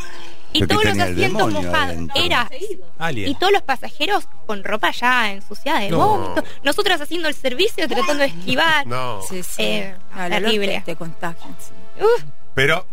Y 0.53 0.59
Pero 0.65 0.79
todos 0.79 0.85
los 0.95 0.99
asientos 1.07 1.51
mojados. 1.53 1.95
Era 2.15 2.49
Alien. 2.97 3.29
y 3.29 3.35
todos 3.35 3.51
los 3.51 3.61
pasajeros 3.61 4.27
con 4.45 4.63
ropa 4.63 4.91
ya 4.91 5.31
ensuciada 5.31 5.79
de 5.81 5.89
No. 5.89 5.97
vómito. 5.97 6.43
Nosotras 6.63 7.01
haciendo 7.01 7.27
el 7.27 7.33
servicio, 7.35 7.87
tratando 7.87 8.23
de 8.23 8.25
esquivar. 8.27 8.87
No. 8.87 9.21
Sí, 9.29 9.43
sí. 9.43 9.63
Eh, 9.63 9.95
No, 10.15 10.29
terrible. 10.29 10.75
Te, 10.85 10.93
te 10.93 10.95
contagian, 10.95 11.55
sí. 11.59 11.73
Uf, 12.01 12.23
Pero 12.53 12.85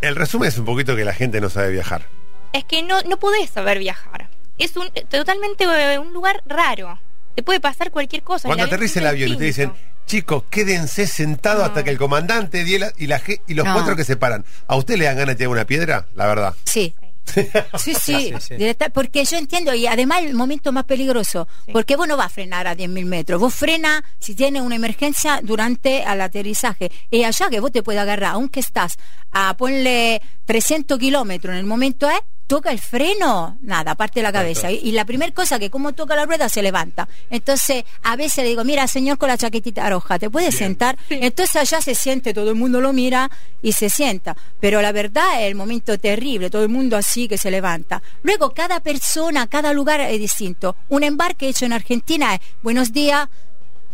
el 0.00 0.16
resumen 0.16 0.48
es 0.48 0.56
un 0.58 0.64
poquito 0.64 0.96
que 0.96 1.04
la 1.04 1.12
gente 1.14 1.40
no 1.40 1.50
sabe 1.50 1.70
viajar. 1.70 2.06
es 2.52 2.64
que 2.64 2.82
no, 2.82 3.00
no 3.02 3.18
podés 3.18 3.50
saber 3.50 3.78
viajar. 3.78 4.28
Es 4.58 4.76
un 4.76 4.88
totalmente 5.10 5.64
eh, 5.64 5.98
un 5.98 6.12
lugar 6.12 6.42
raro. 6.46 6.98
Te 7.34 7.42
puede 7.42 7.58
pasar 7.60 7.90
cualquier 7.90 8.22
cosa. 8.22 8.46
Cuando 8.48 8.64
aterriza 8.64 9.00
el 9.00 9.06
avión 9.08 9.32
y 9.32 9.36
te 9.36 9.44
dicen. 9.44 9.72
Chicos, 10.06 10.44
quédense 10.50 11.06
sentados 11.06 11.60
No. 11.60 11.66
hasta 11.66 11.82
que 11.84 11.90
el 11.90 11.98
comandante 11.98 12.64
la- 12.78 12.92
y, 12.96 13.06
la, 13.06 13.18
ge- 13.18 13.40
y 13.46 13.54
los 13.54 13.64
No. 13.66 13.74
cuatro 13.74 13.96
que 13.96 14.04
se 14.04 14.16
paran. 14.16 14.44
¿A 14.66 14.76
usted 14.76 14.96
le 14.96 15.04
dan 15.06 15.16
ganas 15.16 15.34
de 15.34 15.36
tirar 15.36 15.50
una 15.50 15.64
piedra? 15.64 16.06
La 16.14 16.26
verdad. 16.26 16.54
Sí. 16.64 16.94
Sí, 17.78 17.94
sí, 17.94 18.34
Sí, 18.38 18.54
porque 18.92 19.24
yo 19.24 19.38
entiendo, 19.38 19.72
y 19.74 19.86
además 19.86 20.22
el 20.24 20.34
momento 20.34 20.72
más 20.72 20.84
peligroso, 20.84 21.48
Sí. 21.64 21.72
porque 21.72 21.96
vos 21.96 22.06
no 22.06 22.18
vas 22.18 22.26
a 22.26 22.28
frenar 22.28 22.66
a 22.66 22.74
10.000 22.76 23.06
metros, 23.06 23.40
vos 23.40 23.54
frena 23.54 24.04
si 24.20 24.34
tiene 24.34 24.60
una 24.60 24.76
emergencia 24.76 25.40
durante 25.42 26.02
el 26.02 26.20
aterrizaje, 26.20 26.92
y 27.10 27.24
allá 27.24 27.48
que 27.48 27.60
vos 27.60 27.72
te 27.72 27.82
puedes 27.82 28.02
agarrar, 28.02 28.32
aunque 28.34 28.60
estás 28.60 28.98
a 29.32 29.56
ponle 29.56 30.20
300 30.44 30.98
kilómetros 30.98 31.52
en 31.54 31.60
el 31.60 31.64
momento 31.66 32.10
es, 32.10 32.20
toca 32.46 32.70
el 32.70 32.78
freno, 32.78 33.58
nada, 33.62 33.94
parte 33.94 34.20
de 34.20 34.24
la 34.24 34.32
cabeza. 34.32 34.70
Y, 34.70 34.76
y 34.76 34.92
la 34.92 35.04
primera 35.04 35.32
cosa 35.32 35.58
que 35.58 35.70
como 35.70 35.92
toca 35.92 36.16
la 36.16 36.26
rueda 36.26 36.48
se 36.48 36.62
levanta. 36.62 37.08
Entonces, 37.30 37.84
a 38.02 38.16
veces 38.16 38.44
le 38.44 38.50
digo, 38.50 38.64
mira, 38.64 38.86
señor 38.86 39.18
con 39.18 39.28
la 39.28 39.38
chaquetita 39.38 39.88
roja, 39.88 40.18
¿te 40.18 40.30
puedes 40.30 40.54
sentar? 40.54 40.96
Entonces 41.08 41.56
allá 41.56 41.80
se 41.80 41.94
siente, 41.94 42.34
todo 42.34 42.50
el 42.50 42.56
mundo 42.56 42.80
lo 42.80 42.92
mira 42.92 43.30
y 43.62 43.72
se 43.72 43.90
sienta. 43.90 44.36
Pero 44.60 44.82
la 44.82 44.92
verdad 44.92 45.40
es 45.40 45.48
el 45.48 45.54
momento 45.54 45.98
terrible, 45.98 46.50
todo 46.50 46.62
el 46.62 46.68
mundo 46.68 46.96
así 46.96 47.28
que 47.28 47.38
se 47.38 47.50
levanta. 47.50 48.02
Luego, 48.22 48.50
cada 48.50 48.80
persona, 48.80 49.46
cada 49.46 49.72
lugar 49.72 50.00
es 50.00 50.18
distinto. 50.18 50.76
Un 50.88 51.02
embarque 51.02 51.48
hecho 51.48 51.64
en 51.64 51.72
Argentina 51.72 52.34
es, 52.34 52.40
buenos 52.62 52.92
días, 52.92 53.28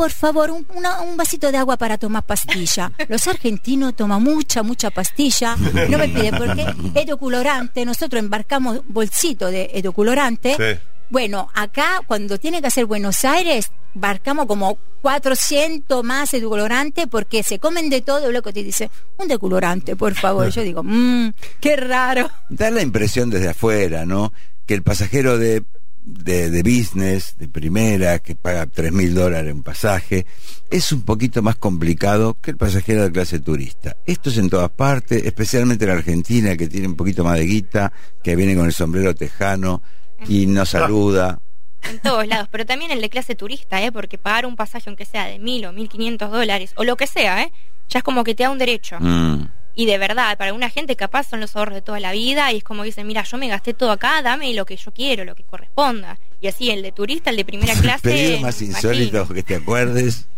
por 0.01 0.13
favor, 0.13 0.51
un, 0.51 0.67
una- 0.75 1.03
un 1.03 1.15
vasito 1.19 1.53
de 1.53 1.59
agua 1.59 1.77
para 1.77 1.99
tomar 1.99 2.23
pastilla. 2.23 2.91
Los 3.09 3.27
argentinos 3.27 3.95
toman 3.95 4.23
mucha, 4.23 4.63
mucha 4.63 4.91
pastilla. 4.91 5.57
No 5.91 5.99
me 5.99 6.09
piden 6.09 6.39
porque 6.39 6.65
edocolorante. 6.95 7.85
Nosotros 7.85 8.19
embarcamos 8.19 8.81
bolsito 8.89 9.49
de 9.51 9.71
edocolorante. 9.75 10.55
Sí. 10.57 10.81
Bueno, 11.11 11.51
acá 11.55 12.01
cuando 12.07 12.39
tiene 12.39 12.63
que 12.63 12.69
hacer 12.69 12.87
Buenos 12.87 13.27
Aires, 13.27 13.73
embarcamos 13.95 14.47
como 14.47 14.79
400 15.03 16.03
más 16.03 16.33
edulcorante 16.33 17.07
porque 17.07 17.43
se 17.43 17.59
comen 17.59 17.91
de 17.91 18.01
todo 18.01 18.27
y 18.27 18.33
luego 18.33 18.55
te 18.55 18.63
dice, 18.63 18.91
un 19.19 19.29
decolorante, 19.29 19.97
por 19.97 20.15
favor. 20.15 20.49
Yo 20.49 20.63
digo, 20.63 20.83
mmm, 20.83 21.29
qué 21.61 21.77
raro. 21.77 22.31
Da 22.49 22.71
la 22.71 22.81
impresión 22.81 23.29
desde 23.29 23.51
afuera, 23.51 24.07
¿no? 24.07 24.33
Que 24.65 24.73
el 24.73 24.83
pasajero 24.83 25.37
de, 25.37 25.63
de, 26.05 26.51
de 26.51 26.63
business, 26.63 27.37
de 27.39 27.49
primera, 27.49 28.19
que 28.19 28.35
paga 28.35 28.67
tres 28.67 28.93
mil 28.93 29.15
dólares 29.15 29.51
en 29.51 29.63
pasaje, 29.63 30.27
es 30.71 30.93
un 30.93 31.03
poquito 31.03 31.43
más 31.43 31.57
complicado 31.57 32.37
que 32.41 32.53
el 32.53 32.57
pasajero 32.57 33.03
de 33.03 33.13
clase 33.13 33.41
turista. 33.41 33.97
Esto 34.07 34.31
es 34.31 34.39
en 34.39 34.49
todas 34.51 34.71
partes, 34.71 35.25
especialmente 35.25 35.85
en 35.85 35.91
Argentina, 35.91 36.57
que 36.57 36.69
tiene 36.69 36.89
un 36.89 36.97
poquito 36.97 37.25
más 37.25 37.37
de 37.37 37.45
guita, 37.45 37.93
que 38.23 38.37
viene 38.37 38.57
con 38.57 38.67
el 38.67 38.73
sombrero 38.73 39.15
tejano 39.15 39.83
y 40.27 40.47
no 40.47 40.65
saluda. 40.65 41.41
en 41.83 41.99
todos 42.01 42.27
lados, 42.27 42.49
pero 42.51 42.67
también 42.67 42.91
el 42.91 43.01
de 43.01 43.09
clase 43.09 43.35
turista, 43.35 43.83
¿eh? 43.83 43.93
porque 43.93 44.19
pagar 44.19 44.47
un 44.47 44.57
pasaje, 44.57 44.85
aunque 44.89 45.05
sea 45.05 45.27
de 45.27 45.39
mil 45.39 45.65
o 45.65 45.73
mil 45.73 45.89
quinientos 45.89 46.31
dólares, 46.31 46.73
o 46.77 46.85
lo 46.85 46.97
que 46.97 47.07
sea, 47.07 47.43
¿eh? 47.43 47.53
ya 47.89 47.99
es 47.99 48.05
como 48.05 48.25
que 48.25 48.35
te 48.35 48.43
da 48.43 48.51
un 48.51 48.59
derecho. 48.59 48.99
Mm. 49.01 49.60
Y 49.81 49.87
de 49.87 49.97
verdad, 49.97 50.37
para 50.37 50.53
una 50.53 50.69
gente 50.69 50.95
capaz 50.95 51.31
son 51.31 51.41
los 51.41 51.57
ahorros 51.57 51.75
de 51.75 51.81
toda 51.81 52.01
la 52.01 52.13
vida 52.13 52.53
y 52.53 52.59
es 52.59 52.63
como 52.63 52.83
dicen, 52.83 53.07
mira, 53.07 53.23
yo 53.23 53.39
me 53.39 53.49
gasté 53.49 53.73
todo 53.73 53.93
acá, 53.93 54.21
dame 54.21 54.53
lo 54.53 54.67
que 54.67 54.77
yo 54.77 54.93
quiero, 54.93 55.25
lo 55.25 55.35
que 55.35 55.43
corresponda. 55.43 56.19
Y 56.43 56.49
así, 56.49 56.71
el 56.71 56.83
de 56.83 56.93
turista, 56.93 57.31
el 57.31 57.37
de 57.37 57.47
primera 57.47 57.73
clase... 57.81 58.03
Pedido 58.03 58.41
más 58.41 58.61
insólito 58.61 59.27
que 59.29 59.43
te 59.43 59.55
acuerdes. 59.55 60.29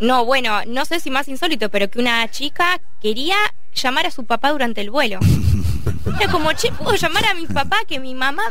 No, 0.00 0.24
bueno, 0.24 0.62
no 0.66 0.84
sé 0.84 0.98
si 0.98 1.12
más 1.12 1.28
insólito, 1.28 1.68
pero 1.68 1.88
que 1.88 2.00
una 2.00 2.28
chica 2.32 2.80
quería 3.00 3.36
llamar 3.72 4.06
a 4.06 4.10
su 4.10 4.24
papá 4.24 4.50
durante 4.50 4.80
el 4.80 4.90
vuelo. 4.90 5.20
Era 6.20 6.32
como, 6.32 6.52
che, 6.52 6.72
¿puedo 6.72 6.96
llamar 6.96 7.24
a 7.26 7.34
mi 7.34 7.46
papá 7.46 7.76
que 7.86 8.00
mi 8.00 8.16
mamá... 8.16 8.42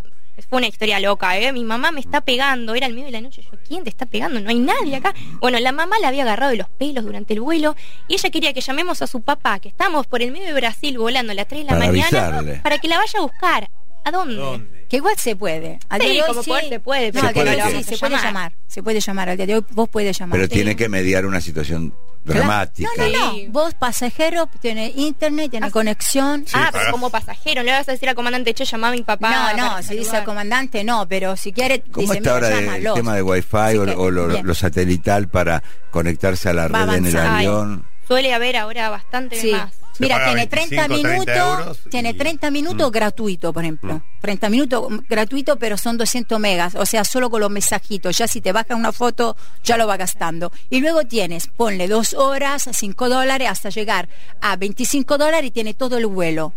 Fue 0.50 0.58
una 0.58 0.68
historia 0.68 1.00
loca, 1.00 1.38
¿eh? 1.38 1.52
Mi 1.54 1.64
mamá 1.64 1.92
me 1.92 2.00
está 2.00 2.22
pegando, 2.22 2.76
era 2.76 2.88
el 2.88 2.94
medio 2.94 3.06
de 3.06 3.12
la 3.12 3.22
noche. 3.22 3.42
Yo, 3.44 3.58
¿quién 3.68 3.84
te 3.84 3.90
está 3.90 4.06
pegando? 4.06 4.40
No 4.40 4.50
hay 4.50 4.60
nadie 4.60 4.96
acá. 4.96 5.14
Bueno, 5.40 5.60
la 5.60 5.72
mamá 5.72 5.96
la 6.02 6.10
había 6.10 6.24
agarrado 6.24 6.52
de 6.52 6.58
los 6.58 6.70
pelos 6.70 7.04
durante 7.04 7.34
el 7.34 7.42
vuelo 7.42 7.76
y 8.08 8.16
ella 8.16 8.30
quería 8.30 8.54
que 8.54 8.62
llamemos 8.62 9.02
a 9.02 9.08
su 9.08 9.22
papá, 9.22 9.60
que 9.60 9.70
estamos 9.70 10.08
por 10.08 10.22
el 10.22 10.32
medio 10.32 10.48
de 10.48 10.54
Brasil 10.54 10.98
volando 10.98 11.32
a 11.32 11.36
las 11.36 11.48
3 11.48 11.60
de 11.62 11.66
la 11.66 11.78
Para 11.80 11.88
mañana, 11.92 12.08
avisarle. 12.28 12.56
para 12.64 12.78
que 12.78 12.88
la 12.88 12.98
vaya 12.98 13.20
a 13.20 13.22
buscar. 13.22 13.70
¿A 14.04 14.10
dónde? 14.10 14.36
¿Dónde? 14.36 14.86
Que 14.90 14.98
igual 14.98 15.16
se 15.18 15.36
puede. 15.36 15.78
Al 15.88 16.02
Sí, 16.02 16.08
día 16.08 16.16
de 16.16 16.22
hoy 16.24 16.28
como 16.30 16.44
poder 16.44 16.70
se 16.70 16.80
puede, 16.80 17.12
No, 17.12 17.22
que 17.28 17.34
puede 17.36 17.58
no, 17.58 17.66
que- 17.68 17.72
sí, 17.72 17.84
se 17.84 17.98
puede 18.00 18.12
llamar. 18.16 18.24
llamar. 18.26 18.54
Se 18.68 18.82
puede 18.84 19.00
llamar. 19.00 19.30
Al 19.30 19.38
día 19.38 19.46
de 19.46 19.56
hoy 19.58 19.66
vos 19.72 19.88
puedes 19.90 20.18
llamar. 20.18 20.34
Pero 20.40 20.46
Sí. 20.48 20.54
tiene 20.54 20.76
que 20.76 20.90
mediar 20.90 21.26
una 21.28 21.40
situación 21.40 21.94
dramática. 22.24 22.90
No, 22.98 23.08
no, 23.08 23.20
no. 23.20 23.32
Sí. 23.34 23.48
Vos, 23.50 23.74
pasajero, 23.74 24.48
tiene 24.60 24.92
internet, 24.96 25.52
tiene 25.52 25.68
Ah, 25.68 25.72
conexión. 25.72 26.46
Sí, 26.46 26.54
ah, 26.56 26.70
pero 26.72 26.92
como 26.92 27.10
pasajero, 27.10 27.62
no 27.62 27.66
le 27.68 27.72
vas 27.72 27.88
a 27.88 27.92
decir 27.92 28.10
al 28.10 28.16
comandante, 28.16 28.54
che, 28.54 28.66
llamá 28.66 28.90
a 28.90 28.92
mi 28.92 29.04
papá. 29.04 29.54
no, 29.56 29.76
no, 29.76 29.84
se 29.84 29.96
dice 29.96 30.18
al 30.18 30.24
comandante, 30.24 30.84
no, 30.84 31.08
pero 31.08 31.36
si 31.36 31.52
quiere, 31.52 31.82
¿Cómo 31.92 32.08
dice, 32.08 32.18
está 32.18 32.34
ahora 32.34 32.76
el 32.78 32.94
tema 32.94 33.16
de 33.16 33.22
Wi-Fi 33.22 33.58
Así 33.58 33.78
o, 33.78 33.86
que, 33.86 33.92
o 33.96 34.12
lo, 34.12 34.54
satelital 34.54 35.28
para 35.28 35.64
conectarse 35.90 36.50
a 36.50 36.54
la 36.54 36.68
Va 36.68 36.86
red 36.86 36.96
en 36.96 37.06
el 37.08 37.18
avión? 37.18 37.91
Suele 38.12 38.34
haber 38.34 38.58
ahora 38.58 38.90
bastante 38.90 39.40
Sí. 39.40 39.52
más. 39.52 39.72
Se 39.94 40.04
Mira, 40.04 40.26
tiene 40.26 40.48
30 40.48 40.88
25, 40.88 41.24
30 41.26 41.56
minutos, 41.56 41.80
tiene 41.90 42.10
y- 42.10 42.14
30 42.14 42.52
minutos 42.52 42.92
gratuito, 42.92 43.54
por 43.54 43.64
ejemplo. 43.64 44.02
30 44.22 44.50
minutos 44.50 44.90
mm, 44.90 44.98
gratuito, 45.08 45.58
pero 45.60 45.78
son 45.78 45.98
200 45.98 46.40
megas, 46.40 46.76
o 46.76 46.86
sea, 46.86 47.04
solo 47.06 47.30
con 47.30 47.40
los 47.40 47.50
mensajitos. 47.52 48.18
Ya 48.18 48.28
si 48.28 48.42
te 48.42 48.52
baja 48.52 48.76
una 48.76 48.92
foto, 48.92 49.38
ya 49.64 49.78
lo 49.78 49.88
va 49.88 49.96
gastando. 49.98 50.52
Y 50.70 50.80
luego 50.82 51.04
tienes, 51.06 51.48
ponle 51.48 51.88
dos 51.88 52.14
horas, 52.14 52.68
5 52.74 53.08
dólares, 53.10 53.48
hasta 53.50 53.70
llegar 53.70 54.10
a 54.42 54.56
25 54.58 55.18
dólares 55.18 55.48
y 55.50 55.52
tiene 55.52 55.74
todo 55.74 55.98
el 55.98 56.08
vuelo. 56.08 56.54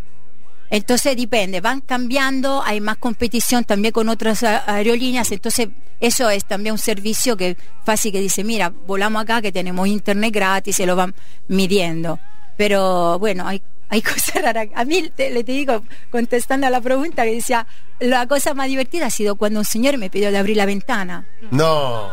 Entonces 0.71 1.17
depende, 1.17 1.61
van 1.61 1.81
cambiando, 1.81 2.63
hay 2.65 2.81
más 2.81 2.97
competición 2.97 3.65
también 3.65 3.93
con 3.93 4.09
otras 4.09 4.43
aerolíneas, 4.43 5.31
entonces 5.31 5.69
eso 6.01 6.29
es 6.31 6.45
también 6.45 6.73
un 6.73 6.79
servicio 6.79 7.37
que 7.37 7.57
fácil 7.85 8.13
que 8.13 8.21
dice, 8.21 8.43
mira, 8.45 8.71
volamos 8.87 9.23
acá 9.23 9.41
que 9.41 9.53
tenemos 9.53 9.87
internet 9.87 10.33
gratis, 10.33 10.77
se 10.77 10.87
lo 10.87 10.97
van 10.97 11.15
midiendo. 11.49 12.19
Pero 12.57 13.19
bueno, 13.19 13.47
hay, 13.47 13.63
hay 13.89 14.01
cosas 14.03 14.43
raras. 14.43 14.69
A 14.75 14.85
mí 14.85 15.11
te, 15.15 15.31
le 15.31 15.45
te 15.45 15.53
digo, 15.53 15.83
contestando 16.11 16.67
a 16.67 16.71
la 16.71 16.81
pregunta 16.81 17.25
que 17.25 17.35
decía, 17.35 17.67
la 18.01 18.27
cosa 18.27 18.55
más 18.55 18.69
divertida 18.69 19.07
ha 19.07 19.11
sido 19.11 19.37
cuando 19.37 19.61
un 19.61 19.65
señor 19.65 19.99
me 19.99 20.11
pidió 20.11 20.31
de 20.33 20.39
abrir 20.39 20.57
la 20.57 20.67
ventana. 20.67 21.27
No. 21.51 22.11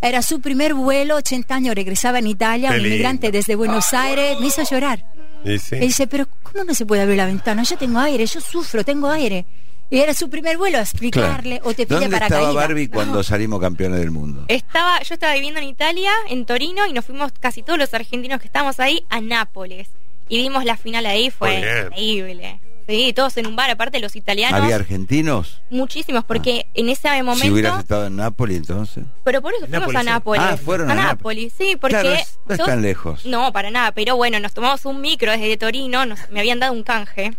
Era 0.00 0.22
su 0.22 0.40
primer 0.40 0.74
vuelo, 0.74 1.16
80 1.16 1.54
años, 1.54 1.74
regresaba 1.74 2.18
en 2.18 2.26
Italia, 2.26 2.70
Qué 2.70 2.76
un 2.76 2.82
lindo. 2.82 2.94
inmigrante 2.94 3.30
desde 3.30 3.54
Buenos 3.56 3.92
Aires, 3.92 4.38
me 4.40 4.46
hizo 4.46 4.62
llorar. 4.62 5.04
Y 5.44 5.58
sí. 5.58 5.76
Él 5.76 5.80
dice, 5.82 6.06
pero 6.06 6.26
¿cómo 6.42 6.64
no 6.64 6.74
se 6.74 6.86
puede 6.86 7.02
abrir 7.02 7.18
la 7.18 7.26
ventana? 7.26 7.62
Yo 7.62 7.76
tengo 7.76 7.98
aire, 7.98 8.24
yo 8.26 8.40
sufro, 8.40 8.84
tengo 8.84 9.08
aire. 9.08 9.44
Y 9.90 9.98
era 9.98 10.14
su 10.14 10.30
primer 10.30 10.56
vuelo 10.56 10.78
a 10.78 10.80
explicarle, 10.80 11.56
claro. 11.56 11.70
o 11.70 11.74
te 11.74 11.86
pide 11.86 12.00
¿Dónde 12.00 12.16
para 12.16 12.26
estaba 12.26 12.52
Barbie 12.52 12.88
cuando 12.88 13.22
salimos 13.22 13.60
campeones 13.60 14.00
del 14.00 14.10
mundo? 14.10 14.44
Estaba, 14.48 15.00
yo 15.02 15.14
estaba 15.14 15.34
viviendo 15.34 15.60
en 15.60 15.66
Italia, 15.66 16.10
en 16.28 16.46
Torino, 16.46 16.86
y 16.86 16.92
nos 16.92 17.04
fuimos 17.04 17.32
casi 17.38 17.62
todos 17.62 17.78
los 17.78 17.92
argentinos 17.92 18.40
que 18.40 18.46
estábamos 18.46 18.80
ahí 18.80 19.04
a 19.10 19.20
Nápoles. 19.20 19.88
Y 20.28 20.38
vimos 20.38 20.64
la 20.64 20.76
final 20.78 21.04
ahí, 21.04 21.30
fue 21.30 21.58
increíble. 21.58 22.60
Sí, 22.86 23.12
todos 23.14 23.36
en 23.38 23.46
un 23.46 23.56
bar, 23.56 23.70
aparte 23.70 23.98
los 23.98 24.14
italianos. 24.14 24.60
¿Había 24.60 24.76
argentinos? 24.76 25.62
Muchísimos, 25.70 26.24
porque 26.24 26.66
en 26.74 26.88
ese 26.90 27.08
momento. 27.22 27.44
Si 27.44 27.50
hubieras 27.50 27.78
estado 27.80 28.06
en 28.08 28.16
Nápoles, 28.16 28.58
entonces. 28.58 29.04
Pero 29.24 29.40
por 29.40 29.52
eso 29.54 29.66
fuimos 29.66 29.80
Nápoles, 29.80 29.96
a 29.96 30.00
sí. 30.02 30.06
Nápoles. 30.10 30.42
Ah, 30.44 30.56
fueron 30.56 30.90
a 30.90 30.94
Nápoles, 30.94 31.52
sí, 31.56 31.76
porque. 31.80 31.94
Claro, 32.00 32.10
es- 32.12 32.38
no 32.46 32.52
es 32.54 32.58
todos- 32.58 32.68
tan 32.70 32.82
lejos. 32.82 33.24
No, 33.24 33.52
para 33.52 33.70
nada, 33.70 33.92
pero 33.92 34.16
bueno, 34.16 34.38
nos 34.40 34.52
tomamos 34.52 34.84
un 34.84 35.00
micro 35.00 35.30
desde 35.32 35.56
Torino, 35.56 36.04
nos- 36.04 36.28
me 36.30 36.40
habían 36.40 36.60
dado 36.60 36.72
un 36.74 36.82
canje 36.82 37.34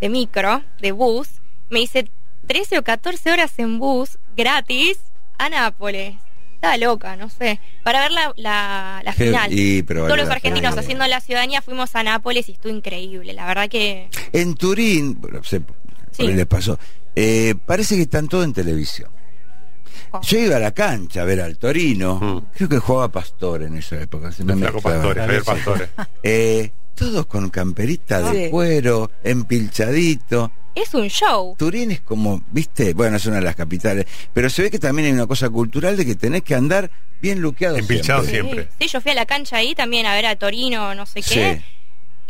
de 0.00 0.08
micro, 0.08 0.62
de 0.80 0.92
bus. 0.92 1.28
Me 1.70 1.80
hice 1.80 2.10
13 2.46 2.78
o 2.78 2.82
14 2.82 3.30
horas 3.30 3.52
en 3.58 3.78
bus, 3.78 4.18
gratis, 4.36 4.98
a 5.38 5.48
Nápoles. 5.48 6.14
Estaba 6.58 6.76
loca, 6.76 7.16
no 7.16 7.30
sé. 7.30 7.60
Para 7.84 8.00
ver 8.00 8.10
la, 8.10 8.32
la, 9.04 9.12
final. 9.12 9.52
y, 9.52 9.82
pero 9.84 10.04
Todos 10.06 10.18
los 10.18 10.28
argentinos 10.28 10.76
haciendo 10.76 11.06
la 11.06 11.20
ciudadanía 11.20 11.62
fuimos 11.62 11.94
a 11.94 12.02
Nápoles 12.02 12.48
y 12.48 12.52
estuvo 12.52 12.72
increíble. 12.74 13.32
La 13.32 13.46
verdad 13.46 13.68
que. 13.68 14.10
En 14.32 14.54
Turín, 14.54 15.20
bueno, 15.20 15.42
se, 15.44 15.60
por 15.60 15.76
Sí. 16.10 16.26
les 16.26 16.46
pasó, 16.46 16.76
eh, 17.14 17.54
parece 17.64 17.94
que 17.94 18.02
están 18.02 18.26
todos 18.26 18.44
en 18.44 18.52
televisión. 18.52 19.08
Oh. 20.10 20.20
Yo 20.22 20.38
iba 20.38 20.56
a 20.56 20.58
la 20.58 20.72
cancha 20.72 21.22
a 21.22 21.24
ver 21.24 21.40
al 21.40 21.58
Torino, 21.58 22.18
Mm. 22.20 22.56
creo 22.56 22.68
que 22.68 22.78
jugaba 22.78 23.08
Pastor 23.12 23.62
en 23.62 23.76
esa 23.76 24.00
época. 24.00 24.32
se 24.32 24.42
me 24.42 24.54
El 24.54 24.58
flaco 24.58 24.74
mezclaba. 24.76 24.96
Pastore, 25.02 25.20
Javier 25.20 25.42
Pastore. 25.44 25.88
Eh, 26.24 26.72
todos 26.96 27.26
con 27.26 27.50
camperita 27.50 28.20
de 28.32 28.46
Sí. 28.46 28.50
cuero, 28.50 29.12
empilchadito. 29.22 30.50
Es 30.82 30.94
un 30.94 31.08
show. 31.08 31.56
Turín 31.58 31.90
es 31.90 32.00
como, 32.00 32.42
viste, 32.52 32.94
bueno, 32.94 33.16
es 33.16 33.26
una 33.26 33.36
de 33.36 33.42
las 33.42 33.56
capitales, 33.56 34.06
pero 34.32 34.48
se 34.48 34.62
ve 34.62 34.70
que 34.70 34.78
también 34.78 35.06
hay 35.06 35.12
una 35.12 35.26
cosa 35.26 35.48
cultural 35.50 35.96
de 35.96 36.06
que 36.06 36.14
tenés 36.14 36.42
que 36.42 36.54
andar 36.54 36.90
bien 37.20 37.40
luqueado 37.40 37.76
Empilchado 37.76 38.22
siempre. 38.24 38.54
siempre. 38.62 38.68
Sí, 38.86 38.92
yo 38.92 39.00
fui 39.00 39.10
a 39.10 39.14
la 39.14 39.26
cancha 39.26 39.56
ahí 39.56 39.74
también 39.74 40.06
a 40.06 40.14
ver 40.14 40.26
a 40.26 40.36
Torino, 40.36 40.94
no 40.94 41.04
sé 41.06 41.22
qué. 41.22 41.56
Sí. 41.58 41.64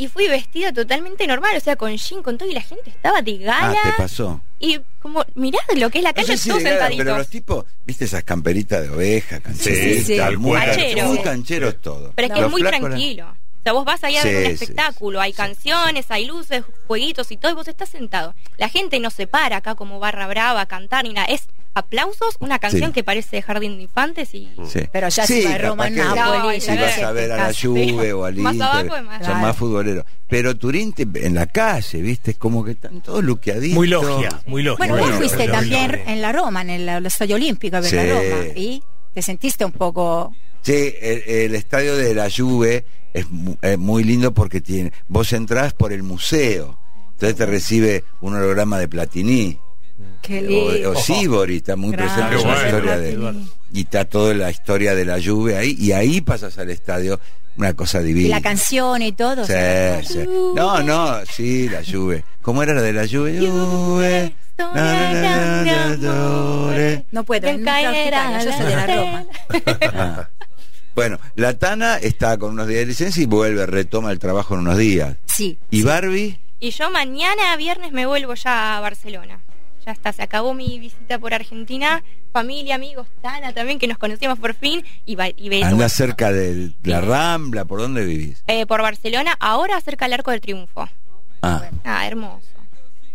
Y 0.01 0.07
fui 0.07 0.29
vestida 0.29 0.73
totalmente 0.73 1.27
normal, 1.27 1.57
o 1.57 1.61
sea, 1.61 1.75
con 1.75 1.95
jean, 1.97 2.23
con 2.23 2.39
todo, 2.39 2.49
y 2.49 2.55
la 2.55 2.61
gente 2.63 2.89
estaba 2.89 3.21
de 3.21 3.41
Ah, 3.49 3.69
gala. 3.73 3.81
te 3.83 3.93
pasó. 4.03 4.41
Y 4.61 4.79
como, 5.01 5.25
mirá 5.35 5.59
lo 5.77 5.91
que 5.91 5.99
es 5.99 6.05
la 6.05 6.11
No 6.11 6.15
cancha, 6.15 6.33
sé 6.37 6.39
si 6.39 6.49
todos 6.51 6.63
de 6.63 6.71
gala, 6.71 6.79
sentaditos. 6.87 7.05
pero 7.05 7.19
los 7.19 7.29
tipos, 7.29 7.65
viste 7.85 8.05
esas 8.05 8.23
camperitas 8.23 8.83
de 8.83 8.91
oveja, 8.91 9.41
cancheritas, 9.41 9.85
Sí, 10.07 10.15
sí, 10.15 10.17
sí. 10.21 10.37
muy. 10.37 10.57
Cancheros. 10.59 11.09
muy 11.09 11.19
cancheros 11.19 11.81
todos. 11.81 12.13
Pero 12.15 12.29
es 12.29 12.35
que 12.35 12.45
es 12.47 12.51
muy 12.51 12.63
tranquilo. 12.63 13.37
O 13.59 13.63
sea, 13.63 13.73
vos 13.73 13.85
vas 13.85 14.03
ahí 14.05 14.17
a 14.17 14.25
ver 14.25 14.33
Sí, 14.47 14.51
un 14.53 14.57
sí, 14.59 14.65
espectáculo, 14.65 15.21
hay 15.21 15.33
canciones, 15.33 16.07
hay 16.11 16.27
luces, 16.27 16.63
jueguitos 16.87 17.31
y 17.33 17.37
todo, 17.37 17.53
y 17.53 17.55
vos 17.55 17.69
estás 17.69 17.89
sentado. 17.91 18.35
La 18.57 18.69
gente 18.69 18.99
no 19.01 19.11
se 19.11 19.27
para 19.27 19.57
acá 19.59 19.75
como 19.75 19.99
barra 19.99 20.27
brava 20.27 20.61
a 20.63 20.67
cantar 20.67 21.05
ni 21.05 21.13
nada. 21.13 21.27
Es 21.27 21.43
aplausos, 21.75 22.37
una 22.41 22.59
canción 22.59 22.91
Sí. 22.91 22.93
que 22.95 23.05
parece 23.05 23.37
de 23.37 23.43
Jardín 23.43 23.77
de 23.77 23.83
Infantes 23.85 24.35
y... 24.35 24.49
Sí. 24.69 24.81
Pero 24.93 25.09
ya 25.11 25.27
Sí, 25.27 25.43
si 25.43 25.49
va 25.49 25.59
Roma, 25.59 25.91
No, 25.91 26.51
Si 26.61 26.77
vas 26.77 26.99
a 26.99 27.13
ver 27.13 27.31
a 27.33 27.37
la. 27.37 27.53
Juve 27.55 28.13
o 28.13 28.25
al 28.25 28.35
Más 28.37 28.55
Inter, 28.55 28.69
abajo 28.69 28.97
es 28.97 29.03
más- 29.05 29.27
son 29.27 29.41
más 29.41 29.57
futboleros. 29.57 30.05
Pero 30.29 30.57
Turín 30.57 30.93
te- 30.93 31.07
en 31.27 31.35
la 31.35 31.47
calle, 31.47 32.01
viste, 32.03 32.33
es 32.33 32.39
como 32.39 32.65
que 32.65 32.73
están 32.73 33.01
todos 33.01 33.23
luqueaditos. 33.23 33.75
Muy 33.77 33.87
logia, 33.89 34.41
muy 34.47 34.63
logia. 34.63 34.79
Bueno, 34.79 34.95
Muy 34.95 35.01
vos 35.03 35.11
logia, 35.11 35.29
fuiste 35.29 35.49
también 35.53 35.93
logia. 35.93 36.13
en 36.13 36.23
la 36.23 36.33
Roma, 36.33 36.63
en 36.63 36.71
el, 36.71 36.89
el 36.89 37.07
Estadio 37.07 37.37
Olímpico 37.37 37.77
a 37.77 37.81
ver 37.81 37.91
Sí. 37.91 37.97
la 37.97 38.03
Roma. 38.05 38.45
Y 38.57 38.83
te 39.15 39.23
sentiste 39.23 39.65
un 39.65 39.73
poco. 39.73 40.35
Sí, 40.63 40.95
el, 41.01 41.23
el 41.27 41.55
estadio 41.55 41.97
de 41.97 42.15
la 42.15 42.29
Juve 42.29 42.85
es 43.19 43.31
mu- 43.31 43.57
es 43.63 43.79
muy 43.79 44.05
lindo 44.05 44.33
porque 44.33 44.61
tiene, 44.61 44.93
vos 45.09 45.33
entrás 45.33 45.75
por 45.75 45.93
el 45.93 46.03
museo, 46.03 46.79
entonces 47.13 47.37
te 47.37 47.47
recibe 47.47 48.05
un 48.21 48.35
holograma 48.37 48.79
de 48.79 48.89
Platini. 48.89 49.59
Qué 50.23 50.43
lindo. 50.43 50.91
O, 50.91 50.93
o 50.93 50.97
Sibori 50.97 51.57
está 51.57 51.77
muy 51.77 51.93
Grande. 51.93 52.13
presente 52.15 52.37
la 52.37 52.43
bueno. 52.43 52.65
historia 52.67 52.99
de 52.99 53.35
y 53.73 53.81
está 53.83 54.05
toda 54.05 54.35
la 54.35 54.51
historia 54.51 54.95
de 54.95 55.05
la 55.05 55.21
Juve 55.23 55.57
ahí 55.57 55.77
y 55.79 55.93
ahí 55.93 56.21
pasas 56.21 56.57
al 56.59 56.71
estadio 56.71 57.19
una 57.57 57.75
cosa 57.75 58.01
divina. 58.01 58.27
Y 58.27 58.31
la 58.31 58.41
canción 58.41 59.03
y 59.03 59.13
todo. 59.13 59.45
Sí, 59.45 59.53
sí. 60.07 60.25
No, 60.55 60.81
no, 60.83 61.17
sí, 61.27 61.69
la 61.69 61.83
Juve. 61.85 62.25
¿Cómo 62.41 62.63
era 62.63 62.73
la 62.75 62.83
de 62.83 62.93
la 62.93 63.07
na, 64.59 64.75
na, 64.75 65.65
na, 65.65 65.97
na, 65.97 67.03
No 67.11 67.25
puedo, 67.25 67.49
yo 68.45 68.53
soy 68.53 68.67
de 68.67 68.77
la 68.77 68.87
Roma. 68.87 69.27
Ah. 69.83 70.29
Bueno, 70.99 71.21
la 71.37 71.57
Tana 71.57 71.97
está 71.99 72.37
con 72.39 72.51
unos 72.51 72.67
días 72.67 72.81
de 72.81 72.87
licencia 72.87 73.23
y 73.23 73.27
vuelve, 73.27 73.65
retoma 73.67 74.11
el 74.11 74.19
trabajo 74.19 74.55
en 74.55 74.61
unos 74.63 74.79
días. 74.79 75.17
Sí. 75.27 75.57
¿Y 75.71 75.85
Barbie? 75.85 76.41
Y 76.59 76.71
yo 76.73 76.91
mañana, 76.91 77.55
viernes, 77.57 77.93
me 77.93 78.05
vuelvo 78.05 78.35
ya 78.35 78.77
a 78.77 78.81
Barcelona. 78.81 79.39
Ya 79.87 79.93
está, 79.93 80.13
se 80.13 80.25
acabó 80.25 80.55
mi 80.55 80.77
visita 80.81 81.21
por 81.21 81.33
Argentina. 81.35 82.03
Familia, 82.33 82.75
amigos, 82.75 83.07
Tana 83.23 83.53
también, 83.53 83.79
que 83.79 83.87
nos 83.87 83.97
conocíamos 83.97 84.41
por 84.41 84.55
fin. 84.55 84.85
Y, 85.07 85.15
va- 85.15 85.29
y 85.29 85.63
Anda 85.63 85.89
cerca 85.89 86.33
de 86.33 86.73
la 86.83 87.01
Rambla, 87.01 87.65
¿por 87.65 87.79
dónde 87.79 88.05
vivís? 88.05 88.43
eh, 88.49 88.67
por 88.67 88.83
Barcelona, 88.83 89.37
ahora 89.39 89.81
cerca 89.81 90.07
del 90.07 90.15
Arco 90.15 90.33
del 90.33 90.41
Triunfo. 90.41 90.89
Ah, 91.43 91.63
Ah, 91.85 92.09
hermoso. 92.09 92.43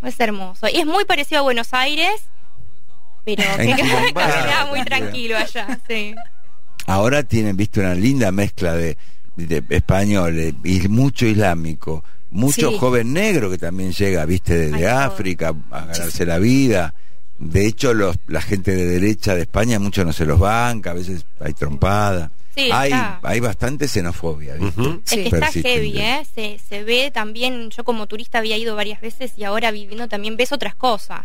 Es 0.03 0.17
hermoso. 0.21 0.67
Y 0.73 0.77
es 0.79 0.85
muy 0.85 1.03
parecido 1.03 1.39
a 1.39 1.43
Buenos 1.43 1.73
Aires, 1.73 2.13
pero 3.25 3.43
que 3.57 3.75
muy 4.69 4.83
tranquilo 4.85 5.35
allá, 5.37 5.79
sí. 5.85 6.15
Ahora 6.85 7.23
tienen, 7.23 7.55
visto, 7.57 7.79
una 7.79 7.95
linda 7.95 8.31
mezcla 8.31 8.73
de, 8.73 8.97
de 9.35 9.63
español 9.69 10.37
eh, 10.39 10.53
y 10.63 10.87
mucho 10.87 11.25
islámico. 11.25 12.03
Mucho 12.31 12.71
Sí. 12.71 12.77
joven 12.79 13.13
negro 13.13 13.49
que 13.51 13.57
también 13.59 13.91
llega, 13.91 14.25
viste, 14.25 14.57
desde 14.57 14.87
Ay. 14.87 15.05
África 15.05 15.53
a 15.71 15.85
ganarse 15.85 16.25
la 16.25 16.39
vida. 16.39 16.93
De 17.37 17.65
hecho, 17.67 17.93
los, 17.93 18.17
la 18.27 18.41
gente 18.41 18.75
de 18.75 18.85
derecha 18.87 19.35
de 19.35 19.41
España, 19.41 19.77
mucho 19.79 20.03
no 20.05 20.13
se 20.13 20.25
los 20.25 20.39
banca, 20.39 20.91
a 20.91 20.93
veces 20.93 21.25
hay 21.39 21.53
trompada. 21.53 22.31
Sí, 22.55 22.69
hay, 22.71 22.91
está. 22.91 23.19
hay 23.23 23.39
bastante 23.39 23.87
xenofobia, 23.87 24.55
¿viste? 24.55 24.81
Es 24.81 24.87
Sí. 25.05 25.15
que 25.23 25.35
está 25.35 25.51
heavy. 25.51 25.97
¿eh? 25.99 26.23
Se, 26.33 26.59
se 26.69 26.83
ve 26.83 27.11
también, 27.11 27.69
yo 27.71 27.83
como 27.83 28.05
turista 28.07 28.37
había 28.39 28.57
ido 28.57 28.75
varias 28.75 29.01
veces 29.01 29.33
y 29.37 29.43
ahora 29.43 29.71
viviendo 29.71 30.07
también 30.07 30.37
ves 30.37 30.51
otras 30.51 30.75
cosas. 30.75 31.21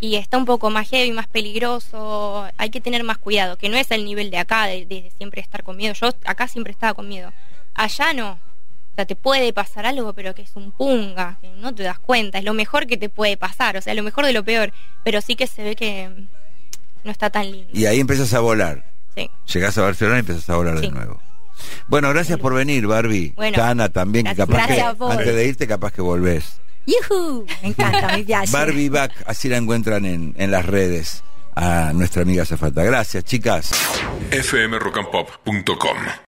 Y 0.00 0.14
está 0.14 0.38
un 0.38 0.44
poco 0.44 0.70
más 0.70 0.88
heavy, 0.88 1.10
más 1.12 1.26
peligroso, 1.26 2.46
hay 2.56 2.70
que 2.70 2.80
tener 2.80 3.02
más 3.02 3.18
cuidado, 3.18 3.56
que 3.56 3.68
no 3.68 3.76
es 3.76 3.90
el 3.90 4.04
nivel 4.04 4.30
de 4.30 4.38
acá, 4.38 4.66
de, 4.66 4.86
de 4.86 5.10
siempre 5.16 5.40
estar 5.40 5.64
con 5.64 5.76
miedo. 5.76 5.94
Yo 5.94 6.08
acá 6.24 6.46
siempre 6.46 6.72
estaba 6.72 6.94
con 6.94 7.08
miedo. 7.08 7.32
Allá 7.74 8.12
no. 8.12 8.32
O 8.32 8.94
sea, 8.94 9.06
te 9.06 9.16
puede 9.16 9.52
pasar 9.52 9.86
algo, 9.86 10.12
pero 10.12 10.34
que 10.34 10.42
es 10.42 10.50
un 10.54 10.72
punga, 10.72 11.38
que 11.40 11.48
no 11.50 11.74
te 11.74 11.82
das 11.82 11.98
cuenta, 11.98 12.38
es 12.38 12.44
lo 12.44 12.54
mejor 12.54 12.86
que 12.86 12.96
te 12.96 13.08
puede 13.08 13.36
pasar, 13.36 13.76
o 13.76 13.80
sea, 13.80 13.94
lo 13.94 14.02
mejor 14.02 14.26
de 14.26 14.32
lo 14.32 14.44
peor. 14.44 14.72
Pero 15.04 15.20
sí 15.20 15.36
que 15.36 15.46
se 15.46 15.62
ve 15.62 15.76
que 15.76 16.10
no 17.04 17.10
está 17.10 17.30
tan 17.30 17.50
lindo. 17.50 17.70
Y 17.72 17.86
ahí 17.86 18.00
empiezas 18.00 18.32
a 18.34 18.40
volar. 18.40 18.84
Sí. 19.16 19.30
Llegás 19.52 19.78
a 19.78 19.82
Barcelona 19.82 20.18
y 20.18 20.20
empiezas 20.20 20.48
a 20.50 20.56
volar 20.56 20.80
de 20.80 20.90
nuevo. 20.90 21.20
Bueno, 21.88 22.08
gracias 22.10 22.38
por 22.38 22.54
venir, 22.54 22.86
Barbie. 22.86 23.32
Bueno, 23.34 23.56
Tana 23.56 23.88
también, 23.88 24.26
que 24.26 24.34
gracias. 24.34 24.48
capaz 24.48 24.66
Gracias 24.66 24.88
a 24.88 24.96
que 24.96 25.12
antes 25.12 25.34
de 25.34 25.46
irte, 25.46 25.66
capaz 25.66 25.92
que 25.92 26.02
volvés. 26.02 26.60
¡Yujú! 26.88 27.46
Me 27.62 27.68
encanta 27.68 28.16
mi 28.16 28.22
viaje. 28.22 28.46
Barbie 28.52 28.88
Back, 28.88 29.12
así 29.26 29.48
la 29.48 29.58
encuentran 29.58 30.06
en, 30.06 30.34
en 30.38 30.50
las 30.50 30.64
redes 30.64 31.22
a 31.54 31.92
nuestra 31.92 32.22
amiga 32.22 32.44
Zafata. 32.44 32.82
Gracias, 32.82 33.24
chicas. 33.24 33.70
fmrockandpop.com 34.30 35.96